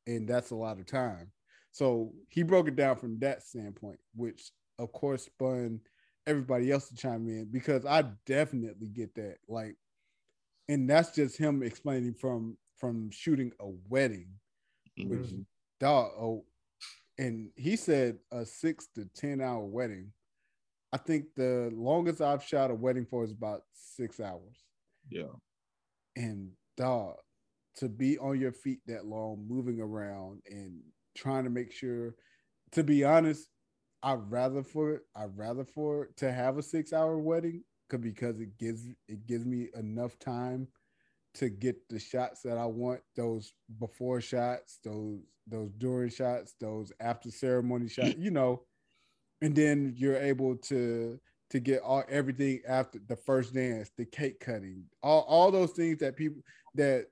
and 0.08 0.28
that's 0.28 0.50
a 0.50 0.56
lot 0.56 0.80
of 0.80 0.88
time. 0.88 1.32
So 1.72 2.12
he 2.30 2.42
broke 2.42 2.68
it 2.68 2.76
down 2.76 2.96
from 2.96 3.20
that 3.20 3.44
standpoint, 3.44 4.00
which 4.16 4.52
of 4.80 4.92
course 4.92 5.26
spun 5.26 5.80
everybody 6.28 6.72
else 6.72 6.90
to 6.90 6.96
chime 6.96 7.28
in 7.28 7.50
because 7.52 7.86
I 7.86 8.06
definitely 8.26 8.88
get 8.88 9.16
that. 9.16 9.38
Like, 9.48 9.76
and 10.70 10.90
that's 10.90 11.16
just 11.16 11.38
him 11.38 11.64
explaining 11.64 12.14
from 12.14 12.58
from 12.78 13.12
shooting 13.12 13.52
a 13.60 13.70
wedding, 13.90 14.30
mm-hmm. 15.00 15.10
which 15.10 15.30
dog. 15.80 16.12
Oh, 16.20 16.46
and 17.18 17.50
he 17.56 17.76
said 17.76 18.18
a 18.32 18.46
six 18.46 18.88
to 18.96 19.06
ten 19.16 19.42
hour 19.42 19.66
wedding. 19.66 20.12
I 20.94 20.98
think 20.98 21.26
the 21.36 21.72
longest 21.74 22.22
I've 22.22 22.44
shot 22.44 22.72
a 22.72 22.76
wedding 22.76 23.06
for 23.06 23.24
is 23.24 23.32
about 23.32 23.62
six 23.74 24.20
hours. 24.20 24.66
Yeah. 25.10 25.32
And 26.18 26.52
dog, 26.76 27.16
to 27.78 27.88
be 27.88 28.18
on 28.18 28.40
your 28.40 28.52
feet 28.52 28.80
that 28.88 29.06
long, 29.06 29.46
moving 29.48 29.80
around 29.80 30.42
and 30.50 30.82
trying 31.16 31.46
to 31.46 31.50
make 31.50 31.72
sure. 31.72 32.16
To 32.74 32.84
be 32.84 33.04
honest, 33.04 33.48
I'd 34.04 34.32
rather 34.32 34.64
for 34.64 34.94
it. 34.94 35.02
I'd 35.16 35.38
rather 35.38 35.64
for 35.64 36.10
to 36.18 36.32
have 36.32 36.58
a 36.58 36.64
six 36.64 36.94
hour 36.94 37.18
wedding 37.18 37.64
because 38.00 38.40
it 38.40 38.58
gives 38.58 38.88
it 39.08 39.28
gives 39.28 39.46
me 39.46 39.68
enough 39.76 40.18
time 40.20 40.68
to 41.34 41.50
get 41.50 41.88
the 41.90 42.00
shots 42.00 42.42
that 42.42 42.58
I 42.58 42.66
want, 42.66 43.02
those 43.16 43.54
before 43.80 44.22
shots, 44.22 44.80
those 44.84 45.20
those 45.48 45.72
during 45.78 46.10
shots, 46.10 46.56
those 46.60 46.92
after 47.00 47.32
ceremony 47.32 47.90
shots, 47.90 48.16
you 48.18 48.32
know, 48.32 48.64
and 49.42 49.56
then 49.56 49.94
you're 49.98 50.18
able 50.18 50.56
to 50.56 51.20
to 51.50 51.60
get 51.60 51.82
all 51.82 52.04
everything 52.08 52.62
after 52.68 53.00
the 53.08 53.16
first 53.16 53.54
dance, 53.54 53.92
the 53.98 54.06
cake 54.06 54.40
cutting, 54.40 54.86
all, 55.04 55.26
all 55.28 55.52
those 55.52 55.72
things 55.72 56.00
that 56.00 56.16
people 56.16 56.42
that 56.76 57.08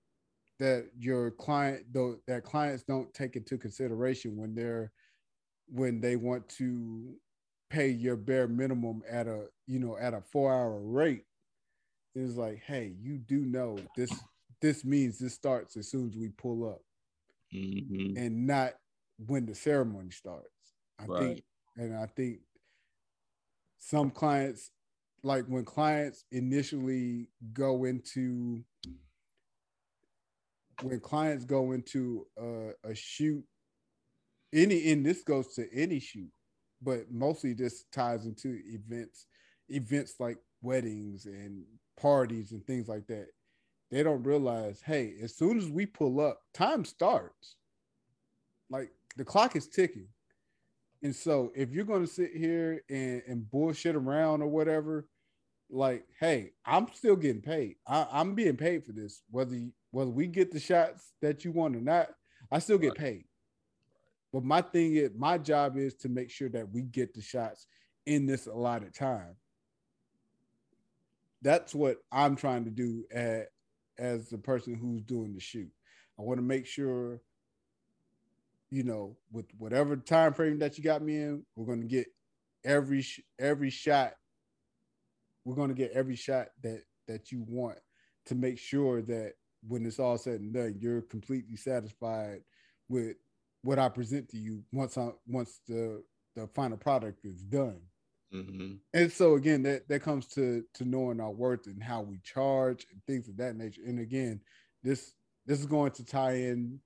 that 0.59 0.89
your 0.97 1.31
client 1.31 1.85
though 1.91 2.17
that 2.27 2.43
clients 2.43 2.83
don't 2.83 3.13
take 3.13 3.35
into 3.35 3.57
consideration 3.57 4.37
when 4.37 4.53
they're 4.53 4.91
when 5.71 6.01
they 6.01 6.15
want 6.15 6.47
to 6.49 7.15
pay 7.69 7.89
your 7.89 8.15
bare 8.15 8.47
minimum 8.47 9.03
at 9.09 9.27
a 9.27 9.47
you 9.67 9.79
know 9.79 9.97
at 9.97 10.13
a 10.13 10.21
four 10.21 10.51
hour 10.53 10.79
rate 10.81 11.25
is 12.15 12.35
like, 12.37 12.61
hey, 12.65 12.95
you 12.99 13.17
do 13.17 13.45
know 13.45 13.79
this 13.95 14.23
this 14.61 14.83
means 14.83 15.19
this 15.19 15.33
starts 15.33 15.77
as 15.77 15.89
soon 15.89 16.09
as 16.09 16.15
we 16.17 16.29
pull 16.29 16.67
up. 16.67 16.81
Mhm. 17.53 18.15
and 18.17 18.45
not 18.45 18.73
when 19.25 19.45
the 19.45 19.55
ceremony 19.55 20.11
starts. 20.11 20.75
I 20.99 21.05
Right. 21.07 21.19
think, 21.19 21.43
and 21.77 21.95
I 21.95 22.05
think 22.05 22.41
some 23.79 24.11
clients, 24.11 24.71
like 25.23 25.45
when 25.45 25.65
clients 25.65 26.25
initially 26.31 27.29
go 27.53 27.85
into, 27.85 28.63
when 30.81 30.99
clients 30.99 31.45
go 31.45 31.71
into 31.71 32.27
a, 32.37 32.71
a 32.83 32.93
shoot, 32.95 33.43
any, 34.53 34.91
and 34.91 35.05
this 35.05 35.21
goes 35.21 35.53
to 35.55 35.67
any 35.73 35.99
shoot, 35.99 36.31
but 36.81 37.11
mostly 37.11 37.53
this 37.53 37.85
ties 37.91 38.25
into 38.25 38.59
events, 38.65 39.25
events 39.69 40.15
like 40.19 40.37
weddings 40.61 41.25
and 41.25 41.63
parties 41.99 42.51
and 42.51 42.65
things 42.65 42.87
like 42.87 43.07
that. 43.07 43.27
They 43.91 44.03
don't 44.03 44.23
realize, 44.23 44.81
hey, 44.85 45.15
as 45.23 45.35
soon 45.35 45.57
as 45.57 45.69
we 45.69 45.85
pull 45.85 46.19
up, 46.19 46.41
time 46.53 46.85
starts 46.85 47.55
like 48.69 48.91
the 49.17 49.25
clock 49.25 49.55
is 49.55 49.67
ticking. 49.67 50.07
And 51.01 51.15
so 51.15 51.51
if 51.55 51.71
you're 51.71 51.85
going 51.85 52.05
to 52.05 52.11
sit 52.11 52.31
here 52.35 52.81
and, 52.89 53.21
and 53.27 53.49
bullshit 53.49 53.95
around 53.95 54.41
or 54.41 54.47
whatever, 54.47 55.07
like, 55.71 56.05
hey, 56.19 56.51
I'm 56.65 56.87
still 56.93 57.15
getting 57.15 57.41
paid. 57.41 57.75
I, 57.87 58.07
I'm 58.11 58.35
being 58.35 58.57
paid 58.57 58.85
for 58.85 58.91
this. 58.91 59.21
Whether 59.29 59.55
you, 59.55 59.71
whether 59.91 60.09
we 60.11 60.27
get 60.27 60.51
the 60.51 60.59
shots 60.59 61.13
that 61.21 61.45
you 61.45 61.51
want 61.51 61.75
or 61.75 61.81
not, 61.81 62.09
I 62.51 62.59
still 62.59 62.77
get 62.77 62.95
paid. 62.95 63.25
But 64.31 64.43
my 64.43 64.61
thing 64.61 64.95
is, 64.95 65.11
my 65.15 65.37
job 65.37 65.77
is 65.77 65.95
to 65.95 66.09
make 66.09 66.29
sure 66.29 66.49
that 66.49 66.71
we 66.71 66.83
get 66.83 67.13
the 67.13 67.21
shots 67.21 67.67
in 68.05 68.25
this 68.25 68.45
allotted 68.47 68.93
time. 68.93 69.35
That's 71.41 71.73
what 71.73 71.97
I'm 72.11 72.35
trying 72.35 72.65
to 72.65 72.69
do 72.69 73.05
at, 73.11 73.47
as 73.97 74.29
the 74.29 74.37
person 74.37 74.75
who's 74.75 75.01
doing 75.01 75.33
the 75.33 75.39
shoot. 75.39 75.71
I 76.19 76.21
want 76.21 76.37
to 76.37 76.43
make 76.43 76.65
sure 76.65 77.21
you 78.71 78.83
know, 78.83 79.17
with 79.31 79.45
whatever 79.57 79.95
time 79.95 80.33
frame 80.33 80.59
that 80.59 80.77
you 80.77 80.83
got 80.83 81.01
me 81.01 81.17
in, 81.17 81.43
we're 81.55 81.65
going 81.65 81.81
to 81.81 81.87
get 81.87 82.07
every 82.63 83.05
every 83.39 83.69
shot. 83.69 84.13
We're 85.43 85.55
going 85.55 85.69
to 85.69 85.75
get 85.75 85.91
every 85.91 86.15
shot 86.15 86.49
that 86.63 86.83
that 87.07 87.31
you 87.31 87.43
want 87.47 87.79
to 88.25 88.35
make 88.35 88.59
sure 88.59 89.01
that 89.03 89.33
when 89.67 89.85
it's 89.85 89.99
all 89.99 90.17
said 90.17 90.41
and 90.41 90.53
done, 90.53 90.75
you're 90.79 91.01
completely 91.01 91.55
satisfied 91.55 92.41
with 92.87 93.17
what 93.61 93.79
I 93.79 93.89
present 93.89 94.29
to 94.29 94.37
you 94.37 94.63
once 94.71 94.97
I 94.97 95.11
once 95.27 95.61
the 95.67 96.03
the 96.35 96.47
final 96.47 96.77
product 96.77 97.25
is 97.25 97.43
done. 97.43 97.81
Mhm. 98.33 98.79
And 98.93 99.11
so 99.11 99.35
again, 99.35 99.63
that 99.63 99.87
that 99.87 100.01
comes 100.01 100.27
to 100.29 100.63
to 100.75 100.85
knowing 100.85 101.19
our 101.19 101.31
worth 101.31 101.67
and 101.67 101.81
how 101.81 102.01
we 102.01 102.19
charge 102.19 102.85
and 102.91 103.03
things 103.05 103.27
of 103.27 103.37
that 103.37 103.55
nature. 103.55 103.81
And 103.85 103.99
again, 103.99 104.41
this 104.83 105.13
this 105.45 105.59
is 105.59 105.65
going 105.65 105.91
to 105.93 106.05
tie 106.05 106.33
in. 106.35 106.81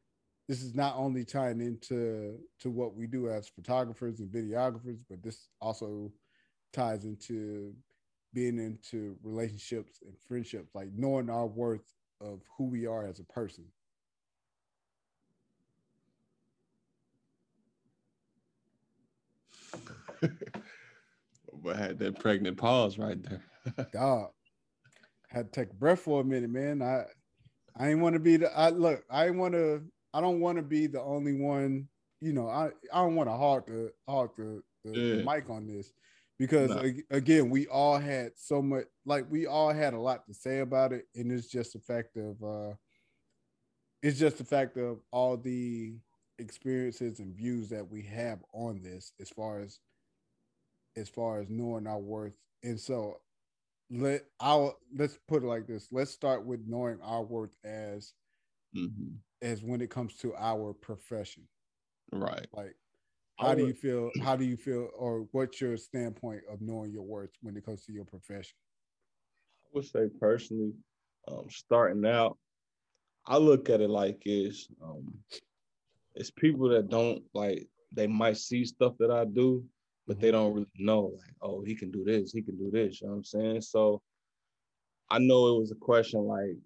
This 0.48 0.62
is 0.64 0.76
not 0.76 0.95
only 0.98 1.24
tying 1.26 1.62
into 1.62 2.40
to 2.60 2.70
what 2.70 2.95
we 2.95 3.08
do 3.08 3.30
as 3.30 3.48
photographers 3.48 4.20
and 4.20 4.32
videographers, 4.32 5.04
but 5.10 5.22
this 5.24 5.50
also 5.62 6.14
ties 6.74 7.06
into 7.06 7.76
being 8.34 8.60
into 8.60 9.18
relationships 9.22 10.02
and 10.02 10.18
friendships, 10.28 10.74
like 10.76 10.90
knowing 10.94 11.30
our 11.30 11.48
worth 11.48 11.94
of 12.22 12.41
who 12.58 12.66
we 12.66 12.86
are 12.86 13.06
as 13.06 13.20
a 13.20 13.26
person. 13.26 13.72
but 21.64 21.76
I 21.76 21.80
had 21.80 22.00
that 22.00 22.20
pregnant 22.20 22.58
pause 22.58 22.98
right 22.98 23.18
there. 23.22 23.41
Dog. 23.94 24.30
Had 25.30 25.52
to 25.52 25.62
take 25.62 25.72
a 25.72 25.76
breath 25.76 26.02
for 26.02 26.22
a 26.22 26.24
minute, 26.24 26.50
man. 26.50 26.82
I 26.82 27.06
I 27.76 27.90
ain't 27.90 28.02
want 28.02 28.14
to 28.14 28.20
be 28.20 28.38
the 28.38 28.56
I 28.58 28.70
look, 28.70 29.04
I 29.10 29.30
want 29.32 29.54
to 29.54 29.84
I 30.14 30.22
don't 30.22 30.40
want 30.40 30.58
to 30.58 30.64
be 30.64 30.88
the 30.88 31.02
only 31.02 31.34
one, 31.34 31.88
you 32.22 32.34
know, 32.34 32.48
I 32.48 32.68
I 32.91 33.02
don't 33.02 33.16
want 33.16 33.30
to 33.30 33.34
hog 33.34 33.68
the 33.68 33.91
hog 34.08 34.32
the, 34.38 34.62
the, 34.84 34.91
the 34.91 35.24
mic 35.26 35.50
on 35.50 35.66
this 35.66 35.91
because 36.38 36.70
No. 36.70 36.82
ag- 36.82 37.06
again, 37.10 37.50
we 37.50 37.68
all 37.68 37.98
had 37.98 38.32
so 38.36 38.62
much 38.62 38.86
like 39.06 39.26
we 39.30 39.48
all 39.48 39.74
had 39.74 39.94
a 39.94 40.00
lot 40.00 40.26
to 40.28 40.34
say 40.34 40.60
about 40.60 40.94
it 40.94 41.08
and 41.16 41.32
it's 41.32 41.48
just 41.48 41.74
the 41.74 41.80
fact 41.80 42.16
of 42.18 42.44
uh 42.44 42.74
it's 44.04 44.20
just 44.20 44.38
the 44.38 44.44
fact 44.44 44.78
of 44.78 45.00
all 45.12 45.38
the 45.38 45.95
experiences 46.38 47.20
and 47.20 47.36
views 47.36 47.70
that 47.70 47.88
we 47.88 48.04
have 48.04 48.40
on 48.54 48.82
this 48.82 49.14
as 49.20 49.30
far 49.30 49.60
as 49.60 49.80
as 50.95 51.10
far 51.10 51.40
as 51.40 51.49
knowing 51.49 51.88
our 51.88 51.99
worth 51.99 52.34
and 52.64 52.80
so 52.80 53.20
let 53.90 54.24
our 54.40 54.74
let's 54.95 55.20
put 55.28 55.44
it 55.44 55.48
like 55.48 55.68
this 55.68 55.88
let's 55.91 56.11
start 56.11 56.45
with 56.45 56.61
knowing 56.68 56.99
our 57.02 57.24
worth 57.24 57.56
as 57.64 58.14
Mhm. 58.76 59.18
as 59.41 59.64
when 59.64 59.82
it 59.82 59.90
comes 59.90 60.15
to 60.18 60.34
our 60.36 60.74
profession 60.74 61.48
Right. 62.11 62.48
like 62.53 62.76
I 63.40 63.48
how 63.49 63.56
do 63.56 63.65
you 63.65 63.74
feel 63.74 64.11
how 64.22 64.36
do 64.36 64.45
you 64.45 64.57
feel 64.57 64.90
or 64.95 65.28
what's 65.32 65.60
your 65.60 65.78
standpoint 65.78 66.41
of 66.49 66.61
knowing 66.61 66.91
your 66.91 67.03
worth 67.03 67.32
when 67.41 67.57
it 67.57 67.65
comes 67.65 67.84
to 67.86 67.91
your 67.94 68.06
profession 68.06 68.56
I 69.65 69.70
would 69.74 69.86
say 69.86 70.07
personally, 70.20 70.74
um, 71.28 71.48
starting 71.49 72.06
out, 72.06 72.38
I 73.26 73.38
look 73.38 73.70
at 73.70 73.82
it 73.82 73.90
like 73.90 74.22
it's 74.26 74.68
um, 74.84 75.24
it's 76.15 76.30
people 76.32 76.70
that 76.70 76.90
don't 76.90 77.24
like 77.34 77.68
they 77.91 78.07
might 78.07 78.38
see 78.38 78.65
stuff 78.65 78.94
that 78.99 79.11
I 79.11 79.26
do, 79.26 79.65
but 80.08 80.20
they 80.20 80.32
don't 80.32 80.54
really 80.54 80.68
know 80.78 81.14
like, 81.18 81.36
oh, 81.42 81.62
he 81.62 81.76
can 81.76 81.92
do 81.92 82.04
this, 82.04 82.32
he 82.32 82.42
can 82.42 82.58
do 82.58 82.70
this. 82.72 83.02
You 83.02 83.08
know 83.08 83.14
what 83.14 83.18
I'm 83.18 83.24
saying? 83.24 83.62
So 83.62 84.02
I 85.10 85.20
know 85.20 85.56
it 85.56 85.60
was 85.60 85.72
a 85.72 85.76
question 85.76 86.22
like, 86.22 86.58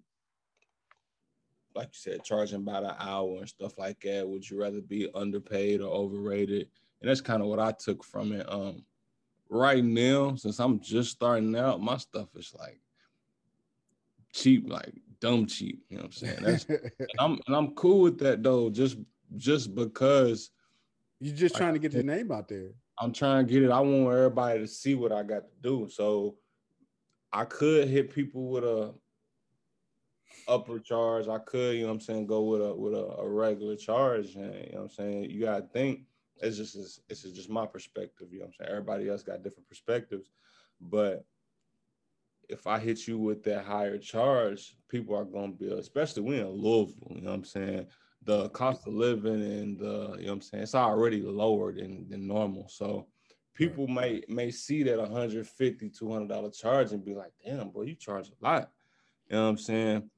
like 1.74 1.88
you 1.88 1.92
said, 2.12 2.24
charging 2.24 2.64
by 2.64 2.80
the 2.80 3.00
hour 3.00 3.38
and 3.38 3.48
stuff 3.48 3.78
like 3.78 4.00
that. 4.00 4.28
Would 4.28 4.48
you 4.48 4.60
rather 4.60 4.80
be 4.80 5.08
underpaid 5.14 5.80
or 5.80 5.92
overrated? 5.92 6.68
And 7.00 7.08
that's 7.08 7.20
kind 7.20 7.42
of 7.42 7.48
what 7.48 7.60
I 7.60 7.72
took 7.72 8.02
from 8.02 8.32
it. 8.32 8.50
Um, 8.50 8.84
right 9.48 9.84
now, 9.84 10.34
since 10.34 10.58
I'm 10.58 10.80
just 10.80 11.12
starting 11.12 11.54
out, 11.54 11.80
my 11.80 11.96
stuff 11.96 12.28
is 12.34 12.52
like 12.58 12.80
cheap, 14.32 14.68
like 14.68 14.92
dumb 15.20 15.46
cheap. 15.46 15.84
You 15.88 15.98
know 15.98 16.04
what 16.04 16.06
I'm 16.06 16.12
saying? 16.12 16.38
That's 16.40 16.64
and 16.98 17.10
I'm 17.18 17.38
and 17.46 17.54
I'm 17.54 17.74
cool 17.74 18.00
with 18.00 18.18
that 18.20 18.42
though, 18.42 18.70
just 18.70 18.96
just 19.36 19.74
because 19.74 20.50
you're 21.20 21.36
just 21.36 21.54
trying 21.54 21.74
to 21.74 21.78
get 21.78 21.92
your 21.92 22.02
name 22.02 22.32
out 22.32 22.48
there 22.48 22.70
I'm 23.00 23.12
trying 23.12 23.46
to 23.46 23.52
get 23.52 23.62
it. 23.62 23.70
I 23.70 23.80
want 23.80 24.14
everybody 24.16 24.60
to 24.60 24.66
see 24.66 24.94
what 24.94 25.12
I 25.12 25.22
got 25.22 25.42
to 25.42 25.62
do. 25.62 25.88
So 25.90 26.36
I 27.32 27.44
could 27.44 27.88
hit 27.88 28.12
people 28.12 28.48
with 28.48 28.64
a 28.64 28.94
upper 30.48 30.78
charge. 30.78 31.28
I 31.28 31.38
could, 31.38 31.76
you 31.76 31.82
know 31.82 31.88
what 31.88 31.94
I'm 31.94 32.00
saying, 32.00 32.26
go 32.26 32.42
with 32.42 32.62
a 32.62 32.74
with 32.74 32.94
a, 32.94 33.16
a 33.18 33.28
regular 33.28 33.76
charge. 33.76 34.34
And 34.34 34.54
you 34.54 34.72
know 34.72 34.82
what 34.82 34.82
I'm 34.82 34.90
saying? 34.90 35.30
You 35.30 35.42
gotta 35.42 35.66
think 35.72 36.00
it's 36.40 36.56
just 36.56 37.00
it's, 37.08 37.22
just 37.22 37.50
my 37.50 37.66
perspective, 37.66 38.28
you 38.32 38.40
know 38.40 38.46
what 38.46 38.54
I'm 38.60 38.66
saying? 38.66 38.70
Everybody 38.70 39.08
else 39.08 39.22
got 39.22 39.42
different 39.42 39.68
perspectives. 39.68 40.30
But 40.80 41.24
if 42.48 42.66
I 42.66 42.78
hit 42.78 43.06
you 43.06 43.18
with 43.18 43.42
that 43.44 43.64
higher 43.64 43.98
charge, 43.98 44.76
people 44.88 45.14
are 45.14 45.24
gonna 45.24 45.52
be, 45.52 45.70
especially 45.70 46.22
we 46.22 46.40
in 46.40 46.48
Louisville, 46.48 47.12
you 47.14 47.20
know 47.20 47.30
what 47.30 47.36
I'm 47.36 47.44
saying? 47.44 47.86
The 48.28 48.50
cost 48.50 48.86
of 48.86 48.92
living 48.92 49.42
and 49.42 49.78
the, 49.78 50.16
you 50.18 50.26
know 50.26 50.32
what 50.32 50.32
I'm 50.32 50.40
saying, 50.42 50.62
it's 50.64 50.74
already 50.74 51.22
lower 51.22 51.72
than, 51.72 52.06
than 52.10 52.26
normal. 52.26 52.68
So 52.68 53.06
people 53.54 53.88
may 53.88 54.22
may 54.28 54.50
see 54.50 54.82
that 54.82 54.98
150 54.98 55.88
200 55.88 56.28
dollar 56.28 56.50
charge 56.50 56.92
and 56.92 57.02
be 57.02 57.14
like, 57.14 57.32
damn, 57.42 57.70
boy, 57.70 57.84
you 57.84 57.94
charge 57.94 58.28
a 58.28 58.44
lot. 58.44 58.70
You 59.30 59.36
know 59.36 59.44
what 59.44 59.48
I'm 59.48 59.58
saying? 59.58 60.10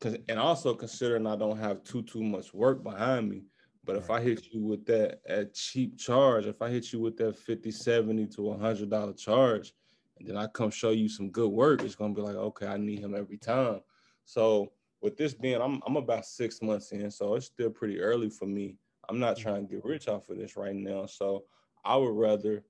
Cause 0.00 0.16
and 0.28 0.38
also 0.38 0.74
considering 0.74 1.26
I 1.26 1.34
don't 1.34 1.58
have 1.58 1.82
too 1.82 2.02
too 2.02 2.22
much 2.22 2.54
work 2.54 2.84
behind 2.84 3.28
me. 3.28 3.42
But 3.84 3.96
if 3.96 4.10
I 4.10 4.20
hit 4.20 4.46
you 4.52 4.64
with 4.64 4.86
that 4.86 5.20
at 5.28 5.54
cheap 5.54 5.98
charge, 5.98 6.46
if 6.46 6.62
I 6.62 6.70
hit 6.70 6.92
you 6.92 7.00
with 7.00 7.16
that 7.16 7.36
50, 7.36 7.72
70 7.72 8.26
to 8.36 8.50
a 8.50 8.58
hundred 8.58 8.90
dollar 8.90 9.12
charge, 9.12 9.74
and 10.20 10.28
then 10.28 10.36
I 10.36 10.46
come 10.46 10.70
show 10.70 10.90
you 10.90 11.08
some 11.08 11.30
good 11.30 11.50
work, 11.50 11.82
it's 11.82 11.96
gonna 11.96 12.14
be 12.14 12.22
like, 12.22 12.36
okay, 12.36 12.68
I 12.68 12.76
need 12.76 13.00
him 13.00 13.16
every 13.16 13.38
time. 13.38 13.80
So 14.24 14.70
with 15.00 15.16
this 15.16 15.34
being, 15.34 15.60
I'm 15.60 15.80
I'm 15.86 15.96
about 15.96 16.26
six 16.26 16.60
months 16.62 16.92
in, 16.92 17.10
so 17.10 17.34
it's 17.34 17.46
still 17.46 17.70
pretty 17.70 18.00
early 18.00 18.30
for 18.30 18.46
me. 18.46 18.76
I'm 19.08 19.18
not 19.18 19.36
mm-hmm. 19.36 19.48
trying 19.48 19.68
to 19.68 19.74
get 19.74 19.84
rich 19.84 20.08
off 20.08 20.28
of 20.28 20.38
this 20.38 20.56
right 20.56 20.74
now. 20.74 21.06
So 21.06 21.44
I 21.84 21.96
would 21.96 22.14
rather 22.14 22.64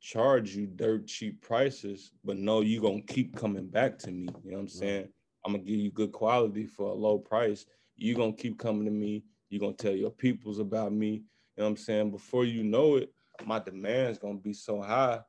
charge 0.00 0.54
you 0.54 0.66
dirt 0.66 1.06
cheap 1.06 1.40
prices, 1.42 2.12
but 2.24 2.36
know 2.36 2.60
you're 2.60 2.82
gonna 2.82 3.02
keep 3.02 3.36
coming 3.36 3.68
back 3.68 3.98
to 4.00 4.10
me. 4.10 4.28
You 4.44 4.50
know 4.50 4.56
what 4.58 4.62
I'm 4.62 4.68
saying? 4.68 5.08
I'm 5.44 5.52
gonna 5.52 5.64
give 5.64 5.78
you 5.78 5.90
good 5.90 6.12
quality 6.12 6.66
for 6.66 6.88
a 6.88 6.94
low 6.94 7.18
price. 7.18 7.66
You're 7.96 8.16
gonna 8.16 8.32
keep 8.32 8.58
coming 8.58 8.84
to 8.84 8.90
me. 8.90 9.24
You're 9.48 9.60
gonna 9.60 9.74
tell 9.74 9.94
your 9.94 10.10
peoples 10.10 10.58
about 10.58 10.92
me. 10.92 11.10
You 11.10 11.22
know 11.58 11.64
what 11.64 11.70
I'm 11.70 11.76
saying? 11.76 12.10
Before 12.10 12.44
you 12.44 12.64
know 12.64 12.96
it, 12.96 13.12
my 13.44 13.58
demand's 13.58 14.18
gonna 14.18 14.38
be 14.38 14.52
so 14.52 14.80
high 14.82 15.20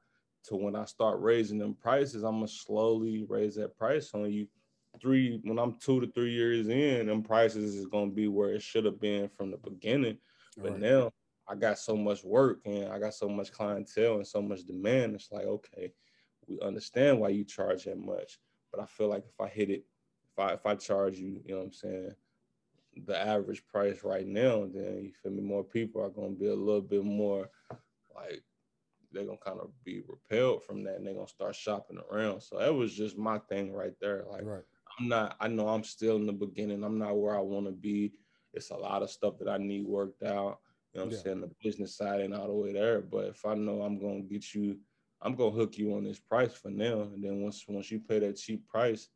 to 0.46 0.56
when 0.56 0.76
I 0.76 0.86
start 0.86 1.22
raising 1.22 1.58
them 1.58 1.76
prices, 1.76 2.24
I'm 2.24 2.36
gonna 2.36 2.48
slowly 2.48 3.26
raise 3.28 3.56
that 3.56 3.78
price 3.78 4.12
on 4.14 4.32
you. 4.32 4.48
Three 5.02 5.40
when 5.44 5.58
I'm 5.60 5.74
two 5.80 6.00
to 6.02 6.08
three 6.08 6.32
years 6.32 6.68
in, 6.68 7.08
them 7.08 7.24
prices 7.24 7.76
is 7.76 7.88
gonna 7.88 8.12
be 8.12 8.28
where 8.28 8.54
it 8.54 8.62
should 8.62 8.86
have 8.86 9.00
been 9.00 9.28
from 9.30 9.52
the 9.52 9.58
beginning. 9.58 10.18
But 10.58 10.72
Right. 10.74 10.82
now 10.82 11.14
I 11.48 11.56
got 11.56 11.80
so 11.80 11.96
much 11.98 12.24
work 12.24 12.62
and 12.66 12.86
I 12.92 13.00
got 13.00 13.14
so 13.14 13.28
much 13.28 13.52
clientele 13.52 14.16
and 14.16 14.28
so 14.28 14.42
much 14.42 14.64
demand. 14.64 15.16
It's 15.16 15.32
like, 15.32 15.46
okay, 15.46 15.94
we 16.48 16.60
understand 16.62 17.20
why 17.20 17.30
you 17.30 17.44
charge 17.44 17.86
that 17.86 17.98
much. 17.98 18.40
But 18.72 18.82
I 18.82 18.86
feel 18.86 19.08
like 19.10 19.26
if 19.28 19.40
I 19.40 19.48
hit 19.48 19.70
it, 19.70 19.86
if 20.32 20.40
I 20.40 20.54
if 20.54 20.66
I 20.66 20.76
charge 20.76 21.18
you, 21.18 21.42
you 21.46 21.54
know 21.54 21.60
what 21.60 21.66
I'm 21.66 21.74
saying, 21.74 22.16
the 23.06 23.18
average 23.18 23.66
price 23.66 24.04
right 24.04 24.28
now, 24.28 24.68
then 24.72 25.00
you 25.04 25.12
feel 25.22 25.32
me, 25.32 25.42
more 25.42 25.64
people 25.64 26.02
are 26.02 26.10
gonna 26.10 26.30
be 26.36 26.48
a 26.48 26.56
little 26.56 26.82
bit 26.82 27.04
more 27.04 27.50
like 28.16 28.44
they're 29.12 29.26
gonna 29.26 29.38
kind 29.38 29.60
of 29.60 29.72
be 29.84 30.02
repelled 30.08 30.64
from 30.64 30.84
that 30.84 30.96
and 30.96 31.06
they're 31.06 31.14
gonna 31.14 31.28
start 31.28 31.56
shopping 31.56 32.00
around. 32.12 32.42
So 32.42 32.60
that 32.60 32.74
was 32.74 32.94
just 32.94 33.18
my 33.18 33.40
thing 33.40 33.74
right 33.74 33.94
there. 34.00 34.26
Like 34.30 34.44
right. 34.44 34.64
I'm 35.00 35.08
not, 35.08 35.36
I 35.40 35.48
know 35.48 35.68
I'm 35.68 35.84
still 35.84 36.18
in 36.18 36.26
the 36.26 36.34
beginning. 36.34 36.84
I'm 36.84 37.00
not 37.00 37.18
where 37.18 37.36
I 37.36 37.42
want 37.42 37.66
to 37.66 37.72
be. 37.72 38.14
It's 38.54 38.70
a 38.70 38.76
lot 38.76 39.02
of 39.02 39.10
stuff 39.10 39.40
that 39.40 39.50
I 39.50 39.58
need 39.58 39.86
worked 39.86 40.24
out. 40.24 40.60
You 40.94 41.00
know 41.00 41.06
I'm 41.06 41.12
yeah. 41.12 41.18
saying? 41.18 41.42
The 41.42 41.52
business 41.64 41.96
side 41.96 42.22
and 42.22 42.36
all 42.36 42.48
the 42.48 42.54
way 42.54 42.72
there. 42.72 43.02
But 43.02 43.26
if 43.26 43.46
I 43.46 43.56
know 43.56 43.82
I'm 43.82 44.00
gonna 44.00 44.22
get 44.22 44.54
you, 44.54 44.78
I'm 45.22 45.36
gonna 45.36 45.52
hook 45.52 45.78
you 45.78 45.96
on 45.96 46.04
this 46.04 46.20
price 46.20 46.54
for 46.54 46.70
now. 46.70 47.02
And 47.02 47.24
then 47.24 47.42
once 47.42 47.66
once 47.68 47.90
you 47.90 48.00
pay 48.00 48.20
that 48.20 48.38
cheap 48.38 48.68
price, 48.68 49.10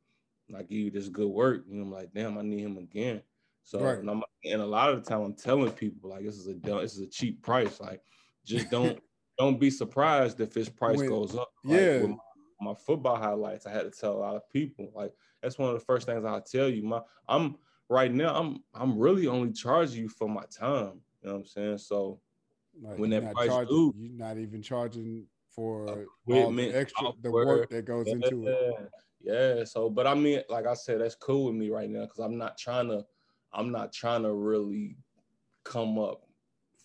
I 0.55 0.63
give 0.63 0.79
you 0.79 0.91
this 0.91 1.09
good 1.09 1.27
work, 1.27 1.65
you 1.67 1.75
know, 1.75 1.83
I'm 1.83 1.91
like, 1.91 2.13
damn, 2.13 2.37
I 2.37 2.41
need 2.41 2.61
him 2.61 2.77
again. 2.77 3.21
So 3.63 3.81
right. 3.81 3.99
and, 3.99 4.23
and, 4.45 4.61
a 4.61 4.65
lot 4.65 4.91
of 4.91 5.03
the 5.03 5.09
time 5.09 5.21
I'm 5.21 5.33
telling 5.33 5.71
people 5.71 6.09
like 6.09 6.23
this 6.23 6.37
is 6.37 6.47
a 6.47 6.53
this 6.53 6.95
is 6.95 7.01
a 7.01 7.07
cheap 7.07 7.43
price. 7.43 7.81
Like 7.81 8.01
just 8.45 8.69
don't 8.69 8.97
don't 9.37 9.59
be 9.59 9.69
surprised 9.69 10.39
if 10.39 10.53
his 10.53 10.69
price 10.69 10.97
when, 10.97 11.09
goes 11.09 11.35
up. 11.35 11.51
Like, 11.65 11.79
yeah. 11.79 11.99
My, 11.99 12.15
my, 12.61 12.73
football 12.73 13.15
highlights, 13.15 13.65
I 13.65 13.71
had 13.71 13.91
to 13.91 13.91
tell 13.91 14.13
a 14.13 14.19
lot 14.19 14.35
of 14.35 14.49
people. 14.49 14.91
Like 14.95 15.13
that's 15.41 15.57
one 15.57 15.69
of 15.69 15.79
the 15.79 15.85
first 15.85 16.05
things 16.05 16.25
I'll 16.25 16.41
tell 16.41 16.69
you. 16.69 16.83
My 16.83 17.01
I'm 17.27 17.57
right 17.89 18.13
now, 18.13 18.35
I'm 18.35 18.63
I'm 18.73 18.97
really 18.97 19.27
only 19.27 19.51
charging 19.51 20.03
you 20.03 20.09
for 20.09 20.27
my 20.27 20.43
time. 20.51 21.01
You 21.21 21.29
know 21.29 21.33
what 21.33 21.39
I'm 21.39 21.45
saying? 21.45 21.77
So 21.79 22.19
like, 22.81 22.97
when 22.97 23.09
that 23.11 23.33
price 23.33 23.47
charging, 23.47 23.75
do, 23.75 23.93
you're 23.97 24.17
not 24.17 24.37
even 24.37 24.61
charging 24.61 25.25
for 25.51 25.89
uh, 25.89 26.33
all 26.33 26.51
the 26.51 26.71
extra 26.71 27.09
the 27.21 27.31
work 27.31 27.69
that 27.69 27.85
goes 27.85 28.07
yeah, 28.07 28.13
into 28.13 28.47
it. 28.47 28.89
Yeah. 29.21 29.63
So, 29.63 29.89
but 29.89 30.05
I 30.05 30.13
mean, 30.13 30.41
like 30.49 30.67
I 30.67 30.75
said, 30.75 31.01
that's 31.01 31.15
cool 31.15 31.45
with 31.45 31.55
me 31.55 31.69
right 31.69 31.89
now 31.89 32.01
because 32.01 32.19
I'm 32.19 32.37
not 32.37 32.57
trying 32.57 32.89
to, 32.89 33.03
I'm 33.51 33.71
not 33.71 33.91
trying 33.91 34.23
to 34.23 34.33
really 34.33 34.97
come 35.63 35.97
up 35.97 36.27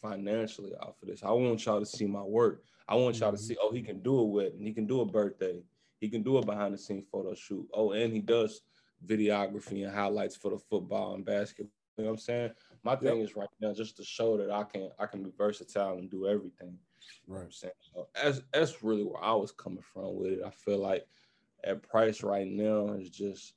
financially 0.00 0.72
off 0.80 0.94
of 1.02 1.08
this. 1.08 1.22
I 1.22 1.30
want 1.30 1.64
y'all 1.64 1.80
to 1.80 1.86
see 1.86 2.06
my 2.06 2.22
work. 2.22 2.64
I 2.92 2.94
want 2.94 3.18
y'all 3.18 3.28
mm-hmm. 3.28 3.36
to 3.38 3.42
see, 3.42 3.56
oh, 3.58 3.72
he 3.72 3.80
can 3.80 4.02
do 4.02 4.18
a 4.18 4.24
wedding, 4.24 4.60
he 4.60 4.72
can 4.74 4.86
do 4.86 5.00
a 5.00 5.06
birthday, 5.06 5.62
he 5.98 6.10
can 6.10 6.22
do 6.22 6.36
a 6.36 6.44
behind 6.44 6.74
the 6.74 6.78
scenes 6.78 7.06
photo 7.10 7.34
shoot. 7.34 7.66
Oh, 7.72 7.92
and 7.92 8.12
he 8.12 8.20
does 8.20 8.60
videography 9.06 9.82
and 9.86 9.94
highlights 9.94 10.36
for 10.36 10.50
the 10.50 10.58
football 10.58 11.14
and 11.14 11.24
basketball. 11.24 11.72
You 11.96 12.04
know 12.04 12.10
what 12.10 12.16
I'm 12.16 12.18
saying? 12.18 12.50
My 12.84 12.96
thing 12.96 13.18
yep. 13.18 13.28
is 13.30 13.34
right 13.34 13.48
now 13.62 13.72
just 13.72 13.96
to 13.96 14.04
show 14.04 14.36
that 14.36 14.50
I 14.50 14.64
can 14.64 14.90
I 14.98 15.06
can 15.06 15.22
be 15.22 15.30
versatile 15.36 15.98
and 15.98 16.10
do 16.10 16.26
everything. 16.26 16.76
Right. 17.26 17.28
You 17.28 17.34
know 17.34 17.40
I'm 17.40 17.52
saying? 17.52 17.72
So 17.94 18.08
that's 18.14 18.42
that's 18.52 18.82
really 18.82 19.04
where 19.04 19.24
I 19.24 19.32
was 19.32 19.52
coming 19.52 19.82
from 19.92 20.16
with 20.16 20.32
it. 20.32 20.40
I 20.44 20.50
feel 20.50 20.78
like 20.78 21.06
at 21.64 21.82
price 21.82 22.22
right 22.22 22.46
now 22.46 22.88
is 22.88 23.08
just 23.08 23.54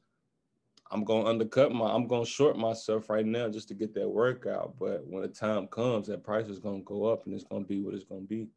I'm 0.91 1.03
gonna 1.03 1.27
undercut 1.27 1.73
my, 1.73 1.93
I'm 1.93 2.07
gonna 2.07 2.25
short 2.25 2.57
myself 2.57 3.09
right 3.09 3.25
now 3.25 3.49
just 3.49 3.67
to 3.67 3.73
get 3.73 3.93
that 3.95 4.07
workout. 4.07 4.75
But 4.79 5.05
when 5.05 5.23
the 5.23 5.27
time 5.27 5.67
comes, 5.67 6.07
that 6.07 6.23
price 6.23 6.47
is 6.47 6.59
gonna 6.59 6.83
go 6.83 7.05
up 7.05 7.25
and 7.25 7.33
it's 7.33 7.43
gonna 7.43 7.65
be 7.65 7.81
what 7.81 7.95
it's 7.95 8.05
gonna 8.05 8.21
be. 8.21 8.47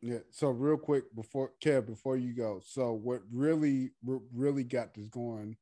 Yeah. 0.00 0.18
So 0.30 0.48
real 0.48 0.76
quick 0.76 1.14
before 1.14 1.52
Kev, 1.60 1.86
before 1.86 2.16
you 2.16 2.32
go, 2.32 2.60
so 2.64 2.92
what 2.92 3.22
really 3.32 3.90
really 4.32 4.64
got 4.64 4.94
this 4.94 5.08
going 5.08 5.56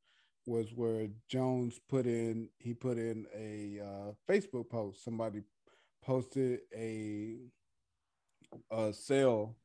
was 0.46 0.72
where 0.74 1.08
Jones 1.28 1.80
put 1.88 2.06
in 2.06 2.48
he 2.58 2.74
put 2.74 2.98
in 2.98 3.26
a 3.34 3.80
uh, 3.82 4.12
Facebook 4.28 4.68
post. 4.68 5.02
Somebody 5.04 5.42
posted 6.02 6.60
a 6.74 7.36
a 8.70 8.92
sale 8.92 9.56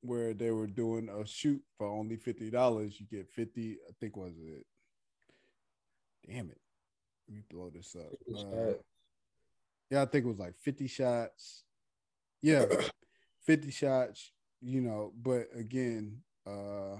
where 0.00 0.34
they 0.34 0.50
were 0.50 0.66
doing 0.66 1.08
a 1.08 1.26
shoot 1.26 1.62
for 1.76 1.86
only 1.86 2.16
fifty 2.16 2.50
dollars. 2.50 2.98
You 2.98 3.06
get 3.06 3.28
fifty, 3.30 3.76
I 3.88 3.92
think 4.00 4.16
was 4.16 4.32
it 4.38 4.66
Damn 6.26 6.50
it. 6.50 6.60
Let 7.28 7.36
me 7.36 7.42
blow 7.50 7.70
this 7.74 7.96
up. 7.96 8.12
Uh, 8.34 8.74
yeah, 9.90 10.02
I 10.02 10.06
think 10.06 10.24
it 10.24 10.28
was 10.28 10.38
like 10.38 10.54
50 10.58 10.86
shots. 10.86 11.64
Yeah, 12.42 12.64
50 13.44 13.70
shots, 13.70 14.32
you 14.60 14.80
know, 14.80 15.12
but 15.22 15.48
again, 15.54 16.20
uh 16.46 16.96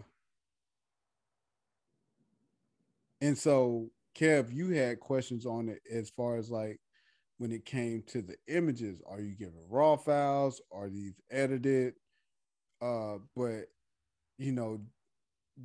and 3.21 3.37
so 3.37 3.91
Kev, 4.15 4.53
you 4.53 4.71
had 4.71 5.01
questions 5.01 5.47
on 5.47 5.69
it 5.69 5.81
as 5.93 6.11
far 6.11 6.37
as 6.37 6.51
like 6.51 6.79
when 7.39 7.51
it 7.53 7.65
came 7.65 8.03
to 8.09 8.23
the 8.23 8.37
images. 8.49 9.01
Are 9.07 9.21
you 9.21 9.35
giving 9.35 9.67
raw 9.69 9.97
files? 9.97 10.61
Are 10.73 10.89
these 10.89 11.15
edited? 11.31 11.95
Uh, 12.81 13.19
but 13.35 13.67
you 14.39 14.53
know, 14.53 14.81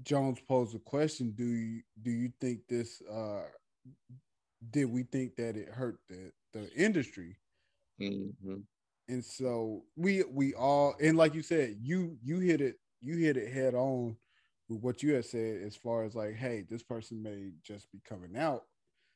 Jones 0.04 0.40
posed 0.48 0.76
a 0.76 0.80
question: 0.80 1.32
Do 1.36 1.46
you 1.46 1.82
do 2.02 2.12
you 2.12 2.32
think 2.40 2.62
this? 2.68 3.02
Uh, 3.02 3.44
did 4.72 4.86
we 4.86 5.04
think 5.04 5.36
that 5.36 5.56
it 5.56 5.70
hurt 5.70 6.00
the 6.10 6.32
the 6.54 6.72
industry? 6.76 7.38
Mm-hmm. 8.02 8.56
And 9.10 9.26
so 9.26 9.84
we 9.96 10.24
we 10.32 10.54
all 10.54 10.94
and 11.02 11.18
like 11.18 11.34
you 11.34 11.42
said, 11.42 11.78
you 11.82 12.16
you 12.24 12.40
hit 12.40 12.62
it 12.62 12.76
you 13.02 13.18
hit 13.18 13.38
it 13.38 13.52
head 13.52 13.74
on 13.74 14.16
with 14.70 14.82
what 14.82 15.02
you 15.02 15.16
had 15.16 15.26
said 15.26 15.64
as 15.64 15.76
far 15.76 16.04
as 16.04 16.16
like, 16.16 16.36
hey, 16.36 16.64
this 16.70 16.84
person 16.84 17.24
may 17.24 17.52
just 17.64 17.92
be 17.92 18.00
coming 18.08 18.38
out, 18.38 18.66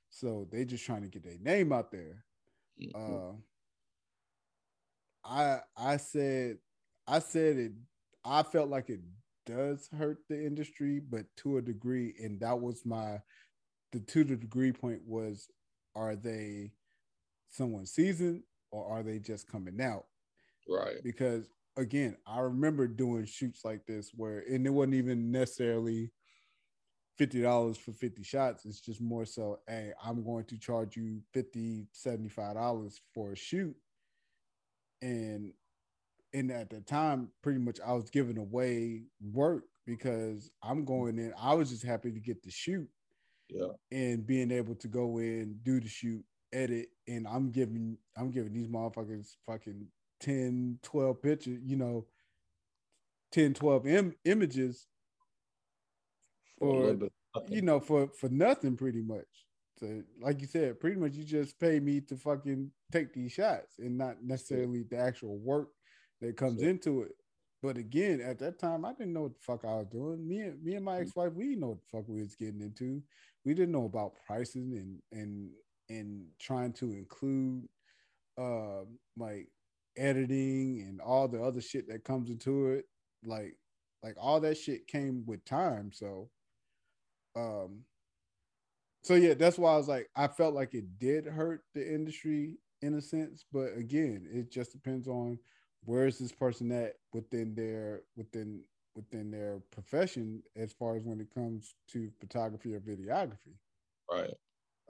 so 0.10 0.48
they 0.52 0.66
just 0.66 0.84
trying 0.84 1.04
to 1.04 1.10
get 1.10 1.24
their 1.24 1.38
name 1.40 1.72
out 1.72 1.92
there. 1.92 2.26
Mm-hmm. 2.82 3.16
Uh, 3.16 3.34
I 5.24 5.60
I 5.78 5.98
said 5.98 6.58
I 7.08 7.20
said 7.20 7.58
it. 7.58 7.72
I 8.26 8.42
felt 8.42 8.70
like 8.70 8.90
it 8.90 9.02
does 9.46 9.90
hurt 9.96 10.20
the 10.28 10.44
industry, 10.44 11.00
but 11.00 11.26
to 11.38 11.58
a 11.58 11.62
degree, 11.62 12.16
and 12.20 12.40
that 12.40 12.60
was 12.60 12.84
my 12.84 13.22
the 13.92 14.00
to 14.00 14.24
the 14.24 14.38
degree 14.38 14.72
point 14.72 15.02
was 15.06 15.50
are 15.96 16.16
they 16.16 16.72
someone 17.52 17.86
seasoned 17.86 18.42
or 18.74 18.86
are 18.92 19.04
they 19.04 19.20
just 19.20 19.48
coming 19.48 19.80
out? 19.80 20.06
Right. 20.68 20.98
Because 21.04 21.48
again, 21.78 22.18
I 22.26 22.40
remember 22.40 22.88
doing 22.88 23.26
shoots 23.26 23.64
like 23.64 23.86
this 23.86 24.12
where 24.16 24.40
and 24.40 24.66
it 24.66 24.72
wasn't 24.72 24.96
even 24.96 25.32
necessarily 25.32 26.12
$50 27.20 27.78
for 27.78 27.94
50 27.94 28.24
shots. 28.24 28.66
It's 28.66 28.82
just 28.82 29.00
more 29.00 29.26
so, 29.26 29.60
hey, 29.68 29.92
I'm 30.04 30.24
going 30.24 30.46
to 30.46 30.58
charge 30.58 30.98
you 30.98 31.22
50 31.34 31.88
$75 31.94 33.00
for 33.14 33.32
a 33.32 33.36
shoot. 33.36 33.76
And 35.02 35.54
and 36.34 36.50
at 36.52 36.72
the 36.72 36.82
time, 36.82 37.30
pretty 37.44 37.60
much 37.60 37.80
I 37.86 37.94
was 37.94 38.10
giving 38.10 38.40
away 38.40 39.04
work 39.22 39.66
because 39.86 40.50
I'm 40.64 40.84
going 40.84 41.20
in. 41.20 41.32
I 41.40 41.54
was 41.54 41.70
just 41.70 41.84
happy 41.84 42.12
to 42.12 42.20
get 42.20 42.42
the 42.42 42.50
shoot. 42.50 42.90
Yeah. 43.50 43.68
And 43.92 44.26
being 44.26 44.50
able 44.50 44.74
to 44.76 44.88
go 44.88 45.20
in, 45.20 45.60
do 45.62 45.80
the 45.80 45.88
shoot, 45.88 46.26
edit, 46.54 46.90
and 47.08 47.28
I'm 47.28 47.52
giving 47.52 47.98
I'm 48.18 48.32
giving 48.32 48.54
these 48.54 48.68
motherfuckers 48.68 49.36
fucking 49.46 49.88
10, 50.22 50.80
12 50.84 51.22
pictures, 51.22 51.60
you 51.66 51.76
know, 51.76 52.06
10, 53.32 53.54
12 53.54 53.88
Im- 53.88 54.16
images 54.26 54.88
for 56.60 56.98
you 57.48 57.62
know, 57.62 57.80
for 57.80 58.08
for 58.08 58.30
nothing 58.30 58.78
pretty 58.78 59.02
much. 59.02 59.26
So 59.80 60.04
like 60.22 60.40
you 60.40 60.48
said, 60.48 60.80
pretty 60.80 61.00
much 61.00 61.14
you 61.14 61.24
just 61.24 61.60
pay 61.60 61.80
me 61.80 62.00
to 62.02 62.16
fucking 62.16 62.72
take 62.92 63.14
these 63.14 63.32
shots 63.32 63.80
and 63.80 63.98
not 63.98 64.24
necessarily 64.24 64.84
the 64.84 64.98
actual 64.98 65.38
work 65.40 65.70
that 66.22 66.38
comes 66.38 66.62
into 66.62 67.02
it. 67.02 67.14
But 67.62 67.78
again, 67.78 68.22
at 68.22 68.40
that 68.40 68.60
time, 68.60 68.86
I 68.86 68.94
didn't 68.94 69.14
know 69.14 69.24
what 69.24 69.36
the 69.36 69.42
fuck 69.42 69.66
I 69.66 69.76
was 69.76 69.88
doing. 69.88 70.28
Me 70.28 70.42
and 70.42 70.62
me 70.64 70.76
and 70.76 70.86
my 70.86 70.98
mm. 70.98 71.02
ex-wife, 71.02 71.34
we 71.34 71.46
didn't 71.46 71.62
know 71.62 71.70
what 71.70 71.80
the 71.80 71.98
fuck 71.98 72.08
we 72.08 72.22
was 72.22 72.36
getting 72.36 72.62
into. 72.62 73.02
We 73.46 73.54
didn't 73.54 73.72
know 73.72 73.86
about 73.86 74.16
pricing 74.28 74.74
and 74.74 75.20
and 75.20 75.50
and 75.90 76.26
trying 76.40 76.74
to 76.74 76.92
include 76.92 77.68
uh 78.38 78.82
like 79.18 79.48
editing 79.98 80.86
and 80.88 81.00
all 81.02 81.28
the 81.28 81.42
other 81.42 81.62
shit 81.62 81.88
that 81.88 82.04
comes 82.04 82.30
into 82.30 82.68
it. 82.68 82.86
Like 83.26 83.56
like 84.02 84.16
all 84.20 84.40
that 84.42 84.58
shit 84.58 84.88
came 84.88 85.24
with 85.26 85.46
time. 85.46 85.92
So 85.94 86.30
um 87.36 87.84
so 89.04 89.16
yeah, 89.16 89.34
that's 89.34 89.58
why 89.58 89.74
I 89.74 89.78
was 89.78 89.90
like, 89.90 90.10
I 90.16 90.28
felt 90.28 90.56
like 90.56 90.74
it 90.74 90.98
did 90.98 91.26
hurt 91.26 91.64
the 91.76 91.94
industry 91.94 92.58
in 92.82 92.94
a 92.96 93.02
sense, 93.02 93.44
but 93.52 93.78
again, 93.78 94.26
it 94.32 94.50
just 94.52 94.72
depends 94.72 95.08
on 95.08 95.38
where 95.86 96.08
is 96.08 96.18
this 96.18 96.32
person 96.32 96.72
at 96.72 96.94
within 97.14 97.54
their 97.54 98.04
within 98.16 98.62
within 98.96 99.32
their 99.32 99.60
profession 99.72 100.42
as 100.56 100.72
far 100.72 100.96
as 100.96 101.04
when 101.04 101.20
it 101.20 101.34
comes 101.34 101.76
to 101.90 102.10
photography 102.20 102.74
or 102.74 102.80
videography. 102.80 103.56
Right. 104.12 104.34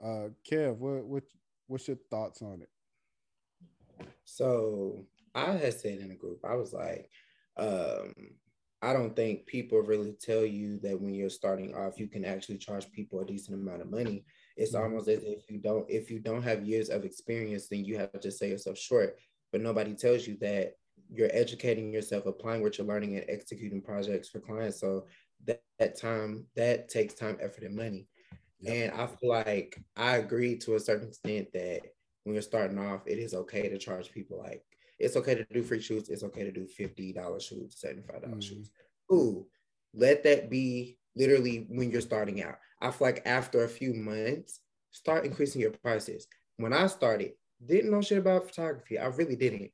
Uh 0.02 0.28
Kev, 0.48 0.76
what 0.76 1.04
what 1.04 1.22
what's 1.66 1.88
your 1.88 1.98
thoughts 2.10 2.42
on 2.42 2.62
it? 2.62 2.68
So 4.24 5.06
I 5.34 5.52
had 5.52 5.74
said 5.74 5.98
in 5.98 6.10
a 6.10 6.14
group, 6.14 6.40
I 6.44 6.54
was 6.54 6.72
like, 6.72 7.10
um, 7.56 8.12
I 8.82 8.92
don't 8.92 9.16
think 9.16 9.46
people 9.46 9.80
really 9.80 10.12
tell 10.12 10.44
you 10.44 10.78
that 10.80 11.00
when 11.00 11.14
you're 11.14 11.30
starting 11.30 11.74
off, 11.74 11.98
you 11.98 12.06
can 12.06 12.24
actually 12.24 12.58
charge 12.58 12.90
people 12.92 13.20
a 13.20 13.24
decent 13.24 13.58
amount 13.58 13.80
of 13.80 13.90
money. 13.90 14.24
It's 14.56 14.74
mm-hmm. 14.74 14.84
almost 14.84 15.08
as 15.08 15.22
if 15.24 15.50
you 15.50 15.58
don't, 15.58 15.88
if 15.88 16.10
you 16.10 16.18
don't 16.18 16.42
have 16.42 16.66
years 16.66 16.90
of 16.90 17.04
experience, 17.04 17.68
then 17.68 17.84
you 17.84 17.96
have 17.98 18.20
to 18.20 18.30
sell 18.30 18.48
yourself 18.48 18.78
short. 18.78 19.18
But 19.52 19.62
nobody 19.62 19.94
tells 19.94 20.26
you 20.26 20.36
that 20.40 20.74
you're 21.10 21.30
educating 21.32 21.92
yourself, 21.92 22.26
applying 22.26 22.62
what 22.62 22.76
you're 22.76 22.86
learning, 22.86 23.16
and 23.16 23.24
executing 23.28 23.80
projects 23.80 24.28
for 24.28 24.40
clients. 24.40 24.80
So 24.80 25.06
that, 25.46 25.62
that 25.78 25.98
time 25.98 26.46
that 26.56 26.88
takes 26.88 27.14
time, 27.14 27.38
effort, 27.40 27.64
and 27.64 27.76
money. 27.76 28.06
And 28.66 28.92
I 28.92 29.06
feel 29.06 29.30
like 29.30 29.78
I 29.96 30.16
agree 30.16 30.56
to 30.58 30.74
a 30.74 30.80
certain 30.80 31.08
extent 31.08 31.48
that 31.52 31.80
when 32.24 32.34
you're 32.34 32.42
starting 32.42 32.78
off, 32.78 33.06
it 33.06 33.18
is 33.18 33.34
okay 33.34 33.68
to 33.68 33.78
charge 33.78 34.10
people 34.10 34.38
like 34.38 34.62
it's 34.98 35.16
okay 35.16 35.34
to 35.34 35.44
do 35.52 35.62
free 35.62 35.80
shoots, 35.80 36.08
it's 36.08 36.22
okay 36.22 36.44
to 36.44 36.52
do 36.52 36.66
$50 36.66 37.42
shoots, 37.42 37.84
$75 37.84 38.06
mm-hmm. 38.06 38.40
shoots. 38.40 38.70
Ooh, 39.12 39.46
let 39.92 40.22
that 40.24 40.50
be 40.50 40.98
literally 41.16 41.66
when 41.68 41.90
you're 41.90 42.00
starting 42.00 42.42
out. 42.42 42.56
I 42.80 42.90
feel 42.90 43.08
like 43.08 43.22
after 43.26 43.64
a 43.64 43.68
few 43.68 43.94
months, 43.94 44.60
start 44.92 45.24
increasing 45.24 45.60
your 45.60 45.70
prices. 45.70 46.26
When 46.56 46.72
I 46.72 46.86
started, 46.86 47.32
didn't 47.64 47.90
know 47.90 48.02
shit 48.02 48.18
about 48.18 48.46
photography. 48.48 48.98
I 48.98 49.06
really 49.06 49.36
didn't. 49.36 49.70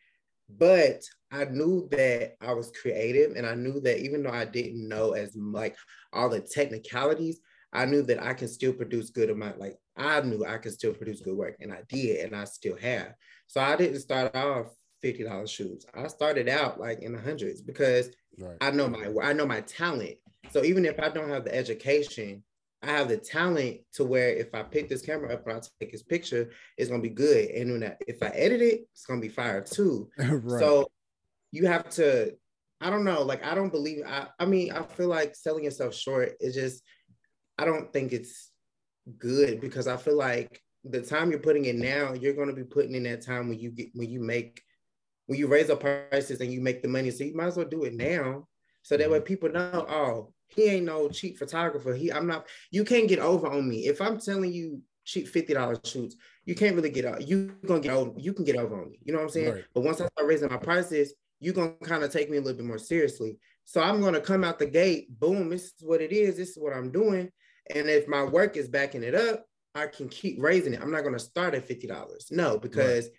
But 0.49 1.03
I 1.31 1.45
knew 1.45 1.89
that 1.93 2.37
I 2.41 2.53
was 2.53 2.73
creative 2.73 3.37
and 3.37 3.47
I 3.47 3.55
knew 3.55 3.81
that 3.81 4.01
even 4.01 4.23
though 4.23 4.33
I 4.33 4.45
didn't 4.45 4.89
know 4.89 5.13
as 5.13 5.37
like 5.37 5.77
all 6.13 6.29
the 6.29 6.41
technicalities, 6.41 7.41
I 7.73 7.85
knew 7.85 8.03
that 8.03 8.23
I 8.23 8.35
can 8.35 8.49
still 8.49 8.73
produce 8.73 9.11
good 9.11 9.31
amount. 9.31 9.61
Like 9.61 9.77
I 9.97 10.21
knew 10.23 10.45
I 10.45 10.59
could 10.59 10.73
still 10.73 10.93
produce 10.93 11.21
good 11.21 11.37
work 11.37 11.57
and 11.61 11.73
I 11.73 11.83
did 11.89 12.25
and 12.25 12.35
I 12.35 12.45
still 12.45 12.77
have. 12.77 13.15
So 13.47 13.61
I 13.61 13.77
didn't 13.77 14.01
start 14.01 14.35
off 14.35 14.67
$50 15.05 15.49
shoots. 15.49 15.87
I 15.95 16.07
started 16.09 16.49
out 16.49 16.81
like 16.81 17.01
in 17.01 17.13
the 17.13 17.21
hundreds 17.21 17.63
because 17.63 18.11
right. 18.39 18.57
I 18.61 18.71
know 18.71 18.89
my 18.89 19.13
I 19.23 19.33
know 19.33 19.47
my 19.47 19.61
talent. 19.63 20.17
So 20.51 20.65
even 20.65 20.85
if 20.85 20.99
I 20.99 21.09
don't 21.09 21.31
have 21.31 21.45
the 21.45 21.55
education, 21.55 22.43
I 22.83 22.93
have 22.93 23.09
the 23.09 23.19
talent 23.19 23.81
to 23.95 24.05
where 24.05 24.31
if 24.31 24.55
I 24.55 24.63
pick 24.63 24.89
this 24.89 25.03
camera 25.03 25.35
up 25.35 25.47
and 25.47 25.57
I 25.57 25.61
take 25.79 25.93
this 25.93 26.03
picture, 26.03 26.51
it's 26.77 26.91
gonna 26.91 27.03
be 27.03 27.11
good. 27.11 27.51
And 27.51 27.73
when 27.73 27.85
I, 27.85 27.97
if 28.07 28.23
I 28.23 28.29
edit 28.29 28.63
it, 28.63 28.87
it's 28.93 29.07
gonna 29.07 29.21
be 29.21 29.29
fire 29.29 29.63
too. 29.63 30.09
right. 30.19 30.61
So 30.61 30.91
you 31.53 31.67
have 31.67 31.89
to, 31.91 32.35
I 32.81 32.91
don't 32.91 33.05
know, 33.05 33.23
like 33.23 33.45
I 33.45 33.55
don't 33.55 33.73
believe 33.73 34.03
I 34.07 34.29
I 34.39 34.47
mean, 34.47 34.73
I 34.73 34.83
feel 34.83 35.09
like 35.09 35.37
selling 35.37 35.65
yourself 35.65 35.95
short 35.95 36.33
is 36.41 36.55
just 36.55 36.83
I 37.61 37.67
don't 37.67 37.93
think 37.93 38.13
it's 38.13 38.51
good 39.19 39.61
because 39.61 39.87
I 39.87 39.99
feel 39.99 40.17
like 40.17 40.63
the 40.85 41.03
time 41.03 41.31
you're 41.31 41.41
putting 41.41 41.67
in 41.67 41.79
now, 41.79 42.15
you're 42.15 42.33
gonna 42.33 42.55
be 42.55 42.65
putting 42.65 42.95
in 42.95 43.03
that 43.03 43.21
time 43.21 43.51
when 43.51 43.59
you 43.59 43.71
get 43.71 43.91
when 43.93 44.09
you 44.09 44.21
make 44.21 44.63
when 45.27 45.39
you 45.39 45.47
raise 45.47 45.69
up 45.69 45.81
prices 45.81 46.41
and 46.41 46.51
you 46.51 46.63
make 46.63 46.81
the 46.81 46.89
money. 46.89 47.11
So 47.11 47.25
you 47.25 47.37
might 47.37 47.49
as 47.49 47.57
well 47.59 47.69
do 47.69 47.85
it 47.85 47.95
now. 47.95 48.49
So 48.83 48.97
that 48.97 49.11
way 49.11 49.19
mm-hmm. 49.19 49.27
people 49.27 49.51
know, 49.51 49.85
oh, 49.89 50.33
he 50.47 50.65
ain't 50.65 50.87
no 50.87 51.11
cheap 51.11 51.39
photographer. 51.39 51.95
He, 51.95 52.11
I'm 52.11 52.27
not. 52.27 52.47
You 52.71 52.83
can't 52.85 53.09
get 53.09 53.19
over 53.19 53.47
on 53.47 53.69
me 53.69 53.87
if 53.89 54.01
I'm 54.01 54.19
telling 54.19 54.53
you 54.55 54.81
cheap 55.05 55.29
fifty 55.29 55.53
dollars 55.53 55.81
shoots. 55.85 56.17
You 56.47 56.55
can't 56.55 56.75
really 56.75 56.91
get 56.91 57.05
out. 57.05 57.29
You 57.29 57.55
gonna 57.67 57.81
get 57.81 57.93
over. 57.93 58.19
You 58.19 58.33
can 58.33 58.47
get 58.47 58.57
over 58.57 58.81
on 58.81 58.91
me. 58.91 59.01
You 59.05 59.13
know 59.13 59.19
what 59.19 59.25
I'm 59.25 59.31
saying? 59.31 59.53
Right. 59.53 59.65
But 59.75 59.83
once 59.83 60.01
I 60.01 60.07
start 60.07 60.27
raising 60.27 60.49
my 60.49 60.57
prices, 60.57 61.13
you're 61.41 61.55
gonna 61.55 61.75
kind 61.83 62.03
of 62.05 62.11
take 62.11 62.31
me 62.31 62.39
a 62.39 62.41
little 62.41 62.57
bit 62.57 62.67
more 62.67 62.79
seriously. 62.79 63.39
So 63.65 63.83
I'm 63.83 64.01
gonna 64.01 64.21
come 64.21 64.45
out 64.45 64.59
the 64.59 64.67
gate. 64.67 65.21
Boom. 65.21 65.51
This 65.51 65.65
is 65.67 65.75
what 65.83 66.01
it 66.01 66.13
is. 66.13 66.37
This 66.39 66.51
is 66.51 66.59
what 66.59 66.73
I'm 66.73 66.91
doing. 66.91 67.31
And 67.75 67.89
if 67.89 68.09
my 68.09 68.25
work 68.25 68.57
is 68.57 68.69
backing 68.69 69.03
it 69.03 69.15
up, 69.15 69.45
I 69.75 69.87
can 69.87 70.09
keep 70.09 70.41
raising 70.41 70.75
it. 70.75 70.81
I'm 70.83 70.91
not 70.91 71.05
gonna 71.05 71.19
start 71.19 71.55
at 71.55 71.67
fifty 71.67 71.87
dollars. 71.87 72.29
No, 72.31 72.59
because 72.59 73.05
right. 73.05 73.15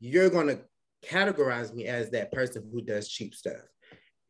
you're 0.00 0.30
gonna 0.30 0.60
categorize 1.04 1.74
me 1.74 1.86
as 1.86 2.10
that 2.10 2.32
person 2.32 2.68
who 2.72 2.80
does 2.80 3.08
cheap 3.08 3.34
stuff 3.34 3.62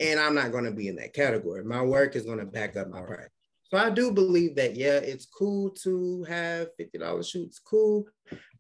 and 0.00 0.20
I'm 0.20 0.34
not 0.34 0.52
going 0.52 0.64
to 0.64 0.70
be 0.70 0.88
in 0.88 0.96
that 0.96 1.14
category. 1.14 1.64
My 1.64 1.82
work 1.82 2.16
is 2.16 2.24
going 2.24 2.38
to 2.38 2.44
back 2.44 2.76
up 2.76 2.88
my 2.88 3.00
price. 3.00 3.28
So 3.64 3.78
I 3.78 3.90
do 3.90 4.12
believe 4.12 4.54
that 4.56 4.76
yeah, 4.76 4.98
it's 4.98 5.26
cool 5.26 5.70
to 5.82 6.22
have 6.24 6.68
fifty 6.76 6.98
dollars 6.98 7.28
shoots, 7.28 7.58
cool, 7.58 8.04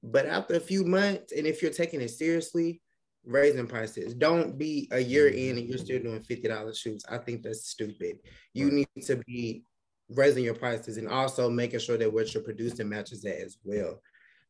but 0.02 0.26
after 0.26 0.54
a 0.54 0.60
few 0.60 0.84
months, 0.84 1.32
and 1.32 1.46
if 1.46 1.62
you're 1.62 1.70
taking 1.70 2.00
it 2.00 2.10
seriously, 2.10 2.80
raising 3.24 3.66
prices. 3.66 4.14
Don't 4.14 4.56
be 4.56 4.88
a 4.92 5.00
year 5.00 5.28
in 5.28 5.58
and 5.58 5.68
you're 5.68 5.78
still 5.78 5.98
mm-hmm. 5.98 6.08
doing 6.08 6.22
fifty 6.22 6.48
dollars 6.48 6.78
shoots. 6.78 7.04
I 7.08 7.18
think 7.18 7.42
that's 7.42 7.68
stupid. 7.68 8.18
You 8.52 8.70
need 8.70 8.88
to 9.02 9.16
be 9.26 9.62
raising 10.08 10.44
your 10.44 10.54
prices 10.54 10.96
and 10.96 11.08
also 11.08 11.50
making 11.50 11.80
sure 11.80 11.98
that 11.98 12.12
what 12.12 12.32
you're 12.32 12.42
producing 12.42 12.88
matches 12.88 13.22
that 13.22 13.40
as 13.40 13.58
well. 13.64 14.00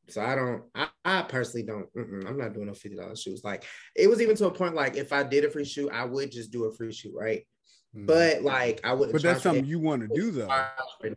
So 0.08 0.22
I 0.22 0.34
don't, 0.34 0.62
I, 0.74 0.88
I 1.04 1.22
personally 1.22 1.66
don't, 1.66 1.88
I'm 1.96 2.38
not 2.38 2.54
doing 2.54 2.66
no 2.66 2.72
$50 2.72 3.22
shoots. 3.22 3.42
Like 3.42 3.64
it 3.94 4.08
was 4.08 4.20
even 4.20 4.36
to 4.36 4.46
a 4.46 4.50
point, 4.50 4.74
like 4.74 4.96
if 4.96 5.12
I 5.12 5.22
did 5.22 5.44
a 5.44 5.50
free 5.50 5.64
shoot, 5.64 5.90
I 5.90 6.04
would 6.04 6.30
just 6.30 6.52
do 6.52 6.64
a 6.64 6.72
free 6.72 6.92
shoot, 6.92 7.14
right? 7.14 7.44
Mm. 7.96 8.06
But 8.06 8.42
like 8.42 8.80
I 8.84 8.92
wouldn't. 8.92 9.12
But 9.12 9.22
that's 9.22 9.42
something 9.42 9.64
you 9.64 9.80
want 9.80 10.02
to 10.02 10.08
do 10.14 10.30
though. 10.30 10.48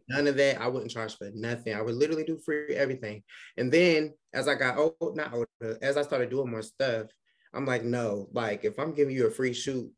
none 0.09 0.27
of 0.27 0.37
that. 0.37 0.61
I 0.61 0.67
wouldn't 0.67 0.91
charge 0.91 1.17
for 1.17 1.29
nothing. 1.33 1.75
I 1.75 1.81
would 1.81 1.95
literally 1.95 2.23
do 2.23 2.39
free 2.43 2.75
everything. 2.75 3.23
And 3.57 3.71
then 3.71 4.13
as 4.33 4.47
I 4.47 4.55
got 4.55 4.77
old, 4.77 5.15
not 5.15 5.33
older, 5.33 5.77
as 5.81 5.97
I 5.97 6.01
started 6.03 6.29
doing 6.29 6.49
more 6.49 6.61
stuff, 6.61 7.07
I'm 7.53 7.65
like, 7.65 7.83
no, 7.83 8.27
like 8.31 8.63
if 8.63 8.79
I'm 8.79 8.93
giving 8.93 9.15
you 9.15 9.27
a 9.27 9.31
free 9.31 9.53
shoot, 9.53 9.91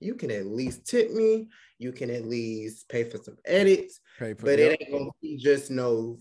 you 0.00 0.14
can 0.14 0.30
at 0.30 0.46
least 0.46 0.86
tip 0.86 1.12
me. 1.12 1.48
You 1.78 1.92
can 1.92 2.10
at 2.10 2.26
least 2.26 2.88
pay 2.88 3.04
for 3.04 3.18
some 3.18 3.36
edits. 3.44 4.00
For 4.18 4.34
but 4.34 4.58
it 4.58 4.80
ain't 4.80 4.92
gonna 4.92 5.10
be 5.22 5.36
just 5.36 5.70
no 5.70 6.18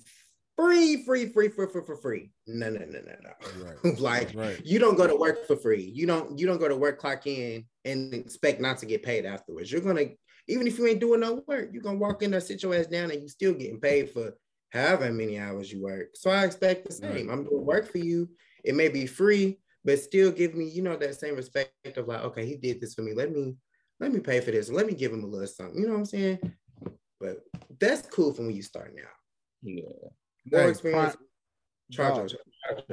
free, 0.55 1.03
free, 1.03 1.31
free, 1.31 1.49
free, 1.49 1.67
free, 1.67 1.81
for 1.85 1.97
free. 1.97 2.31
No, 2.47 2.69
no, 2.69 2.79
no, 2.79 2.99
no, 2.99 3.15
no. 3.23 3.65
Right. 3.65 3.99
like 3.99 4.31
right. 4.35 4.61
you 4.63 4.79
don't 4.79 4.95
go 4.95 5.07
to 5.07 5.15
work 5.15 5.47
for 5.47 5.55
free. 5.55 5.91
You 5.93 6.07
don't 6.07 6.37
you 6.37 6.47
don't 6.47 6.59
go 6.59 6.67
to 6.67 6.75
work, 6.75 6.99
clock 6.99 7.27
in, 7.27 7.65
and 7.83 8.13
expect 8.13 8.61
not 8.61 8.77
to 8.79 8.85
get 8.85 9.03
paid 9.03 9.25
afterwards. 9.25 9.71
You're 9.71 9.81
gonna 9.81 10.05
even 10.47 10.67
if 10.67 10.77
you 10.77 10.87
ain't 10.87 10.99
doing 10.99 11.21
no 11.21 11.43
work, 11.47 11.69
you're 11.71 11.83
gonna 11.83 11.97
walk 11.97 12.23
in 12.23 12.31
there, 12.31 12.41
sit 12.41 12.63
your 12.63 12.75
ass 12.75 12.87
down, 12.87 13.11
and 13.11 13.21
you 13.21 13.27
still 13.27 13.53
getting 13.53 13.79
paid 13.79 14.11
for 14.11 14.33
however 14.71 15.11
many 15.11 15.39
hours 15.39 15.71
you 15.71 15.81
work. 15.81 16.09
So 16.13 16.29
I 16.29 16.45
expect 16.45 16.85
the 16.85 16.93
same. 16.93 17.11
Right. 17.11 17.29
I'm 17.29 17.43
doing 17.43 17.65
work 17.65 17.91
for 17.91 17.97
you. 17.97 18.29
It 18.63 18.75
may 18.75 18.89
be 18.89 19.05
free, 19.05 19.59
but 19.83 19.99
still 19.99 20.31
give 20.31 20.55
me, 20.55 20.65
you 20.65 20.81
know, 20.81 20.97
that 20.97 21.15
same 21.15 21.35
respect 21.35 21.71
of 21.97 22.07
like, 22.07 22.23
okay, 22.23 22.45
he 22.45 22.57
did 22.57 22.81
this 22.81 22.93
for 22.93 23.01
me. 23.01 23.13
Let 23.13 23.31
me 23.31 23.55
let 23.99 24.11
me 24.11 24.19
pay 24.19 24.39
for 24.41 24.51
this. 24.51 24.69
Let 24.69 24.87
me 24.87 24.93
give 24.93 25.13
him 25.13 25.23
a 25.23 25.27
little 25.27 25.47
something. 25.47 25.79
You 25.79 25.87
know 25.87 25.93
what 25.93 25.99
I'm 25.99 26.05
saying? 26.05 26.39
But 27.19 27.43
that's 27.79 28.07
cool 28.07 28.33
from 28.33 28.47
when 28.47 28.55
you 28.55 28.61
start 28.61 28.93
now. 28.95 29.03
Yeah 29.61 30.09
more 30.51 30.61
hey, 30.61 30.69
experience. 30.69 31.17
Prime, 31.93 32.15
dog, 32.15 32.31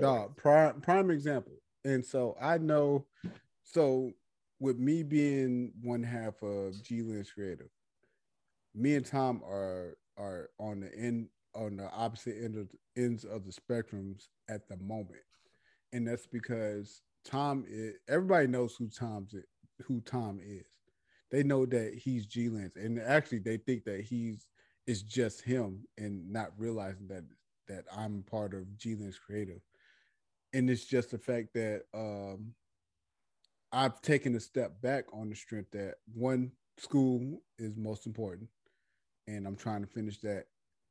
dog, 0.01 0.37
prime, 0.37 0.81
prime 0.81 1.11
example. 1.11 1.53
And 1.85 2.05
so 2.05 2.37
I 2.41 2.59
know, 2.59 3.07
so 3.65 4.13
with 4.61 4.79
me 4.79 5.03
being 5.03 5.73
one 5.83 6.03
half 6.03 6.43
of 6.43 6.83
G 6.83 7.03
Lens 7.03 7.31
Creative, 7.31 7.69
me 8.75 8.95
and 8.97 9.07
Tom 9.07 9.43
are 9.45 9.97
are 10.19 10.51
on 10.59 10.81
the 10.81 10.95
end 10.95 11.29
on 11.55 11.77
the 11.77 11.91
opposite 11.91 12.37
end 12.43 12.57
of 12.57 12.69
ends 12.97 13.25
of 13.25 13.45
the 13.45 13.53
spectrums 13.53 14.29
at 14.49 14.69
the 14.69 14.77
moment, 14.77 15.23
and 15.93 16.07
that's 16.07 16.27
because 16.27 17.01
Tom 17.25 17.65
is 17.67 17.95
everybody 18.09 18.47
knows 18.47 18.77
who 18.77 18.89
Tom's 18.89 19.35
who 19.87 20.01
Tom 20.03 20.39
is. 20.43 20.67
They 21.33 21.43
know 21.43 21.67
that 21.67 21.95
he's 21.95 22.27
G 22.27 22.49
Lens, 22.49 22.77
and 22.77 23.01
actually 23.01 23.41
they 23.41 23.57
think 23.57 23.85
that 23.87 24.03
he's 24.03 24.47
it's 24.87 25.03
just 25.03 25.43
him, 25.43 25.87
and 25.99 26.33
not 26.33 26.53
realizing 26.59 27.09
that 27.09 27.25
that 27.69 27.85
I'm 27.97 28.23
part 28.25 28.55
of 28.55 28.77
G 28.77 28.95
Lens 28.95 29.19
Creative. 29.19 29.61
And 30.53 30.71
it's 30.71 30.85
just 30.85 31.11
the 31.11 31.19
fact 31.19 31.55
that 31.55 31.83
um, 31.95 32.55
I've 33.73 34.01
taken 34.03 34.35
a 34.37 34.41
step 34.41 34.81
back 34.83 35.07
on 35.13 35.31
the 35.31 35.35
strength 35.37 35.71
that 35.73 35.95
one, 36.15 36.53
school 36.79 37.43
is 37.59 37.77
most 37.77 38.07
important. 38.07 38.51
And 39.27 39.47
I'm 39.47 39.57
trying 39.57 39.83
to 39.83 39.87
finish 39.87 40.19
that. 40.21 40.45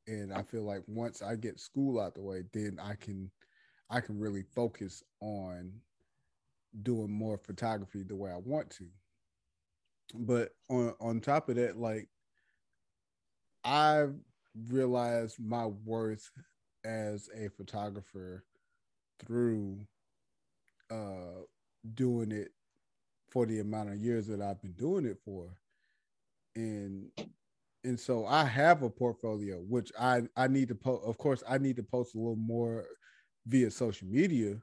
And 0.08 0.34
I 0.34 0.42
feel 0.42 0.64
like 0.64 0.84
once 0.88 1.22
I 1.22 1.36
get 1.36 1.60
school 1.60 2.00
out 2.00 2.16
the 2.16 2.22
way, 2.22 2.44
then 2.54 2.80
I 2.82 2.96
can 2.96 3.30
I 3.90 4.02
can 4.02 4.20
really 4.20 4.44
focus 4.44 5.04
on 5.22 5.72
doing 6.82 7.12
more 7.12 7.38
photography 7.38 8.04
the 8.04 8.16
way 8.16 8.32
I 8.32 8.38
want 8.38 8.70
to. 8.72 8.86
But 10.14 10.50
on 10.70 10.94
on 11.00 11.22
top 11.22 11.50
of 11.50 11.56
that, 11.56 11.78
like 11.78 12.08
I've 13.64 14.16
realized 14.70 15.40
my 15.40 15.66
worth 15.66 16.30
as 16.84 17.30
a 17.36 17.50
photographer 17.50 18.44
through 19.20 19.80
uh, 20.90 21.44
doing 21.94 22.32
it 22.32 22.50
for 23.30 23.46
the 23.46 23.60
amount 23.60 23.90
of 23.90 23.98
years 23.98 24.28
that 24.28 24.42
I've 24.42 24.62
been 24.62 24.74
doing 24.74 25.06
it 25.06 25.18
for. 25.24 25.56
And 26.56 27.10
and 27.84 28.00
so 28.00 28.26
I 28.26 28.46
have 28.46 28.84
a 28.84 28.90
portfolio 28.90 29.58
which 29.58 29.92
I 30.00 30.24
I 30.36 30.48
need 30.48 30.68
to 30.70 30.76
post 30.76 31.04
of 31.06 31.18
course 31.18 31.44
I 31.50 31.58
need 31.58 31.78
to 31.78 31.84
post 31.84 32.16
a 32.16 32.18
little 32.18 32.36
more 32.36 32.86
via 33.48 33.72
social 33.72 34.08
media 34.08 34.62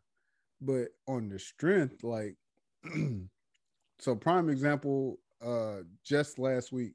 but 0.60 0.88
on 1.06 1.28
the 1.28 1.38
strength 1.38 2.04
like 2.04 2.36
so 3.98 4.14
prime 4.14 4.48
example 4.48 5.18
uh 5.44 5.82
just 6.04 6.38
last 6.38 6.72
week 6.72 6.94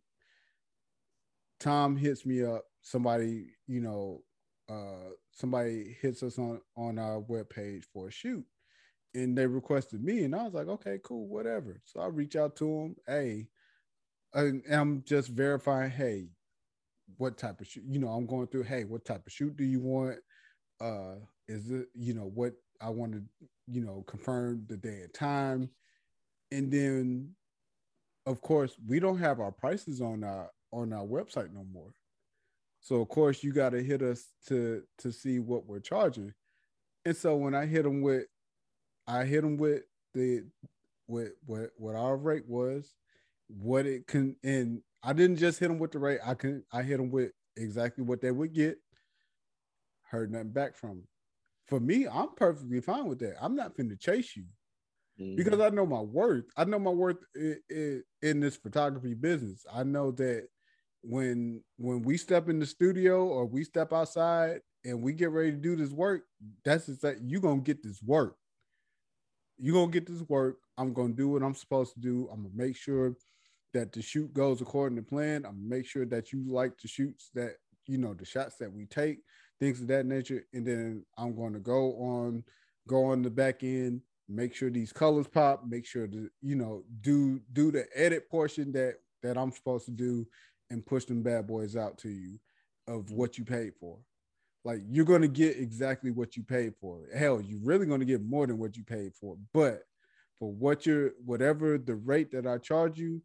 Tom 1.63 1.95
hits 1.95 2.25
me 2.25 2.43
up. 2.43 2.65
Somebody 2.81 3.47
you 3.67 3.79
know 3.79 4.21
uh, 4.69 5.11
somebody 5.31 5.95
hits 6.01 6.21
us 6.21 6.37
on 6.37 6.59
on 6.75 6.99
our 6.99 7.21
webpage 7.21 7.83
for 7.93 8.09
a 8.09 8.11
shoot. 8.11 8.43
And 9.15 9.37
they 9.37 9.45
requested 9.47 10.03
me 10.03 10.23
and 10.23 10.35
i 10.35 10.43
was 10.43 10.53
like 10.53 10.67
okay 10.67 10.99
cool 11.03 11.27
whatever. 11.27 11.79
So 11.85 12.01
i 12.01 12.07
reach 12.07 12.35
out 12.35 12.55
to 12.57 12.65
them 12.65 12.95
hey 13.07 13.47
and 14.33 14.61
i'm 14.71 15.03
just 15.05 15.29
verifying 15.29 15.91
hey 15.91 16.27
what 17.17 17.37
type 17.37 17.61
of 17.61 17.67
shoot 17.67 17.83
you 17.87 17.99
know 17.99 18.07
i'm 18.07 18.25
going 18.25 18.47
through 18.47 18.63
hey 18.63 18.83
what 18.83 19.05
type 19.05 19.25
of 19.25 19.31
shoot 19.31 19.55
do 19.55 19.63
you 19.63 19.79
want? 19.79 20.17
Uh 20.81 21.15
is 21.47 21.71
it 21.71 21.87
you 21.93 22.13
know 22.13 22.31
what 22.33 22.53
i 22.81 22.89
want 22.89 23.13
to 23.13 23.21
you 23.67 23.81
know 23.81 24.03
confirm 24.07 24.65
the 24.67 24.75
day 24.75 25.01
and 25.03 25.13
time. 25.13 25.69
And 26.51 26.71
then 26.71 27.35
of 28.25 28.41
course 28.41 28.75
we 28.87 28.99
don't 28.99 29.19
have 29.19 29.39
our 29.39 29.51
prices 29.51 30.01
on 30.01 30.23
our 30.23 30.49
on 30.71 30.93
our 30.93 31.05
website 31.05 31.53
no 31.53 31.65
more 31.71 31.93
So 32.81 33.01
of 33.01 33.09
course 33.09 33.43
you 33.43 33.53
got 33.53 33.71
to 33.71 33.83
hit 33.83 34.01
us 34.03 34.25
to 34.47 34.83
to 34.99 35.11
see 35.11 35.39
what 35.39 35.67
we're 35.67 35.79
charging. 35.79 36.33
And 37.05 37.15
so 37.17 37.35
when 37.37 37.55
I 37.55 37.65
hit 37.65 37.83
them 37.83 38.01
with, 38.01 38.25
I 39.07 39.25
hit 39.25 39.41
them 39.43 39.57
with 39.57 39.83
the 40.13 40.43
what 41.07 41.29
what 41.45 41.71
what 41.77 41.95
our 41.95 42.17
rate 42.17 42.47
was, 42.47 42.93
what 43.49 43.85
it 43.85 44.07
can, 44.07 44.35
and 44.43 44.81
I 45.03 45.13
didn't 45.13 45.37
just 45.37 45.59
hit 45.59 45.69
them 45.69 45.79
with 45.79 45.91
the 45.93 45.99
rate. 45.99 46.19
I 46.25 46.35
can 46.35 46.63
I 46.73 46.83
hit 46.83 46.97
them 46.97 47.11
with 47.11 47.31
exactly 47.57 48.03
what 48.03 48.21
they 48.21 48.31
would 48.31 48.53
get. 48.53 48.77
Heard 50.11 50.31
nothing 50.31 50.51
back 50.51 50.75
from 50.75 50.89
them. 50.89 51.07
For 51.67 51.79
me, 51.79 52.07
I'm 52.07 52.29
perfectly 52.35 52.81
fine 52.81 53.07
with 53.07 53.19
that. 53.19 53.35
I'm 53.41 53.55
not 53.55 53.75
finna 53.75 53.99
chase 53.99 54.35
you 54.35 54.45
Mhm. 55.19 55.35
because 55.35 55.59
I 55.59 55.69
know 55.69 55.85
my 55.85 56.01
worth. 56.01 56.45
I 56.57 56.65
know 56.65 56.79
my 56.79 56.91
worth 56.91 57.17
in, 57.35 57.59
in, 57.69 58.03
in 58.21 58.39
this 58.39 58.55
photography 58.55 59.13
business. 59.13 59.65
I 59.71 59.83
know 59.83 60.11
that 60.13 60.47
when 61.03 61.61
when 61.77 62.01
we 62.03 62.17
step 62.17 62.49
in 62.49 62.59
the 62.59 62.65
studio 62.65 63.25
or 63.27 63.45
we 63.45 63.63
step 63.63 63.93
outside 63.93 64.61
and 64.85 65.01
we 65.01 65.13
get 65.13 65.31
ready 65.31 65.51
to 65.51 65.57
do 65.57 65.75
this 65.75 65.91
work, 65.91 66.23
that's 66.63 66.87
just 66.87 67.01
that 67.01 67.21
you 67.21 67.39
gonna 67.41 67.61
get 67.61 67.83
this 67.83 68.01
work. 68.01 68.37
You're 69.57 69.75
gonna 69.75 69.91
get 69.91 70.05
this 70.07 70.21
work. 70.27 70.57
I'm 70.77 70.93
gonna 70.93 71.13
do 71.13 71.29
what 71.29 71.43
I'm 71.43 71.55
supposed 71.55 71.93
to 71.93 71.99
do. 71.99 72.27
I'm 72.31 72.43
gonna 72.43 72.55
make 72.55 72.75
sure 72.75 73.15
that 73.73 73.91
the 73.91 74.01
shoot 74.01 74.33
goes 74.33 74.61
according 74.61 74.97
to 74.97 75.03
plan. 75.03 75.45
I'm 75.45 75.53
gonna 75.57 75.69
make 75.77 75.85
sure 75.85 76.05
that 76.07 76.31
you 76.31 76.43
like 76.51 76.77
the 76.81 76.87
shoots 76.87 77.29
that 77.35 77.55
you 77.87 77.97
know 77.97 78.13
the 78.13 78.25
shots 78.25 78.55
that 78.57 78.71
we 78.71 78.85
take, 78.85 79.19
things 79.59 79.81
of 79.81 79.87
that 79.87 80.05
nature. 80.05 80.43
And 80.53 80.65
then 80.65 81.05
I'm 81.17 81.35
going 81.35 81.53
to 81.53 81.59
go 81.59 81.93
on, 81.97 82.43
go 82.87 83.05
on 83.05 83.21
the 83.21 83.29
back 83.29 83.63
end, 83.63 84.01
make 84.29 84.55
sure 84.55 84.69
these 84.69 84.93
colors 84.93 85.27
pop, 85.27 85.63
make 85.67 85.85
sure 85.85 86.07
to 86.07 86.29
you 86.41 86.55
know 86.55 86.83
do 87.01 87.41
do 87.51 87.71
the 87.71 87.85
edit 87.95 88.29
portion 88.29 88.71
that 88.73 88.95
that 89.21 89.37
I'm 89.37 89.51
supposed 89.51 89.85
to 89.85 89.91
do, 89.91 90.25
and 90.69 90.85
push 90.85 91.05
them 91.05 91.23
bad 91.23 91.47
boys 91.47 91.75
out 91.75 91.97
to 91.99 92.09
you 92.09 92.39
of 92.87 93.05
mm-hmm. 93.05 93.15
what 93.15 93.37
you 93.37 93.45
paid 93.45 93.73
for. 93.79 93.97
Like 94.65 94.81
you're 94.87 95.05
gonna 95.05 95.27
get 95.27 95.57
exactly 95.57 96.11
what 96.11 96.35
you 96.35 96.43
paid 96.43 96.73
for. 96.79 97.01
Hell, 97.15 97.41
you're 97.41 97.59
really 97.63 97.85
gonna 97.85 98.05
get 98.05 98.23
more 98.23 98.47
than 98.47 98.57
what 98.57 98.77
you 98.77 98.83
paid 98.83 99.13
for. 99.13 99.37
But 99.53 99.83
for 100.39 100.51
what 100.51 100.85
you're 100.85 101.11
whatever 101.25 101.77
the 101.77 101.95
rate 101.95 102.31
that 102.31 102.47
I 102.47 102.57
charge 102.57 102.97
you, 102.97 103.21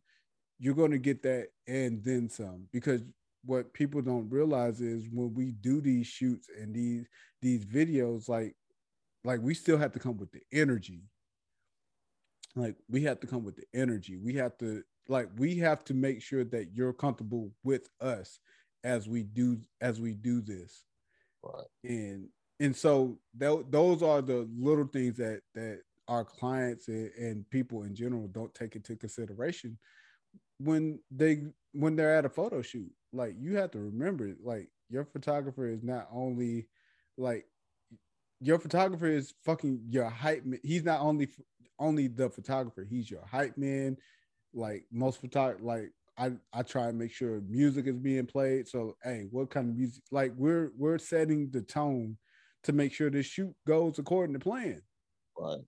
you're 0.58 0.74
gonna 0.74 0.98
get 0.98 1.22
that 1.22 1.48
and 1.66 2.02
then 2.04 2.28
some. 2.28 2.64
Because 2.72 3.02
what 3.44 3.72
people 3.72 4.02
don't 4.02 4.28
realize 4.28 4.80
is 4.80 5.08
when 5.12 5.32
we 5.32 5.52
do 5.52 5.80
these 5.80 6.06
shoots 6.06 6.48
and 6.60 6.74
these 6.74 7.06
these 7.40 7.64
videos, 7.64 8.28
like 8.28 8.54
like 9.28 9.42
we 9.42 9.52
still 9.52 9.76
have 9.76 9.92
to 9.92 9.98
come 9.98 10.16
with 10.16 10.32
the 10.32 10.40
energy. 10.50 11.02
Like 12.56 12.76
we 12.88 13.02
have 13.02 13.20
to 13.20 13.26
come 13.26 13.44
with 13.44 13.56
the 13.56 13.66
energy. 13.78 14.16
We 14.16 14.32
have 14.36 14.56
to 14.56 14.82
like 15.06 15.28
we 15.36 15.58
have 15.58 15.84
to 15.84 15.94
make 15.94 16.22
sure 16.22 16.44
that 16.44 16.70
you're 16.72 16.94
comfortable 16.94 17.50
with 17.62 17.90
us 18.00 18.40
as 18.84 19.06
we 19.06 19.22
do 19.22 19.58
as 19.82 20.00
we 20.00 20.14
do 20.14 20.40
this 20.40 20.84
Right. 21.42 21.66
and 21.84 22.28
and 22.60 22.74
so 22.74 23.18
tho- 23.36 23.66
those 23.68 24.02
are 24.02 24.22
the 24.22 24.48
little 24.56 24.86
things 24.86 25.18
that 25.18 25.42
that 25.54 25.82
our 26.08 26.24
clients 26.24 26.88
and, 26.88 27.10
and 27.18 27.50
people 27.50 27.82
in 27.82 27.94
general 27.94 28.28
don't 28.28 28.54
take 28.54 28.76
into 28.76 28.96
consideration 28.96 29.76
when 30.58 31.00
they 31.10 31.42
when 31.72 31.96
they're 31.96 32.14
at 32.14 32.24
a 32.24 32.30
photo 32.30 32.62
shoot 32.62 32.90
like 33.12 33.34
you 33.38 33.56
have 33.56 33.72
to 33.72 33.78
remember 33.78 34.34
like 34.42 34.70
your 34.88 35.04
photographer 35.04 35.66
is 35.66 35.82
not 35.82 36.08
only 36.12 36.66
like 37.18 37.46
your 38.40 38.58
photographer 38.58 39.06
is 39.06 39.34
fucking 39.44 39.80
your 39.88 40.08
hype 40.08 40.44
man. 40.44 40.60
he's 40.62 40.84
not 40.84 41.00
only 41.00 41.28
only 41.78 42.08
the 42.08 42.28
photographer 42.30 42.86
he's 42.88 43.10
your 43.10 43.24
hype 43.24 43.56
man 43.56 43.96
like 44.54 44.84
most 44.90 45.22
photog 45.22 45.60
like 45.60 45.90
I, 46.18 46.32
I 46.52 46.62
try 46.62 46.88
and 46.88 46.98
make 46.98 47.12
sure 47.12 47.40
music 47.48 47.86
is 47.86 47.96
being 47.96 48.26
played. 48.26 48.66
So 48.66 48.96
hey, 49.04 49.26
what 49.30 49.50
kind 49.50 49.70
of 49.70 49.76
music? 49.76 50.02
Like 50.10 50.32
we're 50.36 50.72
we're 50.76 50.98
setting 50.98 51.48
the 51.50 51.62
tone 51.62 52.18
to 52.64 52.72
make 52.72 52.92
sure 52.92 53.08
this 53.08 53.26
shoot 53.26 53.54
goes 53.66 53.98
according 53.98 54.34
to 54.34 54.40
plan. 54.40 54.82
Right. 55.38 55.64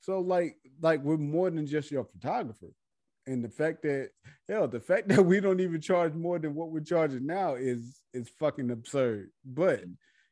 So 0.00 0.18
like 0.20 0.56
like 0.82 1.00
we're 1.02 1.16
more 1.16 1.48
than 1.48 1.66
just 1.66 1.92
your 1.92 2.04
photographer. 2.04 2.72
And 3.26 3.42
the 3.42 3.48
fact 3.48 3.82
that 3.82 4.10
hell, 4.48 4.66
the 4.66 4.80
fact 4.80 5.08
that 5.10 5.24
we 5.24 5.40
don't 5.40 5.60
even 5.60 5.80
charge 5.80 6.12
more 6.14 6.40
than 6.40 6.54
what 6.54 6.70
we're 6.70 6.80
charging 6.80 7.26
now 7.26 7.54
is 7.54 8.00
is 8.12 8.28
fucking 8.40 8.72
absurd. 8.72 9.30
But 9.44 9.84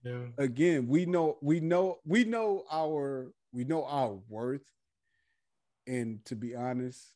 Yeah. 0.05 0.29
again, 0.39 0.87
we 0.89 1.07
know 1.07 1.39
we 1.43 1.61
know 1.61 2.01
we 2.05 2.25
know 2.25 2.65
our 2.71 3.33
we 3.53 3.65
know 3.65 3.85
our 3.85 4.15
worth. 4.29 4.63
And 5.87 6.25
to 6.27 6.37
be 6.37 6.55
honest, 6.55 7.15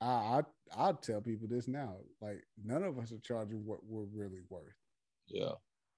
I, 0.00 0.06
I 0.06 0.42
I'll 0.76 0.96
tell 0.96 1.20
people 1.22 1.48
this 1.48 1.68
now. 1.68 1.98
Like 2.20 2.44
none 2.62 2.82
of 2.84 2.98
us 2.98 3.12
are 3.12 3.20
charging 3.20 3.64
what 3.66 3.84
we're 3.84 4.04
really 4.04 4.42
worth. 4.48 4.76
Yeah. 5.28 5.52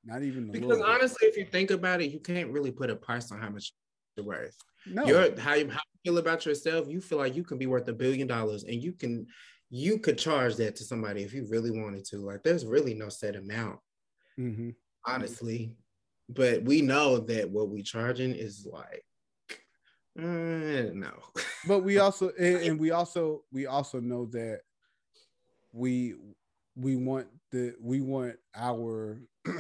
Not 0.05 0.23
even 0.23 0.51
a 0.51 0.53
Because 0.53 0.69
little 0.69 0.85
bit. 0.85 0.87
honestly, 0.87 1.29
if 1.29 1.37
you 1.37 1.47
think 1.47 1.71
about 1.71 2.01
it, 2.03 2.11
you 2.11 2.21
can't 2.21 2.51
really 2.53 2.73
put 2.73 2.91
a 2.91 2.97
price 2.97 3.33
on 3.33 3.41
how 3.41 3.51
much 3.51 3.73
you're 4.17 4.27
worth. 4.27 4.57
no, 4.87 5.05
You're 5.07 5.39
how 5.41 5.55
you 5.55 5.69
how 5.71 5.81
you 5.95 6.01
feel 6.13 6.19
about 6.19 6.47
yourself. 6.47 6.89
You 6.89 7.01
feel 7.01 7.19
like 7.19 7.35
you 7.35 7.45
can 7.45 7.59
be 7.59 7.67
worth 7.67 7.89
a 7.89 7.93
billion 7.95 8.27
dollars, 8.29 8.65
and 8.65 8.83
you 8.83 8.93
can 8.93 9.27
you 9.71 9.99
could 9.99 10.19
charge 10.19 10.57
that 10.57 10.77
to 10.77 10.85
somebody 10.85 11.23
if 11.23 11.33
you 11.35 11.47
really 11.49 11.71
wanted 11.71 12.05
to. 12.07 12.19
Like, 12.19 12.43
there's 12.43 12.65
really 12.67 12.95
no 12.95 13.09
set 13.09 13.35
amount, 13.37 13.81
Mhm. 14.37 14.77
honestly. 15.07 15.77
But 16.29 16.63
we 16.63 16.81
know 16.81 17.19
that 17.19 17.51
what 17.51 17.69
we 17.69 17.83
charging 17.83 18.35
is 18.35 18.67
like, 18.71 19.05
mm, 20.19 20.93
no. 20.95 21.13
but 21.69 21.81
we 21.81 21.99
also 21.99 22.31
and, 22.39 22.57
and 22.57 22.81
we 22.81 22.91
also 22.91 23.43
we 23.53 23.67
also 23.67 24.01
know 24.01 24.27
that 24.27 24.61
we 25.73 26.15
we 26.77 26.97
want 26.97 27.27
the 27.53 27.75
we 27.81 28.01
want 28.01 28.37
our 28.55 29.21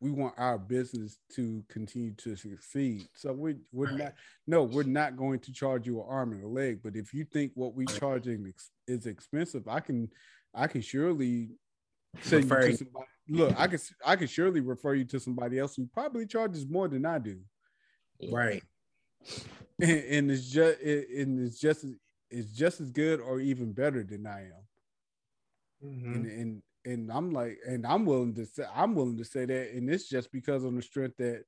we 0.00 0.10
want 0.10 0.34
our 0.36 0.58
business 0.58 1.18
to 1.34 1.64
continue 1.68 2.12
to 2.14 2.36
succeed 2.36 3.06
so 3.14 3.32
we 3.32 3.54
we're 3.72 3.86
Right. 3.86 3.98
not 3.98 4.14
no 4.46 4.62
we're 4.64 4.82
not 4.82 5.16
going 5.16 5.38
to 5.40 5.52
charge 5.52 5.86
you 5.86 6.00
an 6.00 6.06
arm 6.08 6.32
and 6.32 6.44
a 6.44 6.48
leg 6.48 6.80
but 6.82 6.96
if 6.96 7.14
you 7.14 7.24
think 7.24 7.52
what 7.54 7.74
we 7.74 7.86
charging 7.86 8.52
is 8.86 9.06
expensive 9.06 9.66
i 9.68 9.80
can 9.80 10.10
i 10.54 10.66
can 10.66 10.82
surely 10.82 11.50
send 12.22 12.44
you 12.44 12.48
to 12.48 12.76
somebody 12.76 13.06
look 13.28 13.58
i 13.60 13.66
can 13.66 13.78
i 14.04 14.16
can 14.16 14.26
surely 14.26 14.60
refer 14.60 14.94
you 14.94 15.04
to 15.04 15.18
somebody 15.20 15.58
else 15.58 15.74
who 15.76 15.86
probably 15.86 16.26
charges 16.26 16.66
more 16.68 16.88
than 16.88 17.04
i 17.06 17.18
do 17.18 17.38
right. 18.32 18.62
and, 19.80 19.90
and 19.90 20.30
it's 20.30 20.48
just 20.50 20.80
and 20.80 21.40
it's 21.46 21.58
just 21.58 21.84
as- 21.84 21.96
it's 22.30 22.50
just 22.52 22.80
as 22.80 22.90
good 22.90 23.20
or 23.20 23.38
even 23.38 23.72
better 23.72 24.02
than 24.02 24.26
I 24.26 24.40
am. 24.40 24.64
Mhm. 25.84 26.14
And 26.14 26.26
and 26.26 26.62
and 26.84 27.12
I'm 27.12 27.30
like, 27.32 27.58
and 27.66 27.86
I'm 27.86 28.04
willing 28.04 28.34
to 28.34 28.44
say 28.44 28.64
I'm 28.74 28.94
willing 28.94 29.16
to 29.18 29.24
say 29.24 29.44
that, 29.44 29.70
and 29.72 29.88
it's 29.88 30.08
just 30.08 30.32
because 30.32 30.64
on 30.64 30.74
the 30.74 30.82
strength 30.82 31.16
that 31.18 31.44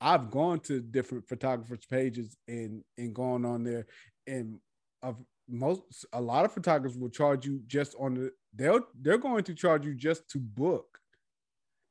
I've 0.00 0.30
gone 0.30 0.60
to 0.60 0.80
different 0.80 1.28
photographers' 1.28 1.86
pages 1.88 2.36
and 2.48 2.82
and 2.98 3.14
gone 3.14 3.44
on 3.44 3.62
there, 3.62 3.86
and 4.26 4.58
of 5.02 5.16
most 5.48 6.04
a 6.12 6.20
lot 6.20 6.44
of 6.44 6.52
photographers 6.52 6.98
will 6.98 7.10
charge 7.10 7.46
you 7.46 7.62
just 7.66 7.94
on 8.00 8.14
the 8.14 8.32
they'll 8.56 8.80
they're 9.00 9.18
going 9.18 9.44
to 9.44 9.54
charge 9.54 9.84
you 9.86 9.94
just 9.94 10.28
to 10.30 10.38
book. 10.38 10.98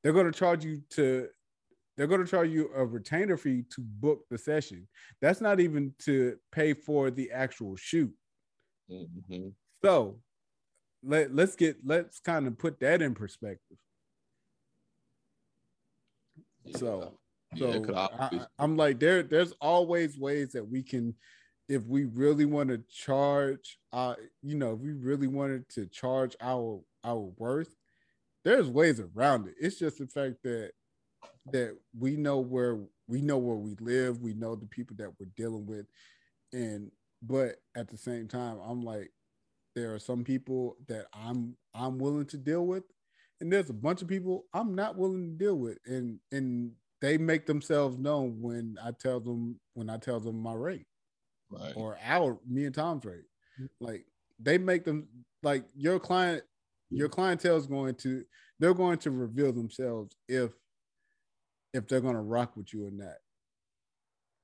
They're 0.03 0.13
going 0.13 0.31
to 0.31 0.37
charge 0.37 0.65
you 0.65 0.81
to 0.91 1.29
they're 1.97 2.07
going 2.07 2.23
to 2.23 2.29
charge 2.29 2.49
you 2.49 2.69
a 2.75 2.85
retainer 2.85 3.37
fee 3.37 3.63
to 3.73 3.81
book 3.81 4.25
the 4.29 4.37
session. 4.37 4.87
That's 5.21 5.39
not 5.39 5.59
even 5.59 5.93
to 5.99 6.37
pay 6.51 6.73
for 6.73 7.09
the 7.09 7.31
actual 7.31 7.75
shoot. 7.75 8.13
Mhm. 8.91 9.53
So 9.83 10.19
let 11.03 11.33
let's 11.33 11.55
get 11.55 11.77
let's 11.85 12.19
kind 12.19 12.47
of 12.47 12.57
put 12.57 12.79
that 12.81 13.01
in 13.01 13.13
perspective. 13.13 13.77
So 16.75 17.17
Yeah, 17.53 17.71
so 17.73 17.81
could 17.81 17.95
I, 17.95 18.47
am 18.59 18.75
like 18.75 18.99
there 18.99 19.23
there's 19.23 19.53
always 19.61 20.17
ways 20.17 20.51
that 20.53 20.67
we 20.67 20.83
can 20.83 21.15
if 21.67 21.85
we 21.87 22.05
really 22.05 22.45
want 22.45 22.69
to 22.69 22.79
charge 22.89 23.79
uh 23.93 24.15
you 24.43 24.55
know 24.55 24.73
if 24.73 24.79
we 24.79 24.91
really 24.91 25.27
wanted 25.27 25.67
to 25.69 25.87
charge 25.87 26.35
our 26.41 26.81
our 27.03 27.31
worth 27.37 27.75
there's 28.45 28.69
ways 28.69 29.01
around 29.01 29.47
it. 29.47 29.55
It's 29.59 29.77
just 29.77 29.97
the 29.97 30.07
fact 30.07 30.35
that 30.43 30.71
that 31.51 31.75
we 31.99 32.15
know 32.15 32.39
where 32.39 32.79
we 33.07 33.21
know 33.21 33.37
where 33.37 33.57
we 33.57 33.75
live 33.79 34.21
we 34.21 34.33
know 34.33 34.55
the 34.55 34.67
people 34.67 34.95
that 34.97 35.11
we're 35.19 35.31
dealing 35.35 35.65
with. 35.65 35.87
And 36.53 36.91
but 37.21 37.55
at 37.75 37.89
the 37.89 37.97
same 37.97 38.27
time 38.27 38.59
i'm 38.67 38.81
like 38.81 39.11
there 39.75 39.93
are 39.93 39.99
some 39.99 40.23
people 40.23 40.77
that 40.87 41.07
i'm 41.13 41.55
i'm 41.73 41.97
willing 41.97 42.25
to 42.25 42.37
deal 42.37 42.65
with 42.67 42.83
and 43.41 43.51
there's 43.51 43.69
a 43.69 43.73
bunch 43.73 44.01
of 44.01 44.07
people 44.07 44.45
i'm 44.53 44.75
not 44.75 44.97
willing 44.97 45.31
to 45.31 45.43
deal 45.45 45.55
with. 45.55 45.79
And 45.85 46.19
and 46.31 46.71
they 47.01 47.17
make 47.17 47.45
themselves 47.47 47.97
known 47.97 48.41
when 48.41 48.77
i 48.83 48.91
tell 48.91 49.19
them 49.19 49.59
when 49.73 49.89
i 49.89 49.97
tell 49.97 50.19
them 50.19 50.39
my 50.39 50.53
rate 50.53 50.85
right. 51.49 51.73
or 51.75 51.97
our 52.03 52.39
me 52.47 52.65
and 52.65 52.75
tom's 52.75 53.05
rate 53.05 53.25
like 53.79 54.05
they 54.39 54.57
make 54.57 54.83
them 54.83 55.07
like 55.43 55.63
your 55.75 55.99
client 55.99 56.43
your 56.89 57.09
clientele 57.09 57.57
is 57.57 57.67
going 57.67 57.95
to 57.95 58.23
they're 58.59 58.73
going 58.73 58.97
to 58.97 59.11
reveal 59.11 59.51
themselves 59.51 60.15
if 60.27 60.51
if 61.73 61.87
they're 61.87 62.01
going 62.01 62.15
to 62.15 62.21
rock 62.21 62.55
with 62.55 62.73
you 62.73 62.85
or 62.87 62.91
not 62.91 63.15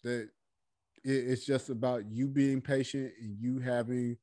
that 0.03 0.29
it, 1.03 1.09
it's 1.09 1.45
just 1.45 1.69
about 1.69 2.09
you 2.09 2.27
being 2.27 2.61
patient 2.61 3.11
and 3.21 3.37
you 3.39 3.59
having 3.59 4.17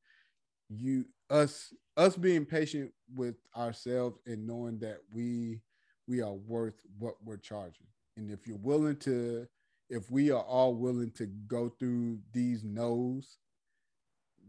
you 0.69 1.05
us 1.29 1.73
us 1.97 2.15
being 2.15 2.45
patient 2.45 2.91
with 3.13 3.35
ourselves 3.55 4.17
and 4.25 4.45
knowing 4.47 4.79
that 4.79 4.99
we 5.11 5.59
we 6.07 6.21
are 6.21 6.33
worth 6.33 6.81
what 6.97 7.15
we're 7.23 7.37
charging. 7.37 7.85
And 8.17 8.31
if 8.31 8.47
you're 8.47 8.57
willing 8.57 8.97
to, 8.97 9.47
if 9.89 10.09
we 10.11 10.31
are 10.31 10.41
all 10.43 10.75
willing 10.75 11.11
to 11.11 11.25
go 11.47 11.69
through 11.79 12.19
these 12.31 12.63
no's, 12.63 13.37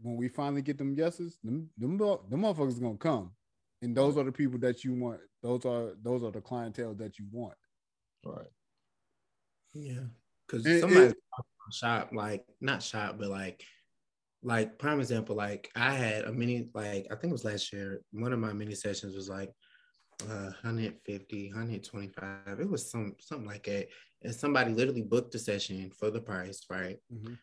when 0.01 0.15
we 0.17 0.27
finally 0.27 0.61
get 0.61 0.77
them 0.77 0.93
yeses, 0.95 1.37
them 1.43 1.69
them, 1.77 1.97
them 1.97 2.41
motherfuckers 2.41 2.79
gonna 2.81 2.97
come. 2.97 3.31
And 3.81 3.95
those 3.95 4.17
are 4.17 4.23
the 4.23 4.31
people 4.31 4.59
that 4.59 4.83
you 4.83 4.93
want. 4.93 5.19
Those 5.41 5.65
are 5.65 5.93
those 6.01 6.23
are 6.23 6.31
the 6.31 6.41
clientele 6.41 6.93
that 6.95 7.17
you 7.19 7.25
want. 7.31 7.55
Right. 8.25 8.47
Yeah. 9.73 10.01
Cause 10.47 10.65
And 10.65 10.81
somebody 10.81 11.05
it- 11.07 11.17
shop, 11.71 12.09
like 12.13 12.45
not 12.59 12.83
shop, 12.83 13.17
but 13.17 13.29
like 13.29 13.63
like 14.43 14.77
prime 14.79 14.99
example, 14.99 15.35
like 15.35 15.69
I 15.75 15.93
had 15.93 16.25
a 16.25 16.31
mini, 16.31 16.69
like 16.73 17.05
I 17.11 17.15
think 17.15 17.25
it 17.25 17.31
was 17.31 17.45
last 17.45 17.71
year, 17.71 18.01
one 18.11 18.33
of 18.33 18.39
my 18.39 18.53
mini 18.53 18.73
sessions 18.75 19.15
was 19.15 19.29
like 19.29 19.51
uh 20.29 20.51
150, 20.61 21.49
125. 21.49 22.59
It 22.59 22.69
was 22.69 22.89
some 22.89 23.15
something 23.19 23.47
like 23.47 23.63
that. 23.63 23.87
And 24.23 24.33
somebody 24.33 24.73
literally 24.73 25.01
booked 25.01 25.31
the 25.31 25.39
session 25.39 25.89
for 25.91 26.11
the 26.11 26.21
price, 26.21 26.61
right? 26.69 26.99
Mhm. 27.11 27.37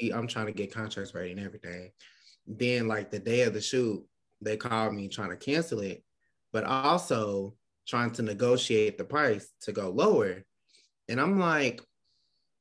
me- 0.00 0.12
I'm 0.12 0.26
trying 0.26 0.46
to 0.46 0.52
get 0.52 0.72
contracts 0.72 1.14
ready 1.14 1.30
and 1.32 1.40
everything. 1.40 1.92
Then, 2.46 2.88
like 2.88 3.10
the 3.10 3.18
day 3.18 3.42
of 3.42 3.54
the 3.54 3.60
shoot, 3.60 4.04
they 4.40 4.56
called 4.56 4.94
me 4.94 5.08
trying 5.08 5.30
to 5.30 5.36
cancel 5.36 5.80
it, 5.80 6.02
but 6.52 6.64
also 6.64 7.56
trying 7.86 8.10
to 8.12 8.22
negotiate 8.22 8.98
the 8.98 9.04
price 9.04 9.50
to 9.62 9.72
go 9.72 9.90
lower. 9.90 10.44
And 11.08 11.20
I'm 11.20 11.38
like, 11.38 11.80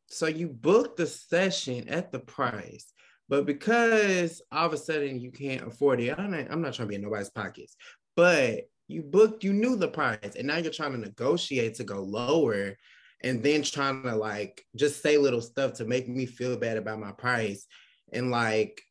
so 0.08 0.28
you 0.28 0.48
booked 0.50 0.98
the 0.98 1.08
session 1.08 1.88
at 1.90 2.12
the 2.12 2.20
price, 2.20 2.92
but 3.30 3.46
because 3.46 4.42
all 4.52 4.66
of 4.68 4.74
a 4.74 4.78
sudden 4.78 5.20
you 5.20 5.32
can't 5.32 5.68
afford 5.68 6.02
it, 6.02 6.18
I'm 6.18 6.32
not, 6.32 6.52
I'm 6.52 6.62
not 6.62 6.74
trying 6.74 6.88
to 6.88 6.90
be 6.90 6.96
in 6.96 7.02
nobody's 7.02 7.30
pockets, 7.30 7.76
but 8.16 8.70
you 8.92 9.02
booked, 9.02 9.44
you 9.44 9.54
knew 9.54 9.76
the 9.76 9.88
price, 9.88 10.36
and 10.38 10.48
now 10.48 10.58
you're 10.58 10.72
trying 10.72 10.92
to 10.92 10.98
negotiate 10.98 11.76
to 11.76 11.84
go 11.84 12.02
lower 12.02 12.78
and 13.24 13.42
then 13.44 13.62
trying 13.62 14.04
to 14.04 14.16
like 14.16 14.66
just 14.76 15.02
say 15.02 15.18
little 15.18 15.42
stuff 15.42 15.74
to 15.74 15.86
make 15.86 16.08
me 16.10 16.26
feel 16.26 16.58
bad 16.58 16.78
about 16.78 17.00
my 17.00 17.12
price. 17.12 17.66
And 18.12 18.32
like 18.32 18.82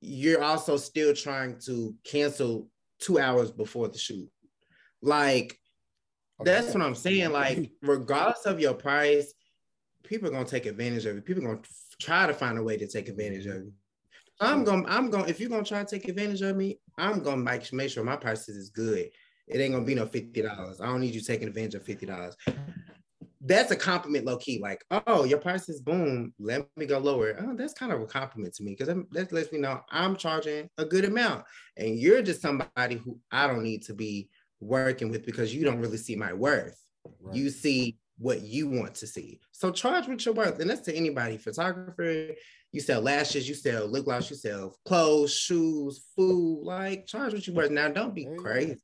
you're 0.00 0.42
also 0.42 0.76
still 0.76 1.14
trying 1.14 1.58
to 1.66 1.94
cancel 2.04 2.68
two 3.00 3.18
hours 3.18 3.50
before 3.50 3.88
the 3.88 3.98
shoot. 3.98 4.28
Like 5.00 5.58
oh, 6.40 6.44
that's 6.44 6.74
what 6.74 6.82
i'm 6.82 6.94
saying. 6.94 7.32
Like 7.32 7.70
regardless 7.82 8.46
of 8.46 8.60
your 8.60 8.74
price 8.74 9.32
people 10.04 10.28
are 10.28 10.32
going 10.32 10.44
to 10.44 10.50
take 10.50 10.66
advantage 10.66 11.06
of 11.06 11.14
you. 11.14 11.22
people 11.22 11.44
are 11.44 11.54
going 11.54 11.62
to 11.62 11.68
try 12.00 12.26
to 12.26 12.34
find 12.34 12.58
a 12.58 12.62
way 12.62 12.76
to 12.76 12.86
take 12.86 13.08
advantage 13.08 13.46
of 13.46 13.54
you. 13.54 13.72
I'm 14.40 14.64
going 14.64 14.84
to 14.84 14.92
i'm 14.92 15.10
going 15.10 15.24
to 15.24 15.30
if 15.30 15.40
you're 15.40 15.48
going 15.48 15.64
to 15.64 15.68
try 15.68 15.84
to 15.84 15.90
take 15.90 16.08
advantage 16.08 16.42
of 16.42 16.56
me 16.56 16.78
i'm 16.98 17.20
going 17.20 17.38
to 17.38 17.44
make, 17.44 17.72
make 17.72 17.90
sure 17.90 18.04
my 18.04 18.16
prices 18.16 18.56
is 18.56 18.70
good 18.70 19.08
it 19.54 19.60
ain't 19.60 19.74
to 19.74 19.80
be 19.80 19.94
no 19.94 20.06
$50 20.06 20.80
i 20.80 20.86
don't 20.86 21.00
need 21.00 21.14
you 21.14 21.20
taking 21.20 21.48
advantage 21.48 21.74
of 21.74 21.84
$50 21.84 22.34
that's 23.44 23.72
a 23.72 23.76
compliment 23.76 24.24
low 24.24 24.36
key. 24.36 24.60
Like, 24.60 24.84
oh, 25.06 25.24
your 25.24 25.38
price 25.38 25.68
is 25.68 25.80
boom. 25.80 26.32
Let 26.38 26.66
me 26.76 26.86
go 26.86 26.98
lower. 26.98 27.36
Oh, 27.40 27.54
that's 27.56 27.74
kind 27.74 27.92
of 27.92 28.00
a 28.00 28.06
compliment 28.06 28.54
to 28.54 28.62
me 28.62 28.76
because 28.78 28.94
that 29.10 29.32
lets 29.32 29.52
me 29.52 29.58
know 29.58 29.80
I'm 29.90 30.16
charging 30.16 30.68
a 30.78 30.84
good 30.84 31.04
amount. 31.04 31.44
And 31.76 31.98
you're 31.98 32.22
just 32.22 32.40
somebody 32.40 32.96
who 32.96 33.18
I 33.32 33.48
don't 33.48 33.64
need 33.64 33.82
to 33.82 33.94
be 33.94 34.28
working 34.60 35.10
with 35.10 35.26
because 35.26 35.54
you 35.54 35.64
don't 35.64 35.80
really 35.80 35.96
see 35.96 36.14
my 36.14 36.32
worth. 36.32 36.78
Right. 37.20 37.34
You 37.34 37.50
see 37.50 37.98
what 38.18 38.42
you 38.42 38.68
want 38.68 38.94
to 38.96 39.06
see. 39.08 39.40
So 39.50 39.72
charge 39.72 40.06
what 40.06 40.24
you're 40.24 40.34
worth. 40.34 40.60
And 40.60 40.70
that's 40.70 40.82
to 40.82 40.94
anybody, 40.94 41.36
photographer, 41.36 42.28
you 42.70 42.80
sell 42.80 43.00
lashes, 43.00 43.48
you 43.48 43.56
sell 43.56 43.86
lip 43.86 44.04
gloss, 44.04 44.30
you 44.30 44.36
sell 44.36 44.76
clothes, 44.86 45.34
shoes, 45.34 46.04
food, 46.16 46.62
like 46.62 47.06
charge 47.06 47.32
what 47.32 47.44
you're 47.46 47.56
worth. 47.56 47.72
Now 47.72 47.88
don't 47.88 48.14
be 48.14 48.22
you 48.22 48.36
crazy. 48.38 48.76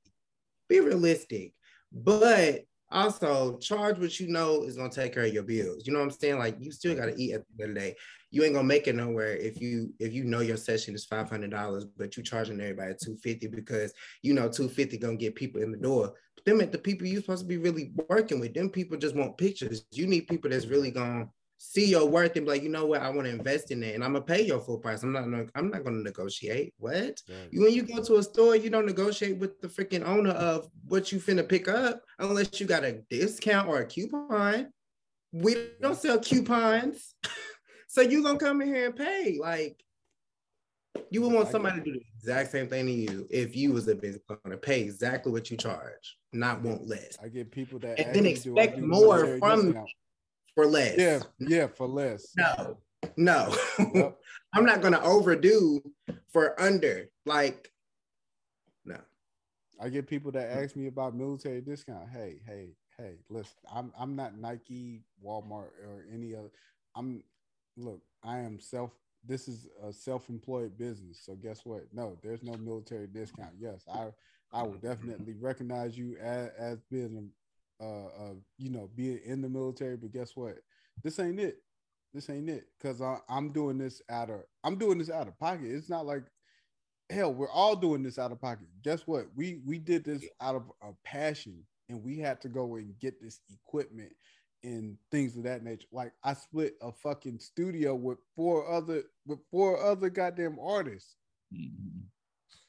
Be 0.68 0.80
realistic. 0.80 1.52
But 1.92 2.64
also 2.90 3.58
charge 3.58 3.98
what 3.98 4.18
you 4.18 4.28
know 4.28 4.62
is 4.62 4.76
gonna 4.76 4.90
take 4.90 5.14
care 5.14 5.24
of 5.24 5.32
your 5.32 5.42
bills. 5.42 5.86
You 5.86 5.92
know 5.92 5.98
what 5.98 6.06
I'm 6.06 6.10
saying? 6.10 6.38
Like 6.38 6.56
you 6.58 6.72
still 6.72 6.94
gotta 6.94 7.14
eat 7.16 7.34
at 7.34 7.42
the 7.56 7.62
end 7.62 7.70
of 7.70 7.74
the 7.74 7.80
day. 7.80 7.96
You 8.30 8.44
ain't 8.44 8.54
gonna 8.54 8.66
make 8.66 8.86
it 8.86 8.94
nowhere 8.94 9.36
if 9.36 9.60
you 9.60 9.92
if 9.98 10.12
you 10.12 10.24
know 10.24 10.40
your 10.40 10.56
session 10.56 10.94
is 10.94 11.04
five 11.04 11.28
hundred 11.28 11.50
dollars, 11.50 11.84
but 11.84 12.16
you 12.16 12.22
charging 12.22 12.60
everybody 12.60 12.94
two 13.02 13.16
fifty 13.16 13.46
because 13.46 13.92
you 14.22 14.34
know 14.34 14.48
two 14.48 14.68
fifty 14.68 14.98
gonna 14.98 15.16
get 15.16 15.34
people 15.34 15.62
in 15.62 15.70
the 15.70 15.78
door. 15.78 16.12
But 16.34 16.44
them 16.44 16.60
at 16.60 16.72
the 16.72 16.78
people 16.78 17.06
you 17.06 17.20
supposed 17.20 17.42
to 17.42 17.48
be 17.48 17.58
really 17.58 17.92
working 18.08 18.40
with, 18.40 18.54
them 18.54 18.70
people 18.70 18.96
just 18.96 19.16
want 19.16 19.38
pictures. 19.38 19.84
You 19.92 20.06
need 20.06 20.28
people 20.28 20.50
that's 20.50 20.66
really 20.66 20.90
gonna 20.90 21.28
see 21.58 21.86
your 21.86 22.06
worth 22.06 22.36
and 22.36 22.46
be 22.46 22.52
like, 22.52 22.62
you 22.62 22.68
know 22.68 22.86
what, 22.86 23.02
I 23.02 23.10
want 23.10 23.26
to 23.26 23.32
invest 23.32 23.70
in 23.70 23.82
it, 23.82 23.94
and 23.94 24.02
I'm 24.02 24.12
gonna 24.12 24.24
pay 24.24 24.42
your 24.42 24.60
full 24.60 24.78
price. 24.78 25.02
I'm 25.02 25.12
not 25.12 25.24
gonna, 25.24 25.46
I'm 25.54 25.70
not 25.70 25.84
gonna 25.84 26.02
negotiate. 26.02 26.72
What? 26.78 27.20
You 27.50 27.62
when 27.62 27.72
you 27.72 27.82
go 27.82 28.02
to 28.02 28.16
a 28.16 28.22
store, 28.22 28.56
you 28.56 28.70
don't 28.70 28.86
negotiate 28.86 29.38
with 29.38 29.60
the 29.60 29.68
freaking 29.68 30.06
owner 30.06 30.30
of 30.30 30.68
what 30.86 31.12
you 31.12 31.18
finna 31.18 31.46
pick 31.46 31.68
up 31.68 32.02
unless 32.18 32.60
you 32.60 32.66
got 32.66 32.84
a 32.84 33.02
discount 33.10 33.68
or 33.68 33.80
a 33.80 33.86
coupon. 33.86 34.72
We 35.32 35.70
don't 35.82 35.98
sell 35.98 36.18
coupons. 36.20 37.14
so 37.88 38.00
you 38.00 38.22
gonna 38.22 38.38
come 38.38 38.62
in 38.62 38.68
here 38.68 38.86
and 38.86 38.96
pay. 38.96 39.38
Like 39.40 39.82
you 41.10 41.22
would 41.22 41.32
want 41.32 41.48
somebody 41.48 41.78
to 41.80 41.84
do 41.84 41.92
the 41.92 42.00
exact 42.16 42.50
same 42.50 42.68
thing 42.68 42.86
to 42.86 42.92
you 42.92 43.26
if 43.30 43.56
you 43.56 43.72
was 43.72 43.88
a 43.88 43.94
business 43.94 44.22
owner, 44.44 44.56
pay 44.56 44.80
exactly 44.80 45.32
what 45.32 45.50
you 45.50 45.56
charge, 45.56 46.16
not 46.32 46.62
want 46.62 46.86
less. 46.86 47.18
I 47.22 47.28
get 47.28 47.50
people 47.50 47.78
that 47.80 47.98
And 47.98 48.14
then 48.14 48.26
actually 48.26 48.54
do- 48.54 48.58
I 48.58 48.62
expect 48.62 48.82
more 48.82 49.38
from 49.38 49.66
discount. 49.66 49.90
For 50.58 50.66
less. 50.66 50.98
Yeah, 50.98 51.20
yeah, 51.38 51.66
for 51.68 51.86
less. 51.86 52.32
No, 52.36 52.78
no. 53.16 53.56
Yep. 53.78 54.18
I'm 54.56 54.64
not 54.64 54.82
gonna 54.82 55.00
overdo 55.04 55.80
for 56.32 56.60
under. 56.60 57.08
Like, 57.24 57.70
no. 58.84 58.96
I 59.80 59.88
get 59.88 60.08
people 60.08 60.32
that 60.32 60.50
ask 60.50 60.74
me 60.74 60.88
about 60.88 61.14
military 61.14 61.60
discount. 61.60 62.08
Hey, 62.08 62.40
hey, 62.44 62.70
hey, 62.98 63.18
listen, 63.30 63.52
I'm 63.72 63.92
I'm 63.96 64.16
not 64.16 64.36
Nike, 64.36 65.04
Walmart, 65.24 65.70
or 65.86 66.06
any 66.12 66.34
other. 66.34 66.50
I'm 66.96 67.22
look, 67.76 68.02
I 68.24 68.38
am 68.38 68.58
self 68.58 68.90
this 69.24 69.46
is 69.46 69.68
a 69.86 69.92
self-employed 69.92 70.76
business. 70.76 71.20
So 71.24 71.36
guess 71.36 71.64
what? 71.64 71.84
No, 71.92 72.18
there's 72.20 72.42
no 72.42 72.54
military 72.54 73.06
discount. 73.06 73.52
Yes, 73.60 73.84
I 73.94 74.08
I 74.52 74.64
will 74.64 74.78
definitely 74.82 75.34
recognize 75.38 75.96
you 75.96 76.16
as, 76.20 76.50
as 76.58 76.78
being 76.90 77.30
uh 77.80 78.06
uh 78.06 78.34
you 78.56 78.70
know 78.70 78.90
being 78.94 79.20
in 79.24 79.42
the 79.42 79.48
military, 79.48 79.96
but 79.96 80.12
guess 80.12 80.32
what? 80.34 80.56
This 81.02 81.18
ain't 81.18 81.40
it. 81.40 81.58
This 82.14 82.30
ain't 82.30 82.48
it. 82.48 82.64
Cause 82.82 83.00
I, 83.02 83.18
I'm 83.28 83.52
doing 83.52 83.78
this 83.78 84.02
out 84.10 84.30
of 84.30 84.40
I'm 84.64 84.76
doing 84.76 84.98
this 84.98 85.10
out 85.10 85.28
of 85.28 85.38
pocket. 85.38 85.66
It's 85.66 85.90
not 85.90 86.06
like 86.06 86.24
hell, 87.10 87.32
we're 87.32 87.50
all 87.50 87.76
doing 87.76 88.02
this 88.02 88.18
out 88.18 88.32
of 88.32 88.40
pocket. 88.40 88.66
Guess 88.82 89.06
what? 89.06 89.26
We 89.34 89.60
we 89.64 89.78
did 89.78 90.04
this 90.04 90.24
out 90.40 90.56
of 90.56 90.70
a 90.82 90.92
passion 91.04 91.64
and 91.88 92.02
we 92.02 92.18
had 92.18 92.40
to 92.42 92.48
go 92.48 92.76
and 92.76 92.98
get 92.98 93.20
this 93.20 93.40
equipment 93.52 94.12
and 94.64 94.96
things 95.10 95.36
of 95.36 95.44
that 95.44 95.62
nature. 95.62 95.86
Like 95.92 96.12
I 96.24 96.34
split 96.34 96.74
a 96.82 96.92
fucking 96.92 97.38
studio 97.38 97.94
with 97.94 98.18
four 98.36 98.70
other 98.70 99.04
with 99.26 99.38
four 99.50 99.82
other 99.82 100.10
goddamn 100.10 100.58
artists. 100.60 101.16
Mhm. 101.52 102.04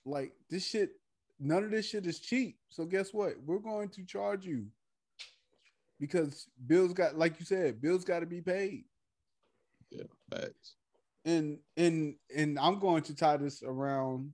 Like 0.06 0.34
this 0.50 0.66
shit, 0.66 0.92
none 1.40 1.64
of 1.64 1.72
this 1.72 1.88
shit 1.88 2.06
is 2.06 2.20
cheap. 2.20 2.60
So 2.70 2.86
guess 2.86 3.14
what? 3.14 3.34
We're 3.46 3.60
going 3.60 3.90
to 3.90 4.06
charge 4.06 4.46
you 4.46 4.68
because 6.00 6.48
bills 6.68 6.94
got 6.94 7.18
like 7.18 7.40
you 7.40 7.46
said, 7.46 7.82
bills 7.82 8.04
got 8.04 8.20
to 8.22 8.26
be 8.26 8.42
paid. 8.42 8.86
Yeah, 9.92 10.04
facts. 10.32 10.76
and 11.26 11.60
and 11.78 12.16
and 12.36 12.60
I'm 12.60 12.80
going 12.80 13.04
to 13.04 13.16
tie 13.16 13.38
this 13.38 13.64
around 13.64 14.32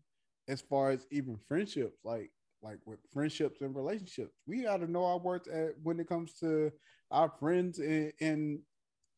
as 0.47 0.61
far 0.61 0.91
as 0.91 1.07
even 1.11 1.37
friendships, 1.47 1.99
like 2.03 2.31
like 2.61 2.79
with 2.85 2.99
friendships 3.13 3.61
and 3.61 3.75
relationships. 3.75 4.33
We 4.47 4.63
got 4.63 4.77
to 4.77 4.91
know 4.91 5.05
our 5.05 5.19
worth 5.19 5.47
at, 5.47 5.73
when 5.83 5.99
it 5.99 6.07
comes 6.09 6.33
to 6.39 6.71
our 7.11 7.29
friends 7.39 7.79
and 7.79 8.11
and 8.19 8.59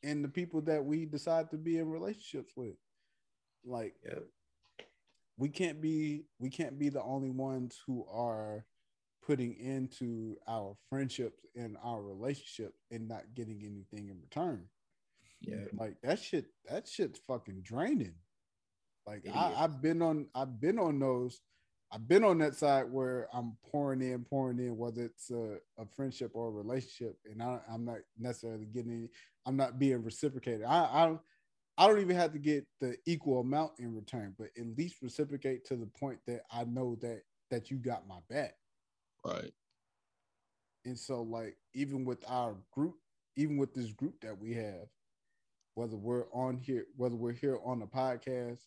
and 0.04 0.24
the 0.24 0.30
people 0.30 0.62
that 0.62 0.84
we 0.86 1.06
decide 1.06 1.50
to 1.52 1.58
be 1.58 1.78
in 1.80 1.90
relationships 1.90 2.54
with. 2.56 2.76
Like 3.66 3.96
Yeah. 4.06 4.20
we 5.38 5.50
can't 5.50 5.82
be 5.82 6.26
we 6.40 6.50
can't 6.50 6.80
be 6.80 6.90
the 6.90 7.02
only 7.04 7.30
ones 7.30 7.80
who 7.86 8.06
are 8.12 8.66
putting 9.28 9.54
into 9.56 10.38
our 10.48 10.76
friendships 10.90 11.46
and 11.56 11.76
our 11.84 12.02
relationship 12.02 12.74
and 12.90 13.08
not 13.08 13.24
getting 13.36 13.62
anything 13.62 14.10
in 14.10 14.22
return. 14.22 14.64
Yeah. 15.42 15.66
like 15.78 16.02
that 16.02 16.20
shit 16.20 16.46
that 16.68 16.88
shit's 16.88 17.20
fucking 17.28 17.62
draining. 17.62 18.16
Like 19.06 19.24
I, 19.34 19.54
I've 19.56 19.82
been 19.82 20.02
on 20.02 20.28
i've 20.34 20.60
been 20.60 20.80
on 20.80 21.00
those. 21.00 21.42
I've 21.92 22.08
been 22.08 22.24
on 22.24 22.40
that 22.40 22.56
side 22.56 22.86
where 22.92 23.28
i'm 23.34 23.56
pouring 23.72 24.02
in 24.02 24.26
pouring 24.26 24.60
in 24.60 24.76
whether 24.78 25.04
it's 25.04 25.30
a, 25.30 25.58
a 25.78 25.86
friendship 25.96 26.32
or 26.34 26.48
a 26.48 26.52
relationship 26.52 27.18
and 27.32 27.42
I, 27.42 27.60
i'm 27.72 27.86
not 27.86 28.00
necessarily 28.20 28.66
getting 28.66 28.92
any, 28.92 29.10
i'm 29.46 29.58
not 29.58 29.78
being 29.78 30.04
reciprocated. 30.04 30.64
I 30.64 30.90
i 30.92 31.06
don't 31.06 31.22
I 31.78 31.88
don't 31.88 32.00
even 32.00 32.16
have 32.16 32.34
to 32.34 32.40
get 32.40 32.66
the 32.82 32.98
equal 33.06 33.40
amount 33.40 33.74
in 33.78 33.94
return, 33.94 34.34
but 34.38 34.50
at 34.58 34.78
least 34.78 34.96
reciprocate 35.04 35.64
to 35.66 35.76
the 35.76 35.86
point 35.86 36.18
that 36.26 36.42
I 36.52 36.64
know 36.64 36.98
that 37.02 37.22
that 37.52 37.70
you 37.70 37.78
got 37.78 38.08
my 38.08 38.18
back. 38.30 38.56
Right. 39.26 39.52
And 40.86 40.98
so, 40.98 41.22
like, 41.22 41.58
even 41.74 42.06
with 42.06 42.24
our 42.28 42.56
group, 42.72 42.96
even 43.36 43.58
with 43.58 43.74
this 43.74 43.92
group 43.92 44.22
that 44.22 44.38
we 44.40 44.54
have, 44.54 44.88
whether 45.76 45.98
we're 45.98 46.26
on 46.34 46.58
here, 46.58 46.86
whether 46.96 47.16
we're 47.16 47.34
here 47.34 47.60
on 47.64 47.80
the 47.80 47.86
podcast 47.86 48.62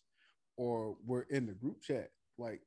or 0.57 0.95
we're 1.05 1.23
in 1.23 1.45
the 1.45 1.53
group 1.53 1.81
chat, 1.81 2.11
like, 2.37 2.61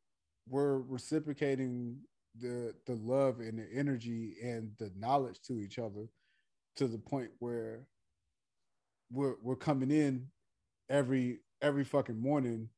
we're 0.48 0.78
reciprocating 0.78 1.98
the 2.40 2.74
the 2.86 2.94
love 2.97 3.40
and 3.40 3.59
the 3.59 3.69
energy 3.73 4.36
and 4.43 4.73
the 4.78 4.90
knowledge 4.97 5.40
to 5.43 5.61
each 5.61 5.78
other 5.78 6.09
to 6.77 6.89
the 6.89 6.98
point 6.98 7.31
where 7.39 7.86
we're 9.12 9.36
we're 9.43 9.56
coming 9.56 9.90
in 9.90 10.27
every 10.90 11.39
every 11.62 11.85
fucking 11.85 12.20
morning 12.20 12.69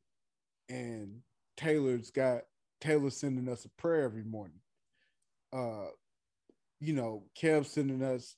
and 0.69 1.20
Taylor's 1.57 2.11
got 2.11 2.43
Taylor 2.81 3.11
sending 3.11 3.49
us 3.49 3.65
a 3.65 3.70
prayer 3.70 4.05
every 4.05 4.24
morning. 4.24 4.61
Uh 5.52 5.86
you 6.78 6.93
know, 6.93 7.24
Kev 7.40 7.64
sending 7.66 8.02
us 8.02 8.36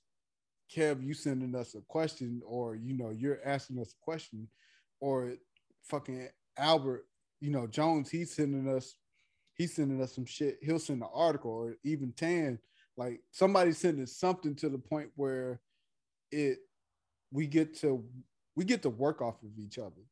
Kev, 0.74 1.02
you 1.02 1.14
sending 1.14 1.54
us 1.54 1.74
a 1.74 1.80
question, 1.80 2.42
or 2.44 2.74
you 2.74 2.96
know, 2.96 3.10
you're 3.10 3.38
asking 3.44 3.78
us 3.78 3.94
a 3.94 4.04
question, 4.04 4.48
or 5.00 5.32
fucking 5.84 6.28
Albert, 6.58 7.06
you 7.40 7.50
know, 7.50 7.66
Jones, 7.66 8.10
he's 8.10 8.34
sending 8.34 8.68
us, 8.68 8.96
he's 9.54 9.74
sending 9.74 10.02
us 10.02 10.14
some 10.14 10.26
shit. 10.26 10.58
He'll 10.60 10.78
send 10.78 11.02
an 11.02 11.08
article, 11.12 11.50
or 11.50 11.76
even 11.84 12.12
Tan, 12.12 12.58
like 12.96 13.20
somebody 13.30 13.72
sending 13.72 14.06
something 14.06 14.54
to 14.56 14.68
the 14.68 14.78
point 14.78 15.10
where 15.16 15.60
it 16.30 16.58
we 17.30 17.46
get 17.46 17.74
to 17.80 18.04
we 18.54 18.64
get 18.64 18.82
to 18.82 18.90
work 18.90 19.22
off 19.22 19.42
of 19.42 19.58
each 19.58 19.78
other. 19.78 20.02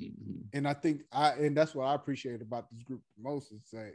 Mm-hmm. 0.00 0.40
And 0.54 0.66
I 0.66 0.72
think 0.72 1.02
I 1.12 1.32
and 1.32 1.56
that's 1.56 1.74
what 1.74 1.84
I 1.84 1.94
appreciate 1.94 2.40
about 2.40 2.70
this 2.70 2.82
group 2.82 3.02
the 3.16 3.28
most 3.28 3.52
is 3.52 3.68
that 3.72 3.92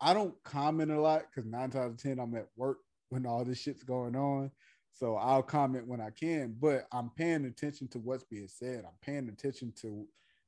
I 0.00 0.14
don't 0.14 0.34
comment 0.44 0.90
a 0.90 1.00
lot 1.00 1.24
because 1.30 1.48
nine 1.50 1.70
times 1.70 1.76
out 1.76 1.90
of 1.90 1.96
ten 1.96 2.18
I'm 2.18 2.34
at 2.34 2.48
work 2.56 2.78
when 3.08 3.26
all 3.26 3.44
this 3.44 3.58
shit's 3.58 3.82
going 3.82 4.16
on. 4.16 4.50
So 4.92 5.16
I'll 5.16 5.42
comment 5.42 5.86
when 5.86 6.00
I 6.00 6.10
can, 6.10 6.56
but 6.58 6.86
I'm 6.90 7.10
paying 7.16 7.44
attention 7.44 7.88
to 7.88 7.98
what's 7.98 8.24
being 8.24 8.48
said. 8.48 8.84
I'm 8.86 8.96
paying 9.02 9.28
attention 9.28 9.72
to 9.82 10.06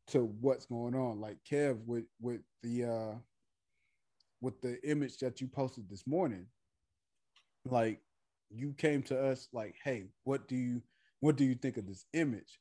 to 0.09 0.25
what's 0.41 0.67
going 0.67 0.95
on. 0.95 1.21
Like 1.21 1.39
Kev 1.51 1.79
with 1.87 2.05
with 2.21 2.41
the 2.63 2.85
uh 2.85 3.15
with 4.41 4.61
the 4.61 4.79
image 4.89 5.19
that 5.19 5.41
you 5.41 5.49
posted 5.49 5.89
this 5.89 6.07
morning. 6.07 6.47
Like 7.65 8.01
you 8.51 8.75
came 8.79 9.03
to 9.05 9.21
us 9.21 9.49
like, 9.53 9.75
hey, 9.85 10.07
what 10.25 10.49
do 10.49 10.57
you 10.57 10.83
what 11.21 11.37
do 11.37 11.45
you 11.45 11.55
think 11.55 11.77
of 11.77 11.87
this 11.87 12.05
image? 12.15 12.59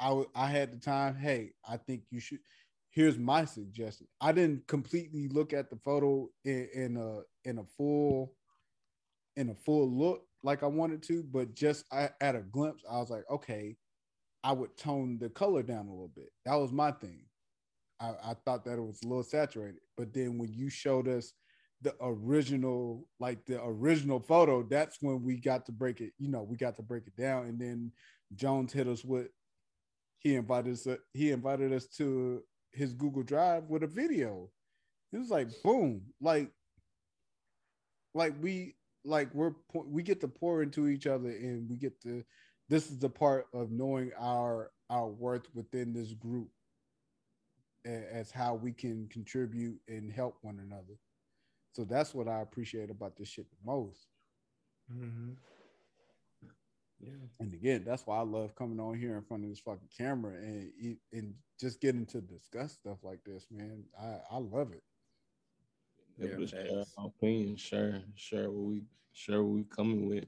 I 0.00 0.24
I 0.34 0.46
had 0.48 0.72
the 0.72 0.78
time, 0.78 1.16
hey, 1.16 1.52
I 1.68 1.76
think 1.76 2.02
you 2.10 2.20
should 2.20 2.40
here's 2.90 3.18
my 3.18 3.44
suggestion. 3.44 4.06
I 4.20 4.32
didn't 4.32 4.66
completely 4.66 5.28
look 5.28 5.52
at 5.52 5.70
the 5.70 5.76
photo 5.84 6.28
in, 6.44 6.68
in 6.74 6.96
a 6.96 7.48
in 7.48 7.58
a 7.58 7.64
full 7.76 8.32
in 9.36 9.50
a 9.50 9.54
full 9.54 9.90
look 9.90 10.22
like 10.42 10.62
I 10.62 10.66
wanted 10.66 11.02
to, 11.04 11.22
but 11.22 11.54
just 11.54 11.84
I, 11.92 12.10
at 12.20 12.34
a 12.34 12.40
glimpse, 12.40 12.82
I 12.90 12.98
was 12.98 13.10
like, 13.10 13.24
okay, 13.30 13.76
I 14.42 14.52
would 14.52 14.76
tone 14.76 15.18
the 15.20 15.28
color 15.28 15.62
down 15.62 15.86
a 15.86 15.90
little 15.90 16.10
bit. 16.14 16.30
That 16.46 16.54
was 16.54 16.72
my 16.72 16.92
thing. 16.92 17.24
I, 18.00 18.14
I 18.24 18.34
thought 18.44 18.64
that 18.64 18.78
it 18.78 18.82
was 18.82 19.00
a 19.04 19.08
little 19.08 19.22
saturated, 19.22 19.80
but 19.96 20.12
then 20.14 20.38
when 20.38 20.52
you 20.52 20.70
showed 20.70 21.08
us 21.08 21.32
the 21.82 21.94
original, 22.00 23.06
like 23.20 23.44
the 23.46 23.62
original 23.62 24.20
photo, 24.20 24.62
that's 24.62 24.98
when 25.00 25.22
we 25.22 25.36
got 25.36 25.66
to 25.66 25.72
break 25.72 26.00
it. 26.00 26.12
You 26.18 26.28
know, 26.28 26.42
we 26.42 26.56
got 26.56 26.76
to 26.76 26.82
break 26.82 27.06
it 27.06 27.16
down, 27.16 27.46
and 27.46 27.58
then 27.58 27.92
Jones 28.34 28.72
hit 28.72 28.88
us 28.88 29.04
with 29.04 29.28
he 30.20 30.34
invited 30.34 30.72
us. 30.72 30.86
He 31.12 31.30
invited 31.30 31.72
us 31.72 31.86
to 31.96 32.42
his 32.72 32.92
Google 32.92 33.22
Drive 33.22 33.64
with 33.68 33.82
a 33.82 33.86
video. 33.86 34.48
It 35.12 35.18
was 35.18 35.30
like 35.30 35.48
boom, 35.62 36.02
like 36.20 36.50
like 38.14 38.34
we 38.40 38.74
like 39.04 39.32
we're 39.34 39.52
we 39.74 40.02
get 40.02 40.20
to 40.20 40.28
pour 40.28 40.62
into 40.62 40.88
each 40.88 41.06
other 41.06 41.30
and 41.30 41.68
we 41.68 41.76
get 41.76 42.00
to 42.02 42.24
this 42.68 42.90
is 42.90 42.98
the 42.98 43.08
part 43.08 43.46
of 43.54 43.70
knowing 43.70 44.10
our 44.18 44.70
our 44.90 45.08
worth 45.08 45.46
within 45.54 45.92
this 45.92 46.12
group 46.12 46.48
as 47.84 48.30
how 48.30 48.54
we 48.54 48.72
can 48.72 49.08
contribute 49.08 49.78
and 49.88 50.12
help 50.12 50.36
one 50.42 50.60
another 50.60 50.98
so 51.72 51.82
that's 51.84 52.14
what 52.14 52.28
i 52.28 52.40
appreciate 52.40 52.90
about 52.90 53.16
this 53.16 53.28
shit 53.28 53.46
the 53.50 53.72
most 53.72 54.06
mm-hmm. 54.92 55.32
Yeah. 57.00 57.12
And 57.40 57.52
again 57.54 57.82
that's 57.86 58.06
why 58.06 58.18
i 58.18 58.22
love 58.22 58.54
coming 58.54 58.80
on 58.80 58.94
here 58.94 59.16
in 59.16 59.22
front 59.22 59.44
of 59.44 59.50
this 59.50 59.60
fucking 59.60 59.88
camera 59.96 60.34
and 60.34 60.96
and 61.12 61.34
just 61.60 61.80
getting 61.80 62.06
to 62.06 62.20
discuss 62.20 62.72
stuff 62.72 62.98
like 63.02 63.20
this 63.24 63.46
man. 63.50 63.84
I 64.00 64.16
i 64.30 64.38
love 64.38 64.72
it. 64.72 64.82
Yeah, 66.18 66.46
share 66.46 66.84
our 66.98 67.06
opinion, 67.06 67.56
share 67.56 68.02
share 68.14 68.50
what 68.50 68.64
we 68.64 68.82
share 69.12 69.42
what 69.42 69.54
we 69.54 69.64
coming 69.64 70.08
with. 70.08 70.24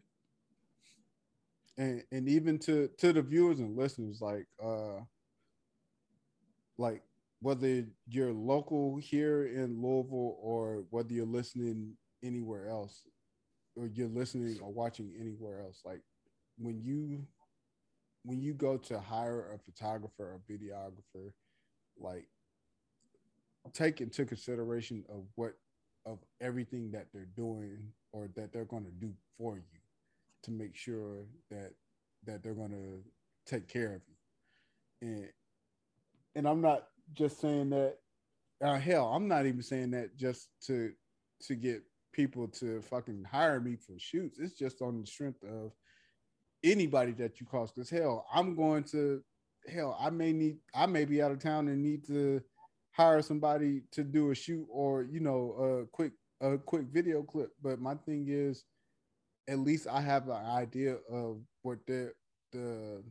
And 1.79 2.03
and 2.13 2.29
even 2.29 2.59
to 2.61 2.89
to 2.99 3.13
the 3.13 3.23
viewers 3.23 3.61
and 3.61 3.77
listeners, 3.77 4.21
like 4.21 4.47
uh 4.63 5.01
like 6.77 7.03
whether 7.41 7.85
you're 8.07 8.33
local 8.33 8.97
here 8.97 9.47
in 9.47 9.83
Louisville 9.83 10.37
or 10.41 10.85
whether 10.91 11.13
you're 11.13 11.27
listening 11.27 11.95
anywhere 12.23 12.69
else, 12.69 13.03
or 13.75 13.87
you're 13.87 14.09
listening 14.09 14.59
or 14.63 14.71
watching 14.71 15.13
anywhere 15.19 15.63
else, 15.63 15.81
like 15.85 16.01
when 16.63 16.81
you 16.81 17.27
when 18.25 18.41
you 18.41 18.55
go 18.55 18.77
to 18.77 19.01
hire 19.01 19.53
a 19.53 19.59
photographer 19.59 20.35
or 20.35 20.41
videographer, 20.49 21.33
like 21.99 22.29
take 23.73 24.01
into 24.01 24.25
consideration 24.25 25.05
of 25.09 25.25
what 25.35 25.55
of 26.07 26.19
everything 26.41 26.91
that 26.93 27.07
they're 27.13 27.29
doing 27.37 27.79
or 28.13 28.29
that 28.35 28.53
they're 28.53 28.65
going 28.65 28.85
to 28.85 28.91
do 28.91 29.13
for 29.39 29.57
you 29.57 29.81
to 30.45 30.51
make 30.51 30.77
sure 30.77 31.27
that 31.51 31.73
that 32.25 32.43
they're 32.43 32.55
going 32.55 32.71
to 32.71 33.03
take 33.47 33.69
care 33.69 33.95
of 33.95 34.03
you. 34.09 35.09
And 35.09 35.29
and 36.37 36.49
i'm 36.49 36.61
not 36.61 36.87
just 37.13 37.41
saying 37.41 37.71
that 37.71 37.97
uh, 38.65 38.79
hell 38.79 39.09
i'm 39.09 39.29
not 39.29 39.47
even 39.47 39.63
saying 39.63 39.91
that 39.91 40.17
just 40.17 40.49
to 40.67 40.93
to 41.43 41.55
get 41.55 41.83
people 42.13 42.47
to 42.47 42.81
fucking 42.83 43.25
hire 43.31 43.61
me 43.61 43.77
for 43.77 43.99
shoots. 43.99 44.39
It's 44.39 44.55
just 44.55 44.83
on 44.83 45.01
the 45.01 45.07
strength 45.07 45.43
of 45.43 45.73
anybody 46.65 47.13
that 47.13 47.41
you 47.41 47.47
cross 47.47 47.73
because 47.73 47.91
hell 47.91 48.27
i'm 48.33 48.55
going 48.55 48.85
to 48.85 49.23
hell 49.73 49.97
i 50.01 50.11
may 50.11 50.33
need 50.33 50.57
i 50.75 50.87
may 50.87 51.05
be 51.05 51.23
out 51.23 51.31
of 51.31 51.39
town 51.39 51.69
and 51.69 51.83
need 51.83 52.05
to 52.07 52.41
hire 52.93 53.23
somebody 53.23 53.83
to 53.91 54.05
do 54.05 54.31
a 54.31 54.35
shoot 54.35 54.67
or 54.71 55.03
you 55.03 55.21
know 55.21 55.83
a 55.83 55.87
quick 55.87 56.13
a 56.43 56.59
quick 56.59 56.87
video 56.93 57.23
clip. 57.23 57.51
But 57.63 57.81
my 57.81 57.95
thing 57.95 58.27
is, 58.29 58.65
at 59.49 59.59
least 59.59 59.87
I 59.87 60.01
have 60.01 60.29
an 60.29 60.45
idea 60.45 60.97
of 61.11 61.41
what 61.63 61.79
the 61.87 62.13
the 62.53 63.03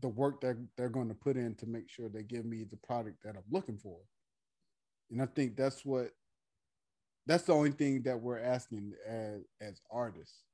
the 0.00 0.08
work 0.08 0.40
that 0.40 0.56
they're 0.76 0.88
going 0.88 1.08
to 1.08 1.14
put 1.14 1.36
in 1.36 1.54
to 1.56 1.66
make 1.66 1.88
sure 1.88 2.08
they 2.08 2.22
give 2.22 2.44
me 2.44 2.64
the 2.64 2.76
product 2.76 3.22
that 3.22 3.36
I'm 3.36 3.44
looking 3.50 3.76
for. 3.76 3.98
And 5.10 5.20
I 5.20 5.26
think 5.26 5.56
that's 5.56 5.84
what 5.84 6.10
that's 7.26 7.44
the 7.44 7.54
only 7.54 7.72
thing 7.72 8.02
that 8.02 8.20
we're 8.20 8.40
asking 8.40 8.92
as 9.06 9.42
as 9.60 9.80
artists. 9.90 10.44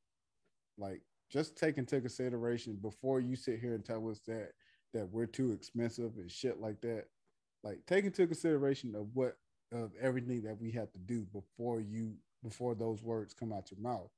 Like 0.78 1.00
just 1.30 1.56
take 1.56 1.78
into 1.78 2.00
consideration 2.00 2.78
before 2.80 3.20
you 3.20 3.36
sit 3.36 3.60
here 3.60 3.74
and 3.74 3.84
tell 3.84 4.08
us 4.08 4.20
that 4.26 4.50
that 4.94 5.08
we're 5.10 5.26
too 5.26 5.52
expensive 5.52 6.12
and 6.16 6.30
shit 6.30 6.60
like 6.60 6.80
that 6.80 7.04
like 7.62 7.84
take 7.86 8.04
into 8.04 8.26
consideration 8.26 8.94
of 8.94 9.08
what 9.14 9.36
of 9.72 9.90
everything 10.00 10.42
that 10.42 10.58
we 10.60 10.70
have 10.70 10.92
to 10.92 10.98
do 10.98 11.26
before 11.32 11.80
you 11.80 12.14
before 12.42 12.74
those 12.74 13.02
words 13.02 13.34
come 13.34 13.52
out 13.52 13.70
your 13.70 13.80
mouth. 13.80 14.10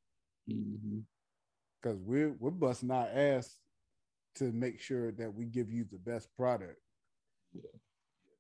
Because 0.47 1.97
mm-hmm. 1.97 2.11
we're 2.11 2.35
we're 2.39 2.51
busting 2.51 2.91
our 2.91 3.09
ass 3.13 3.57
to 4.37 4.53
make 4.53 4.81
sure 4.81 5.13
that 5.13 5.33
we 5.33 5.47
give 5.47 5.71
you 5.71 5.85
the 5.91 5.99
best 5.99 6.29
product. 6.37 6.79
Yeah. 7.55 7.63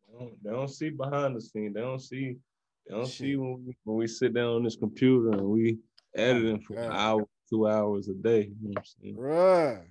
They 0.07 0.19
don't, 0.19 0.45
they 0.45 0.51
don't 0.51 0.71
see 0.71 0.91
behind 0.91 1.37
the 1.37 1.41
scene. 1.41 1.73
They 1.73 1.81
don't 1.81 2.03
see 2.03 2.37
they 2.87 2.95
don't 2.95 3.07
Shit. 3.07 3.17
see 3.17 3.37
when 3.37 3.65
we, 3.67 3.77
when 3.85 3.97
we 3.97 4.07
sit 4.07 4.35
down 4.35 4.49
on 4.49 4.63
this 4.63 4.77
computer 4.77 5.31
and 5.31 5.43
we 5.43 5.79
editing 6.15 6.61
for 6.61 6.75
an 6.75 6.93
hour, 6.93 7.23
two 7.49 7.69
hours 7.69 8.09
a 8.09 8.15
day. 8.15 8.51
You 8.61 8.69
know 8.69 8.75
what 8.75 8.79
I'm 8.79 8.85
saying? 9.03 9.17
Right. 9.17 9.85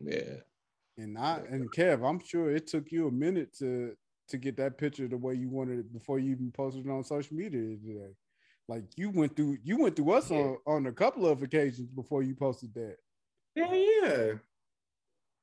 Yeah. 0.00 0.36
And 0.96 1.18
I 1.18 1.40
and 1.50 1.70
Kev, 1.70 2.08
I'm 2.08 2.20
sure 2.24 2.50
it 2.50 2.66
took 2.66 2.90
you 2.90 3.08
a 3.08 3.12
minute 3.12 3.56
to 3.58 3.94
to 4.28 4.38
get 4.38 4.56
that 4.56 4.78
picture 4.78 5.08
the 5.08 5.16
way 5.16 5.34
you 5.34 5.48
wanted 5.48 5.78
it 5.78 5.92
before 5.92 6.18
you 6.18 6.32
even 6.32 6.52
posted 6.52 6.86
it 6.86 6.90
on 6.90 7.04
social 7.04 7.36
media 7.36 7.60
today. 7.60 8.14
Like 8.68 8.84
you 8.96 9.10
went 9.10 9.36
through 9.36 9.58
you 9.62 9.78
went 9.78 9.96
through 9.96 10.12
us 10.12 10.30
yeah. 10.30 10.38
on, 10.38 10.56
on 10.66 10.86
a 10.86 10.92
couple 10.92 11.26
of 11.26 11.42
occasions 11.42 11.88
before 11.90 12.22
you 12.22 12.34
posted 12.34 12.74
that. 12.74 12.96
Yeah, 13.54 13.74
yeah. 13.74 14.32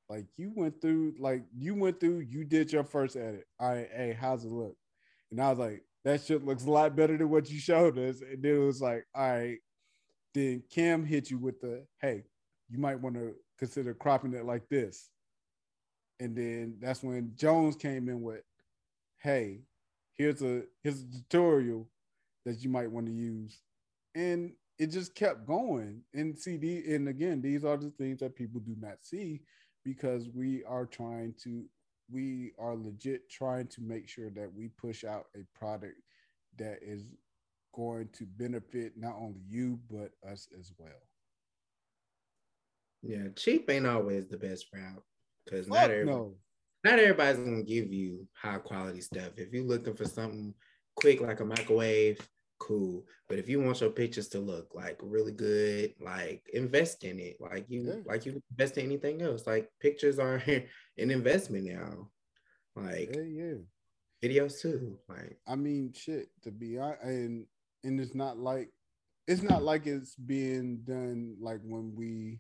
Like 0.08 0.26
you 0.38 0.52
went 0.56 0.82
through, 0.82 1.16
like 1.20 1.44
you 1.58 1.74
went 1.74 2.00
through, 2.00 2.20
you 2.20 2.44
did 2.44 2.72
your 2.72 2.84
first 2.84 3.16
edit. 3.16 3.46
All 3.60 3.70
right, 3.70 3.90
hey, 3.92 4.18
how's 4.20 4.46
it 4.46 4.52
look? 4.52 4.76
And 5.32 5.42
I 5.42 5.50
was 5.50 5.60
like, 5.60 5.84
that 6.04 6.24
shit 6.24 6.46
looks 6.46 6.66
a 6.66 6.72
lot 6.72 6.96
better 6.96 7.18
than 7.18 7.30
what 7.30 7.50
you 7.50 7.60
showed 7.60 7.98
us. 7.98 8.22
And 8.22 8.44
then 8.44 8.56
it 8.56 8.60
was 8.60 8.82
like, 8.82 9.06
all 9.16 9.28
right. 9.28 9.58
Then 10.36 10.62
Cam 10.70 11.06
hit 11.06 11.32
you 11.32 11.38
with 11.38 11.62
the, 11.62 11.86
hey, 12.02 12.26
you 12.70 12.78
might 12.78 13.00
want 13.00 13.16
to 13.16 13.34
consider 13.58 13.94
cropping 13.94 14.34
it 14.34 14.46
like 14.46 14.68
this. 14.70 15.10
And 16.20 16.36
then 16.36 16.76
that's 16.82 17.02
when 17.02 17.32
Jones 17.36 17.78
came 17.78 18.10
in 18.10 18.22
with, 18.22 18.44
hey, 19.22 19.62
here's 20.14 20.42
a 20.42 20.64
here's 20.84 21.02
a 21.02 21.12
tutorial 21.12 21.88
that 22.46 22.62
you 22.62 22.70
might 22.70 22.92
want 22.92 23.06
to 23.08 23.14
use. 23.14 23.62
And 24.14 24.52
it 24.78 24.88
just 24.88 25.16
kept 25.16 25.48
going. 25.48 26.02
And 26.14 26.38
see, 26.38 26.84
and 26.94 27.08
again, 27.08 27.42
these 27.42 27.64
are 27.64 27.78
the 27.78 27.92
things 27.92 28.20
that 28.20 28.36
people 28.36 28.60
do 28.60 28.76
not 28.80 28.98
see 29.04 29.42
because 29.86 30.28
we 30.34 30.64
are 30.66 30.86
trying 30.86 31.34
to, 31.44 31.64
we 32.12 32.52
are 32.60 32.76
legit 32.76 33.30
trying 33.30 33.68
to 33.68 33.82
make 33.82 34.10
sure 34.10 34.30
that 34.32 34.54
we 34.54 34.68
push 34.68 35.06
out 35.06 35.28
a 35.36 35.46
product 35.58 35.96
that 36.58 36.80
is 36.82 37.04
going 37.76 38.08
to 38.14 38.26
benefit 38.26 38.94
not 38.96 39.16
only 39.20 39.42
you 39.48 39.80
but 39.92 40.12
us 40.32 40.48
as 40.58 40.72
well. 40.78 40.90
Yeah, 43.04 43.28
cheap 43.36 43.70
ain't 43.70 43.86
always 43.86 44.28
the 44.28 44.38
best 44.38 44.68
route 44.74 45.04
because 45.46 45.68
not 45.68 45.92
everybody, 45.92 46.18
no. 46.18 46.36
not 46.84 47.00
everybody's 47.00 47.38
gonna 47.44 47.62
give 47.64 47.94
you 47.94 48.28
high 48.34 48.58
quality 48.58 49.02
stuff. 49.02 49.32
If 49.38 49.54
you're 49.54 49.64
looking 49.64 49.94
for 49.94 50.06
something 50.06 50.54
quick 50.96 51.22
like 51.22 51.40
a 51.40 51.46
microwave, 51.46 52.20
cool. 52.60 53.06
But 53.30 53.38
if 53.38 53.48
you 53.48 53.62
want 53.62 53.82
your 53.82 53.92
pictures 53.92 54.28
to 54.30 54.40
look 54.40 54.74
like 54.74 55.00
really 55.04 55.34
good, 55.34 55.94
like 56.00 56.50
invest 56.54 57.04
in 57.04 57.20
it. 57.20 57.38
Like 57.40 57.66
you 57.70 57.84
Yeah. 57.84 58.02
like 58.06 58.26
you 58.26 58.42
invest 58.52 58.78
in 58.78 58.86
anything 58.86 59.22
else. 59.22 59.46
Like 59.46 59.70
pictures 59.80 60.18
are 60.18 60.36
an 60.48 61.12
investment 61.12 61.66
now. 61.66 62.10
Like 62.76 63.16
Yeah, 63.16 63.22
yeah. 63.22 63.54
videos 64.24 64.60
too. 64.62 64.98
Like 65.08 65.38
I 65.48 65.56
mean, 65.56 65.94
shit. 65.94 66.30
To 66.44 66.52
be 66.52 66.80
honest, 66.80 67.04
and 67.04 67.46
and 67.86 68.00
it's 68.00 68.16
not 68.16 68.38
like 68.38 68.70
it's 69.28 69.42
not 69.42 69.64
like 69.64 69.88
it's 69.88 70.16
being 70.16 70.82
done 70.86 71.36
like 71.40 71.60
when 71.64 71.94
we, 71.96 72.40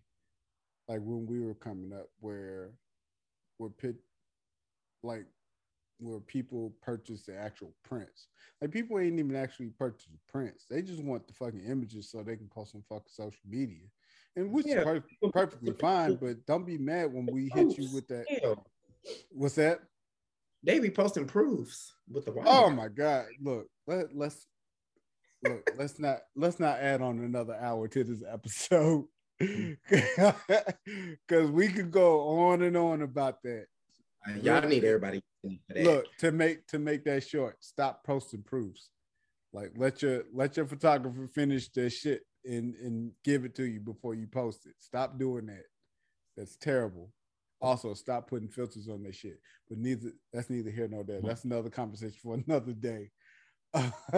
like 0.88 1.00
when 1.02 1.26
we 1.26 1.42
were 1.42 1.56
coming 1.56 1.92
up, 1.94 2.10
where, 2.20 2.74
where 3.58 3.72
pit, 3.72 3.96
like, 5.02 5.26
where 5.98 6.20
people 6.20 6.74
purchase 6.84 7.26
the 7.26 7.36
actual 7.36 7.74
prints. 7.84 8.28
Like 8.62 8.72
people 8.72 9.00
ain't 9.00 9.18
even 9.18 9.36
actually 9.36 9.70
purchase 9.80 10.06
the 10.06 10.20
prints. 10.32 10.66
They 10.70 10.84
just 10.84 11.04
want 11.04 11.26
the 11.26 11.34
fucking 11.34 11.66
images 11.66 12.12
so 12.12 12.22
they 12.22 12.36
can 12.36 12.50
post 12.50 12.76
on 12.76 12.84
fucking 12.88 13.06
social 13.08 13.40
media, 13.50 13.86
and 14.36 14.52
which 14.52 14.68
Yeah. 14.68 14.80
is 14.80 14.84
per- 14.84 15.32
perfectly 15.32 15.74
fine. 15.74 16.16
But 16.16 16.46
don't 16.46 16.68
be 16.68 16.78
mad 16.78 17.12
when 17.14 17.26
we 17.26 17.50
hit 17.50 17.78
you 17.80 17.88
with 17.96 18.08
that. 18.10 18.26
Oh, 18.44 18.48
hell, 18.50 18.68
What's 19.32 19.56
that? 19.56 19.80
they 20.64 20.80
be 20.80 20.90
posting 20.90 21.26
proofs 21.26 21.94
with 22.12 22.26
the 22.26 22.34
Oh 22.46 22.70
my 22.70 22.90
god! 22.90 23.26
Look, 23.42 23.68
let, 23.88 24.16
let's 24.16 24.48
look. 25.50 25.72
Let's 25.78 26.00
not 26.00 26.20
let's 26.36 26.60
not 26.60 26.80
add 26.80 27.02
on 27.02 27.20
another 27.20 27.56
hour 27.56 27.88
to 27.88 28.04
this 28.04 28.24
episode 28.28 29.06
mm. 29.42 29.78
because 31.28 31.52
we 31.52 31.68
could 31.68 31.92
go 31.92 32.28
on 32.28 32.62
and 32.62 32.78
on 32.78 33.02
about 33.02 33.42
that. 33.44 33.66
Uh, 34.28 34.40
y'all 34.42 34.68
need 34.68 34.84
everybody. 34.84 35.22
Look 35.76 36.06
to 36.20 36.32
make 36.32 36.68
to 36.68 36.80
make 36.80 37.04
that 37.06 37.28
short. 37.28 37.58
Stop 37.64 38.04
posting 38.06 38.44
proofs. 38.44 38.90
Like 39.54 39.72
let 39.78 40.02
your 40.02 40.24
let 40.34 40.58
your 40.58 40.66
photographer 40.66 41.28
finish 41.34 41.70
their 41.70 41.90
shit 41.90 42.24
and 42.44 42.76
and 42.76 43.12
give 43.24 43.46
it 43.46 43.56
to 43.56 43.66
you 43.66 43.80
before 43.80 44.16
you 44.16 44.28
post 44.28 44.66
it. 44.66 44.74
Stop 44.80 45.18
doing 45.20 45.46
that. 45.48 45.64
That's 46.36 46.58
terrible. 46.58 47.12
Also, 47.62 47.94
stop 47.94 48.30
putting 48.30 48.50
filters 48.50 48.90
on 48.90 49.02
that 49.04 49.16
shit. 49.16 49.40
But 49.70 49.78
neither 49.78 50.12
that's 50.34 50.50
neither 50.50 50.72
here 50.72 50.88
nor 50.88 51.04
there. 51.04 51.22
Mm. 51.22 51.28
That's 51.28 51.46
another 51.46 51.70
conversation 51.70 52.18
for 52.22 52.36
another 52.48 52.74
day. 52.74 53.12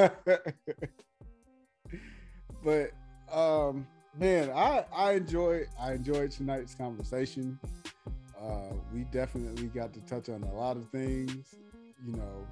but 2.64 2.92
um 3.32 3.88
man, 4.18 4.50
I 4.52 4.86
I 4.94 5.14
enjoy 5.14 5.66
I 5.80 5.94
enjoyed 5.94 6.32
tonight's 6.32 6.76
conversation. 6.76 7.60
Uh 8.40 8.74
we 8.94 9.04
definitely 9.06 9.68
got 9.68 9.94
to 9.94 10.02
touch 10.02 10.30
on 10.30 10.44
a 10.44 10.54
lot 10.54 10.78
of 10.78 10.88
things. 10.90 11.56
You 12.06 12.14
know, 12.14 12.48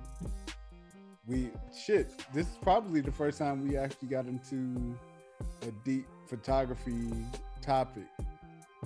we 1.28 1.52
shit, 1.78 2.12
this 2.34 2.48
is 2.48 2.58
probably 2.62 3.02
the 3.02 3.12
first 3.12 3.38
time 3.38 3.68
we 3.68 3.78
actually 3.78 4.08
got 4.08 4.26
into 4.26 4.98
a 5.62 5.72
deep 5.84 6.08
photography 6.28 7.12
topic 7.62 8.08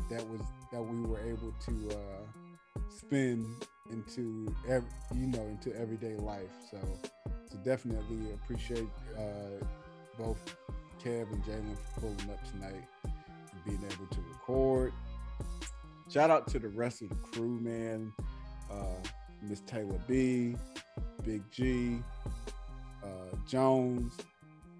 that 0.09 0.27
was 0.29 0.41
that 0.71 0.81
we 0.81 1.01
were 1.01 1.19
able 1.21 1.53
to 1.65 1.89
uh 1.95 2.85
spin 2.89 3.45
into 3.91 4.53
ev- 4.67 4.83
you 5.15 5.27
know 5.27 5.41
into 5.43 5.75
everyday 5.79 6.15
life 6.15 6.51
so 6.69 6.77
so 7.51 7.57
definitely 7.63 8.33
appreciate 8.33 8.87
uh 9.17 9.63
both 10.17 10.55
kev 11.03 11.31
and 11.31 11.43
Jailen 11.43 11.77
for 11.93 12.01
pulling 12.01 12.29
up 12.31 12.51
tonight 12.51 12.85
and 13.03 13.63
being 13.65 13.83
able 13.91 14.07
to 14.07 14.19
record 14.33 14.93
shout 16.09 16.29
out 16.29 16.47
to 16.47 16.59
the 16.59 16.69
rest 16.69 17.01
of 17.01 17.09
the 17.09 17.15
crew 17.15 17.59
man 17.59 18.11
uh 18.71 19.07
miss 19.41 19.61
taylor 19.61 19.99
b 20.07 20.55
big 21.23 21.41
g 21.51 21.99
uh 23.03 23.35
jones 23.47 24.13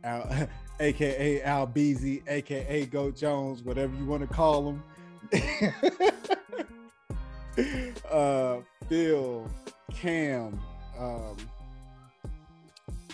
Al, 0.04 0.48
aka 0.80 1.42
Al 1.42 1.68
Beezy, 1.68 2.24
aka 2.28 2.86
Goat 2.86 3.16
Jones, 3.16 3.64
whatever 3.64 3.96
you 3.96 4.06
want 4.06 4.22
to 4.22 4.34
call 4.34 4.70
him. 4.70 4.84
uh, 8.10 8.58
Phil, 8.88 9.48
Cam, 9.94 10.60
um, 10.98 11.36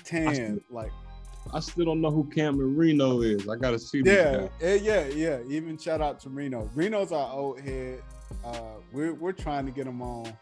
Tan, 0.05 0.61
like 0.69 0.91
I 1.53 1.59
still 1.59 1.85
don't 1.85 2.01
know 2.01 2.11
who 2.11 2.23
Cam 2.25 2.57
Marino 2.57 3.21
is. 3.21 3.47
I 3.47 3.55
gotta 3.55 3.79
see 3.79 4.01
yeah, 4.03 4.47
eh, 4.61 4.79
yeah, 4.81 5.07
yeah. 5.07 5.39
Even 5.47 5.77
shout 5.77 6.01
out 6.01 6.19
to 6.21 6.29
Reno. 6.29 6.69
Reno's 6.73 7.11
our 7.11 7.31
old 7.31 7.59
head. 7.59 8.01
Uh, 8.43 8.75
we're 8.91 9.13
we're 9.13 9.31
trying 9.31 9.65
to 9.65 9.71
get 9.71 9.87
him 9.87 10.01
on. 10.01 10.35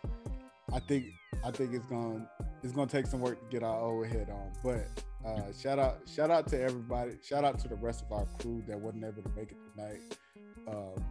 I 0.72 0.80
think 0.80 1.06
I 1.44 1.52
think 1.52 1.74
it's 1.74 1.86
gonna 1.86 2.28
it's 2.64 2.74
gonna 2.74 2.90
take 2.90 3.08
some 3.08 3.20
work 3.20 3.40
to 3.40 3.46
get 3.52 3.64
our 3.64 3.80
old 3.80 4.08
head 4.08 4.30
on. 4.30 4.52
But 4.64 4.88
uh, 5.26 5.52
shout 5.54 5.80
out 5.80 6.00
shout 6.08 6.32
out 6.32 6.48
to 6.48 6.62
everybody. 6.62 7.14
Shout 7.22 7.44
out 7.44 7.60
to 7.60 7.68
the 7.68 7.76
rest 7.76 8.04
of 8.04 8.12
our 8.12 8.26
crew 8.40 8.64
that 8.68 8.80
wasn't 8.80 9.04
able 9.04 9.24
to 9.24 9.32
make 9.36 9.52
it 9.52 9.58
tonight. 9.76 10.18
Um, 10.68 11.04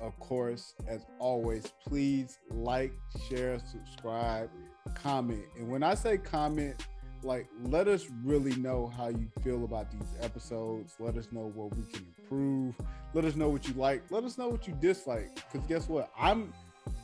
of 0.00 0.18
course, 0.18 0.74
as 0.88 1.06
always, 1.18 1.72
please 1.86 2.38
like, 2.50 2.92
share, 3.28 3.58
subscribe, 3.60 4.50
comment. 4.94 5.44
And 5.56 5.68
when 5.68 5.82
I 5.82 5.94
say 5.94 6.18
comment, 6.18 6.84
like 7.24 7.48
let 7.64 7.88
us 7.88 8.06
really 8.22 8.54
know 8.56 8.92
how 8.96 9.08
you 9.08 9.28
feel 9.42 9.64
about 9.64 9.90
these 9.90 10.08
episodes. 10.20 10.94
Let 10.98 11.16
us 11.16 11.28
know 11.32 11.50
what 11.54 11.76
we 11.76 11.84
can 11.92 12.06
improve. 12.18 12.74
Let 13.12 13.24
us 13.24 13.36
know 13.36 13.48
what 13.48 13.66
you 13.66 13.74
like. 13.74 14.02
Let 14.10 14.24
us 14.24 14.38
know 14.38 14.48
what 14.48 14.66
you 14.66 14.74
dislike. 14.80 15.34
Because 15.34 15.66
guess 15.66 15.88
what? 15.88 16.10
I'm 16.18 16.52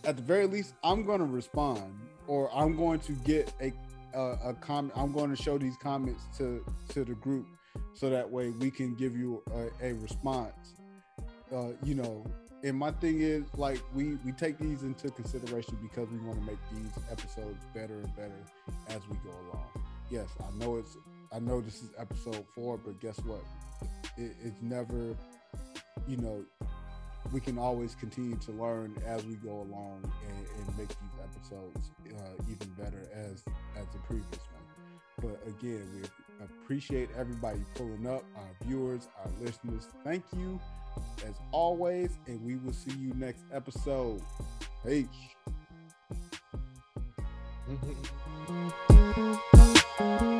at 0.04 0.16
the 0.16 0.22
very 0.22 0.46
least, 0.46 0.74
I'm 0.82 1.04
going 1.04 1.20
to 1.20 1.26
respond, 1.26 1.82
or 2.26 2.50
I'm 2.54 2.76
going 2.76 3.00
to 3.00 3.12
get 3.12 3.52
a 3.60 3.72
a, 4.14 4.50
a 4.50 4.54
comment. 4.54 4.92
I'm 4.96 5.12
going 5.12 5.34
to 5.34 5.40
show 5.40 5.58
these 5.58 5.76
comments 5.82 6.24
to 6.38 6.64
to 6.90 7.04
the 7.04 7.14
group, 7.14 7.46
so 7.94 8.10
that 8.10 8.28
way 8.28 8.50
we 8.50 8.70
can 8.70 8.94
give 8.94 9.16
you 9.16 9.42
a, 9.54 9.90
a 9.90 9.92
response. 9.94 10.74
Uh, 11.54 11.70
you 11.82 11.94
know, 11.94 12.24
and 12.62 12.76
my 12.76 12.90
thing 12.92 13.20
is 13.20 13.44
like 13.56 13.80
we 13.94 14.16
we 14.24 14.32
take 14.32 14.58
these 14.58 14.82
into 14.82 15.10
consideration 15.10 15.78
because 15.82 16.08
we 16.10 16.18
want 16.18 16.38
to 16.38 16.46
make 16.46 16.58
these 16.72 17.04
episodes 17.10 17.64
better 17.74 18.00
and 18.00 18.16
better 18.16 18.40
as 18.88 19.00
we 19.08 19.16
go 19.18 19.30
along. 19.50 19.89
Yes, 20.10 20.28
I 20.40 20.50
know 20.58 20.76
it's 20.76 20.96
I 21.32 21.38
know 21.38 21.60
this 21.60 21.82
is 21.82 21.90
episode 21.96 22.44
four, 22.54 22.76
but 22.78 23.00
guess 23.00 23.16
what? 23.20 23.44
It, 24.18 24.32
it's 24.42 24.60
never, 24.60 25.16
you 26.08 26.16
know, 26.16 26.44
we 27.32 27.38
can 27.38 27.56
always 27.56 27.94
continue 27.94 28.36
to 28.38 28.52
learn 28.52 29.00
as 29.06 29.24
we 29.24 29.34
go 29.36 29.50
along 29.50 30.02
and, 30.28 30.46
and 30.66 30.78
make 30.78 30.88
these 30.88 31.20
episodes 31.22 31.92
uh, 32.08 32.42
even 32.50 32.68
better 32.70 33.08
as 33.14 33.44
as 33.78 33.86
the 33.92 33.98
previous 34.08 34.26
one. 34.26 35.30
But 35.30 35.48
again, 35.48 35.86
we 35.94 36.44
appreciate 36.44 37.10
everybody 37.16 37.60
pulling 37.76 38.08
up, 38.08 38.24
our 38.36 38.66
viewers, 38.66 39.08
our 39.22 39.30
listeners. 39.40 39.86
Thank 40.02 40.24
you 40.36 40.58
as 41.24 41.36
always, 41.52 42.18
and 42.26 42.42
we 42.44 42.56
will 42.56 42.72
see 42.72 42.96
you 42.98 43.12
next 43.14 43.44
episode. 43.52 44.22
Peace. 44.84 45.06
Thank 50.00 50.22
you. 50.22 50.39